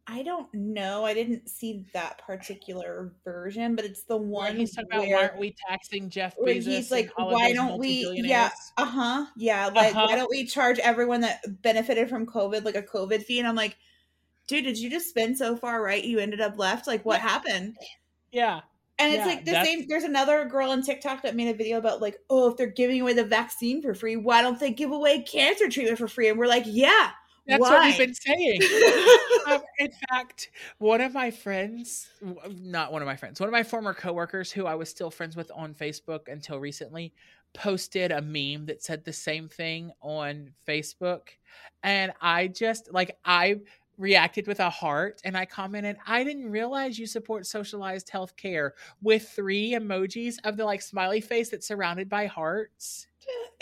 I 0.08 0.22
don't 0.22 0.54
know. 0.54 1.04
I 1.04 1.16
didn't 1.16 1.50
see 1.50 1.84
that 1.94 2.20
particular 2.20 3.12
version, 3.24 3.76
but 3.76 3.86
it's 3.86 4.04
the 4.04 4.18
Where 4.18 4.28
one 4.48 4.56
he's 4.56 4.76
talking 4.76 4.88
about 4.92 5.08
why 5.08 5.10
where 5.16 5.30
aren't 5.30 5.40
we 5.40 5.56
taxing 5.68 6.10
Jeff 6.12 6.38
Bezos? 6.38 6.64
he's 6.64 6.92
like, 6.92 7.10
why 7.18 7.54
don't 7.54 7.80
we? 7.80 8.12
Yeah, 8.16 8.52
uh 8.78 8.86
huh, 8.86 9.26
yeah. 9.36 9.66
Like, 9.68 9.96
Uh-huh. 9.96 10.08
why 10.08 10.16
don't 10.16 10.30
we 10.30 10.46
charge 10.46 10.78
everyone 10.78 11.22
that 11.22 11.42
benefited 11.64 12.08
from 12.08 12.28
COVID 12.28 12.64
like 12.66 12.76
a 12.76 12.84
COVID 12.84 13.24
fee? 13.24 13.40
And 13.40 13.48
I'm 13.48 13.56
like, 13.56 13.78
dude, 14.48 14.66
did 14.66 14.78
you 14.78 14.92
just 14.92 15.10
spin 15.10 15.36
so 15.36 15.56
far 15.58 15.82
right 15.82 16.04
you 16.04 16.20
ended 16.20 16.40
up 16.42 16.60
left? 16.60 16.86
Like, 16.86 17.04
what 17.04 17.20
Yeah. 17.22 17.28
happened? 17.30 17.78
Yeah. 18.32 18.62
And 18.98 19.14
it's 19.14 19.20
Yeah, 19.20 19.26
like 19.26 19.46
the 19.46 19.52
that's- 19.52 19.68
same. 19.68 19.88
There's 19.88 20.04
another 20.04 20.46
girl 20.46 20.72
on 20.72 20.82
TikTok 20.82 21.24
that 21.24 21.36
made 21.36 21.50
a 21.50 21.54
video 21.54 21.78
about 21.78 22.02
like, 22.02 22.18
oh, 22.30 22.50
if 22.50 22.58
they're 22.58 22.68
giving 22.68 23.02
away 23.02 23.14
the 23.14 23.26
vaccine 23.26 23.82
for 23.82 23.94
free, 23.94 24.16
why 24.16 24.42
don't 24.42 24.60
they 24.60 24.72
give 24.72 24.92
away 24.92 25.22
cancer 25.24 25.70
treatment 25.70 25.98
for 25.98 26.08
free? 26.08 26.30
And 26.30 26.40
we're 26.40 26.48
like, 26.48 26.64
yeah, 26.66 27.10
That's 27.46 27.60
why? 27.62 27.70
what 27.72 27.84
we've 27.86 27.98
been 27.98 28.14
saying. 28.14 28.62
um, 29.48 29.62
in 29.80 29.92
fact, 30.10 30.50
one 30.78 31.02
of 31.02 31.14
my 31.14 31.30
friends, 31.30 32.10
not 32.50 32.94
one 32.94 33.02
of 33.02 33.06
my 33.06 33.18
friends, 33.18 33.40
one 33.40 33.50
of 33.50 33.54
my 33.54 33.64
former 33.64 33.94
coworkers 33.94 34.52
who 34.52 34.66
I 34.66 34.76
was 34.76 34.90
still 34.90 35.12
friends 35.12 35.36
with 35.36 35.52
on 35.54 35.74
Facebook 35.74 36.30
until 36.30 36.60
recently, 36.60 37.14
posted 37.54 38.12
a 38.12 38.22
meme 38.22 38.66
that 38.68 38.82
said 38.82 39.04
the 39.04 39.14
same 39.14 39.50
thing 39.50 39.92
on 40.02 40.52
Facebook. 40.68 41.30
And 41.84 42.14
I 42.22 42.48
just, 42.48 42.92
like, 42.94 43.18
I 43.26 43.60
reacted 43.98 44.48
with 44.48 44.60
a 44.60 44.70
heart 44.70 45.22
and 45.24 45.38
I 45.38 45.46
commented, 45.46 45.98
I 46.06 46.24
didn't 46.24 46.52
realize 46.52 47.00
you 47.00 47.08
support 47.08 47.46
socialized 47.46 48.10
health 48.10 48.36
care 48.36 48.74
with 49.02 49.30
three 49.30 49.72
emojis 49.72 50.38
of 50.44 50.58
the 50.58 50.66
like 50.66 50.82
smiley 50.82 51.22
face 51.22 51.50
that's 51.50 51.68
surrounded 51.68 52.10
by 52.10 52.26
hearts. 52.26 53.08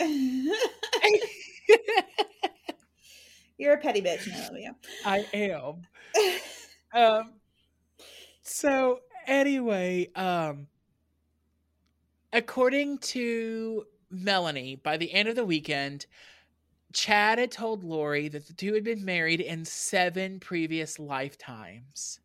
You're 3.56 3.74
a 3.74 3.78
petty 3.78 4.02
bitch, 4.02 4.28
I 4.32 4.40
love 4.40 4.56
you. 4.58 4.74
I 5.04 5.26
am. 5.32 5.82
um, 6.92 7.34
so 8.42 9.00
anyway, 9.26 10.10
um, 10.16 10.66
according 12.32 12.98
to 12.98 13.86
Melanie, 14.10 14.76
by 14.76 14.96
the 14.96 15.12
end 15.12 15.28
of 15.28 15.36
the 15.36 15.44
weekend, 15.44 16.06
Chad 16.94 17.38
had 17.38 17.50
told 17.50 17.84
Lori 17.84 18.28
that 18.28 18.46
the 18.46 18.52
two 18.52 18.74
had 18.74 18.84
been 18.84 19.04
married 19.04 19.40
in 19.40 19.64
seven 19.64 20.40
previous 20.40 20.98
lifetimes. 20.98 22.20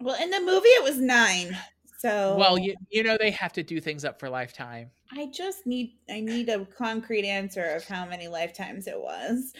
Well, 0.00 0.20
in 0.20 0.30
the 0.30 0.40
movie, 0.40 0.68
it 0.68 0.82
was 0.82 0.98
nine. 0.98 1.56
So 1.98 2.36
Well, 2.38 2.58
you 2.58 2.74
you 2.90 3.02
know 3.02 3.16
they 3.18 3.30
have 3.30 3.52
to 3.54 3.62
do 3.62 3.80
things 3.80 4.04
up 4.04 4.18
for 4.18 4.28
lifetime. 4.28 4.90
I 5.12 5.26
just 5.26 5.66
need 5.66 5.98
I 6.08 6.20
need 6.20 6.48
a 6.48 6.64
concrete 6.64 7.26
answer 7.26 7.64
of 7.64 7.84
how 7.86 8.06
many 8.06 8.28
lifetimes 8.28 8.86
it 8.86 8.98
was. 8.98 9.52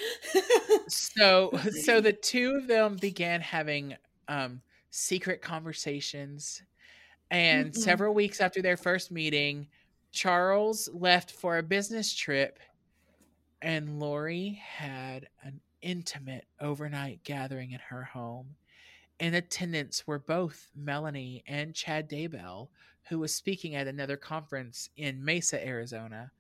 So 0.89 1.53
so 1.85 2.01
the 2.01 2.13
two 2.13 2.57
of 2.57 2.67
them 2.67 2.97
began 2.97 3.41
having 3.41 3.97
um 4.29 4.63
secret 4.91 5.43
conversations 5.43 6.63
and 7.31 7.73
Mm-mm. 7.73 7.77
several 7.77 8.15
weeks 8.15 8.41
after 8.41 8.61
their 8.61 8.77
first 8.77 9.11
meeting, 9.11 9.69
Charles 10.13 10.89
left 10.93 11.31
for 11.31 11.59
a 11.59 11.63
business 11.63 12.13
trip 12.13 12.59
and 13.63 13.99
Lori 14.01 14.61
had 14.65 15.29
an 15.43 15.61
intimate 15.83 16.47
overnight 16.61 17.23
gathering 17.25 17.73
in 17.73 17.81
her 17.89 18.03
home. 18.05 18.47
In 19.19 19.35
attendance 19.35 20.07
were 20.07 20.19
both 20.19 20.71
Melanie 20.75 21.43
and 21.47 21.75
Chad 21.75 22.09
Daybell, 22.09 22.69
who 23.09 23.19
was 23.19 23.35
speaking 23.35 23.75
at 23.75 23.87
another 23.87 24.17
conference 24.17 24.89
in 24.97 25.23
Mesa, 25.25 25.65
Arizona. 25.67 26.31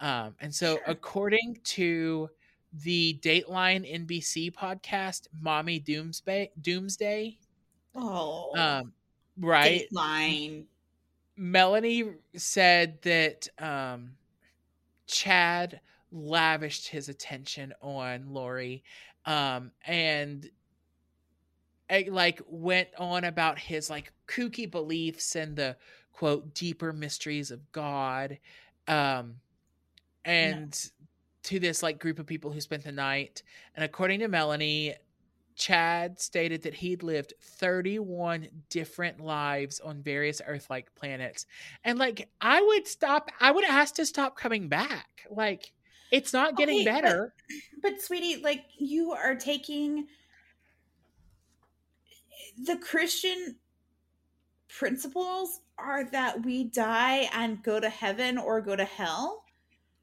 Um, 0.00 0.34
and 0.40 0.54
so, 0.54 0.76
Sure. 0.76 0.84
according 0.86 1.58
to 1.64 2.30
the 2.72 3.18
Dateline 3.22 3.84
NBC 4.06 4.50
podcast, 4.52 5.26
Mommy 5.40 5.78
Doomsday, 5.78 6.50
Doomsday, 6.60 7.38
oh, 7.94 8.56
um, 8.56 8.92
right? 9.38 9.86
Dateline. 9.92 10.64
Melanie 11.36 12.14
said 12.36 13.00
that 13.02 13.48
um, 13.58 14.12
Chad 15.06 15.80
lavished 16.12 16.88
his 16.88 17.08
attention 17.08 17.72
on 17.80 18.32
Lori 18.32 18.82
um, 19.24 19.70
and 19.86 20.48
eh, 21.88 22.04
like 22.08 22.40
went 22.46 22.88
on 22.98 23.24
about 23.24 23.58
his 23.58 23.90
like 23.90 24.12
kooky 24.28 24.70
beliefs 24.70 25.36
and 25.36 25.56
the 25.56 25.76
quote 26.12 26.54
deeper 26.54 26.92
mysteries 26.92 27.50
of 27.50 27.70
God. 27.72 28.38
Um, 28.88 29.36
and 30.24 30.90
to 31.44 31.58
this 31.58 31.82
like 31.82 31.98
group 31.98 32.18
of 32.18 32.26
people 32.26 32.52
who 32.52 32.60
spent 32.60 32.84
the 32.84 32.92
night. 32.92 33.42
And 33.74 33.84
according 33.84 34.20
to 34.20 34.28
Melanie, 34.28 34.94
Chad 35.56 36.20
stated 36.20 36.62
that 36.62 36.74
he'd 36.74 37.02
lived 37.02 37.34
31 37.40 38.48
different 38.70 39.20
lives 39.20 39.80
on 39.80 40.02
various 40.02 40.40
Earth 40.46 40.68
like 40.70 40.94
planets. 40.94 41.46
And 41.84 41.98
like, 41.98 42.28
I 42.40 42.60
would 42.62 42.86
stop, 42.86 43.30
I 43.40 43.50
would 43.50 43.64
ask 43.64 43.94
to 43.96 44.06
stop 44.06 44.36
coming 44.36 44.68
back. 44.68 45.26
Like, 45.30 45.72
it's 46.12 46.32
not 46.32 46.56
getting 46.56 46.76
Okay, 46.76 46.84
better. 46.84 47.34
But 47.82 48.00
sweetie, 48.00 48.40
like 48.42 48.64
you 48.78 49.10
are 49.12 49.34
taking 49.34 50.06
the 52.64 52.76
Christian 52.76 53.56
principles 54.68 55.60
are 55.78 56.04
that 56.10 56.44
we 56.44 56.64
die 56.64 57.28
and 57.32 57.62
go 57.62 57.80
to 57.80 57.88
heaven 57.88 58.38
or 58.38 58.60
go 58.60 58.76
to 58.76 58.84
hell. 58.84 59.44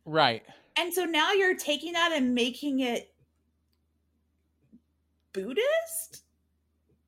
right. 0.06 0.44
And 0.78 0.94
so 0.94 1.04
now 1.04 1.34
you're 1.34 1.58
taking 1.58 1.94
that 1.94 2.12
and 2.14 2.34
making 2.34 2.80
it 2.80 3.14
Buddhist? 5.34 6.24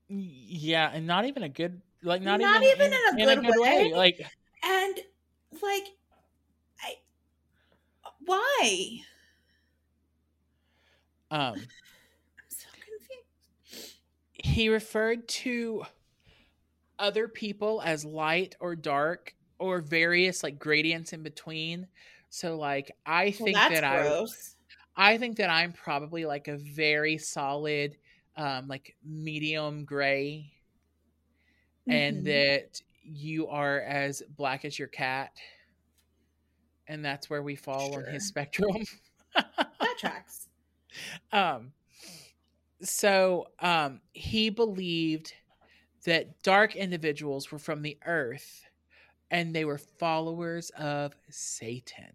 Yeah. 0.10 0.92
And 0.94 1.08
not 1.08 1.26
even 1.26 1.44
a 1.44 1.50
good, 1.50 1.82
like, 2.04 2.22
not, 2.22 2.40
Not 2.40 2.64
even, 2.64 2.92
even 2.94 3.20
in 3.20 3.30
a 3.30 3.42
good 3.42 3.60
way. 3.62 3.94
Like, 3.94 4.20
And 4.64 5.00
like 5.62 5.84
why? 8.26 9.02
um, 11.32 11.54
I'm 12.38 12.50
so 12.50 12.68
confused. 12.74 14.00
he 14.34 14.70
referred 14.70 15.28
to 15.28 15.84
other 17.00 17.28
people 17.28 17.82
as 17.84 18.06
light 18.06 18.56
or 18.60 18.76
dark 18.76 19.34
or 19.60 19.82
various 19.82 20.44
like 20.44 20.60
gradients 20.60 21.14
in 21.14 21.24
between. 21.24 21.88
So 22.30 22.58
like 22.58 22.92
I 23.06 23.32
think 23.32 23.54
that's 23.56 23.70
that 23.70 23.84
I 23.84 23.98
gross. 24.04 24.56
I 24.96 25.18
think 25.18 25.38
that 25.38 25.50
I'm 25.50 25.74
probably 25.74 26.26
like 26.26 26.48
a 26.48 26.58
very 26.58 27.18
solid 27.18 27.98
um 28.38 28.68
like 28.68 28.96
medium 29.04 29.86
gray 29.86 30.54
and 31.88 32.18
Mhm. 32.18 32.26
that 32.26 32.82
you 33.04 33.48
are 33.48 33.82
as 33.82 34.22
black 34.30 34.66
as 34.66 34.78
your 34.78 34.88
cat. 34.88 35.32
And 36.92 37.06
that's 37.06 37.30
where 37.30 37.42
we 37.42 37.56
fall 37.56 37.96
on 37.96 38.04
his 38.04 38.28
spectrum. 38.28 38.84
that 39.34 39.98
tracks. 39.98 40.50
um 41.32 41.72
so 42.82 43.48
um 43.60 44.02
he 44.12 44.50
believed 44.50 45.34
that 46.06 46.44
dark 46.44 46.76
individuals 46.76 47.50
were 47.50 47.60
from 47.60 47.82
the 47.82 47.98
earth 48.06 48.64
and 49.30 49.56
they 49.56 49.64
were 49.64 49.78
followers 49.78 50.70
of 50.72 51.14
satan 51.30 52.12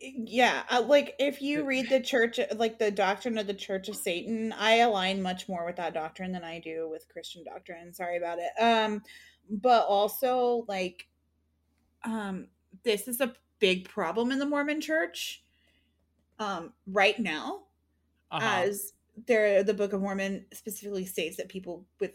yeah 0.00 0.62
uh, 0.70 0.80
like 0.80 1.14
if 1.18 1.42
you 1.42 1.64
read 1.64 1.90
the 1.90 2.00
church 2.00 2.40
like 2.56 2.78
the 2.78 2.90
doctrine 2.90 3.36
of 3.36 3.46
the 3.46 3.52
church 3.52 3.90
of 3.90 3.96
satan 3.96 4.54
i 4.58 4.76
align 4.76 5.20
much 5.20 5.50
more 5.50 5.66
with 5.66 5.76
that 5.76 5.92
doctrine 5.92 6.32
than 6.32 6.44
i 6.44 6.58
do 6.58 6.88
with 6.90 7.06
christian 7.12 7.44
doctrine 7.44 7.92
sorry 7.92 8.16
about 8.16 8.38
it 8.38 8.62
um 8.62 9.02
but 9.50 9.84
also 9.86 10.64
like 10.66 11.06
um 12.04 12.46
this 12.84 13.08
is 13.08 13.20
a 13.20 13.34
big 13.58 13.88
problem 13.88 14.30
in 14.32 14.38
the 14.38 14.46
mormon 14.46 14.80
church 14.80 15.42
um 16.38 16.72
right 16.86 17.18
now 17.18 17.62
Uh-huh. 18.30 18.44
as 18.46 18.92
there 19.26 19.62
the 19.62 19.74
book 19.74 19.92
of 19.92 20.00
mormon 20.00 20.46
specifically 20.52 21.04
states 21.04 21.36
that 21.36 21.48
people 21.48 21.86
with 22.00 22.12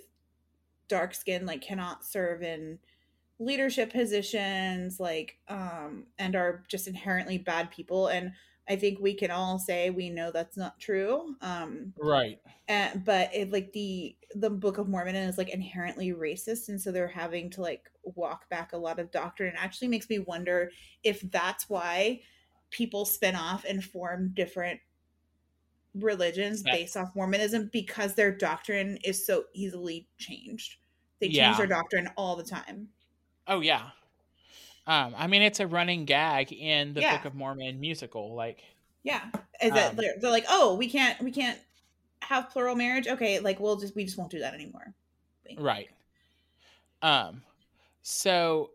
dark 0.87 1.13
skin 1.13 1.45
like 1.45 1.61
cannot 1.61 2.05
serve 2.05 2.41
in 2.43 2.79
leadership 3.39 3.91
positions 3.91 4.99
like 4.99 5.37
um 5.49 6.05
and 6.17 6.35
are 6.35 6.63
just 6.67 6.87
inherently 6.87 7.37
bad 7.37 7.71
people 7.71 8.07
and 8.07 8.31
i 8.69 8.75
think 8.75 8.99
we 8.99 9.13
can 9.13 9.31
all 9.31 9.59
say 9.59 9.89
we 9.89 10.09
know 10.09 10.31
that's 10.31 10.57
not 10.57 10.79
true 10.79 11.35
um 11.41 11.93
right. 11.99 12.39
and, 12.67 13.03
but 13.05 13.33
it 13.33 13.51
like 13.51 13.71
the 13.73 14.15
the 14.35 14.49
book 14.49 14.77
of 14.77 14.87
mormon 14.87 15.15
is 15.15 15.37
like 15.37 15.49
inherently 15.49 16.11
racist 16.11 16.69
and 16.69 16.81
so 16.81 16.91
they're 16.91 17.07
having 17.07 17.49
to 17.49 17.61
like 17.61 17.89
walk 18.03 18.49
back 18.49 18.73
a 18.73 18.77
lot 18.77 18.99
of 18.99 19.11
doctrine. 19.11 19.53
It 19.53 19.59
actually 19.59 19.87
makes 19.87 20.09
me 20.09 20.19
wonder 20.19 20.71
if 21.03 21.21
that's 21.31 21.69
why 21.69 22.21
people 22.69 23.05
spin 23.05 23.35
off 23.35 23.65
and 23.65 23.83
form 23.83 24.31
different 24.33 24.79
religions 25.95 26.63
That- 26.63 26.73
based 26.73 26.97
off 26.97 27.15
mormonism 27.15 27.69
because 27.71 28.15
their 28.15 28.31
doctrine 28.35 28.97
is 29.03 29.25
so 29.25 29.45
easily 29.53 30.07
changed. 30.17 30.77
They 31.19 31.27
change 31.27 31.37
Yeah. 31.37 31.57
their 31.57 31.67
doctrine 31.67 32.09
all 32.17 32.35
the 32.35 32.43
time. 32.43 32.89
Oh 33.47 33.61
yeah 33.61 33.91
um 34.87 35.13
i 35.17 35.27
mean 35.27 35.41
it's 35.41 35.59
a 35.59 35.67
running 35.67 36.05
gag 36.05 36.51
in 36.51 36.93
the 36.93 37.01
Yeah. 37.01 37.17
book 37.17 37.25
of 37.25 37.35
mormon 37.35 37.79
musical 37.79 38.35
like 38.35 38.63
yeah. 39.05 39.23
Is 39.61 39.73
that 39.73 39.91
Um, 39.91 39.95
they're, 39.97 40.13
they're 40.21 40.31
like 40.31 40.45
oh 40.47 40.75
we 40.75 40.89
can't 40.89 41.21
we 41.21 41.29
can't 41.31 41.59
have 42.21 42.49
plural 42.49 42.73
marriage? 42.75 43.05
Okay 43.07 43.39
like 43.39 43.59
we'll 43.59 43.75
just 43.75 43.95
we 43.95 44.05
just 44.05 44.17
won't 44.17 44.31
do 44.31 44.39
that 44.39 44.53
anymore. 44.53 44.93
Right. 45.57 45.89
Um 47.01 47.41
so 48.01 48.71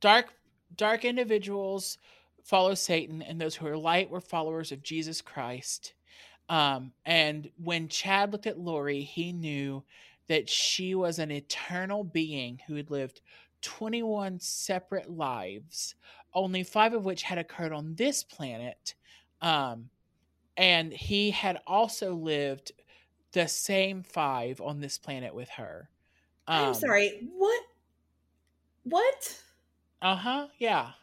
dark 0.00 0.32
dark 0.76 1.04
individuals 1.04 1.98
follow 2.42 2.74
satan 2.74 3.22
and 3.22 3.40
those 3.40 3.54
who 3.56 3.66
are 3.66 3.76
light 3.76 4.10
were 4.10 4.20
followers 4.20 4.72
of 4.72 4.82
jesus 4.82 5.20
christ. 5.20 5.94
Um 6.48 6.92
and 7.04 7.50
when 7.62 7.88
chad 7.88 8.32
looked 8.32 8.46
at 8.46 8.58
lori 8.58 9.02
he 9.02 9.32
knew 9.32 9.82
that 10.28 10.48
she 10.48 10.94
was 10.94 11.18
an 11.18 11.30
eternal 11.30 12.04
being 12.04 12.60
who 12.66 12.76
had 12.76 12.90
lived 12.90 13.20
21 13.64 14.40
separate 14.40 15.10
lives 15.10 15.96
only 16.34 16.62
five 16.64 16.94
of 16.94 17.04
which 17.06 17.22
had 17.24 17.38
occurred 17.38 17.72
on 17.72 17.96
this 17.96 18.24
planet 18.24 18.94
um 19.42 19.90
and 20.56 20.92
he 20.92 21.30
had 21.30 21.60
also 21.66 22.14
lived 22.14 22.72
the 23.32 23.48
same 23.48 24.02
five 24.02 24.60
on 24.60 24.80
this 24.80 24.98
planet 24.98 25.34
with 25.34 25.50
her 25.50 25.90
i'm 26.56 26.74
Um, 26.74 26.74
sorry 26.74 27.20
what 27.36 27.62
what 28.84 29.42
Uh 30.00 30.16
huh. 30.16 30.48
Yeah. 30.58 30.94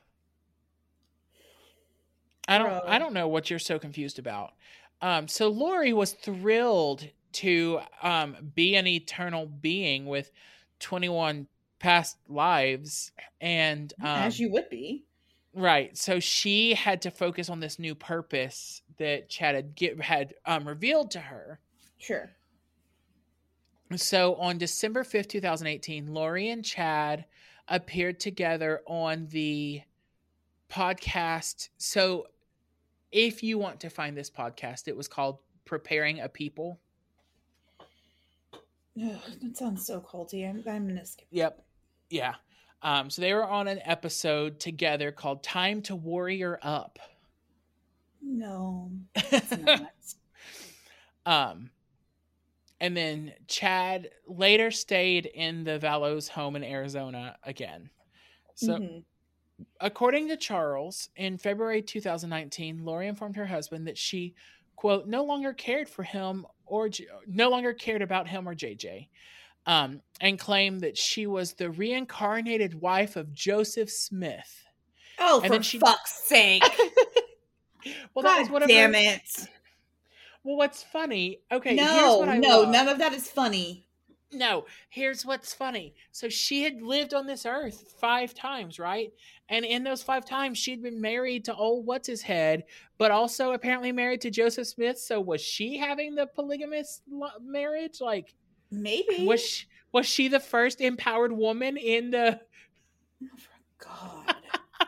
I 2.47 2.57
don't. 2.57 2.83
I 2.87 2.99
don't 2.99 3.13
know 3.13 3.27
what 3.27 3.49
you're 3.49 3.59
so 3.59 3.79
confused 3.79 4.19
about. 4.19 4.53
Um. 5.01 5.27
So 5.27 5.49
Lori 5.49 5.93
was 5.93 6.13
thrilled 6.13 7.07
to 7.33 7.81
um 8.01 8.51
be 8.55 8.75
an 8.75 8.87
eternal 8.87 9.45
being 9.45 10.05
with 10.05 10.31
21 10.79 11.47
past 11.81 12.17
lives, 12.29 13.11
and 13.41 13.93
um, 13.99 14.07
as 14.07 14.39
you 14.39 14.51
would 14.51 14.69
be 14.69 15.03
right. 15.53 15.97
So 15.97 16.19
she 16.19 16.73
had 16.73 17.01
to 17.01 17.11
focus 17.11 17.49
on 17.49 17.59
this 17.59 17.79
new 17.79 17.95
purpose 17.95 18.81
that 18.97 19.29
Chad 19.29 19.55
had 19.55 19.75
get, 19.75 20.01
had 20.01 20.33
um 20.45 20.67
revealed 20.67 21.11
to 21.11 21.19
her. 21.19 21.59
sure 21.97 22.29
So 23.95 24.35
on 24.35 24.57
December 24.57 25.03
5th, 25.03 25.27
2018, 25.27 26.13
Lori 26.13 26.49
and 26.49 26.63
Chad 26.63 27.25
appeared 27.67 28.19
together 28.19 28.81
on 28.85 29.27
the 29.27 29.81
podcast. 30.69 31.69
So 31.77 32.27
if 33.11 33.43
you 33.43 33.57
want 33.57 33.79
to 33.81 33.89
find 33.89 34.15
this 34.15 34.29
podcast, 34.29 34.87
it 34.87 34.95
was 34.95 35.07
called 35.07 35.39
Preparing 35.65 36.19
a 36.19 36.29
People. 36.29 36.79
Ugh, 39.01 39.19
that 39.41 39.57
sounds 39.57 39.85
so 39.85 40.01
culty. 40.01 40.47
I'm, 40.49 40.63
I'm 40.67 40.87
gonna 40.87 41.05
skip. 41.05 41.27
Yep. 41.31 41.63
Yeah. 42.11 42.35
Um, 42.83 43.09
so 43.09 43.21
they 43.21 43.33
were 43.33 43.45
on 43.47 43.67
an 43.67 43.79
episode 43.85 44.59
together 44.59 45.11
called 45.11 45.43
Time 45.43 45.81
to 45.83 45.95
Warrior 45.95 46.59
Up. 46.61 46.99
No, 48.23 48.91
um, 51.25 51.71
and 52.79 52.95
then 52.95 53.33
Chad 53.47 54.09
later 54.27 54.69
stayed 54.71 55.25
in 55.25 55.63
the 55.63 55.79
Vallows 55.79 56.27
home 56.29 56.55
in 56.55 56.63
Arizona 56.63 57.37
again. 57.43 57.89
So, 58.55 58.77
Mhm. 58.77 59.03
according 59.79 60.27
to 60.27 60.37
Charles, 60.37 61.09
in 61.15 61.37
February 61.37 61.81
2019, 61.81 62.85
Lori 62.85 63.07
informed 63.07 63.35
her 63.37 63.47
husband 63.47 63.87
that 63.87 63.97
she, 63.97 64.35
quote, 64.75 65.07
no 65.07 65.23
longer 65.23 65.53
cared 65.53 65.89
for 65.89 66.03
him 66.03 66.45
or 66.65 66.89
no 67.27 67.49
longer 67.49 67.73
cared 67.73 68.01
about 68.03 68.27
him 68.27 68.47
or 68.47 68.53
JJ, 68.55 69.09
um, 69.65 70.01
and 70.19 70.37
claimed 70.39 70.81
that 70.81 70.97
she 70.97 71.27
was 71.27 71.53
the 71.53 71.69
reincarnated 71.69 72.81
wife 72.81 73.15
of 73.15 73.33
Joseph 73.33 73.89
Smith. 73.89 74.63
Oh, 75.19 75.41
And 75.43 75.53
for 75.55 75.63
she- 75.63 75.79
fuck's 75.79 76.13
sake! 76.27 76.63
Well, 78.13 78.21
that 78.23 78.37
was 78.39 78.47
God 78.47 78.53
whatever. 78.53 78.67
damn 78.71 78.93
it! 78.93 79.21
Well, 80.43 80.55
what's 80.55 80.83
funny? 80.83 81.39
Okay, 81.51 81.75
here's 81.75 81.87
no, 81.89 82.17
what 82.17 82.29
I 82.29 82.37
no, 82.37 82.61
love. 82.61 82.69
none 82.69 82.87
of 82.87 82.99
that 82.99 83.13
is 83.13 83.27
funny. 83.27 83.87
No, 84.31 84.65
here's 84.89 85.25
what's 85.25 85.53
funny. 85.53 85.95
So 86.11 86.29
she 86.29 86.61
had 86.63 86.81
lived 86.81 87.13
on 87.15 87.25
this 87.25 87.43
earth 87.45 87.93
five 87.99 88.33
times, 88.35 88.77
right? 88.79 89.11
And 89.49 89.65
in 89.65 89.83
those 89.83 90.03
five 90.03 90.25
times, 90.25 90.57
she'd 90.59 90.81
been 90.83 91.01
married 91.01 91.45
to 91.45 91.55
old 91.55 91.85
what's 91.87 92.07
his 92.07 92.21
head, 92.21 92.63
but 92.99 93.09
also 93.11 93.51
apparently 93.53 93.91
married 93.91 94.21
to 94.21 94.29
Joseph 94.31 94.67
Smith. 94.67 94.99
So 94.99 95.19
was 95.19 95.41
she 95.41 95.77
having 95.77 96.13
the 96.15 96.27
polygamous 96.27 97.01
marriage? 97.41 97.99
Like, 97.99 98.33
Maybe. 98.71 99.25
was 99.25 99.41
she, 99.43 99.65
was 99.91 100.05
she 100.07 100.27
the 100.27 100.39
first 100.39 100.79
empowered 100.81 101.31
woman 101.31 101.77
in 101.77 102.11
the? 102.11 102.39
Oh, 103.23 103.27
for 103.37 103.85
God, 103.87 104.35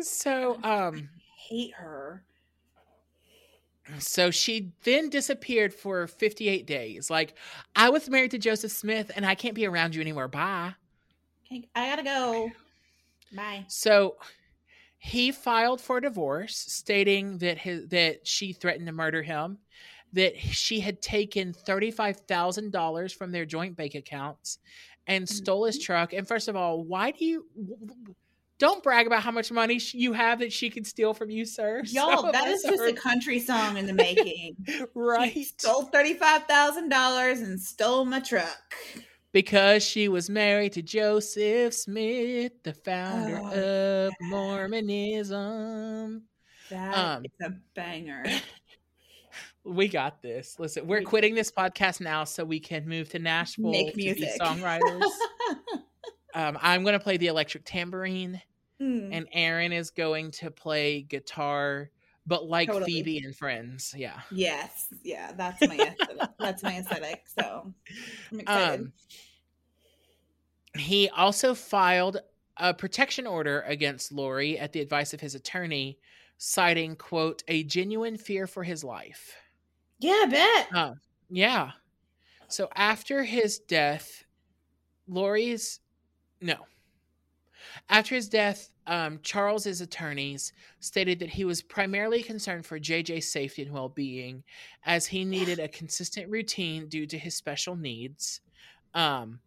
So, 0.00 0.58
um, 0.62 1.08
hate 1.48 1.72
her. 1.74 2.24
so 3.98 4.30
she 4.30 4.72
then 4.82 5.08
disappeared 5.08 5.72
for 5.72 6.06
58 6.06 6.66
days. 6.66 7.10
Like, 7.10 7.34
I 7.74 7.90
was 7.90 8.08
married 8.10 8.32
to 8.32 8.38
Joseph 8.38 8.72
Smith, 8.72 9.10
and 9.14 9.24
I 9.24 9.34
can't 9.34 9.54
be 9.54 9.66
around 9.66 9.94
you 9.94 10.00
anymore. 10.00 10.28
Bye. 10.28 10.74
Okay, 11.46 11.68
I 11.74 11.88
gotta 11.90 12.02
go. 12.02 12.50
Bye. 13.34 13.64
So 13.68 14.16
he 14.98 15.32
filed 15.32 15.80
for 15.80 16.00
divorce, 16.00 16.56
stating 16.56 17.38
that 17.38 17.58
his 17.58 17.88
that 17.88 18.26
she 18.26 18.52
threatened 18.52 18.86
to 18.86 18.92
murder 18.92 19.22
him, 19.22 19.58
that 20.14 20.38
she 20.38 20.80
had 20.80 21.02
taken 21.02 21.52
thirty 21.52 21.90
five 21.90 22.16
thousand 22.28 22.72
dollars 22.72 23.12
from 23.12 23.30
their 23.30 23.44
joint 23.44 23.76
bank 23.76 23.94
accounts, 23.94 24.58
and 25.06 25.28
stole 25.28 25.64
his 25.64 25.78
truck. 25.78 26.12
And 26.12 26.26
first 26.26 26.48
of 26.48 26.56
all, 26.56 26.82
why 26.82 27.10
do 27.12 27.24
you? 27.24 27.46
Don't 28.58 28.82
brag 28.84 29.08
about 29.08 29.22
how 29.24 29.32
much 29.32 29.50
money 29.50 29.80
you 29.92 30.12
have 30.12 30.38
that 30.38 30.52
she 30.52 30.70
could 30.70 30.86
steal 30.86 31.12
from 31.12 31.28
you, 31.28 31.44
sir. 31.44 31.82
Y'all, 31.86 32.26
of 32.26 32.32
that 32.32 32.46
us 32.46 32.62
just 32.62 32.80
a 32.82 32.92
country 32.92 33.40
song 33.40 33.76
in 33.76 33.86
the 33.86 33.92
making. 33.92 34.56
right 34.94 35.32
She 35.32 35.44
stole 35.44 35.82
thirty-five 35.86 36.44
thousand 36.44 36.88
dollars 36.88 37.40
and 37.40 37.60
stole 37.60 38.04
my 38.04 38.20
truck. 38.20 38.56
because 39.32 39.82
she 39.82 40.08
was 40.08 40.30
married 40.30 40.72
to 40.74 40.82
Joseph 40.82 41.74
Smith, 41.74 42.52
the 42.62 42.72
founder 42.72 43.40
Oh, 43.42 44.06
of 44.08 44.12
Mormonism. 44.20 46.22
That 46.70 47.16
Um, 47.18 47.24
is 47.24 47.46
a 47.46 47.50
banger. 47.74 48.24
We 49.64 49.88
got 49.88 50.20
this. 50.22 50.56
Listen, 50.58 50.86
we're 50.86 50.98
We- 51.00 51.04
quitting 51.04 51.34
this 51.34 51.50
podcast 51.50 52.00
now 52.00 52.24
so 52.24 52.44
we 52.44 52.60
can 52.60 52.86
move 52.88 53.08
to 53.10 53.18
Nashville 53.18 53.70
Make 53.70 53.92
to 53.92 53.96
be 53.96 54.28
songwriters. 54.40 55.02
um, 56.34 56.58
I'm 56.60 56.82
going 56.82 56.92
to 56.92 57.00
play 57.02 57.16
the 57.16 57.28
electric 57.28 57.64
tambourine, 57.64 58.40
Mm. 58.80 59.10
and 59.12 59.28
Aaron 59.32 59.72
is 59.72 59.90
going 59.90 60.32
to 60.32 60.50
play 60.50 61.00
guitar, 61.02 61.90
but 62.26 62.44
like 62.48 62.68
Totally. 62.68 62.92
Phoebe 62.92 63.18
and 63.24 63.34
Friends. 63.34 63.94
Yeah. 63.96 64.20
yes, 64.32 64.88
yeah, 65.04 65.30
that's 65.32 65.60
my 65.66 65.76
aesthetic. 66.00 66.28
that's 66.40 66.62
my 66.64 66.78
aesthetic. 66.78 67.22
So 67.38 67.72
I'm 68.32 68.40
excited. 68.40 68.80
Um, 68.80 68.92
he 70.76 71.08
also 71.08 71.54
filed 71.54 72.18
a 72.56 72.74
protection 72.74 73.26
order 73.28 73.60
against 73.62 74.10
Lori 74.12 74.58
at 74.58 74.72
the 74.72 74.80
advice 74.80 75.14
of 75.14 75.20
his 75.20 75.36
attorney, 75.36 75.98
citing, 76.36 76.96
quote, 76.96 77.44
a 77.46 77.62
genuine 77.62 78.16
fear 78.18 78.46
for 78.48 78.64
his 78.64 78.82
life. 78.82 79.36
Yeah, 79.98 80.22
I 80.24 80.26
bet. 80.26 80.68
Oh, 80.74 80.94
yeah. 81.30 81.70
So 82.48 82.68
after 82.74 83.24
his 83.24 83.58
death, 83.58 84.24
Lori's 85.08 85.80
no. 86.40 86.56
After 87.88 88.14
his 88.14 88.28
death, 88.28 88.70
um, 88.86 89.18
Charles's 89.22 89.80
attorneys 89.80 90.52
stated 90.80 91.18
that 91.20 91.30
he 91.30 91.44
was 91.44 91.62
primarily 91.62 92.22
concerned 92.22 92.66
for 92.66 92.78
JJ's 92.78 93.30
safety 93.30 93.62
and 93.62 93.72
well-being, 93.72 94.44
as 94.84 95.06
he 95.06 95.24
needed 95.24 95.58
a 95.58 95.68
consistent 95.68 96.30
routine 96.30 96.88
due 96.88 97.06
to 97.06 97.18
his 97.18 97.34
special 97.34 97.76
needs. 97.76 98.40
Um, 98.92 99.40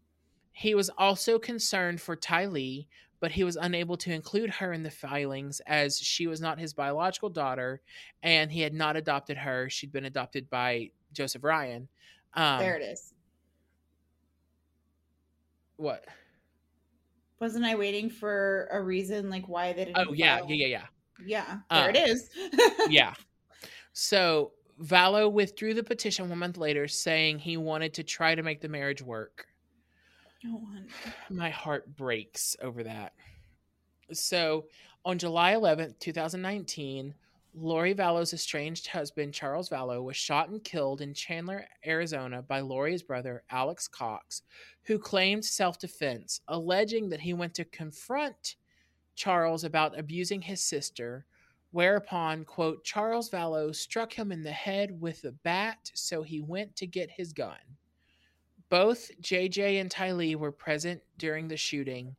he 0.52 0.74
was 0.74 0.90
also 0.98 1.38
concerned 1.38 2.02
for 2.02 2.16
Tylee, 2.16 2.88
but 3.20 3.32
he 3.32 3.44
was 3.44 3.56
unable 3.56 3.98
to 3.98 4.14
include 4.14 4.50
her 4.50 4.74
in 4.74 4.84
the 4.84 4.92
filings 4.92 5.60
as 5.66 5.98
she 5.98 6.28
was 6.28 6.40
not 6.40 6.60
his 6.60 6.74
biological 6.74 7.30
daughter, 7.30 7.82
and 8.24 8.52
he 8.52 8.62
had 8.62 8.74
not 8.74 8.96
adopted 8.96 9.38
her. 9.38 9.70
She'd 9.70 9.92
been 9.92 10.06
adopted 10.06 10.50
by 10.50 10.92
Joseph 11.14 11.44
Ryan. 11.44 11.88
Um, 12.34 12.60
there 12.60 12.76
it 12.76 12.84
is. 12.84 13.14
What? 15.78 16.06
Wasn't 17.40 17.66
I 17.66 17.76
waiting 17.76 18.10
for 18.10 18.68
a 18.72 18.82
reason 18.82 19.30
like 19.30 19.48
why 19.48 19.74
they 19.74 19.86
didn't? 19.86 20.08
Oh 20.08 20.14
yeah, 20.14 20.42
yeah, 20.48 20.56
yeah, 20.56 20.68
yeah. 20.68 20.86
yeah. 21.26 21.58
There 21.70 21.90
it 21.90 21.98
is. 21.98 22.30
yeah. 22.90 23.14
So 23.94 24.54
Vallow 24.82 25.32
withdrew 25.32 25.74
the 25.74 25.84
petition 25.84 26.30
one 26.30 26.40
month 26.40 26.58
later, 26.58 26.88
saying 26.88 27.40
he 27.40 27.58
wanted 27.58 27.94
to 27.96 28.04
try 28.04 28.36
to 28.36 28.44
make 28.44 28.62
the 28.62 28.70
marriage 28.70 29.02
work. 29.02 29.48
Oh, 30.46 30.62
hon. 30.72 30.88
My 31.30 31.50
heart 31.50 31.96
breaks 31.96 32.56
over 32.62 32.84
that. 32.84 33.14
So 34.14 34.66
on 35.04 35.18
July 35.18 35.54
11th, 35.54 36.00
2019, 36.00 37.14
Lori 37.60 37.96
Vallow's 37.96 38.34
estranged 38.34 38.88
husband, 38.88 39.34
Charles 39.34 39.70
Vallow, 39.70 40.04
was 40.04 40.16
shot 40.16 40.50
and 40.50 40.64
killed 40.64 41.02
in 41.02 41.14
Chandler, 41.14 41.66
Arizona 41.86 42.42
by 42.44 42.60
Lori's 42.60 43.02
brother, 43.02 43.44
Alex 43.50 43.88
Cox, 43.88 44.44
who 44.84 45.00
claimed 45.00 45.44
self 45.44 45.80
defense, 45.80 46.42
alleging 46.48 47.10
that 47.10 47.22
he 47.22 47.34
went 47.34 47.56
to 47.56 47.66
confront 47.66 48.58
Charles 49.16 49.64
about 49.64 49.98
abusing 49.98 50.42
his 50.42 50.62
sister, 50.62 51.26
whereupon, 51.72 52.46
quote, 52.46 52.84
Charles 52.84 53.30
Valo 53.30 53.76
struck 53.76 54.14
him 54.14 54.32
in 54.32 54.44
the 54.44 54.52
head 54.52 55.02
with 55.02 55.24
a 55.24 55.32
bat, 55.32 55.90
so 55.96 56.22
he 56.22 56.42
went 56.42 56.76
to 56.76 56.86
get 56.86 57.10
his 57.10 57.34
gun. 57.34 57.58
Both 58.70 59.12
JJ 59.22 59.80
and 59.80 59.90
Tylee 59.90 60.36
were 60.36 60.52
present 60.52 61.02
during 61.18 61.48
the 61.48 61.58
shooting. 61.58 62.16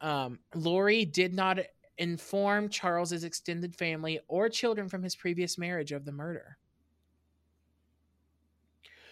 Um, 0.00 0.38
Lori 0.54 1.04
did 1.04 1.34
not 1.34 1.58
inform 1.98 2.68
Charles's 2.68 3.24
extended 3.24 3.74
family 3.74 4.20
or 4.28 4.48
children 4.48 4.88
from 4.88 5.02
his 5.02 5.16
previous 5.16 5.58
marriage 5.58 5.92
of 5.92 6.04
the 6.04 6.12
murder. 6.12 6.56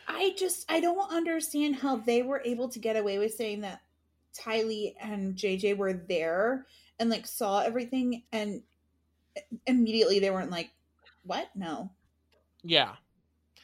I 0.09 0.35
just 0.39 0.71
I 0.71 0.81
don't 0.81 1.11
understand 1.11 1.77
how 1.77 1.97
they 1.97 2.23
were 2.23 2.41
able 2.45 2.69
to 2.69 2.79
get 2.79 2.97
away 2.97 3.19
with 3.19 3.35
saying 3.35 3.63
that 3.63 3.81
Tylee 4.35 4.95
and 5.01 5.35
JJ 5.35 5.77
were 5.77 5.93
there 5.93 6.67
and 7.01 7.11
like 7.11 7.27
saw 7.27 7.61
everything 7.61 8.23
and 8.33 8.63
immediately 9.67 10.21
they 10.21 10.31
weren't 10.31 10.51
like, 10.51 10.71
What? 11.25 11.49
No. 11.55 11.91
Yeah. 12.63 12.93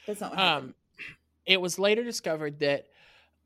That's 0.07 0.21
not 0.21 0.31
what 0.31 0.39
happened. 0.41 0.71
Um, 0.71 0.75
it 1.47 1.61
was 1.61 1.79
later 1.79 2.03
discovered 2.05 2.59
that 2.61 2.87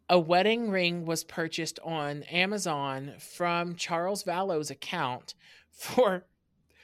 a 0.08 0.18
wedding 0.18 0.70
ring 0.70 1.04
was 1.04 1.24
purchased 1.24 1.78
on 1.84 2.22
Amazon 2.24 3.12
from 3.18 3.74
Charles 3.74 4.22
Vallow's 4.22 4.70
account 4.70 5.34
for, 5.72 6.24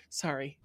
sorry, 0.09 0.59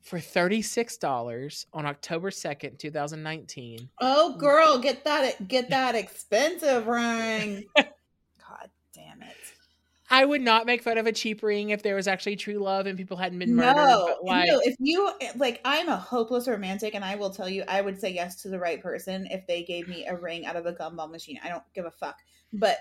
for 0.00 0.18
$36 0.18 1.66
on 1.72 1.84
October 1.84 2.30
2nd, 2.30 2.78
2019. 2.78 3.88
Oh 4.00 4.36
girl, 4.36 4.78
get 4.78 5.04
that 5.04 5.48
get 5.48 5.68
that 5.70 5.96
expensive 5.96 6.86
ring. 6.86 7.64
God 10.08 10.14
damn 10.14 10.22
it. 10.22 10.22
I 10.22 10.24
would 10.24 10.42
not 10.42 10.66
make 10.66 10.82
fun 10.82 10.98
of 10.98 11.06
a 11.06 11.12
cheap 11.12 11.42
ring 11.42 11.70
if 11.70 11.82
there 11.82 11.94
was 11.94 12.06
actually 12.06 12.36
true 12.36 12.58
love 12.58 12.86
and 12.86 12.96
people 12.96 13.16
hadn't 13.16 13.38
been 13.38 13.54
murdered. 13.54 13.76
No, 13.76 14.04
but 14.06 14.24
like, 14.24 14.48
no. 14.48 14.60
If 14.64 14.76
you 14.78 15.10
like, 15.36 15.60
I'm 15.64 15.88
a 15.88 15.96
hopeless 15.96 16.48
romantic, 16.48 16.94
and 16.94 17.04
I 17.04 17.16
will 17.16 17.30
tell 17.30 17.48
you, 17.48 17.64
I 17.68 17.80
would 17.80 18.00
say 18.00 18.12
yes 18.12 18.42
to 18.42 18.48
the 18.48 18.58
right 18.58 18.82
person 18.82 19.26
if 19.30 19.46
they 19.46 19.62
gave 19.62 19.88
me 19.88 20.06
a 20.06 20.16
ring 20.16 20.46
out 20.46 20.56
of 20.56 20.66
a 20.66 20.72
gumball 20.72 21.10
machine. 21.10 21.38
I 21.42 21.48
don't 21.48 21.64
give 21.74 21.84
a 21.84 21.90
fuck. 21.90 22.18
But 22.52 22.78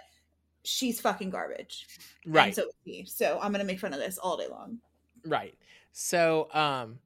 she's 0.63 0.99
fucking 0.99 1.29
garbage, 1.29 1.87
and 2.25 2.33
right, 2.35 2.55
so 2.55 2.63
is 2.63 2.73
he. 2.83 3.05
So 3.05 3.39
I'm 3.41 3.51
gonna 3.51 3.63
make 3.63 3.79
fun 3.79 3.93
of 3.93 3.99
this 3.99 4.17
all 4.17 4.37
day 4.37 4.47
long. 4.49 4.79
right. 5.25 5.55
So, 5.97 6.49
um, 6.53 6.99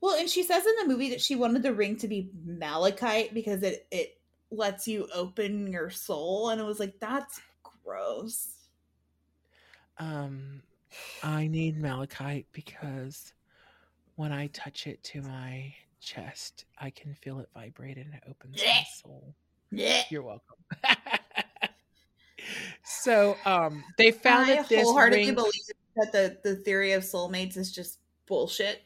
Well, 0.00 0.18
and 0.18 0.28
she 0.28 0.42
says 0.42 0.66
in 0.66 0.74
the 0.82 0.92
movie 0.92 1.10
that 1.10 1.20
she 1.20 1.34
wanted 1.34 1.62
the 1.62 1.72
ring 1.72 1.96
to 1.96 2.08
be 2.08 2.30
malachite 2.44 3.32
because 3.34 3.62
it 3.62 3.86
it 3.90 4.18
lets 4.50 4.86
you 4.86 5.08
open 5.14 5.66
your 5.66 5.90
soul, 5.90 6.50
and 6.50 6.60
it 6.60 6.64
was 6.64 6.78
like 6.78 7.00
that's 7.00 7.40
gross. 7.84 8.58
Um, 9.98 10.62
I 11.22 11.46
need 11.46 11.80
malachite 11.80 12.46
because 12.52 13.32
when 14.16 14.32
I 14.32 14.48
touch 14.48 14.86
it 14.86 15.02
to 15.04 15.22
my 15.22 15.74
chest, 16.00 16.64
I 16.78 16.90
can 16.90 17.14
feel 17.14 17.40
it 17.40 17.48
vibrate 17.54 17.96
and 17.96 18.12
it 18.14 18.22
opens 18.28 18.58
my 18.58 18.84
soul. 19.02 19.34
Yeah. 19.70 20.02
You're 20.10 20.22
welcome. 20.22 20.56
so, 22.84 23.36
um, 23.46 23.82
they 23.98 24.10
found 24.10 24.50
I 24.50 24.56
that 24.56 24.68
this 24.68 24.84
wholeheartedly 24.84 25.26
ring. 25.26 25.34
believe 25.34 25.52
that 25.96 26.12
the 26.12 26.38
the 26.42 26.56
theory 26.56 26.92
of 26.92 27.02
soulmates 27.02 27.56
is 27.56 27.72
just 27.72 27.98
bullshit. 28.26 28.82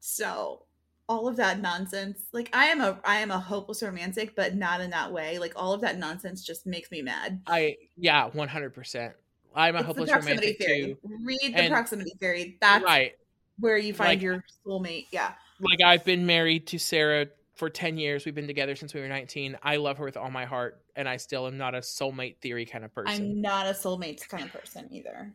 So 0.00 0.64
all 1.08 1.26
of 1.26 1.36
that 1.36 1.60
nonsense, 1.60 2.20
like 2.32 2.50
I 2.52 2.66
am 2.66 2.80
a 2.80 3.00
I 3.04 3.20
am 3.20 3.30
a 3.30 3.38
hopeless 3.38 3.82
romantic, 3.82 4.36
but 4.36 4.54
not 4.54 4.80
in 4.80 4.90
that 4.90 5.12
way. 5.12 5.38
Like 5.38 5.54
all 5.56 5.72
of 5.72 5.80
that 5.80 5.98
nonsense 5.98 6.44
just 6.44 6.66
makes 6.66 6.90
me 6.90 7.02
mad. 7.02 7.40
I 7.46 7.76
yeah, 7.96 8.26
one 8.26 8.48
hundred 8.48 8.74
percent. 8.74 9.14
I'm 9.54 9.74
a 9.74 9.78
It's 9.78 9.86
hopeless 9.86 10.10
romantic 10.10 10.58
theory. 10.58 10.94
too. 10.94 10.98
Read 11.24 11.38
the 11.54 11.58
And- 11.58 11.72
proximity 11.72 12.12
theory. 12.20 12.56
That's 12.60 12.84
Right. 12.84 13.16
where 13.58 13.76
you 13.78 13.92
find 13.94 14.10
Like- 14.10 14.22
your 14.22 14.44
soulmate. 14.66 15.06
Yeah. 15.10 15.34
Like 15.60 15.80
I've 15.82 16.04
been 16.04 16.26
married 16.26 16.66
to 16.68 16.78
Sarah 16.78 17.26
for 17.54 17.68
ten 17.68 17.98
years. 17.98 18.24
We've 18.24 18.34
been 18.34 18.46
together 18.46 18.76
since 18.76 18.94
we 18.94 19.00
were 19.00 19.08
nineteen. 19.08 19.58
I 19.62 19.76
love 19.76 19.98
her 19.98 20.04
with 20.04 20.16
all 20.16 20.30
my 20.30 20.44
heart, 20.44 20.80
and 20.94 21.08
I 21.08 21.16
still 21.16 21.46
am 21.48 21.58
not 21.58 21.74
a 21.74 21.78
soulmate 21.78 22.36
theory 22.38 22.64
kind 22.66 22.84
of 22.84 22.94
person. 22.94 23.12
I'm 23.12 23.40
not 23.40 23.66
a 23.66 23.70
soulmates 23.70 24.28
kind 24.28 24.44
of 24.44 24.52
person 24.52 24.88
either. 24.92 25.34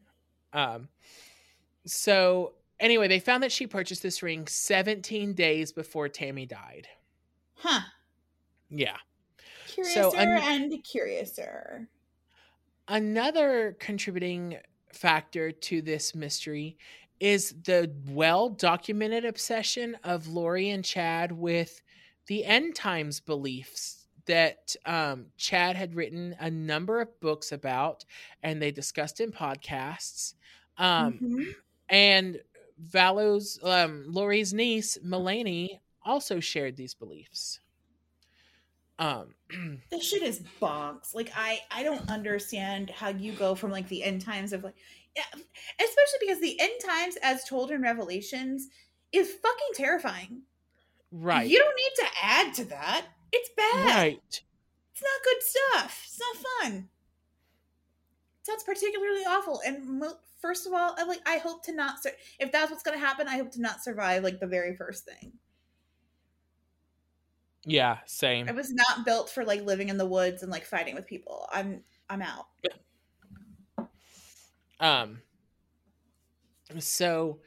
Um, 0.53 0.88
so 1.85 2.53
anyway, 2.80 3.07
they 3.10 3.19
found 3.19 3.44
that 3.44 3.52
she 3.52 3.68
purchased 3.68 4.03
this 4.03 4.23
ring 4.23 4.48
17 4.48 5.34
days 5.34 5.72
before 5.73 6.07
Tammy 6.07 6.45
died. 6.45 6.88
Huh. 7.56 7.81
Yeah. 8.69 8.98
Curiouser 9.68 10.15
an- 10.18 10.64
and 10.72 10.84
curiouser. 10.84 11.88
Another 12.88 13.76
contributing 13.80 14.57
factor 14.91 15.51
to 15.51 15.81
this 15.81 16.14
mystery 16.14 16.77
is 17.19 17.55
the 17.64 17.91
well 18.07 18.49
documented 18.49 19.26
obsession 19.26 19.95
of 20.03 20.27
Lori 20.27 20.69
and 20.69 20.84
Chad 20.84 21.31
with 21.31 21.81
the 22.27 22.43
end 22.45 22.76
times 22.76 23.19
beliefs 23.19 24.07
that 24.26 24.76
um, 24.85 25.27
Chad 25.38 25.76
had 25.76 25.95
written 25.95 26.35
a 26.39 26.49
number 26.49 27.01
of 27.01 27.19
books 27.19 27.51
about 27.51 28.05
and 28.41 28.61
they 28.61 28.72
discussed 28.72 29.19
in 29.19 29.31
podcasts. 29.31 30.34
Um, 30.77 31.19
Mhm. 31.22 31.55
And 31.89 32.41
Vallow's 32.80 33.60
um 33.64 34.05
Lori's 34.07 34.53
niece, 34.53 34.97
Melanie, 35.03 35.80
also 36.03 36.39
shared 36.39 36.76
these 36.76 36.93
beliefs. 36.95 37.60
Um 38.99 39.34
this 39.90 40.07
shit 40.07 40.22
is 40.24 40.41
bonks. 40.61 41.14
Like 41.15 41.32
I 41.36 41.60
I 41.72 41.84
don't 41.84 42.10
understand 42.10 42.90
how 42.90 43.10
you 43.10 43.32
go 43.34 43.56
from 43.56 43.72
like 43.72 43.88
the 43.90 44.03
end 44.03 44.22
times 44.22 44.53
of 44.53 44.64
like 44.64 44.76
yeah, 45.15 45.24
especially 45.34 46.20
because 46.22 46.41
the 46.41 46.60
end 46.60 46.74
times 46.84 47.18
as 47.22 47.44
told 47.44 47.72
in 47.72 47.82
Revelations 47.82 48.68
is 49.11 49.30
fucking 49.32 49.74
terrifying. 49.76 50.41
right. 51.11 51.48
You 51.48 51.60
don't 51.60 51.76
need 51.76 51.91
to 51.98 52.06
add 52.24 52.53
to 52.56 52.65
that. 52.65 53.06
It's 53.32 53.49
bad. 53.56 53.86
right. 53.86 54.41
It's 54.91 55.02
not 55.02 55.24
good 55.24 55.41
stuff. 55.41 56.02
It's 56.06 56.20
not 56.20 56.44
fun. 56.72 56.90
It 58.41 58.45
sounds 58.45 58.64
particularly 58.64 59.22
awful. 59.22 59.61
And 59.65 59.99
mo- 59.99 60.18
first 60.41 60.68
of 60.68 60.74
all, 60.74 60.95
I 60.98 61.03
like 61.03 61.22
I 61.26 61.38
hope 61.38 61.64
to 61.65 61.74
not 61.74 62.02
sur- 62.03 62.11
if 62.40 62.52
that's 62.52 62.70
what's 62.72 62.84
going 62.84 62.99
to 62.99 63.06
happen, 63.06 63.28
I 63.28 63.38
hope 63.38 63.52
to 63.52 63.61
not 63.61 63.84
survive 63.84 64.24
like 64.24 64.40
the 64.40 64.48
very 64.48 64.76
first 64.76 65.06
thing. 65.06 65.34
Yeah, 67.65 67.99
same. 68.06 68.49
I 68.49 68.52
was 68.52 68.72
not 68.73 69.06
built 69.06 69.30
for 69.30 69.45
like 69.45 69.64
living 69.64 69.90
in 69.90 69.98
the 69.98 70.06
woods 70.06 70.44
and 70.44 70.52
like 70.52 70.65
fighting 70.65 70.95
with 70.95 71.07
people. 71.07 71.48
I'm 71.52 71.84
I'm 72.10 72.22
out. 72.22 72.48
Um 74.80 75.22
so 76.80 77.40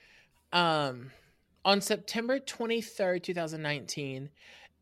um 0.52 1.10
on 1.64 1.80
September 1.80 2.38
23rd, 2.38 3.22
2019, 3.22 4.30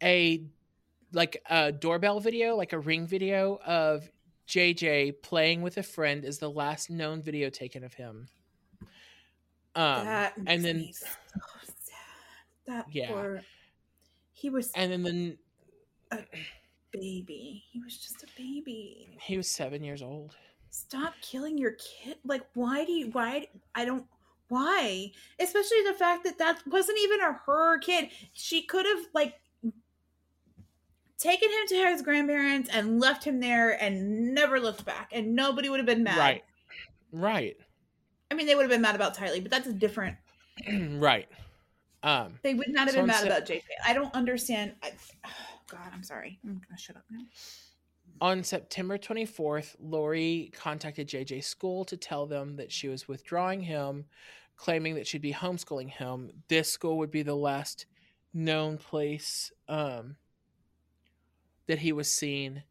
a 0.02 0.44
like 1.12 1.42
a 1.48 1.72
doorbell 1.72 2.20
video, 2.20 2.54
like 2.54 2.72
a 2.72 2.78
ring 2.78 3.06
video 3.06 3.58
of 3.64 4.08
JJ 4.46 5.22
playing 5.22 5.62
with 5.62 5.78
a 5.78 5.82
friend 5.82 6.24
is 6.24 6.38
the 6.38 6.50
last 6.50 6.90
known 6.90 7.22
video 7.22 7.50
taken 7.50 7.82
of 7.82 7.94
him. 7.94 8.28
Um 9.74 10.04
that 10.04 10.36
and 10.46 10.64
then 10.64 10.76
me 10.76 10.92
so 10.92 11.06
sad. 11.66 11.96
That 12.66 12.86
Yeah. 12.92 13.08
poor 13.08 13.42
he 14.44 14.50
was 14.50 14.70
and 14.74 14.92
then 14.92 15.02
the, 15.02 15.38
a 16.12 16.18
baby. 16.92 17.64
He 17.72 17.80
was 17.80 17.96
just 17.96 18.22
a 18.22 18.26
baby. 18.36 19.08
he 19.18 19.38
was 19.38 19.48
7 19.48 19.82
years 19.82 20.02
old. 20.02 20.36
Stop 20.68 21.14
killing 21.22 21.56
your 21.56 21.72
kid. 21.72 22.16
Like 22.26 22.42
why 22.52 22.84
do 22.84 22.92
you 22.92 23.08
why 23.10 23.46
I 23.74 23.86
don't 23.86 24.04
why? 24.48 25.12
Especially 25.40 25.82
the 25.86 25.94
fact 25.94 26.24
that 26.24 26.36
that 26.36 26.60
wasn't 26.66 26.98
even 27.00 27.22
a 27.22 27.32
her 27.46 27.78
kid. 27.78 28.10
She 28.34 28.60
could 28.60 28.84
have 28.84 29.06
like 29.14 29.32
taken 31.16 31.48
him 31.48 31.66
to 31.68 31.76
his 31.76 32.02
grandparents 32.02 32.68
and 32.70 33.00
left 33.00 33.24
him 33.24 33.40
there 33.40 33.82
and 33.82 34.34
never 34.34 34.60
looked 34.60 34.84
back 34.84 35.08
and 35.10 35.34
nobody 35.34 35.70
would 35.70 35.80
have 35.80 35.86
been 35.86 36.04
mad. 36.04 36.18
Right. 36.18 36.44
Right. 37.12 37.56
I 38.30 38.34
mean 38.34 38.46
they 38.46 38.54
would 38.54 38.64
have 38.64 38.70
been 38.70 38.82
mad 38.82 38.94
about 38.94 39.16
Tylee, 39.16 39.40
but 39.42 39.50
that's 39.50 39.68
a 39.68 39.72
different 39.72 40.18
right. 41.00 41.28
Um 42.04 42.38
They 42.42 42.54
would 42.54 42.68
not 42.68 42.86
have 42.86 42.90
So 42.90 42.98
been 42.98 43.06
mad 43.06 43.26
about 43.26 43.46
JJ. 43.46 43.62
I 43.84 43.94
don't 43.94 44.14
understand. 44.14 44.74
I, 44.82 44.92
oh 45.26 45.30
God, 45.68 45.90
I'm 45.92 46.04
sorry. 46.04 46.38
I'm 46.44 46.60
gonna 46.68 46.78
shut 46.78 46.96
up 46.96 47.04
now. 47.10 47.24
On 48.20 48.44
September 48.44 48.96
24th, 48.96 49.74
Lori 49.80 50.52
contacted 50.54 51.08
JJ's 51.08 51.46
school 51.46 51.84
to 51.86 51.96
tell 51.96 52.26
them 52.26 52.56
that 52.56 52.70
she 52.70 52.86
was 52.86 53.08
withdrawing 53.08 53.60
him, 53.60 54.04
claiming 54.56 54.94
that 54.94 55.06
she'd 55.06 55.20
be 55.20 55.32
homeschooling 55.32 55.90
him. 55.90 56.30
This 56.48 56.70
school 56.70 56.98
would 56.98 57.10
be 57.10 57.22
the 57.22 57.34
last 57.34 57.86
known 58.32 58.78
place 58.78 59.50
um, 59.68 60.16
that 61.66 61.80
he 61.80 61.92
was 61.92 62.12
seen. 62.12 62.62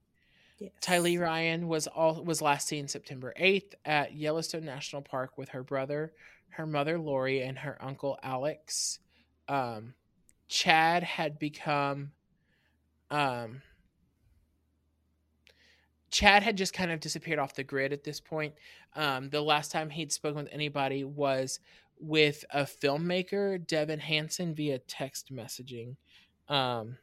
Yes. 0.60 0.72
Tylee 0.82 1.20
Ryan 1.20 1.68
was 1.68 1.88
all 1.88 2.24
was 2.24 2.42
last 2.42 2.68
seen 2.68 2.88
September 2.88 3.34
8th 3.40 3.74
at 3.84 4.16
Yellowstone 4.16 4.64
National 4.64 5.02
Park 5.02 5.38
with 5.38 5.50
her 5.50 5.64
brother, 5.64 6.14
her 6.52 6.66
mother 6.66 6.98
Lori, 6.98 7.42
and 7.42 7.58
her 7.60 7.78
uncle 7.82 8.18
Alex. 8.24 9.00
Um, 9.48 9.94
Chad 10.48 11.04
had 11.04 11.40
become 11.40 12.12
um, 13.10 13.62
Chad 16.14 16.44
had 16.44 16.58
just 16.58 16.74
kind 16.74 16.92
of 16.92 17.00
disappeared 17.00 17.40
off 17.40 17.56
the 17.56 17.64
grid 17.64 17.92
at 17.92 18.04
this 18.04 18.20
point. 18.20 18.54
Um, 18.96 19.30
the 19.30 19.42
last 19.42 19.72
time 19.72 19.90
he'd 19.90 20.12
spoken 20.12 20.44
with 20.44 20.54
anybody 20.54 21.04
was 21.04 21.60
with 22.00 22.46
a 22.52 22.64
filmmaker, 22.64 23.66
Devin 23.66 24.00
Hansen, 24.00 24.54
via 24.54 24.78
text 24.78 25.34
messaging. 25.34 25.96
Um, 26.48 26.98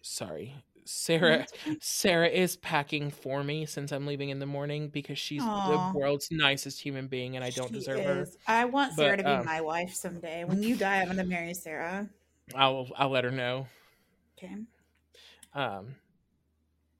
sorry, 0.00 0.54
Sarah. 0.90 1.46
Sarah 1.80 2.28
is 2.28 2.56
packing 2.56 3.10
for 3.10 3.44
me 3.44 3.64
since 3.66 3.92
I'm 3.92 4.06
leaving 4.06 4.30
in 4.30 4.38
the 4.40 4.46
morning 4.46 4.88
because 4.88 5.18
she's 5.18 5.42
Aw. 5.42 5.92
the 5.92 5.98
world's 5.98 6.28
nicest 6.32 6.80
human 6.80 7.06
being, 7.06 7.36
and 7.36 7.44
I 7.44 7.50
don't 7.50 7.68
She 7.68 7.74
deserve 7.74 8.04
her. 8.04 8.26
I 8.46 8.64
want 8.64 8.94
Sarah 8.94 9.16
But, 9.16 9.22
to 9.22 9.22
be 9.24 9.30
um, 9.30 9.46
my 9.46 9.60
wife 9.60 9.94
someday. 9.94 10.44
When 10.44 10.62
you 10.62 10.76
die, 10.76 11.00
I'm 11.00 11.06
gonna 11.08 11.24
marry 11.24 11.54
Sarah. 11.54 12.08
I'll 12.54 12.88
I'll 12.96 13.10
let 13.10 13.24
her 13.24 13.30
know. 13.30 13.66
Okay. 14.36 14.56
Um, 15.54 15.94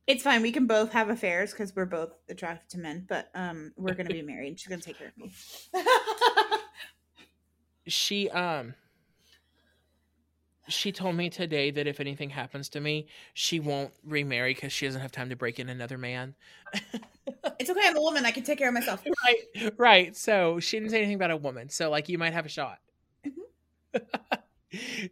It's 0.06 0.22
fine. 0.22 0.42
We 0.42 0.52
can 0.52 0.66
both 0.66 0.92
have 0.92 1.08
affairs 1.10 1.52
because 1.52 1.74
we're 1.74 1.86
both 1.86 2.12
attracted 2.28 2.70
to 2.70 2.78
men, 2.78 3.06
but 3.08 3.30
um, 3.34 3.72
we're 3.76 3.94
gonna 3.94 4.10
be 4.10 4.22
married. 4.22 4.58
She's 4.60 4.68
gonna 4.68 4.82
take 4.82 4.98
care 4.98 5.08
of 5.08 5.16
me. 5.16 5.32
she 7.86 8.28
um 8.30 8.74
she 10.70 10.92
told 10.92 11.16
me 11.16 11.28
today 11.28 11.70
that 11.70 11.86
if 11.86 12.00
anything 12.00 12.30
happens 12.30 12.68
to 12.70 12.80
me, 12.80 13.06
she 13.34 13.60
won't 13.60 13.92
remarry 14.04 14.54
because 14.54 14.72
she 14.72 14.86
doesn't 14.86 15.00
have 15.00 15.12
time 15.12 15.28
to 15.28 15.36
break 15.36 15.58
in 15.58 15.68
another 15.68 15.98
man. 15.98 16.34
it's 17.58 17.70
okay. 17.70 17.80
I'm 17.84 17.96
a 17.96 18.00
woman. 18.00 18.24
I 18.24 18.30
can 18.30 18.42
take 18.42 18.58
care 18.58 18.68
of 18.68 18.74
myself. 18.74 19.04
right, 19.24 19.72
right. 19.76 20.16
So 20.16 20.60
she 20.60 20.78
didn't 20.78 20.90
say 20.90 20.98
anything 20.98 21.16
about 21.16 21.30
a 21.30 21.36
woman. 21.36 21.68
So 21.68 21.90
like 21.90 22.08
you 22.08 22.18
might 22.18 22.32
have 22.32 22.46
a 22.46 22.50
shot. 22.50 22.78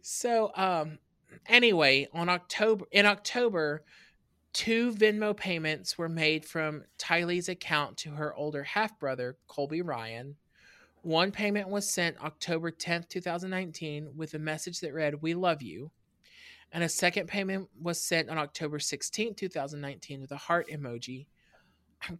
so 0.01 0.51
um 0.55 0.99
anyway, 1.45 2.07
on 2.13 2.29
October 2.29 2.85
in 2.91 3.05
October, 3.05 3.83
Two 4.51 4.91
Venmo 4.91 5.37
payments 5.37 5.97
were 5.97 6.09
made 6.09 6.43
from 6.43 6.83
Tylee's 6.97 7.49
account 7.49 7.97
to 7.97 8.11
her 8.11 8.33
older 8.33 8.63
half 8.63 8.99
brother, 8.99 9.37
Colby 9.47 9.81
Ryan. 9.81 10.37
One 11.01 11.31
payment 11.31 11.69
was 11.69 11.89
sent 11.89 12.21
October 12.23 12.71
10th, 12.71 13.07
2019, 13.09 14.09
with 14.15 14.33
a 14.33 14.39
message 14.39 14.79
that 14.81 14.93
read, 14.93 15.21
We 15.21 15.33
love 15.33 15.61
you. 15.61 15.91
And 16.71 16.83
a 16.83 16.89
second 16.89 17.27
payment 17.27 17.67
was 17.81 18.01
sent 18.01 18.29
on 18.29 18.37
October 18.37 18.77
16th, 18.77 19.37
2019, 19.37 20.21
with 20.21 20.31
a 20.31 20.37
heart 20.37 20.67
emoji. 20.69 21.25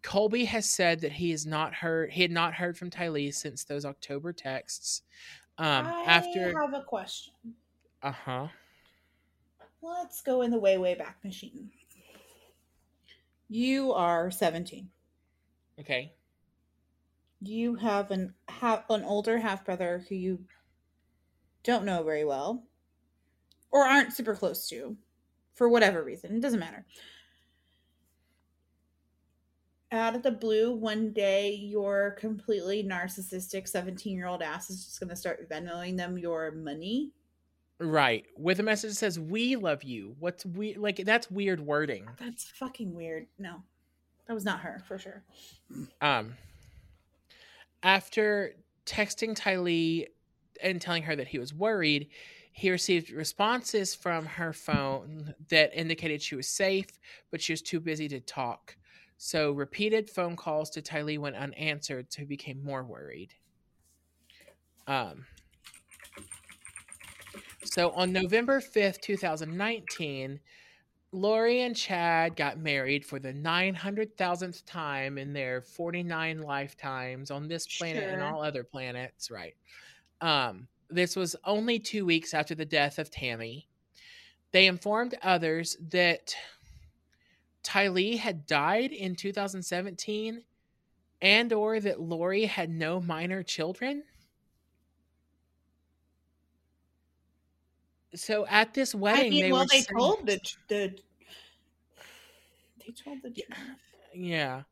Colby 0.01 0.45
has 0.45 0.69
said 0.69 1.01
that 1.01 1.11
he 1.11 1.31
has 1.31 1.45
not 1.45 1.73
heard 1.73 2.11
he 2.11 2.21
had 2.21 2.31
not 2.31 2.53
heard 2.53 2.77
from 2.77 2.89
Tylee 2.89 3.33
since 3.33 3.63
those 3.63 3.85
October 3.85 4.33
texts. 4.33 5.03
Um, 5.57 5.85
I 5.85 6.03
after 6.05 6.53
have 6.59 6.73
a 6.73 6.83
question. 6.83 7.33
uh 8.03 8.11
huh. 8.11 8.47
Let's 9.81 10.21
go 10.21 10.41
in 10.41 10.51
the 10.51 10.59
way 10.59 10.77
way 10.77 10.95
back 10.95 11.23
machine. 11.23 11.69
You 13.47 13.93
are 13.93 14.29
17. 14.29 14.89
Okay. 15.79 16.13
You 17.41 17.75
have 17.75 18.11
an 18.11 18.33
have 18.47 18.83
an 18.89 19.03
older 19.03 19.37
half 19.37 19.65
brother 19.65 20.03
who 20.09 20.15
you 20.15 20.39
don't 21.63 21.85
know 21.85 22.03
very 22.03 22.25
well 22.25 22.63
or 23.71 23.85
aren't 23.85 24.13
super 24.13 24.35
close 24.35 24.67
to 24.69 24.97
for 25.53 25.69
whatever 25.69 26.03
reason. 26.03 26.35
It 26.35 26.41
doesn't 26.41 26.59
matter. 26.59 26.85
Out 29.91 30.15
of 30.15 30.21
the 30.21 30.31
blue, 30.31 30.71
one 30.75 31.13
day 31.13 31.51
your 31.51 32.11
completely 32.19 32.83
narcissistic 32.83 33.67
17 33.67 34.15
year 34.15 34.27
old 34.27 34.41
ass 34.41 34.69
is 34.69 34.85
just 34.85 34.99
going 34.99 35.09
to 35.09 35.15
start 35.15 35.49
Venmoing 35.49 35.97
them 35.97 36.17
your 36.17 36.51
money. 36.51 37.11
Right. 37.79 38.25
With 38.37 38.59
a 38.59 38.63
message 38.63 38.91
that 38.91 38.97
says 38.97 39.19
"We 39.19 39.55
love 39.55 39.83
you." 39.83 40.15
What's 40.19 40.45
we 40.45 40.75
like? 40.75 40.97
That's 40.97 41.31
weird 41.31 41.61
wording. 41.61 42.07
That's 42.17 42.43
fucking 42.43 42.93
weird. 42.93 43.27
No, 43.37 43.63
that 44.27 44.33
was 44.33 44.43
not 44.43 44.59
her 44.59 44.83
for 44.85 44.99
sure. 44.99 45.23
Um. 46.01 46.33
After 47.83 48.55
texting 48.85 49.35
Tylee 49.35 50.07
and 50.61 50.81
telling 50.81 51.03
her 51.03 51.15
that 51.15 51.27
he 51.27 51.39
was 51.39 51.53
worried, 51.53 52.09
he 52.51 52.71
received 52.71 53.11
responses 53.11 53.95
from 53.95 54.25
her 54.25 54.51
phone 54.51 55.33
that 55.49 55.73
indicated 55.73 56.21
she 56.21 56.35
was 56.35 56.47
safe, 56.47 56.87
but 57.31 57.41
she 57.41 57.53
was 57.53 57.61
too 57.61 57.79
busy 57.79 58.07
to 58.09 58.19
talk. 58.19 58.75
So 59.17 59.51
repeated 59.51 60.09
phone 60.09 60.35
calls 60.35 60.69
to 60.71 60.81
Tylee 60.81 61.19
went 61.19 61.35
unanswered, 61.35 62.11
so 62.11 62.21
he 62.21 62.25
became 62.25 62.63
more 62.63 62.83
worried. 62.83 63.33
Um. 64.87 65.25
So 67.63 67.91
on 67.91 68.11
November 68.11 68.61
5th, 68.61 69.01
2019, 69.01 70.39
Lori 71.11 71.61
and 71.61 71.75
Chad 71.75 72.35
got 72.35 72.59
married 72.59 73.03
for 73.03 73.19
the 73.19 73.33
900,000th 73.33 74.63
time 74.65 75.17
in 75.17 75.33
their 75.33 75.61
49 75.61 76.41
lifetimes 76.41 77.31
on 77.31 77.47
this 77.47 77.65
planet 77.65 78.03
and 78.03 78.21
all 78.21 78.43
other 78.43 78.63
planets, 78.63 79.31
right? 79.31 79.55
Um, 80.21 80.67
this 80.89 81.15
was 81.15 81.35
only 81.45 81.79
two 81.79 82.05
weeks 82.05 82.33
after 82.33 82.53
the 82.53 82.65
death 82.65 82.99
of 82.99 83.09
Tammy. 83.09 83.67
They 84.51 84.67
informed 84.67 85.15
others 85.23 85.77
that 85.89 86.35
Tylee 87.63 88.17
had 88.17 88.45
died 88.45 88.91
in 88.91 89.15
2017 89.15 90.43
and 91.21 91.53
or 91.53 91.79
that 91.79 91.99
Lori 91.99 92.45
had 92.45 92.69
no 92.69 92.99
minor 92.99 93.43
children. 93.43 94.03
So 98.15 98.45
at 98.47 98.73
this 98.73 98.95
wedding, 98.95 99.27
I 99.27 99.29
mean, 99.29 99.41
they 99.43 99.51
well, 99.51 99.65
they 99.65 99.81
saying- 99.81 99.97
told 99.97 100.25
the 100.25 100.39
the 100.67 100.95
they 102.85 102.93
told 102.93 103.21
the 103.21 103.29
truth. 103.29 103.57
Yeah. 104.13 104.63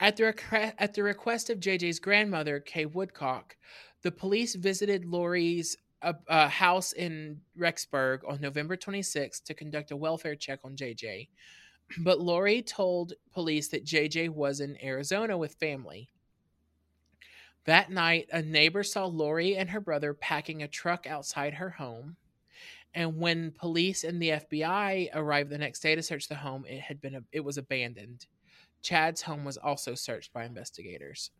At 0.00 0.16
the, 0.16 0.24
request, 0.24 0.74
at 0.78 0.94
the 0.94 1.02
request 1.02 1.50
of 1.50 1.58
JJ's 1.58 1.98
grandmother, 1.98 2.60
Kay 2.60 2.86
Woodcock, 2.86 3.56
the 4.02 4.12
police 4.12 4.54
visited 4.54 5.04
Lori's 5.04 5.76
uh, 6.02 6.12
uh, 6.28 6.48
house 6.48 6.92
in 6.92 7.40
Rexburg 7.58 8.20
on 8.28 8.40
November 8.40 8.76
26th 8.76 9.42
to 9.44 9.54
conduct 9.54 9.90
a 9.90 9.96
welfare 9.96 10.36
check 10.36 10.60
on 10.62 10.76
JJ. 10.76 11.28
But 11.98 12.20
Lori 12.20 12.62
told 12.62 13.14
police 13.32 13.68
that 13.68 13.84
JJ 13.84 14.28
was 14.28 14.60
in 14.60 14.76
Arizona 14.84 15.36
with 15.36 15.54
family. 15.54 16.10
That 17.64 17.90
night, 17.90 18.28
a 18.32 18.40
neighbor 18.40 18.84
saw 18.84 19.06
Lori 19.06 19.56
and 19.56 19.70
her 19.70 19.80
brother 19.80 20.14
packing 20.14 20.62
a 20.62 20.68
truck 20.68 21.06
outside 21.08 21.54
her 21.54 21.70
home. 21.70 22.16
And 22.94 23.18
when 23.18 23.52
police 23.52 24.04
and 24.04 24.20
the 24.20 24.30
FBI 24.30 25.10
arrived 25.14 25.50
the 25.50 25.58
next 25.58 25.80
day 25.80 25.94
to 25.94 26.02
search 26.02 26.28
the 26.28 26.34
home, 26.34 26.64
it 26.66 26.80
had 26.80 27.00
been 27.00 27.24
it 27.32 27.40
was 27.40 27.58
abandoned. 27.58 28.26
Chad's 28.82 29.22
home 29.22 29.44
was 29.44 29.56
also 29.56 29.94
searched 29.94 30.32
by 30.32 30.44
investigators. 30.44 31.30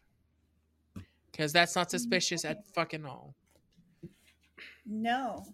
Because 1.30 1.52
that's 1.52 1.76
not 1.76 1.90
suspicious 1.90 2.44
at 2.44 2.66
fucking 2.74 3.06
all. 3.06 3.34
No. 4.84 5.44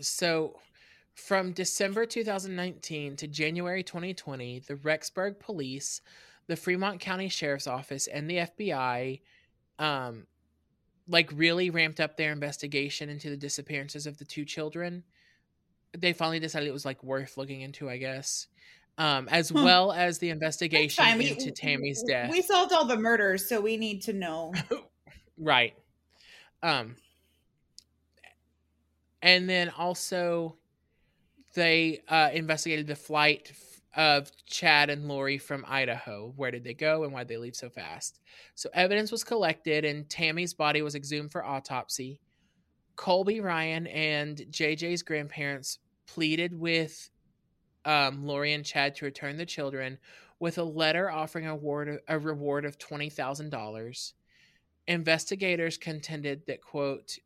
So, 0.00 0.58
from 1.14 1.52
December 1.52 2.06
2019 2.06 3.16
to 3.16 3.26
January 3.26 3.82
2020, 3.82 4.60
the 4.60 4.74
Rexburg 4.74 5.38
Police, 5.38 6.00
the 6.46 6.56
Fremont 6.56 7.00
County 7.00 7.28
Sheriff's 7.28 7.66
Office, 7.66 8.06
and 8.06 8.28
the 8.28 8.36
FBI, 8.36 9.20
um, 9.78 10.26
like 11.10 11.30
really 11.34 11.68
ramped 11.70 11.98
up 12.00 12.16
their 12.16 12.30
investigation 12.32 13.08
into 13.10 13.28
the 13.30 13.36
disappearances 13.36 14.06
of 14.06 14.16
the 14.18 14.24
two 14.24 14.44
children. 14.44 15.02
They 15.98 16.12
finally 16.12 16.38
decided 16.38 16.68
it 16.68 16.72
was 16.72 16.84
like 16.84 17.02
worth 17.02 17.36
looking 17.36 17.62
into, 17.62 17.90
I 17.90 17.96
guess, 17.96 18.46
um, 18.96 19.28
as 19.28 19.50
Huh. 19.50 19.62
well 19.64 19.92
as 19.92 20.18
the 20.18 20.30
investigation 20.30 21.04
fine. 21.04 21.18
We- 21.18 21.30
into 21.30 21.50
Tammy's 21.50 22.02
death. 22.06 22.30
We 22.30 22.42
solved 22.42 22.72
all 22.72 22.84
the 22.86 22.96
murders, 22.96 23.48
so 23.48 23.60
we 23.60 23.76
need 23.76 24.02
to 24.02 24.12
know. 24.12 24.54
Right. 25.42 25.74
Um 26.62 26.96
and 29.22 29.48
then 29.48 29.70
also 29.70 30.56
they 31.54 32.02
uh 32.08 32.30
investigated 32.32 32.86
the 32.86 32.94
flight 32.96 33.52
of 33.96 34.30
Chad 34.46 34.90
and 34.90 35.08
Lori 35.08 35.38
from 35.38 35.64
Idaho. 35.66 36.32
Where 36.36 36.50
did 36.50 36.64
they 36.64 36.74
go 36.74 37.04
and 37.04 37.12
why 37.12 37.20
did 37.20 37.28
they 37.28 37.36
leave 37.36 37.56
so 37.56 37.68
fast? 37.68 38.20
So 38.54 38.70
evidence 38.72 39.10
was 39.10 39.24
collected 39.24 39.84
and 39.84 40.08
Tammy's 40.08 40.54
body 40.54 40.82
was 40.82 40.94
exhumed 40.94 41.32
for 41.32 41.44
autopsy. 41.44 42.20
Colby 42.96 43.40
Ryan 43.40 43.86
and 43.88 44.38
JJ's 44.50 45.02
grandparents 45.02 45.78
pleaded 46.06 46.58
with 46.58 47.10
um, 47.84 48.24
Lori 48.24 48.52
and 48.52 48.64
Chad 48.64 48.94
to 48.96 49.06
return 49.06 49.36
the 49.36 49.46
children 49.46 49.98
with 50.38 50.58
a 50.58 50.64
letter 50.64 51.10
offering 51.10 51.46
a, 51.46 51.98
a 52.08 52.18
reward 52.18 52.64
of 52.64 52.78
$20,000 52.78 54.12
investigators 54.86 55.78
contended 55.78 56.42
that 56.46 56.60
quote 56.60 57.16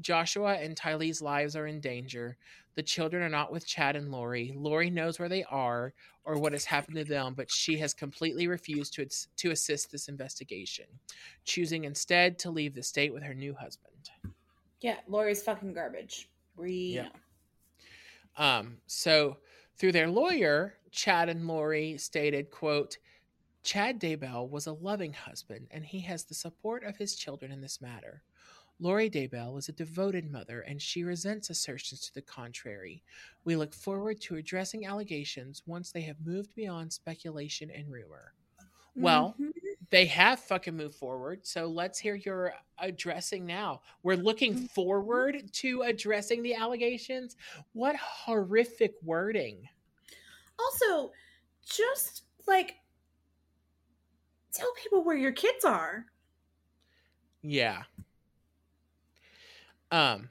joshua 0.00 0.54
and 0.54 0.76
tylee's 0.76 1.20
lives 1.20 1.56
are 1.56 1.66
in 1.66 1.80
danger 1.80 2.36
the 2.74 2.82
children 2.82 3.22
are 3.22 3.28
not 3.28 3.50
with 3.50 3.66
chad 3.66 3.96
and 3.96 4.10
lori 4.10 4.52
lori 4.56 4.90
knows 4.90 5.18
where 5.18 5.28
they 5.28 5.44
are 5.44 5.92
or 6.24 6.38
what 6.38 6.52
has 6.52 6.64
happened 6.64 6.96
to 6.96 7.04
them 7.04 7.34
but 7.34 7.50
she 7.50 7.76
has 7.78 7.92
completely 7.94 8.46
refused 8.46 8.92
to, 8.94 9.06
to 9.36 9.50
assist 9.50 9.90
this 9.90 10.08
investigation 10.08 10.86
choosing 11.44 11.84
instead 11.84 12.38
to 12.38 12.50
leave 12.50 12.74
the 12.74 12.82
state 12.82 13.12
with 13.12 13.22
her 13.22 13.34
new 13.34 13.54
husband 13.54 14.10
Yeah, 14.80 14.98
Lori's 15.08 15.42
fucking 15.42 15.74
garbage. 15.74 16.28
We 16.56 16.70
Yeah. 16.94 17.02
know. 17.08 18.44
Um, 18.44 18.78
so 18.86 19.38
through 19.76 19.90
their 19.90 20.08
lawyer, 20.08 20.74
Chad 20.92 21.28
and 21.28 21.46
Lori 21.48 21.98
stated, 21.98 22.52
quote, 22.52 22.98
Chad 23.64 24.00
Daybell 24.00 24.48
was 24.48 24.68
a 24.68 24.72
loving 24.72 25.12
husband, 25.12 25.66
and 25.72 25.84
he 25.84 25.98
has 26.02 26.24
the 26.24 26.34
support 26.34 26.84
of 26.84 26.96
his 26.96 27.16
children 27.16 27.50
in 27.50 27.60
this 27.60 27.80
matter. 27.80 28.22
Lori 28.80 29.10
Daybell 29.10 29.58
is 29.58 29.68
a 29.68 29.72
devoted 29.72 30.30
mother, 30.30 30.60
and 30.60 30.80
she 30.80 31.02
resents 31.02 31.50
assertions 31.50 32.00
to 32.02 32.14
the 32.14 32.22
contrary. 32.22 33.02
We 33.44 33.56
look 33.56 33.74
forward 33.74 34.20
to 34.22 34.36
addressing 34.36 34.86
allegations 34.86 35.62
once 35.66 35.90
they 35.90 36.02
have 36.02 36.24
moved 36.24 36.54
beyond 36.54 36.92
speculation 36.92 37.70
and 37.70 37.90
rumor. 37.90 38.34
Well, 38.94 39.34
Mhm. 39.38 39.52
they 39.90 40.06
have 40.06 40.40
fucking 40.40 40.76
moved 40.76 40.94
forward. 40.96 41.46
So 41.46 41.66
let's 41.66 41.98
hear 41.98 42.14
your 42.16 42.54
addressing 42.78 43.46
now. 43.46 43.82
We're 44.02 44.16
looking 44.16 44.68
forward 44.68 45.52
to 45.54 45.82
addressing 45.82 46.42
the 46.42 46.54
allegations. 46.54 47.36
What 47.72 47.96
horrific 47.96 48.94
wording. 49.02 49.68
also 50.60 51.12
just 51.64 52.24
like 52.48 52.80
tell 54.50 54.72
people 54.74 55.04
where 55.04 55.16
your 55.16 55.30
kids 55.30 55.64
are. 55.64 56.06
Yeah. 57.42 57.84
Um 59.90 60.30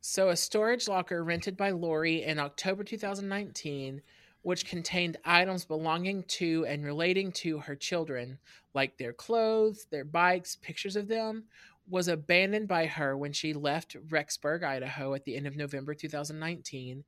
so 0.00 0.28
a 0.28 0.36
storage 0.36 0.88
locker 0.88 1.22
rented 1.24 1.56
by 1.56 1.70
Lori 1.70 2.22
in 2.22 2.38
October 2.38 2.84
2019 2.84 4.02
which 4.42 4.64
contained 4.64 5.16
items 5.24 5.64
belonging 5.64 6.22
to 6.22 6.64
and 6.66 6.84
relating 6.84 7.32
to 7.32 7.58
her 7.58 7.74
children 7.74 8.38
like 8.72 8.96
their 8.96 9.12
clothes, 9.12 9.86
their 9.90 10.04
bikes, 10.04 10.56
pictures 10.56 10.96
of 10.96 11.08
them 11.08 11.44
was 11.90 12.08
abandoned 12.08 12.68
by 12.68 12.86
her 12.86 13.16
when 13.16 13.32
she 13.32 13.52
left 13.52 13.96
Rexburg, 14.08 14.62
Idaho 14.62 15.14
at 15.14 15.24
the 15.24 15.36
end 15.36 15.46
of 15.46 15.56
November 15.56 15.94
2019. 15.94 17.04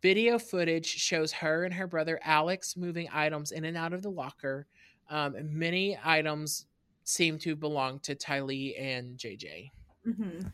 Video 0.00 0.38
footage 0.38 0.86
shows 0.86 1.32
her 1.32 1.64
and 1.64 1.74
her 1.74 1.86
brother 1.86 2.20
Alex 2.22 2.76
moving 2.76 3.08
items 3.12 3.50
in 3.50 3.64
and 3.64 3.76
out 3.76 3.92
of 3.92 4.02
the 4.02 4.10
locker. 4.10 4.66
Um, 5.10 5.34
many 5.50 5.98
items 6.04 6.66
seem 7.04 7.38
to 7.40 7.56
belong 7.56 7.98
to 8.00 8.14
Tylee 8.14 8.80
and 8.80 9.16
JJ. 9.16 9.70
Mm-hmm. 10.06 10.48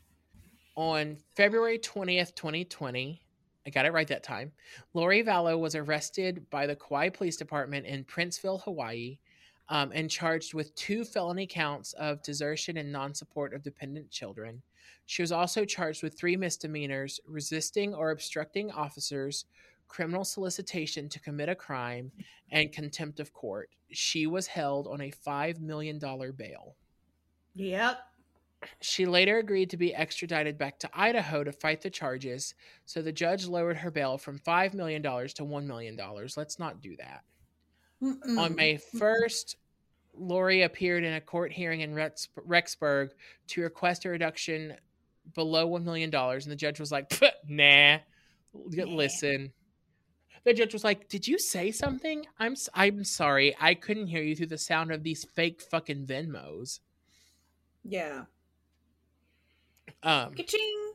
On 0.77 1.17
February 1.37 1.79
20th, 1.79 2.35
2020, 2.35 3.21
I 3.67 3.71
got 3.71 3.87
it 3.87 3.93
right 3.93 4.09
that 4.09 4.23
time, 4.23 4.53
Lori 4.93 5.23
Vallow 5.23 5.59
was 5.59 5.75
arrested 5.75 6.45
by 6.51 6.67
the 6.67 6.77
Kauai 6.77 7.09
Police 7.11 7.37
Department 7.37 7.87
in 7.87 8.05
Princeville, 8.05 8.63
Hawaii, 8.63 9.19
um, 9.69 9.93
and 9.95 10.11
charged 10.11 10.53
with 10.53 10.75
two 10.75 11.05
felony 11.05 11.47
counts 11.47 11.93
of 11.95 12.23
desertion 12.23 12.77
and 12.77 12.93
non 12.93 13.15
support 13.15 13.55
of 13.55 13.63
dependent 13.63 14.11
children. 14.11 14.63
She 15.07 15.23
was 15.23 15.33
also 15.33 15.65
charged 15.65 16.03
with 16.03 16.19
three 16.19 16.37
misdemeanors 16.37 17.21
resisting 17.27 17.95
or 17.95 18.11
obstructing 18.11 18.71
officers, 18.71 19.47
criminal 19.89 20.25
solicitation 20.25 21.09
to 21.09 21.21
commit 21.21 21.49
a 21.49 21.55
crime, 21.55 22.11
and 22.51 22.73
contempt 22.73 23.21
of 23.21 23.33
court. 23.33 23.71
She 23.91 24.27
was 24.27 24.47
held 24.47 24.87
on 24.87 25.01
a 25.01 25.11
$5 25.11 25.61
million 25.61 25.99
bail. 25.99 26.75
Yep. 27.55 27.99
She 28.81 29.07
later 29.07 29.39
agreed 29.39 29.71
to 29.71 29.77
be 29.77 29.95
extradited 29.95 30.59
back 30.59 30.79
to 30.81 30.91
Idaho 30.93 31.45
to 31.45 31.53
fight 31.53 31.81
the 31.83 31.91
charges, 31.91 32.55
so 32.85 33.03
the 33.03 33.13
judge 33.13 33.47
lowered 33.47 33.79
her 33.79 33.91
bail 33.91 34.19
from 34.19 34.39
$5 34.39 34.75
million 34.75 35.03
to 35.03 35.09
$1 35.09 35.65
million. 35.67 35.99
Let's 36.37 36.59
not 36.59 36.81
do 36.81 36.97
that. 36.97 37.23
Mm-mm. 38.03 38.39
On 38.39 38.55
May 38.55 38.77
1st, 38.77 39.57
Lori 40.17 40.63
appeared 40.63 41.05
in 41.05 41.15
a 41.15 41.21
court 41.21 41.53
hearing 41.53 41.81
in 41.81 41.95
Rex- 41.95 42.29
Rexburg 42.47 43.11
to 43.49 43.63
request 43.63 44.05
a 44.05 44.11
reduction 44.11 44.75
below 45.35 45.69
$1 45.69 45.85
million, 45.85 46.15
and 46.15 46.43
the 46.43 46.57
judge 46.57 46.79
was 46.79 46.93
like, 46.93 47.13
nah, 47.49 47.99
listen. 48.53 49.53
The 50.45 50.53
judge 50.53 50.75
was 50.75 50.85
like, 50.85 51.09
"Did 51.09 51.27
you 51.27 51.39
say 51.39 51.71
something? 51.71 52.27
I'm 52.39 52.55
I'm 52.75 53.03
sorry, 53.03 53.57
I 53.59 53.73
couldn't 53.73 54.09
hear 54.09 54.23
you 54.23 54.37
through 54.37 54.49
the 54.49 54.59
sound 54.59 54.93
of 54.93 55.03
these 55.03 55.25
fake 55.25 55.63
fucking 55.63 56.07
Venmos." 56.07 56.81
Yeah. 57.83 58.25
Um, 60.05 60.35
Ka-ching. 60.35 60.93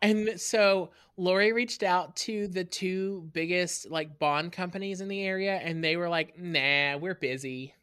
And 0.00 0.40
so 0.40 0.90
Lori 1.16 1.52
reached 1.52 1.82
out 1.84 2.16
to 2.16 2.48
the 2.48 2.64
two 2.64 3.28
biggest 3.32 3.88
like 3.90 4.18
bond 4.18 4.50
companies 4.52 5.00
in 5.00 5.08
the 5.08 5.22
area, 5.22 5.54
and 5.56 5.84
they 5.84 5.96
were 5.96 6.08
like, 6.08 6.36
"Nah, 6.38 6.96
we're 6.96 7.14
busy. 7.14 7.74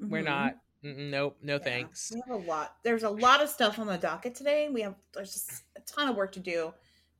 We're 0.00 0.22
Mhm. 0.22 0.24
not. 0.24 0.56
Nope, 0.82 1.38
no 1.42 1.54
Yeah. 1.54 1.58
thanks." 1.64 2.10
We 2.12 2.20
have 2.26 2.30
a 2.42 2.44
lot. 2.44 2.76
There's 2.82 3.02
a 3.04 3.10
lot 3.10 3.40
of 3.42 3.48
stuff 3.50 3.78
on 3.78 3.86
the 3.86 3.98
docket 3.98 4.34
today. 4.34 4.68
We 4.68 4.80
have 4.80 4.96
there's 5.12 5.32
just 5.32 5.62
a 5.76 5.80
ton 5.82 6.08
of 6.08 6.16
work 6.16 6.32
to 6.32 6.40
do. 6.40 6.74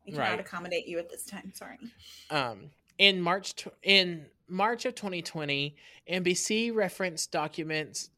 We 0.05 0.13
cannot 0.13 0.31
Right. 0.31 0.41
accommodate 0.41 0.87
you 0.87 0.99
at 0.99 1.09
this 1.11 1.25
time. 1.25 1.53
Sorry. 1.55 1.79
Um, 2.31 2.71
in 2.97 3.21
March 3.21 3.55
tw- 3.55 3.69
in 3.83 4.31
March 4.49 4.85
of 4.85 4.95
2020, 4.97 5.77
NBC 6.09 6.71
referenced 6.73 7.31
documents 7.31 8.11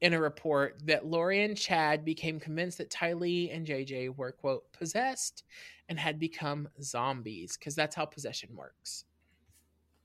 in 0.00 0.12
a 0.12 0.20
report 0.20 0.76
that 0.84 1.06
Lori 1.06 1.42
and 1.42 1.56
Chad 1.56 2.04
became 2.04 2.38
convinced 2.38 2.78
that 2.78 2.90
Tylee 2.90 3.54
and 3.54 3.66
JJ 3.66 4.16
were 4.16 4.32
quote 4.32 4.70
possessed 4.72 5.44
and 5.88 5.98
had 5.98 6.18
become 6.18 6.68
zombies 6.82 7.56
because 7.56 7.74
that's 7.74 7.96
how 7.96 8.04
possession 8.04 8.50
works. 8.54 9.04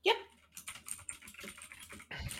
Yep. 0.04 0.16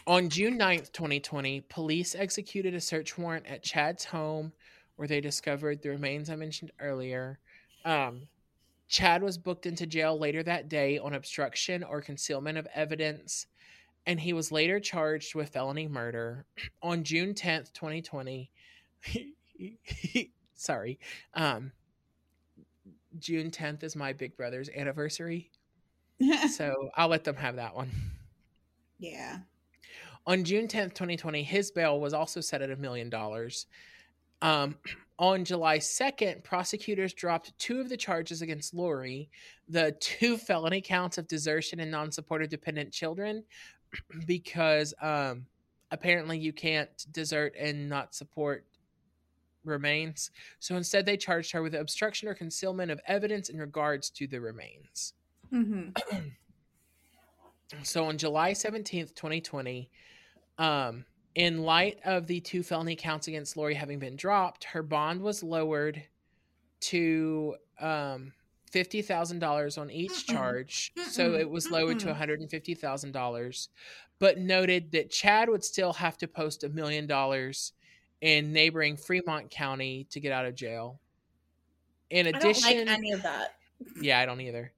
On 0.06 0.28
June 0.28 0.58
9th, 0.58 0.92
2020, 0.92 1.60
police 1.68 2.14
executed 2.14 2.74
a 2.74 2.80
search 2.80 3.18
warrant 3.18 3.46
at 3.46 3.62
Chad's 3.62 4.04
home 4.04 4.52
where 4.96 5.08
they 5.08 5.20
discovered 5.20 5.82
the 5.82 5.90
remains 5.90 6.30
I 6.30 6.36
mentioned 6.36 6.72
earlier. 6.80 7.38
Um, 7.84 8.28
Chad 8.88 9.22
was 9.22 9.38
booked 9.38 9.66
into 9.66 9.86
jail 9.86 10.18
later 10.18 10.42
that 10.42 10.68
day 10.68 10.98
on 10.98 11.14
obstruction 11.14 11.82
or 11.82 12.00
concealment 12.00 12.58
of 12.58 12.68
evidence, 12.74 13.46
and 14.06 14.20
he 14.20 14.32
was 14.32 14.52
later 14.52 14.80
charged 14.80 15.34
with 15.34 15.50
felony 15.50 15.88
murder. 15.88 16.46
On 16.82 17.04
June 17.04 17.34
10th, 17.34 17.72
2020, 17.72 18.50
sorry, 20.54 20.98
um, 21.34 21.72
June 23.18 23.50
10th 23.50 23.82
is 23.82 23.96
my 23.96 24.12
big 24.12 24.36
brother's 24.36 24.68
anniversary, 24.70 25.50
so 26.50 26.90
I'll 26.96 27.08
let 27.08 27.24
them 27.24 27.36
have 27.36 27.56
that 27.56 27.74
one. 27.74 27.90
yeah. 28.98 29.38
On 30.24 30.44
June 30.44 30.68
10th, 30.68 30.94
2020, 30.94 31.42
his 31.42 31.72
bail 31.72 31.98
was 31.98 32.14
also 32.14 32.40
set 32.40 32.62
at 32.62 32.70
a 32.70 32.76
million 32.76 33.10
dollars. 33.10 33.66
Um, 34.40 34.76
on 35.18 35.44
July 35.44 35.78
2nd, 35.78 36.44
prosecutors 36.44 37.12
dropped 37.12 37.56
two 37.58 37.80
of 37.80 37.88
the 37.88 37.96
charges 37.96 38.40
against 38.40 38.72
Lori 38.72 39.28
the 39.68 39.96
two 40.00 40.36
felony 40.36 40.80
counts 40.80 41.16
of 41.18 41.26
desertion 41.26 41.80
and 41.80 41.90
non 41.90 42.12
supportive 42.12 42.50
dependent 42.50 42.92
children, 42.92 43.42
because 44.26 44.94
um, 45.00 45.46
apparently 45.90 46.38
you 46.38 46.52
can't 46.52 47.06
desert 47.12 47.54
and 47.58 47.88
not 47.88 48.14
support 48.14 48.64
remains. 49.64 50.30
So 50.58 50.76
instead, 50.76 51.06
they 51.06 51.16
charged 51.16 51.52
her 51.52 51.62
with 51.62 51.74
obstruction 51.74 52.28
or 52.28 52.34
concealment 52.34 52.90
of 52.90 53.00
evidence 53.06 53.48
in 53.48 53.58
regards 53.58 54.10
to 54.10 54.26
the 54.26 54.40
remains. 54.40 55.14
Mm-hmm. 55.52 55.90
So 57.82 58.04
on 58.04 58.18
July 58.18 58.52
17th, 58.52 59.14
2020, 59.14 59.90
um, 60.58 61.04
in 61.34 61.62
light 61.62 61.98
of 62.04 62.26
the 62.26 62.40
two 62.40 62.62
felony 62.62 62.96
counts 62.96 63.28
against 63.28 63.56
Lori 63.56 63.74
having 63.74 63.98
been 63.98 64.16
dropped, 64.16 64.64
her 64.64 64.82
bond 64.82 65.22
was 65.22 65.42
lowered 65.42 66.02
to 66.80 67.56
um, 67.80 68.32
$50,000 68.72 69.78
on 69.78 69.90
each 69.90 70.26
charge. 70.26 70.92
So 71.08 71.34
it 71.34 71.48
was 71.48 71.70
lowered 71.70 71.98
to 72.00 72.12
$150,000, 72.12 73.68
but 74.18 74.38
noted 74.38 74.92
that 74.92 75.10
Chad 75.10 75.48
would 75.48 75.64
still 75.64 75.92
have 75.94 76.16
to 76.18 76.28
post 76.28 76.64
a 76.64 76.68
million 76.68 77.06
dollars 77.06 77.72
in 78.20 78.52
neighboring 78.52 78.96
Fremont 78.96 79.50
County 79.50 80.06
to 80.10 80.20
get 80.20 80.32
out 80.32 80.46
of 80.46 80.54
jail. 80.54 81.00
In 82.10 82.26
I 82.26 82.32
don't 82.32 82.42
addition, 82.42 82.86
like 82.86 82.88
any 82.88 83.12
of 83.12 83.22
that. 83.22 83.56
yeah, 84.00 84.20
I 84.20 84.26
don't 84.26 84.40
either. 84.40 84.72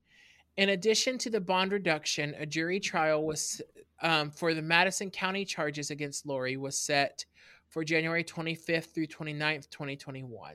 In 0.56 0.70
addition 0.70 1.18
to 1.18 1.30
the 1.30 1.40
bond 1.40 1.72
reduction, 1.72 2.34
a 2.38 2.46
jury 2.46 2.80
trial 2.80 3.24
was 3.24 3.60
um, 4.02 4.30
for 4.30 4.54
the 4.54 4.62
Madison 4.62 5.10
County 5.10 5.44
charges 5.44 5.90
against 5.90 6.26
Lori 6.26 6.56
was 6.56 6.78
set 6.78 7.24
for 7.68 7.84
January 7.84 8.22
25th 8.22 8.94
through 8.94 9.08
29th, 9.08 9.68
2021. 9.70 10.54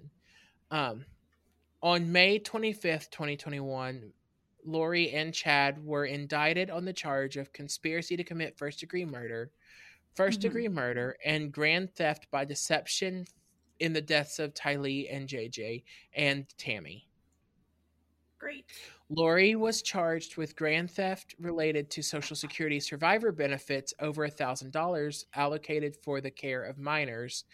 Um, 0.71 1.05
on 1.81 2.11
May 2.11 2.39
25th, 2.39 3.09
2021, 3.09 4.11
Lori 4.65 5.11
and 5.11 5.33
Chad 5.33 5.83
were 5.83 6.05
indicted 6.05 6.69
on 6.69 6.85
the 6.85 6.93
charge 6.93 7.37
of 7.37 7.53
conspiracy 7.53 8.17
to 8.17 8.23
commit 8.23 8.57
first 8.57 8.79
degree 8.79 9.05
murder, 9.05 9.51
1st 10.15 10.39
Mhm. 10.39 10.41
degree 10.41 10.67
murder, 10.67 11.17
and 11.23 11.51
grand 11.51 11.95
theft 11.95 12.29
by 12.31 12.43
deception 12.43 13.25
in 13.79 13.93
the 13.93 14.01
deaths 14.01 14.39
of 14.39 14.53
Tylee 14.53 15.07
and 15.09 15.29
JJ 15.29 15.83
and 16.13 16.45
Tammy. 16.57 17.07
Great. 18.37 18.65
Lori 19.09 19.55
was 19.55 19.81
charged 19.81 20.37
with 20.37 20.55
grand 20.55 20.91
theft 20.91 21.35
related 21.39 21.89
to 21.91 22.01
Social 22.01 22.35
Security 22.35 22.79
survivor 22.79 23.31
benefits 23.31 23.93
over 23.99 24.25
a 24.25 24.29
thousand 24.29 24.71
dollars 24.71 25.25
allocated 25.33 25.95
for 25.95 26.21
the 26.21 26.31
care 26.31 26.63
of 26.63 26.77
minors 26.77 27.45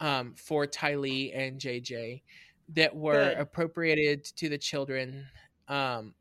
um, 0.00 0.34
for 0.34 0.66
Tylee 0.66 1.36
and 1.36 1.60
JJ 1.60 2.22
that 2.74 2.94
were 2.94 3.30
Good. 3.30 3.38
appropriated 3.38 4.24
to 4.36 4.48
the 4.48 4.58
children. 4.58 5.26
Um, 5.68 6.14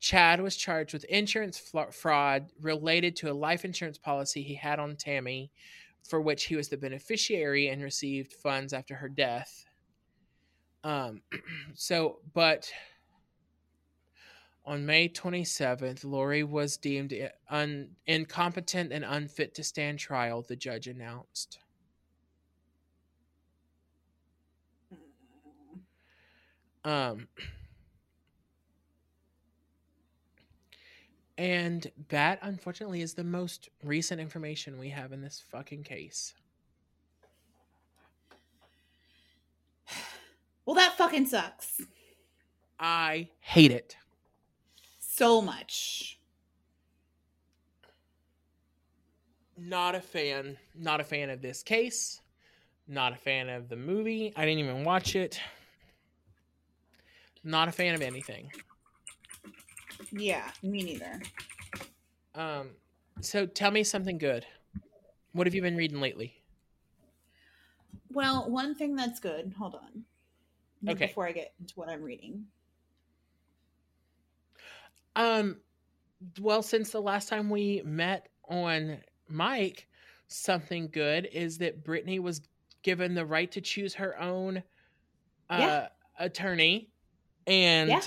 Chad 0.00 0.40
was 0.40 0.56
charged 0.56 0.92
with 0.92 1.04
insurance 1.04 1.72
fraud 1.92 2.50
related 2.60 3.14
to 3.16 3.30
a 3.30 3.32
life 3.32 3.64
insurance 3.64 3.98
policy 3.98 4.42
he 4.42 4.54
had 4.54 4.80
on 4.80 4.96
Tammy, 4.96 5.52
for 6.02 6.20
which 6.20 6.44
he 6.44 6.56
was 6.56 6.68
the 6.68 6.76
beneficiary 6.76 7.68
and 7.68 7.82
received 7.82 8.32
funds 8.32 8.72
after 8.72 8.96
her 8.96 9.08
death. 9.08 9.64
Um, 10.82 11.22
so, 11.74 12.18
but 12.34 12.70
on 14.64 14.86
May 14.86 15.08
27th, 15.08 16.04
Lori 16.04 16.44
was 16.44 16.76
deemed 16.76 17.14
un- 17.48 17.90
incompetent 18.06 18.92
and 18.92 19.04
unfit 19.04 19.54
to 19.54 19.64
stand 19.64 19.98
trial, 19.98 20.42
the 20.42 20.56
judge 20.56 20.88
announced. 20.88 21.58
Um, 26.84 27.28
and 31.38 31.90
that, 32.08 32.38
unfortunately, 32.42 33.02
is 33.02 33.14
the 33.14 33.24
most 33.24 33.68
recent 33.84 34.20
information 34.20 34.78
we 34.78 34.90
have 34.90 35.12
in 35.12 35.22
this 35.22 35.42
fucking 35.50 35.82
case. 35.84 36.34
Well, 40.64 40.76
that 40.76 40.96
fucking 40.96 41.26
sucks 41.26 41.80
I 42.78 43.28
hate 43.40 43.72
it. 43.72 43.96
so 45.00 45.42
much. 45.42 46.20
Not 49.58 49.96
a 49.96 50.00
fan. 50.00 50.56
Not 50.74 51.00
a 51.00 51.04
fan 51.04 51.30
of 51.30 51.42
this 51.42 51.64
case. 51.64 52.20
Not 52.86 53.12
a 53.12 53.16
fan 53.16 53.48
of 53.48 53.68
the 53.68 53.76
movie. 53.76 54.32
I 54.36 54.44
didn't 54.44 54.60
even 54.60 54.84
watch 54.84 55.16
it. 55.16 55.40
Not 57.44 57.68
a 57.68 57.72
fan 57.72 57.94
of 57.94 58.02
anything. 58.02 58.50
Yeah, 60.12 60.50
me 60.62 60.82
neither. 60.82 61.20
Um, 62.34 62.70
so 63.20 63.46
tell 63.46 63.70
me 63.70 63.82
something 63.84 64.18
good. 64.18 64.46
What 65.32 65.46
have 65.46 65.54
you 65.54 65.62
been 65.62 65.76
reading 65.76 66.00
lately? 66.00 66.34
Well, 68.12 68.48
one 68.50 68.74
thing 68.74 68.94
that's 68.94 69.20
good. 69.20 69.54
Hold 69.58 69.74
on. 69.74 70.04
Okay. 70.88 71.06
Before 71.06 71.26
I 71.26 71.32
get 71.32 71.52
into 71.60 71.74
what 71.74 71.88
I'm 71.88 72.02
reading. 72.02 72.44
Um, 75.16 75.58
well, 76.40 76.62
since 76.62 76.90
the 76.90 77.00
last 77.00 77.28
time 77.28 77.50
we 77.50 77.82
met 77.84 78.28
on 78.48 78.98
mic, 79.28 79.88
something 80.28 80.88
good 80.92 81.28
is 81.32 81.58
that 81.58 81.84
Brittany 81.84 82.18
was 82.18 82.42
given 82.82 83.14
the 83.14 83.26
right 83.26 83.50
to 83.52 83.60
choose 83.60 83.94
her 83.94 84.18
own 84.20 84.62
uh, 85.50 85.58
Yeah. 85.58 85.88
attorney, 86.18 86.88
and 87.46 87.88
Yeah. 87.90 88.02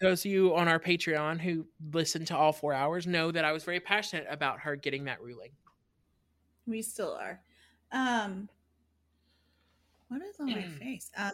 those 0.00 0.24
of 0.24 0.30
you 0.30 0.54
on 0.54 0.68
our 0.68 0.78
Patreon 0.78 1.40
who 1.40 1.66
listen 1.92 2.24
to 2.26 2.36
all 2.36 2.52
four 2.52 2.72
hours 2.72 3.06
know 3.06 3.30
that 3.30 3.44
I 3.44 3.52
was 3.52 3.64
very 3.64 3.80
passionate 3.80 4.26
about 4.30 4.60
her 4.60 4.76
getting 4.76 5.04
that 5.04 5.20
ruling. 5.20 5.50
We 6.66 6.82
still 6.82 7.14
are. 7.14 7.40
Um 7.92 8.48
what 10.08 10.22
is 10.22 10.38
on 10.40 10.46
my 10.46 10.62
face? 10.62 11.10
Um 11.16 11.32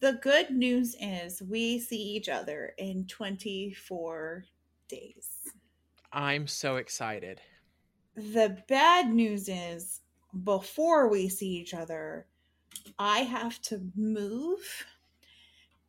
the 0.00 0.14
good 0.22 0.50
news 0.50 0.96
is 1.00 1.42
we 1.42 1.78
see 1.78 2.00
each 2.00 2.28
other 2.30 2.72
in 2.78 3.06
24 3.06 4.46
days. 4.88 5.28
I'm 6.12 6.46
so 6.46 6.76
excited. 6.76 7.40
The 8.16 8.62
bad 8.66 9.12
news 9.12 9.48
is 9.48 10.00
before 10.44 11.08
we 11.08 11.28
see 11.28 11.48
each 11.50 11.74
other, 11.74 12.26
I 12.98 13.18
have 13.18 13.60
to 13.62 13.90
move. 13.94 14.60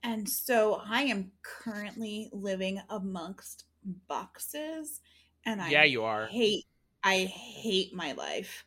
And 0.03 0.28
so 0.28 0.82
I 0.88 1.03
am 1.03 1.32
currently 1.44 2.30
living 2.34 2.82
amongst 2.90 3.65
boxes 4.07 5.02
and 5.45 5.61
I 5.61 5.69
yeah, 5.69 5.84
you 5.84 6.03
are. 6.03 6.28
hate 6.28 6.65
I 7.03 7.26
hate 7.26 7.94
my 7.94 8.14
life. 8.14 8.64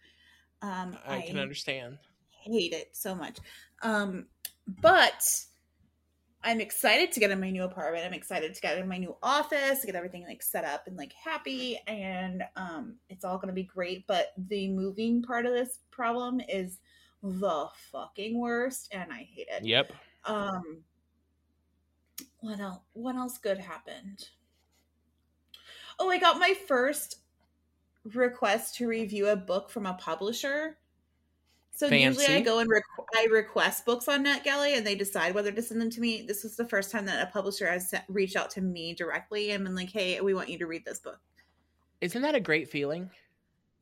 Um 0.62 0.97
I 1.06 1.20
can 1.23 1.39
understand. 1.39 1.98
hate 2.31 2.73
it 2.73 2.90
so 2.93 3.15
much. 3.15 3.39
Um, 3.82 4.27
but 4.81 5.24
I'm 6.43 6.61
excited 6.61 7.11
to 7.12 7.20
get 7.20 7.31
in 7.31 7.40
my 7.40 7.51
new 7.51 7.65
apartment. 7.65 8.05
I'm 8.05 8.12
excited 8.12 8.55
to 8.55 8.61
get 8.61 8.77
in 8.77 8.86
my 8.86 8.98
new 8.98 9.16
office, 9.23 9.81
to 9.81 9.86
get 9.86 9.94
everything 9.94 10.24
like 10.24 10.43
set 10.43 10.65
up 10.65 10.86
and 10.86 10.97
like 10.97 11.12
happy, 11.12 11.78
and 11.86 12.44
um, 12.56 12.97
it's 13.09 13.24
all 13.24 13.39
gonna 13.39 13.55
be 13.55 13.62
great. 13.62 14.06
But 14.06 14.32
the 14.36 14.69
moving 14.69 15.23
part 15.23 15.47
of 15.47 15.52
this 15.52 15.78
problem 15.90 16.40
is 16.40 16.81
the 17.23 17.69
fucking 17.90 18.39
worst, 18.39 18.89
and 18.93 19.11
I 19.11 19.27
hate 19.35 19.48
it. 19.51 19.65
Yep. 19.65 19.93
Um, 20.27 20.82
what 22.45 22.61
else? 22.61 22.81
What 22.93 23.16
else 23.16 23.39
good 23.39 23.59
happened? 23.59 24.29
Oh, 25.99 26.11
I 26.11 26.19
got 26.19 26.39
my 26.39 26.55
first 26.69 27.21
request 28.12 28.75
to 28.77 28.87
review 28.87 29.29
a 29.29 29.37
book 29.37 29.71
from 29.71 29.87
a 29.87 29.95
publisher. 29.95 30.77
So 31.71 31.89
usually 31.89 32.27
I 32.27 32.41
go 32.41 32.59
and 32.59 32.71
requ- 32.71 33.07
I 33.16 33.27
request 33.33 33.87
books 33.87 34.09
on 34.09 34.25
NetGalley, 34.25 34.77
and 34.77 34.87
they 34.87 34.95
decide 34.95 35.35
whether 35.35 35.51
to 35.51 35.62
send 35.62 35.81
them 35.81 35.91
to 35.91 36.01
me. 36.01 36.23
This 36.23 36.45
was 36.45 36.55
the 36.55 36.69
first 36.69 36.93
time 36.93 37.07
that 37.07 37.27
a 37.27 37.33
publisher 37.33 37.66
has 37.66 37.89
sent, 37.89 38.05
reached 38.09 38.37
out 38.37 38.51
to 38.51 38.61
me 38.61 38.95
directly 38.95 39.51
and 39.51 39.65
been 39.65 39.75
like, 39.75 39.91
"Hey, 39.91 40.21
we 40.21 40.35
want 40.35 40.51
you 40.51 40.59
to 40.59 40.66
read 40.66 40.85
this 40.85 41.01
book." 41.01 41.19
Isn't 42.03 42.23
that 42.23 42.35
a 42.35 42.41
great 42.41 42.69
feeling? 42.69 43.11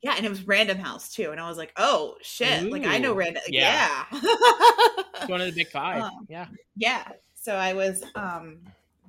Yeah, 0.02 0.14
and 0.16 0.24
it 0.24 0.30
was 0.30 0.47
Random 0.47 0.78
House 0.78 1.12
too, 1.12 1.32
and 1.32 1.40
I 1.40 1.48
was 1.48 1.59
like, 1.59 1.72
"Oh 1.76 2.14
shit!" 2.22 2.70
like 2.70 2.86
I 2.86 2.98
know 2.98 3.12
Random. 3.12 3.43
yeah. 3.48 4.05
Yeah. 4.12 4.20
It's 5.22 5.30
one 5.30 5.40
of 5.40 5.47
the 5.47 5.52
big 5.52 5.68
five. 5.68 6.02
Um, 6.02 6.26
yeah. 6.28 6.47
yeah 6.76 7.12
so 7.43 7.55
i 7.56 7.73
was 7.73 8.05
um 8.14 8.59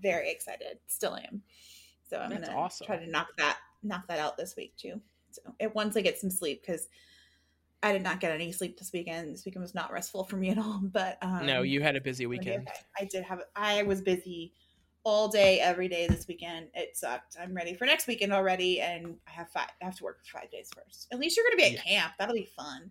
very 0.01 0.29
excited 0.31 0.79
still 0.87 1.15
am 1.15 1.41
so 2.09 2.17
i'm 2.17 2.31
That's 2.31 2.47
gonna 2.47 2.59
awesome. 2.59 2.87
try 2.87 2.97
to 2.97 3.07
knock 3.09 3.27
that 3.37 3.57
knock 3.83 4.07
that 4.07 4.19
out 4.19 4.37
this 4.37 4.55
week 4.57 4.75
too 4.75 4.99
so 5.31 5.41
it, 5.59 5.73
once 5.75 5.95
i 5.95 6.01
get 6.01 6.17
some 6.19 6.29
sleep 6.31 6.61
because 6.65 6.87
i 7.83 7.91
did 7.93 8.01
not 8.01 8.19
get 8.19 8.31
any 8.31 8.51
sleep 8.51 8.77
this 8.77 8.91
weekend 8.91 9.33
this 9.33 9.45
weekend 9.45 9.61
was 9.61 9.75
not 9.75 9.91
restful 9.91 10.23
for 10.23 10.37
me 10.37 10.49
at 10.49 10.57
all 10.57 10.79
but 10.91 11.17
um 11.21 11.45
no, 11.45 11.61
you 11.61 11.81
had 11.81 11.95
a 11.95 12.01
busy 12.01 12.25
I'm 12.25 12.31
gonna 12.31 12.41
be 12.43 12.49
weekend. 12.51 12.67
i 12.99 13.05
did 13.05 13.23
have 13.23 13.41
i 13.55 13.83
was 13.83 14.01
busy 14.01 14.53
all 15.05 15.27
day 15.27 15.59
every 15.59 15.89
day 15.89 16.07
this 16.07 16.27
weekend 16.27 16.67
it 16.73 16.95
sucked 16.97 17.35
i'm 17.39 17.53
ready 17.53 17.73
for 17.73 17.85
next 17.85 18.07
weekend 18.07 18.31
already 18.33 18.79
and 18.81 19.15
i 19.27 19.31
have 19.31 19.49
five 19.49 19.67
i 19.81 19.85
have 19.85 19.95
to 19.97 20.03
work 20.03 20.19
for 20.25 20.39
five 20.39 20.49
days 20.49 20.69
first 20.73 21.07
at 21.11 21.19
least 21.19 21.35
you're 21.37 21.45
gonna 21.45 21.57
be 21.57 21.65
at 21.65 21.73
Yeah. 21.73 21.81
camp 21.81 22.13
that'll 22.17 22.33
be 22.35 22.49
fun 22.55 22.89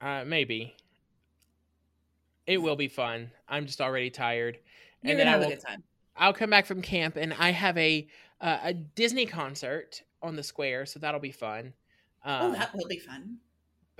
Uh, 0.00 0.24
maybe. 0.24 0.74
It 2.46 2.56
will 2.58 2.74
be 2.76 2.88
fun. 2.88 3.30
I'm 3.48 3.66
just 3.66 3.80
already 3.82 4.10
tired. 4.10 4.58
You're 5.02 5.12
and 5.12 5.20
then 5.20 5.28
I 5.28 5.36
will, 5.36 5.48
good 5.48 5.60
time 5.60 5.82
I'll 6.16 6.32
come 6.32 6.50
back 6.50 6.66
from 6.66 6.82
camp 6.82 7.16
and 7.16 7.34
I 7.34 7.50
have 7.50 7.76
a 7.78 8.06
uh, 8.40 8.58
a 8.64 8.74
Disney 8.74 9.26
concert 9.26 10.02
on 10.22 10.34
the 10.34 10.42
square, 10.42 10.86
so 10.86 10.98
that'll 10.98 11.20
be 11.20 11.32
fun. 11.32 11.74
Um, 12.24 12.42
oh 12.42 12.52
that 12.52 12.74
will 12.74 12.88
be 12.88 12.98
fun 12.98 13.38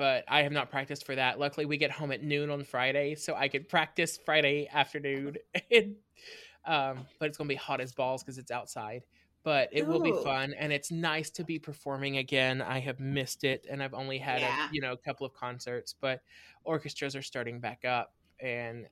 but 0.01 0.25
I 0.29 0.45
have 0.45 0.53
not 0.53 0.71
practiced 0.71 1.05
for 1.05 1.15
that. 1.15 1.39
Luckily, 1.39 1.67
we 1.67 1.77
get 1.77 1.91
home 1.91 2.11
at 2.11 2.23
noon 2.23 2.49
on 2.49 2.65
Friday, 2.65 3.15
so 3.17 3.35
I 3.35 3.49
could 3.49 3.69
practice 3.69 4.19
Friday 4.25 4.67
afternoon. 4.73 5.37
and, 5.71 5.97
um, 6.65 7.07
but 7.19 7.29
it's 7.29 7.37
gonna 7.37 7.49
be 7.49 7.55
hot 7.55 7.83
as 7.83 7.93
balls 7.93 8.23
because 8.23 8.39
it's 8.39 8.51
outside. 8.51 9.03
But 9.43 9.69
it 9.73 9.87
will 9.87 10.03
be 10.03 10.13
fun, 10.25 10.55
and 10.59 10.73
it's 10.73 10.91
nice 10.91 11.29
to 11.33 11.45
be 11.45 11.59
performing 11.59 12.17
again. 12.17 12.63
I 12.63 12.81
have 12.81 12.99
missed 12.99 13.45
it, 13.45 13.67
and 13.71 13.83
I've 13.83 13.93
only 13.93 14.17
had 14.17 14.41
Yeah. 14.41 14.69
a 14.71 14.75
you 14.75 14.81
know 14.81 14.93
a 14.93 14.97
couple 14.97 15.27
of 15.27 15.35
concerts, 15.35 15.95
but 16.01 16.23
orchestras 16.65 17.15
are 17.15 17.23
starting 17.23 17.61
back 17.61 17.85
up, 17.85 18.15
and 18.39 18.87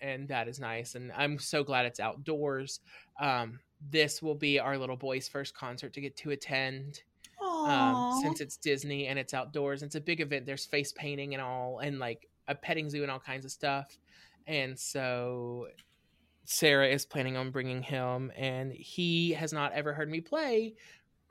and 0.00 0.28
that 0.28 0.48
is 0.48 0.60
nice. 0.60 0.94
And 0.94 1.12
I'm 1.16 1.38
so 1.38 1.64
glad 1.64 1.86
it's 1.86 2.00
outdoors. 2.00 2.80
Um, 3.20 3.60
this 3.90 4.22
will 4.22 4.34
be 4.34 4.58
our 4.58 4.78
little 4.78 4.96
boy's 4.96 5.28
first 5.28 5.54
concert 5.54 5.92
to 5.94 6.00
get 6.00 6.16
to 6.18 6.30
attend 6.30 7.02
um, 7.42 8.20
since 8.22 8.40
it's 8.40 8.56
Disney 8.56 9.06
and 9.06 9.18
it's 9.18 9.34
outdoors. 9.34 9.82
It's 9.82 9.94
a 9.94 10.00
big 10.00 10.20
event. 10.20 10.46
There's 10.46 10.64
face 10.64 10.92
painting 10.92 11.34
and 11.34 11.42
all, 11.42 11.80
and 11.80 11.98
like 11.98 12.28
a 12.48 12.54
petting 12.54 12.90
zoo 12.90 13.02
and 13.02 13.10
all 13.10 13.20
kinds 13.20 13.44
of 13.44 13.50
stuff. 13.50 13.96
And 14.46 14.78
so 14.78 15.68
Sarah 16.44 16.88
is 16.88 17.06
planning 17.06 17.36
on 17.36 17.50
bringing 17.50 17.82
him, 17.82 18.30
and 18.36 18.72
he 18.72 19.32
has 19.32 19.52
not 19.52 19.72
ever 19.72 19.92
heard 19.94 20.10
me 20.10 20.20
play. 20.20 20.74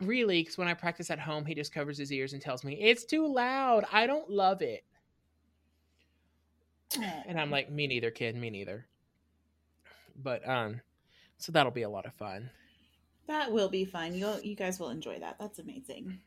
Really, 0.01 0.41
because 0.41 0.57
when 0.57 0.67
I 0.67 0.73
practice 0.73 1.11
at 1.11 1.19
home, 1.19 1.45
he 1.45 1.53
just 1.53 1.73
covers 1.73 1.97
his 1.97 2.11
ears 2.11 2.33
and 2.33 2.41
tells 2.41 2.63
me 2.63 2.73
it's 2.81 3.05
too 3.05 3.31
loud. 3.31 3.85
I 3.91 4.07
don't 4.07 4.29
love 4.29 4.61
it. 4.61 4.83
And 7.01 7.39
I'm 7.39 7.51
like, 7.51 7.71
me 7.71 7.87
neither, 7.87 8.11
kid, 8.11 8.35
me 8.35 8.49
neither. 8.49 8.85
But 10.15 10.47
um, 10.47 10.81
so 11.37 11.51
that'll 11.51 11.71
be 11.71 11.81
a 11.83 11.89
lot 11.89 12.05
of 12.05 12.13
fun. 12.13 12.49
That 13.27 13.51
will 13.51 13.69
be 13.69 13.85
fun. 13.85 14.13
You'll 14.13 14.39
you 14.41 14.55
guys 14.55 14.79
will 14.79 14.89
enjoy 14.89 15.19
that. 15.19 15.37
That's 15.39 15.59
amazing. 15.59 16.19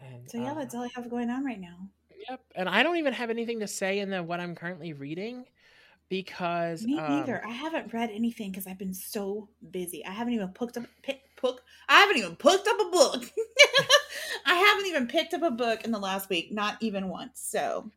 And, 0.00 0.30
So 0.30 0.38
yeah, 0.38 0.52
um, 0.52 0.58
that's 0.58 0.74
all 0.74 0.84
I 0.84 0.90
have 0.94 1.10
going 1.10 1.30
on 1.30 1.44
right 1.44 1.60
now. 1.60 1.88
Yep, 2.28 2.40
and 2.54 2.68
I 2.68 2.82
don't 2.82 2.96
even 2.96 3.12
have 3.12 3.30
anything 3.30 3.60
to 3.60 3.66
say 3.66 4.00
in 4.00 4.10
the 4.10 4.22
what 4.22 4.40
I'm 4.40 4.54
currently 4.54 4.92
reading 4.92 5.44
because 6.08 6.84
Me 6.84 6.98
um, 6.98 7.18
neither. 7.18 7.44
I 7.44 7.50
haven't 7.50 7.92
read 7.92 8.10
anything 8.10 8.50
because 8.50 8.66
I've 8.66 8.78
been 8.78 8.94
so 8.94 9.48
busy. 9.70 10.04
I 10.04 10.12
haven't 10.12 10.34
even 10.34 10.48
picked 10.48 10.76
up 10.76 10.84
pick, 11.02 11.22
book. 11.40 11.62
I 11.88 12.00
haven't 12.00 12.18
even 12.18 12.36
picked 12.36 12.66
up 12.68 12.80
a 12.80 12.90
book. 12.90 13.24
I 14.46 14.54
haven't 14.54 14.86
even 14.86 15.06
picked 15.08 15.34
up 15.34 15.42
a 15.42 15.50
book 15.50 15.84
in 15.84 15.90
the 15.92 15.98
last 15.98 16.28
week, 16.30 16.52
not 16.52 16.76
even 16.82 17.08
once. 17.08 17.40
So 17.40 17.90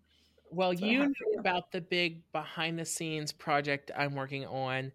Well, 0.50 0.74
That's 0.74 0.82
what 0.82 0.92
I 0.92 0.96
you 0.98 1.08
know 1.08 1.14
about 1.38 1.72
the 1.72 1.82
big 1.82 2.30
behind 2.32 2.78
the 2.78 2.86
scenes 2.86 3.32
project 3.32 3.92
I'm 3.96 4.16
working 4.16 4.46
on 4.46 4.92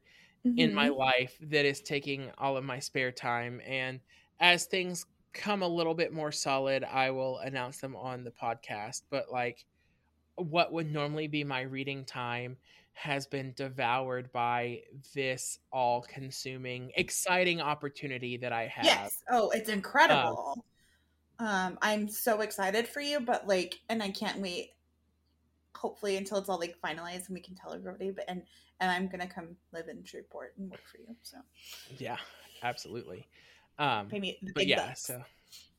in 0.56 0.74
my 0.74 0.88
Mhm. 0.88 0.90
life 0.90 1.38
that 1.42 1.64
is 1.66 1.82
taking 1.82 2.30
all 2.38 2.56
of 2.56 2.64
my 2.64 2.80
spare 2.80 3.12
time. 3.12 3.60
And 3.64 4.00
as 4.40 4.66
things 4.66 5.06
come 5.34 5.62
a 5.62 5.68
little 5.68 5.94
bit 5.94 6.12
more 6.12 6.32
solid, 6.32 6.84
I 6.84 7.10
will 7.12 7.38
announce 7.38 7.80
them 7.80 7.96
on 7.96 8.24
the 8.24 8.32
podcast. 8.32 9.04
But 9.10 9.30
like 9.32 9.66
what 10.36 10.72
would 10.72 10.90
normally 10.90 11.28
be 11.28 11.44
my 11.44 11.62
reading 11.62 12.04
time 12.04 12.58
has 12.96 13.26
been 13.26 13.52
devoured 13.56 14.32
by 14.32 14.80
this 15.14 15.58
all 15.70 16.00
consuming, 16.00 16.90
exciting 16.96 17.60
opportunity 17.60 18.38
that 18.38 18.54
I 18.54 18.66
have. 18.68 18.86
yes. 18.86 19.22
Oh, 19.30 19.50
it's 19.50 19.68
incredible. 19.68 20.64
um, 21.38 21.78
I'm 21.82 22.08
so 22.08 22.40
excited 22.40 22.88
for 22.88 23.00
you, 23.00 23.20
but 23.20 23.46
like, 23.46 23.78
and 23.90 24.02
I 24.02 24.10
can't 24.10 24.40
wait. 24.40 24.70
Hopefully, 25.76 26.16
until 26.16 26.38
it's 26.38 26.48
all 26.48 26.58
like 26.58 26.74
finalized 26.82 27.26
and 27.26 27.34
we 27.34 27.40
can 27.40 27.54
tell 27.54 27.74
everybody. 27.74 28.10
But 28.12 28.24
and 28.28 28.42
and 28.80 28.90
I'm 28.90 29.08
gonna 29.08 29.28
come 29.28 29.56
live 29.74 29.88
in 29.88 30.02
Shreveport 30.02 30.54
and 30.56 30.70
work 30.70 30.80
for 30.90 30.96
you. 30.96 31.14
So 31.22 31.36
Yeah, 31.98 32.16
absolutely. 32.62 33.28
Um, 33.78 34.08
pay 34.08 34.20
me 34.20 34.38
but 34.54 34.66
yeah, 34.66 34.86
bucks. 34.86 35.02
so 35.02 35.22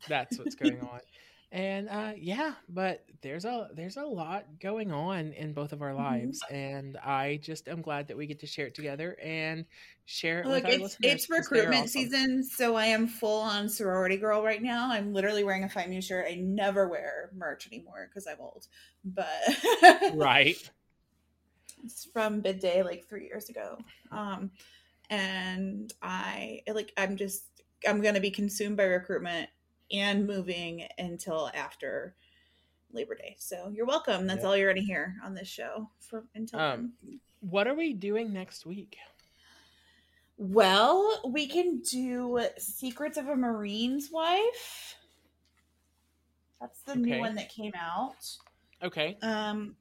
that's 0.08 0.38
what's 0.38 0.56
going 0.56 0.82
on. 0.82 1.00
And 1.52 1.88
uh 1.88 2.12
yeah, 2.18 2.56
but 2.68 3.06
there's 3.22 3.46
a 3.46 3.70
there's 3.74 3.96
a 3.98 4.04
lot 4.06 4.60
going 4.60 4.92
on 4.92 5.32
in 5.32 5.54
both 5.54 5.72
of 5.72 5.82
our 5.82 5.94
Mhm. 5.96 5.96
lives 5.96 6.44
and 6.50 6.98
I 6.98 7.38
just 7.38 7.70
am 7.70 7.82
glad 7.82 8.08
that 8.10 8.18
we 8.18 8.28
get 8.28 8.40
to 8.42 8.48
share 8.48 8.68
it 8.68 8.76
together 8.76 9.18
and 9.22 9.66
share 10.06 10.42
it 10.42 10.50
Look, 10.50 10.64
it's 10.70 10.98
it's 11.02 11.30
recruitment 11.30 11.84
awesome. 11.84 11.90
season, 11.90 12.44
so 12.44 12.76
I 12.76 12.86
am 12.86 13.08
full 13.08 13.42
on 13.42 13.68
sorority 13.70 14.18
girl 14.18 14.44
right 14.44 14.62
now. 14.62 14.90
I'm 14.92 15.12
literally 15.14 15.44
wearing 15.44 15.64
a 15.64 15.70
Five 15.70 15.90
New 15.90 16.02
shirt. 16.02 16.28
I 16.30 16.36
never 16.36 16.88
wear 16.88 17.32
merch 17.36 17.68
anymore 17.68 18.08
because 18.10 18.28
I'm 18.28 18.40
old. 18.40 18.68
But 19.04 19.28
Right. 20.10 20.58
It's 21.84 22.06
from 22.12 22.42
Bid 22.42 22.60
Day 22.60 22.84
like 22.84 23.08
three 23.08 23.26
years 23.26 23.50
ago. 23.50 23.78
Um, 24.12 24.52
and 25.10 25.94
I 26.02 26.62
like 26.68 26.94
I'm 26.98 27.18
just 27.18 27.44
I'm 27.88 28.02
gonna 28.02 28.20
be 28.20 28.32
consumed 28.32 28.78
by 28.78 28.84
recruitment 28.86 29.50
and 29.92 30.28
moving 30.28 30.88
until 30.98 31.50
after 31.54 32.16
Labor 32.92 33.16
Day. 33.16 33.36
So 33.40 33.70
you're 33.70 33.86
welcome. 33.86 34.28
That's 34.28 34.40
Yep. 34.40 34.46
all 34.46 34.58
you're 34.58 34.74
gonna 34.74 34.86
hear 34.86 35.16
on 35.24 35.34
this 35.34 35.48
show 35.48 35.90
for 36.00 36.26
until 36.36 36.60
Um, 36.60 36.94
then. 37.04 37.20
What 37.40 37.68
are 37.68 37.76
we 37.76 37.94
doing 37.94 38.34
next 38.34 38.66
week? 38.66 38.98
Well, 40.38 41.22
we 41.28 41.48
can 41.48 41.80
do 41.80 42.40
Secrets 42.58 43.18
of 43.18 43.28
a 43.28 43.36
Marine's 43.36 44.10
Wife. 44.12 44.96
That's 46.62 46.82
the 46.82 46.92
Okay. 46.94 47.02
new 47.02 47.20
one 47.20 47.36
that 47.36 47.50
came 47.50 47.74
out. 47.76 48.16
Okay. 48.82 49.18
Um, 49.22 49.76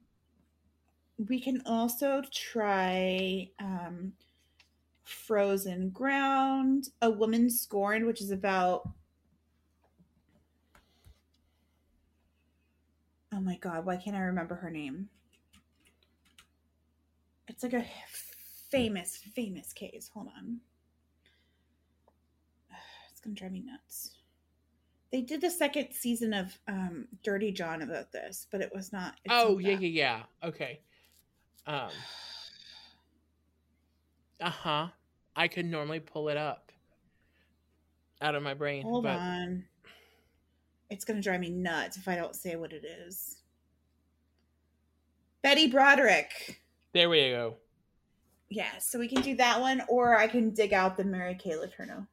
we 1.19 1.41
can 1.41 1.63
also 1.67 2.23
try 2.33 3.51
um, 3.59 4.13
Frozen 5.05 5.91
Ground, 5.91 6.89
A 7.01 7.11
Woman 7.11 7.49
Scorned, 7.51 8.07
which 8.07 8.21
is 8.21 8.31
about. 8.31 8.89
Oh 13.37 13.41
my 13.41 13.57
god, 13.57 13.85
why 13.85 13.97
can't 13.97 14.17
I 14.17 14.21
remember 14.21 14.55
her 14.55 14.71
name? 14.71 15.09
It's 17.49 17.63
like 17.63 17.75
a 17.75 17.85
famous, 18.71 19.17
famous 19.35 19.73
case. 19.75 20.11
Hold 20.15 20.29
on. 20.37 20.59
It's 23.11 23.21
gonna 23.21 23.35
drive 23.35 23.53
me 23.53 23.63
nuts. 23.65 24.13
They 25.13 25.21
did 25.21 25.41
the 25.41 25.51
second 25.51 25.89
season 25.93 26.33
of 26.33 26.59
um, 26.69 27.09
Dirty 27.23 27.53
John 27.53 27.83
about 27.83 28.13
this, 28.13 28.47
but 28.51 28.61
it 28.61 28.71
was 28.75 28.93
not. 28.93 29.15
Oh 29.29 29.55
not 29.55 29.63
yeah, 29.63 29.75
that. 29.75 29.83
yeah, 29.83 29.89
yeah. 30.43 30.49
Okay. 30.49 30.81
Um. 31.67 31.91
Uh 34.41 34.51
huh. 34.51 34.87
I 35.35 35.49
could 35.49 35.67
normally 35.67 36.01
pull 36.01 36.29
it 36.29 36.37
up 36.37 36.73
out 38.21 38.35
of 38.35 38.43
my 38.43 38.55
brain, 38.55 38.83
Hold 38.83 39.05
but 39.05 39.19
on. 39.19 39.65
It's 40.91 41.05
gonna 41.05 41.21
drive 41.23 41.41
me 41.41 41.51
nuts 41.51 41.97
if 41.97 42.07
I 42.09 42.17
don't 42.17 42.35
say 42.35 42.57
what 42.57 42.73
it 42.73 42.85
is. 42.85 43.37
Betty 45.43 45.69
Broderick. 45.69 46.61
there 46.93 47.09
we 47.09 47.31
go. 47.31 47.57
Yeah, 48.49 48.79
so 48.79 48.99
we 48.99 49.09
can 49.09 49.23
do 49.23 49.35
that 49.37 49.61
one, 49.61 49.83
or 49.89 50.17
I 50.17 50.29
can 50.29 50.51
dig 50.51 50.73
out 50.73 50.97
the 50.97 51.05
Mary 51.05 51.35
Kay 51.35 51.53
Letourneau. 51.53 52.07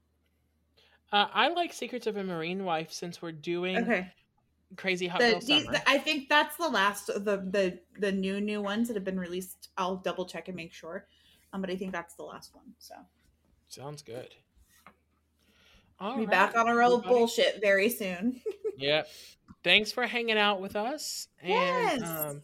Uh, 1.12 1.28
I 1.32 1.50
like 1.50 1.72
Secrets 1.74 2.08
of 2.08 2.18
a 2.18 2.24
Marine 2.24 2.64
Wife 2.66 2.91
since 2.91 3.22
we're 3.22 3.32
doing 3.32 3.78
Okay. 3.78 4.12
Crazy 4.78 5.06
Hot 5.08 5.20
The, 5.20 5.32
Girl 5.34 5.40
these, 5.41 5.66
Summer. 5.66 5.78
I 5.86 6.00
think 6.00 6.28
that's 6.30 6.58
the 6.58 6.68
last 6.68 7.10
of 7.10 7.24
the 7.26 7.38
the 7.38 7.80
the 8.00 8.12
new 8.12 8.41
new 8.41 8.62
ones 8.64 8.88
that 8.88 8.95
have 8.95 9.04
been 9.04 9.20
released. 9.20 9.70
I'll 9.78 9.98
double 9.98 10.26
check 10.26 10.48
and 10.48 10.58
make 10.58 10.74
sure, 10.74 11.06
um, 11.54 11.62
but 11.62 11.70
I 11.70 11.76
think 11.76 11.91
that's 11.91 12.16
the 12.16 12.24
last 12.24 12.56
one. 12.56 12.66
So 12.80 12.95
Sounds 13.70 14.02
good. 14.02 14.30
All 16.00 16.16
be 16.16 16.22
right, 16.22 16.30
back 16.32 16.58
on 16.58 16.68
our 16.68 16.82
old 16.82 17.02
everybody. 17.02 17.16
bullshit 17.20 17.62
very 17.62 17.90
soon. 17.90 18.41
Yep. 18.78 19.08
Thanks 19.64 19.91
for 19.91 20.06
hanging 20.06 20.38
out 20.38 20.62
with 20.62 20.76
us. 20.76 21.28
And 21.41 21.52
Yes. 21.52 22.02
um 22.04 22.41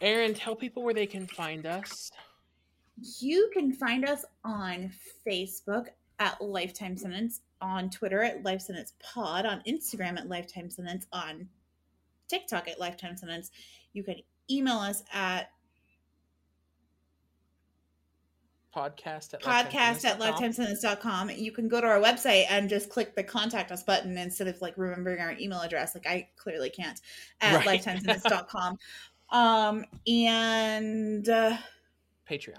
Erin, 0.00 0.32
tell 0.34 0.56
people 0.56 0.82
where 0.82 0.94
they 0.94 1.06
can 1.06 1.26
find 1.26 1.66
us. 1.66 2.10
You 3.18 3.50
can 3.52 3.72
find 3.72 4.06
us 4.08 4.24
on 4.44 4.92
Facebook 5.26 5.88
at 6.18 6.40
Lifetime 6.40 6.96
Sentence, 6.96 7.40
on 7.60 7.90
Twitter 7.90 8.22
at 8.22 8.42
Life 8.42 8.62
Sentence 8.62 8.94
Pod, 9.02 9.44
on 9.44 9.62
Instagram 9.68 10.18
at 10.18 10.28
Lifetime 10.28 10.70
Sentence, 10.70 11.06
on 11.12 11.48
TikTok 12.28 12.68
at 12.68 12.80
Lifetime 12.80 13.16
Sentence. 13.16 13.50
You 13.92 14.02
can 14.02 14.16
email 14.50 14.78
us 14.78 15.02
at 15.12 15.50
Podcast 18.74 19.34
at 19.34 19.42
podcast 19.42 20.04
at 20.04 20.20
lifetimesentence.com. 20.20 21.30
You 21.30 21.50
can 21.50 21.66
go 21.68 21.80
to 21.80 21.86
our 21.86 21.98
website 22.00 22.44
and 22.48 22.68
just 22.68 22.88
click 22.88 23.16
the 23.16 23.22
contact 23.24 23.72
us 23.72 23.82
button 23.82 24.16
instead 24.16 24.46
of 24.46 24.60
like 24.62 24.74
remembering 24.76 25.18
our 25.20 25.32
email 25.40 25.60
address. 25.60 25.94
Like 25.94 26.06
I 26.06 26.28
clearly 26.36 26.70
can't 26.70 27.00
at 27.40 27.66
Right. 27.66 27.80
lifetimesentence.com. 27.82 28.78
um, 29.30 29.84
and, 30.06 31.28
uh, 31.28 31.56
Patreon. 32.30 32.58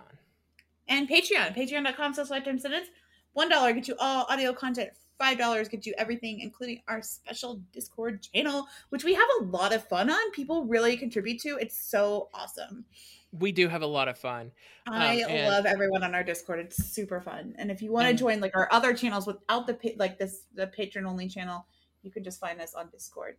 and 0.90 1.08
Patreon, 1.10 1.56
patreon.com 1.56 2.14
slash 2.14 2.30
lifetime 2.30 2.60
sentence. 2.60 2.88
One 3.34 3.48
dollar 3.48 3.72
gets 3.72 3.88
you 3.88 3.96
all 4.00 4.26
audio 4.30 4.52
content. 4.52 4.90
Five 5.18 5.38
dollars 5.38 5.70
gets 5.70 5.88
you 5.88 5.94
everything, 5.98 6.42
including 6.42 6.82
our 6.90 7.02
special 7.02 7.62
Discord 7.72 8.22
channel, 8.22 8.68
which 8.90 9.06
we 9.06 9.14
have 9.14 9.28
a 9.40 9.44
lot 9.46 9.72
of 9.72 9.88
fun 9.88 10.10
on. 10.10 10.32
People 10.32 10.66
really 10.66 10.98
contribute 10.98 11.40
to. 11.44 11.58
It's 11.62 11.78
so 11.78 12.28
awesome. 12.34 12.84
We 13.32 13.52
do 13.52 13.68
have 13.70 13.82
a 13.82 13.88
lot 13.88 14.08
of 14.08 14.18
fun. 14.18 14.52
I 14.88 15.22
Um, 15.24 15.30
and- 15.32 15.48
love 15.50 15.66
everyone 15.66 16.04
on 16.04 16.14
our 16.14 16.24
Discord. 16.24 16.60
It's 16.60 16.84
super 16.84 17.22
fun. 17.22 17.56
And 17.58 17.72
if 17.72 17.82
you 17.82 17.92
want 17.92 18.08
to 18.10 18.14
join 18.14 18.42
like 18.42 18.56
our 18.56 18.68
other 18.72 18.94
channels 18.94 19.26
without 19.26 19.68
the 19.68 19.94
like 19.98 20.18
this 20.18 20.48
the 20.54 20.68
patron 20.68 21.06
only 21.06 21.28
channel, 21.30 21.66
you 22.04 22.12
can 22.12 22.24
just 22.24 22.40
find 22.40 22.60
us 22.60 22.74
on 22.74 22.90
Discord. 22.90 23.38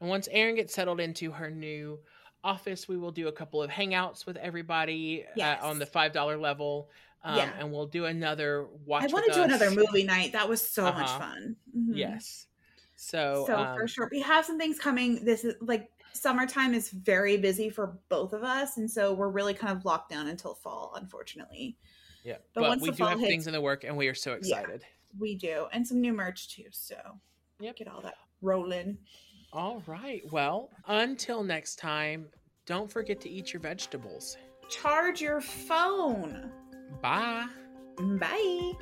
And 0.00 0.08
once 0.08 0.28
Erin 0.30 0.56
gets 0.56 0.74
settled 0.74 1.00
into 1.00 1.30
her 1.30 1.50
new 1.50 2.00
office, 2.44 2.88
we 2.88 2.96
will 2.96 3.10
do 3.12 3.28
a 3.28 3.32
couple 3.32 3.62
of 3.62 3.70
hangouts 3.70 4.26
with 4.26 4.36
everybody 4.36 5.24
Yes. 5.36 5.62
uh, 5.62 5.66
on 5.68 5.78
the 5.78 5.86
five 5.86 6.12
dollar 6.12 6.36
level. 6.36 6.90
Um, 7.24 7.36
Yeah. 7.36 7.52
and 7.58 7.72
we'll 7.72 7.86
do 7.86 8.04
another 8.04 8.66
watch. 8.86 9.02
I 9.04 9.06
want 9.08 9.26
to 9.26 9.32
do 9.32 9.42
another 9.42 9.70
movie 9.72 10.04
night. 10.04 10.32
That 10.32 10.48
was 10.48 10.62
so 10.62 10.84
much 10.84 10.94
Uh-huh. 11.08 11.18
fun. 11.18 11.56
Mhm. 11.76 11.96
Yes. 11.96 12.46
So, 12.94 13.44
so 13.46 13.56
um, 13.56 13.76
for 13.76 13.86
sure 13.88 14.08
we 14.10 14.20
have 14.22 14.44
some 14.44 14.58
things 14.58 14.78
coming 14.78 15.24
this 15.24 15.44
is 15.44 15.54
like 15.60 15.90
summertime 16.12 16.74
is 16.74 16.90
very 16.90 17.36
busy 17.36 17.70
for 17.70 17.98
both 18.08 18.32
of 18.32 18.42
us 18.42 18.76
and 18.76 18.90
so 18.90 19.12
we're 19.14 19.28
really 19.28 19.54
kind 19.54 19.76
of 19.76 19.84
locked 19.84 20.10
down 20.10 20.26
until 20.28 20.54
fall 20.54 20.92
unfortunately 20.96 21.76
yeah. 22.24 22.36
but 22.54 22.62
But, 22.62 22.68
once 22.70 22.82
we 22.82 22.90
the 22.90 22.96
do 22.96 22.98
fall 23.04 23.08
have 23.10 23.20
hits- 23.20 23.30
things 23.30 23.46
in 23.46 23.52
the 23.52 23.60
work, 23.60 23.84
and 23.84 23.96
we 23.96 24.08
are 24.08 24.14
so 24.14 24.32
Yeah. 24.42 24.58
excited. 24.60 24.84
we 25.18 25.36
do 25.36 25.66
and 25.72 25.86
some 25.86 26.00
new 26.00 26.12
merch 26.12 26.54
too 26.54 26.66
so 26.70 26.96
Yep. 27.60 27.76
get 27.76 27.88
all 27.88 28.00
that 28.02 28.14
rolling 28.42 28.98
All 29.52 29.82
right. 29.86 30.22
Well, 30.30 30.68
until 30.88 31.42
next 31.42 31.76
time, 31.76 32.28
don't 32.66 32.92
forget 32.92 33.18
to 33.22 33.30
eat 33.30 33.52
your 33.54 33.60
vegetables. 33.60 34.36
charge 34.68 35.20
your 35.22 35.40
phone 35.40 36.52
Bye. 37.00 37.46
bye 38.20 38.72